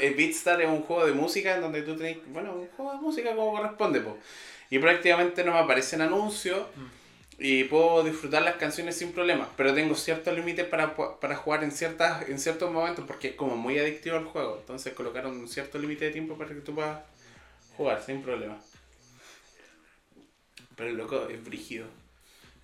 Eh, 0.00 0.14
Beatstar 0.14 0.60
es 0.60 0.68
un 0.68 0.82
juego 0.82 1.06
de 1.06 1.12
música 1.12 1.54
en 1.54 1.62
donde 1.62 1.80
tú 1.80 1.96
tenés, 1.96 2.18
bueno, 2.26 2.52
un 2.52 2.68
juego 2.68 2.92
de 2.92 2.98
música 2.98 3.34
como 3.34 3.52
corresponde, 3.52 4.00
po. 4.00 4.18
Y 4.68 4.78
prácticamente 4.78 5.44
no 5.44 5.52
me 5.52 5.60
aparecen 5.60 6.02
anuncios 6.02 6.66
y 7.38 7.64
puedo 7.64 8.02
disfrutar 8.02 8.42
las 8.42 8.56
canciones 8.56 8.96
sin 8.96 9.12
problema, 9.12 9.48
pero 9.56 9.74
tengo 9.74 9.94
ciertos 9.94 10.34
límites 10.34 10.66
para, 10.66 10.94
para 10.94 11.36
jugar 11.36 11.64
en 11.64 11.70
ciertas 11.70 12.28
en 12.28 12.38
ciertos 12.38 12.70
momentos 12.72 13.04
porque 13.06 13.28
es 13.28 13.34
como 13.34 13.56
muy 13.56 13.78
adictivo 13.78 14.16
el 14.16 14.24
juego, 14.24 14.58
entonces 14.60 14.94
colocaron 14.94 15.36
un 15.38 15.48
cierto 15.48 15.78
límite 15.78 16.06
de 16.06 16.10
tiempo 16.12 16.36
para 16.36 16.50
que 16.50 16.60
tú 16.60 16.74
puedas 16.74 17.00
jugar 17.76 18.02
sin 18.04 18.22
problema. 18.22 18.58
Pero 20.76 20.92
loco, 20.92 21.28
es 21.28 21.42
brígido. 21.44 21.86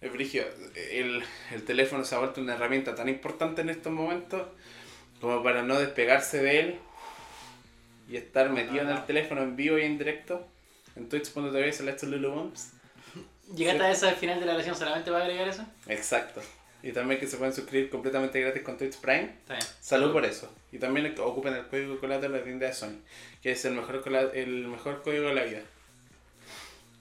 Es 0.03 0.12
brígido. 0.12 0.45
El, 0.91 1.23
el 1.53 1.65
teléfono 1.65 2.05
se 2.05 2.15
ha 2.15 2.19
vuelto 2.19 2.41
una 2.41 2.55
herramienta 2.55 2.95
tan 2.95 3.09
importante 3.09 3.62
en 3.62 3.70
estos 3.70 3.93
momentos 3.93 4.49
como 5.20 5.43
para 5.43 5.62
no 5.62 5.79
despegarse 5.79 6.43
de 6.43 6.61
él 6.61 6.79
y 8.09 8.16
estar 8.16 8.51
metido 8.51 8.83
en 8.83 8.89
el 8.89 9.07
teléfono 9.07 9.43
en 9.43 9.55
vivo 9.55 9.79
y 9.79 9.83
en 9.83 9.97
directo. 9.97 10.45
En 10.97 11.09
Twitch.tv 11.09 11.73
se 11.73 11.85
le 11.85 11.93
estos 11.93 12.09
Lulu 12.09 12.31
Bombs. 12.31 12.73
¿Llegaste 13.55 13.83
a 13.83 13.91
ese 13.91 14.09
al 14.09 14.16
final 14.16 14.41
de 14.41 14.47
la 14.47 14.55
lección 14.55 14.74
solamente 14.74 15.11
para 15.11 15.24
agregar 15.24 15.49
eso? 15.49 15.65
Exacto. 15.87 16.43
Y 16.83 16.91
también 16.91 17.20
que 17.20 17.29
se 17.29 17.37
pueden 17.37 17.55
suscribir 17.55 17.89
completamente 17.89 18.41
gratis 18.41 18.62
con 18.62 18.77
Twitch 18.77 18.97
Prime. 18.97 19.37
Está 19.41 19.55
bien. 19.55 19.66
Salud 19.81 20.12
por 20.12 20.24
eso. 20.24 20.53
Y 20.73 20.79
también 20.79 21.15
ocupen 21.20 21.55
el 21.55 21.66
código 21.69 22.01
Colato 22.01 22.23
de 22.23 22.29
la 22.31 22.43
tienda 22.43 22.66
de 22.66 22.73
Sony, 22.73 22.99
que 23.41 23.53
es 23.53 23.65
el 23.65 23.74
mejor, 23.74 24.03
el 24.35 24.66
mejor 24.66 25.03
código 25.03 25.29
de 25.29 25.35
la 25.35 25.45
vida. 25.45 25.61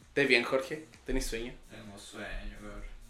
¿Estás 0.09 0.27
bien, 0.27 0.43
Jorge? 0.43 0.85
¿Tenés 1.05 1.25
sueño? 1.25 1.53
Tengo 1.69 1.97
sueño, 1.97 2.57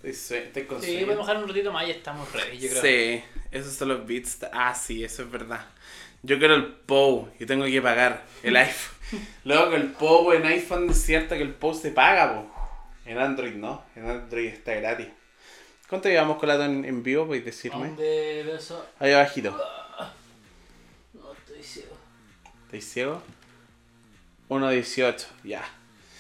cabrón. 0.01 0.11
¿Estás 0.11 0.27
sue- 0.27 0.43
estás 0.47 0.63
con 0.65 0.81
Sí, 0.81 0.87
sueño? 0.91 1.05
podemos 1.05 1.27
dejar 1.27 1.43
un 1.43 1.47
ratito 1.49 1.71
más 1.71 1.87
y 1.87 1.91
estamos 1.91 2.31
ready, 2.33 2.57
yo 2.59 2.69
creo. 2.69 2.81
Sí, 2.81 3.23
esos 3.51 3.73
son 3.73 3.87
los 3.89 4.05
beats. 4.05 4.37
Ah, 4.51 4.73
sí, 4.75 5.03
eso 5.03 5.23
es 5.23 5.31
verdad. 5.31 5.65
Yo 6.23 6.37
quiero 6.37 6.55
el 6.55 6.65
POW 6.67 7.29
y 7.39 7.45
tengo 7.45 7.65
que 7.65 7.81
pagar 7.81 8.23
el 8.43 8.55
iPhone. 8.55 8.95
Luego 9.43 9.75
el 9.75 9.87
POW 9.93 10.33
en 10.33 10.45
iPhone 10.45 10.89
es 10.89 11.01
cierto 11.01 11.35
que 11.35 11.41
el 11.41 11.53
POW 11.53 11.73
se 11.73 11.91
paga, 11.91 12.33
po. 12.33 12.51
En 13.05 13.17
Android 13.17 13.53
no, 13.55 13.83
en 13.95 14.07
Android 14.09 14.47
está 14.47 14.73
gratis. 14.75 15.07
¿Cuánto 15.89 16.07
llevamos 16.07 16.37
colado 16.37 16.63
en, 16.63 16.85
en 16.85 17.03
vivo? 17.03 17.25
Podéis 17.25 17.43
decirme. 17.45 17.87
¿Dónde 17.87 18.43
beso? 18.45 18.85
Ahí 18.99 19.11
abajito. 19.11 19.51
No 21.13 21.33
estoy 21.33 21.59
Estoy 21.59 21.63
ciego. 21.63 21.97
¿Estáis 22.65 22.85
ciego? 22.89 23.21
1.18, 24.49 25.25
ya. 25.43 25.63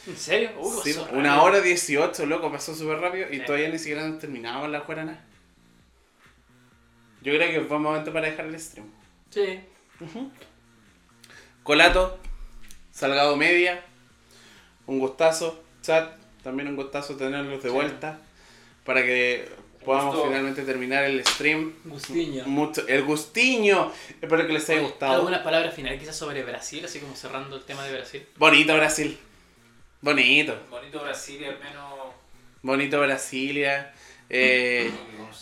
¿En 0.07 0.17
serio? 0.17 0.51
Uh, 0.57 0.81
Sí, 0.83 0.95
una 1.11 1.29
rápido. 1.35 1.43
hora 1.43 1.61
18, 1.61 2.25
loco, 2.25 2.51
pasó 2.51 2.73
súper 2.75 2.99
rápido 2.99 3.27
y 3.31 3.37
Sí. 3.39 3.45
todavía 3.45 3.69
ni 3.69 3.77
siquiera 3.77 4.03
han 4.03 4.17
terminado 4.19 4.67
la 4.67 4.79
Guaraná. 4.79 5.23
Yo 7.21 7.33
creo 7.35 7.51
que 7.51 7.61
fue 7.67 7.77
momento 7.77 8.11
para 8.11 8.27
dejar 8.29 8.45
el 8.45 8.59
stream. 8.59 8.87
Sí. 9.29 9.59
Colato, 11.63 12.17
Salgado 12.91 13.35
Media, 13.35 13.83
un 14.87 14.99
gustazo. 14.99 15.63
Chat, 15.81 16.13
también 16.43 16.67
un 16.69 16.75
gustazo 16.75 17.15
tenerlos 17.15 17.61
de 17.63 17.69
Sí. 17.69 17.73
vuelta 17.73 18.19
para 18.85 19.03
que 19.03 19.49
podamos 19.85 20.13
Gusto. 20.15 20.27
finalmente 20.29 20.63
terminar 20.63 21.03
el 21.05 21.23
stream. 21.25 21.73
Gustiño. 21.85 22.45
Mucho, 22.45 22.87
el 22.87 23.03
gustiño. 23.03 23.91
Espero 24.21 24.45
que 24.45 24.53
les 24.53 24.69
haya 24.69 24.81
gustado. 24.81 25.13
¿Algunas 25.13 25.41
palabras 25.41 25.73
finales 25.73 25.99
quizás 25.99 26.15
sobre 26.15 26.43
Brasil, 26.43 26.83
así 26.85 26.99
como 26.99 27.15
cerrando 27.15 27.55
el 27.55 27.63
tema 27.63 27.83
de 27.83 27.93
Brasil? 27.93 28.27
Bonito 28.37 28.75
Brasil. 28.75 29.17
Bonito. 30.01 30.57
Bonito 30.69 30.99
Brasil 31.01 31.41
y 31.41 31.45
al 31.45 31.59
menos. 31.59 32.13
Bonito 32.61 32.99
Brasilia. 32.99 33.93
Eh, 34.29 34.89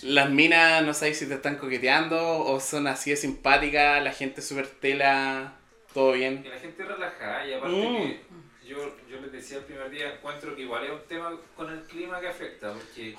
las 0.03 0.29
minas, 0.31 0.83
no 0.83 0.93
sabes 0.93 1.19
si 1.19 1.27
te 1.27 1.35
están 1.35 1.57
coqueteando 1.57 2.39
o 2.39 2.59
son 2.59 2.87
así 2.87 3.11
de 3.11 3.17
simpáticas, 3.17 4.03
la 4.03 4.11
gente 4.11 4.41
súper 4.41 4.67
tela, 4.67 5.53
todo 5.93 6.13
bien. 6.13 6.41
Que 6.43 6.49
la 6.49 6.59
gente 6.59 6.83
relajada 6.83 7.45
y 7.47 7.53
aparte 7.53 7.75
Mm. 7.77 8.61
que 8.61 8.67
yo, 8.67 8.95
yo 9.09 9.21
les 9.21 9.31
decía 9.31 9.57
el 9.57 9.63
primer 9.65 9.89
día, 9.91 10.13
encuentro 10.15 10.55
que 10.55 10.63
igual 10.63 10.83
es 10.85 10.91
un 10.91 11.07
tema 11.07 11.37
con 11.55 11.71
el 11.71 11.81
clima 11.83 12.19
que 12.19 12.27
afecta, 12.29 12.73
porque, 12.73 13.15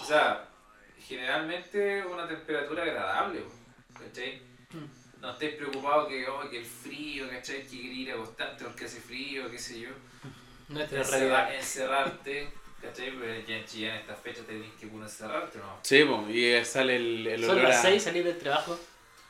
o 0.00 0.04
sea, 0.04 0.44
generalmente 1.06 2.04
una 2.06 2.28
temperatura 2.28 2.84
agradable, 2.84 3.42
¿cachai? 3.92 4.40
No 5.20 5.32
estéis 5.32 5.56
preocupados 5.56 6.08
que, 6.08 6.26
oh, 6.28 6.48
que 6.48 6.58
el 6.58 6.64
frío, 6.64 7.28
¿cachai? 7.28 7.66
Que 7.66 7.76
ir 7.76 8.10
a 8.12 8.14
acostarte 8.14 8.64
porque 8.64 8.84
hace 8.84 9.00
frío, 9.00 9.50
qué 9.50 9.58
sé 9.58 9.80
yo. 9.80 9.90
Nuestra 10.70 11.00
Encerra- 11.00 11.18
realidad. 11.18 11.54
encerrarte, 11.56 12.48
¿cachai? 12.80 13.12
Ya 13.46 13.56
en 13.56 13.64
en 13.84 13.94
esta 13.96 14.14
fecha 14.14 14.42
tenés 14.44 14.72
que 14.80 14.86
puro 14.86 15.04
encerrarte, 15.04 15.58
¿no? 15.58 15.78
Sí, 15.82 16.04
po, 16.04 16.26
y 16.30 16.64
sale 16.64 16.96
el, 16.96 17.26
el 17.26 17.40
Son 17.44 17.50
olor 17.58 17.68
las 17.68 17.78
a... 17.78 17.82
6, 17.82 18.02
salir 18.02 18.24
del 18.24 18.38
trabajo. 18.38 18.78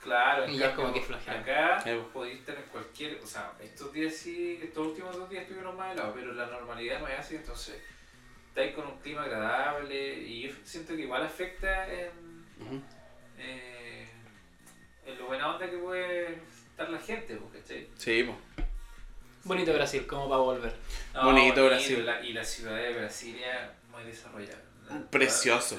Claro, 0.02 0.44
en 0.44 0.50
Y 0.54 0.58
ya 0.58 0.68
cambio, 0.68 0.82
como 0.84 0.94
que 0.94 1.00
flojera. 1.02 1.40
acá 1.40 1.80
Sí, 1.82 1.90
po. 1.94 2.08
podéis 2.08 2.38
estar 2.40 2.56
en 2.56 2.62
cualquier, 2.64 3.18
o 3.22 3.26
sea, 3.26 3.52
estos 3.60 3.92
días 3.92 4.14
sí, 4.14 4.58
estos 4.62 4.86
últimos 4.86 5.14
dos 5.16 5.28
días 5.28 5.42
estuvieron 5.42 5.76
más 5.76 5.92
helados, 5.92 6.14
pero 6.14 6.32
la 6.32 6.46
normalidad 6.46 7.00
no 7.00 7.08
es 7.08 7.18
así, 7.18 7.36
entonces 7.36 7.82
estáis 8.48 8.74
con 8.74 8.86
un 8.86 8.98
clima 9.00 9.24
agradable 9.24 10.14
y 10.14 10.42
yo 10.48 10.54
siento 10.64 10.94
que 10.96 11.02
igual 11.02 11.22
afecta 11.22 11.86
en, 11.92 12.44
Ujú. 12.60 12.80
eh, 13.38 14.08
en 15.06 15.18
lo 15.18 15.26
buena 15.26 15.54
onda 15.54 15.70
que 15.70 15.76
puede 15.78 16.38
estar 16.70 16.88
la 16.88 16.98
gente, 16.98 17.36
po, 17.36 17.50
¿cachai? 17.50 17.86
Sí, 17.98 18.22
po. 18.24 18.36
Bonito 19.44 19.72
Brasil, 19.72 20.06
como 20.06 20.28
para 20.28 20.40
volver. 20.42 20.72
No, 21.14 21.24
Bonito 21.24 21.64
Brasil. 21.66 22.04
la- 22.04 22.20
y 22.24 22.32
la 22.32 22.44
ciudad 22.44 22.76
de 22.76 22.92
Brasilia 22.94 23.72
muy 23.90 24.04
desarrollada. 24.04 24.58
La- 24.88 25.00
Precioso. 25.10 25.78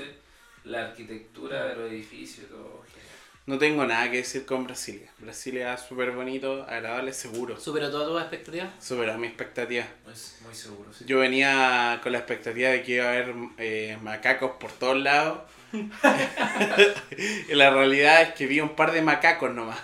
La 0.63 0.85
arquitectura 0.87 1.65
de 1.65 1.75
los 1.75 1.91
edificios, 1.91 2.47
todo 2.49 2.83
genial. 2.87 3.07
No 3.47 3.57
tengo 3.57 3.85
nada 3.85 4.09
que 4.11 4.17
decir 4.17 4.45
con 4.45 4.63
Brasilia. 4.65 5.09
Brasilia 5.17 5.73
es 5.73 5.81
súper 5.81 6.11
bonito, 6.11 6.63
agradable, 6.63 7.11
seguro. 7.11 7.59
¿Superó 7.59 7.89
todas 7.89 8.07
tus 8.07 8.21
expectativas? 8.21 8.69
Superó 8.83 9.17
mi 9.17 9.27
expectativa. 9.27 9.85
Muy, 10.05 10.13
muy 10.45 10.55
seguro, 10.55 10.93
sí. 10.93 11.05
Yo 11.07 11.19
venía 11.19 11.99
con 12.03 12.11
la 12.11 12.19
expectativa 12.19 12.69
de 12.69 12.83
que 12.83 12.91
iba 12.93 13.05
a 13.05 13.09
haber 13.09 13.33
eh, 13.57 13.97
macacos 14.01 14.51
por 14.59 14.71
todos 14.71 14.97
lados. 14.97 15.39
y 15.73 17.53
la 17.55 17.71
realidad 17.71 18.21
es 18.21 18.33
que 18.33 18.45
vi 18.45 18.59
un 18.61 18.75
par 18.75 18.91
de 18.91 19.01
macacos 19.01 19.51
nomás. 19.53 19.79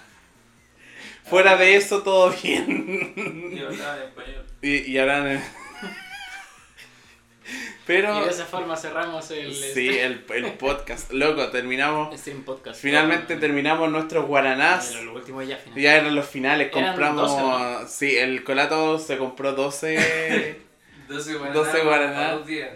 Fuera 1.29 1.57
de 1.57 1.75
eso, 1.75 2.03
todo 2.03 2.31
bien. 2.31 3.13
Y 3.53 3.59
hablaba 3.59 3.97
en 3.97 4.03
español. 4.03 4.45
y, 4.61 4.91
y 4.91 4.97
ahora... 4.97 5.33
Y 5.35 5.39
Pero... 7.85 8.25
de 8.25 8.29
esa 8.31 8.45
forma 8.45 8.75
cerramos 8.75 9.31
el, 9.31 9.53
Sí, 9.53 9.97
el, 9.97 10.25
el 10.33 10.53
podcast. 10.53 11.11
Loco, 11.13 11.49
terminamos... 11.49 12.17
stream 12.19 12.43
podcast. 12.43 12.81
Finalmente 12.81 13.37
terminamos 13.37 13.89
nuestros 13.89 14.25
guaranás. 14.25 14.89
Pero 14.91 15.05
lo 15.05 15.13
último 15.15 15.41
ya 15.41 15.55
final. 15.57 15.79
Ya 15.79 15.95
eran 15.95 16.13
los 16.15 16.27
finales, 16.27 16.67
Eran 16.73 16.83
compramos... 16.83 17.31
12, 17.81 17.87
Sí, 17.87 18.17
el 18.17 18.43
colato 18.43 18.99
se 18.99 19.17
compró 19.17 19.53
12 19.53 20.59
12 21.07 21.33
guaraná. 21.35 21.53
12 21.59 21.83
guaraná. 21.83 22.13
para 22.15 22.31
dos 22.33 22.47
días. 22.47 22.69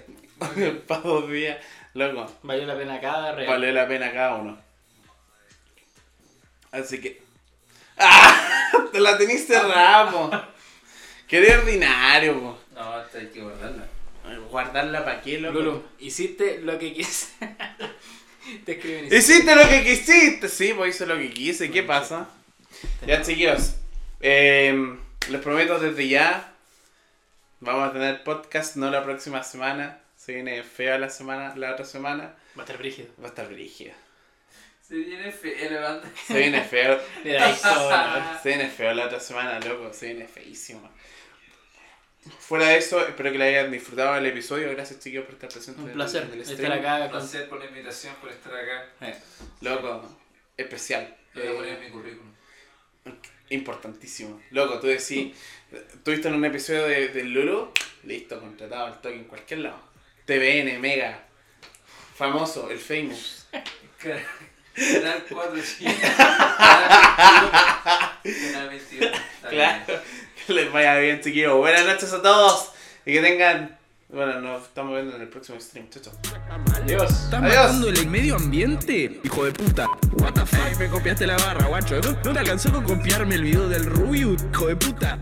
Bien. 0.55 0.81
para 0.87 1.01
dos 1.01 1.29
días. 1.29 1.57
Loco, 1.93 2.31
Valió 2.43 2.65
la 2.65 2.77
pena 2.77 3.01
cada 3.01 3.33
real. 3.33 3.49
vale 3.49 3.73
la 3.73 3.87
pena 3.87 4.13
cada 4.13 4.35
uno. 4.35 4.57
Así 6.71 7.01
que... 7.01 7.20
¡Ah! 7.97 8.69
Te 8.91 8.99
la 8.99 9.17
tenís 9.17 9.45
cerrada, 9.47 10.11
po. 10.11 10.31
Qué 11.27 11.41
de 11.41 11.55
ordinario, 11.55 12.39
po. 12.39 12.59
No, 12.73 12.93
hasta 12.93 13.19
hay 13.19 13.27
que 13.27 13.41
guardarla. 13.41 13.87
Guardarla 14.49 15.03
para 15.03 15.21
qué, 15.21 15.39
loco. 15.39 15.59
Lulu, 15.59 15.83
hiciste 15.99 16.59
lo 16.59 16.77
que 16.77 16.93
quise. 16.93 17.27
Te 18.65 18.73
escriben 18.73 19.05
y 19.09 19.15
Hiciste 19.15 19.55
lo 19.55 19.67
que 19.67 19.83
quisiste. 19.83 20.49
Sí, 20.49 20.73
pues 20.75 20.95
hice 20.95 21.05
lo 21.05 21.17
que 21.17 21.29
quise. 21.29 21.71
¿Qué 21.71 21.83
pasa? 21.83 22.27
Ya, 23.05 23.21
chiquillos. 23.21 23.75
eh, 24.19 24.97
les 25.29 25.41
prometo 25.41 25.79
desde 25.79 26.07
ya. 26.07 26.53
Vamos 27.59 27.89
a 27.89 27.93
tener 27.93 28.23
podcast, 28.23 28.75
no 28.75 28.89
la 28.89 29.03
próxima 29.03 29.43
semana. 29.43 29.99
Se 30.17 30.33
viene 30.33 30.63
fea 30.63 30.97
la 30.97 31.09
semana, 31.09 31.55
la 31.55 31.71
otra 31.73 31.85
semana. 31.85 32.33
Va 32.57 32.61
a 32.61 32.65
estar 32.65 32.77
brígido. 32.77 33.07
Va 33.21 33.25
a 33.25 33.29
estar 33.29 33.47
rígida. 33.47 33.93
Se 34.91 34.97
viene 34.97 35.31
fea 35.31 35.71
la 35.71 35.79
banda. 35.79 36.11
Se 36.27 36.37
viene 36.37 36.61
feo. 36.65 36.99
Se 38.43 38.49
viene 38.49 38.67
feo 38.67 38.93
la 38.93 39.05
otra 39.05 39.21
semana, 39.21 39.57
loco. 39.61 39.93
Se 39.93 40.07
viene 40.07 40.27
feísimo. 40.27 40.91
Fuera 42.39 42.67
de 42.67 42.77
eso, 42.77 42.99
espero 43.07 43.31
que 43.31 43.37
le 43.37 43.45
hayan 43.45 43.71
disfrutado 43.71 44.17
el 44.17 44.25
episodio. 44.25 44.69
Gracias, 44.71 44.99
chiquillos, 44.99 45.23
por 45.23 45.35
estar 45.35 45.49
presentes 45.49 45.81
Un 45.81 45.91
en 45.91 45.95
placer 45.95 46.29
el 46.33 46.41
estar 46.41 46.55
stream. 46.57 46.71
acá 46.73 46.95
Un 46.95 47.01
con 47.03 47.09
placer 47.11 47.47
por 47.47 47.59
la 47.59 47.65
invitación, 47.67 48.15
por 48.15 48.31
estar 48.31 48.53
acá. 48.53 48.89
Eh, 48.99 49.15
loco, 49.61 50.09
especial. 50.57 51.15
Lo 51.35 51.41
voy 51.41 51.51
a 51.51 51.55
poner 51.55 51.73
en 51.75 51.79
mi 51.79 51.89
currículum. 51.89 52.33
Importantísimo. 53.49 54.41
Loco, 54.51 54.77
tú 54.81 54.87
decís, 54.87 55.33
tuviste 56.03 56.27
en 56.27 56.33
un 56.33 56.43
episodio 56.43 56.83
de, 56.83 57.07
de 57.07 57.23
Lulu, 57.23 57.71
listo, 58.03 58.41
contratado 58.41 58.87
al 58.87 58.99
toque 58.99 59.15
en 59.15 59.23
cualquier 59.23 59.61
lado. 59.61 59.79
TVN, 60.25 60.79
Mega, 60.81 61.23
famoso, 62.13 62.69
el 62.69 62.77
famous. 62.77 63.47
Canal 64.93 65.23
4, 65.29 65.53
sí. 65.63 65.85
Canal 68.43 68.69
21. 68.69 69.05
Está 69.05 69.49
Claro, 69.49 69.83
que 70.47 70.53
les 70.53 70.71
vaya 70.71 70.97
bien, 70.97 71.21
chiquillos. 71.21 71.57
Buenas 71.57 71.85
noches 71.85 72.11
a 72.13 72.21
todos 72.21 72.71
y 73.05 73.13
que 73.13 73.21
tengan. 73.21 73.77
Bueno, 74.09 74.41
nos 74.41 74.63
estamos 74.63 74.93
viendo 74.93 75.15
en 75.15 75.21
el 75.21 75.29
próximo 75.29 75.57
stream. 75.59 75.89
Chao, 75.89 76.03
chao. 76.03 76.13
Adiós. 76.75 77.09
¿Estás 77.09 77.33
Adiós. 77.41 77.55
matando 77.55 77.89
el 77.89 78.07
medio 78.07 78.35
ambiente? 78.35 79.21
Hijo 79.23 79.45
de 79.45 79.51
puta. 79.53 79.87
What 80.17 80.33
the 80.33 80.45
fuck? 80.45 80.77
me 80.79 80.89
copiaste 80.89 81.25
la 81.25 81.37
barra, 81.37 81.67
guacho. 81.67 81.99
¿No, 82.01 82.11
no 82.11 82.33
te 82.33 82.39
alcanzó 82.39 82.71
con 82.73 82.83
copiarme 82.83 83.35
el 83.35 83.43
video 83.43 83.69
del 83.69 83.85
Rubio, 83.85 84.35
hijo 84.51 84.67
de 84.67 84.75
puta? 84.75 85.17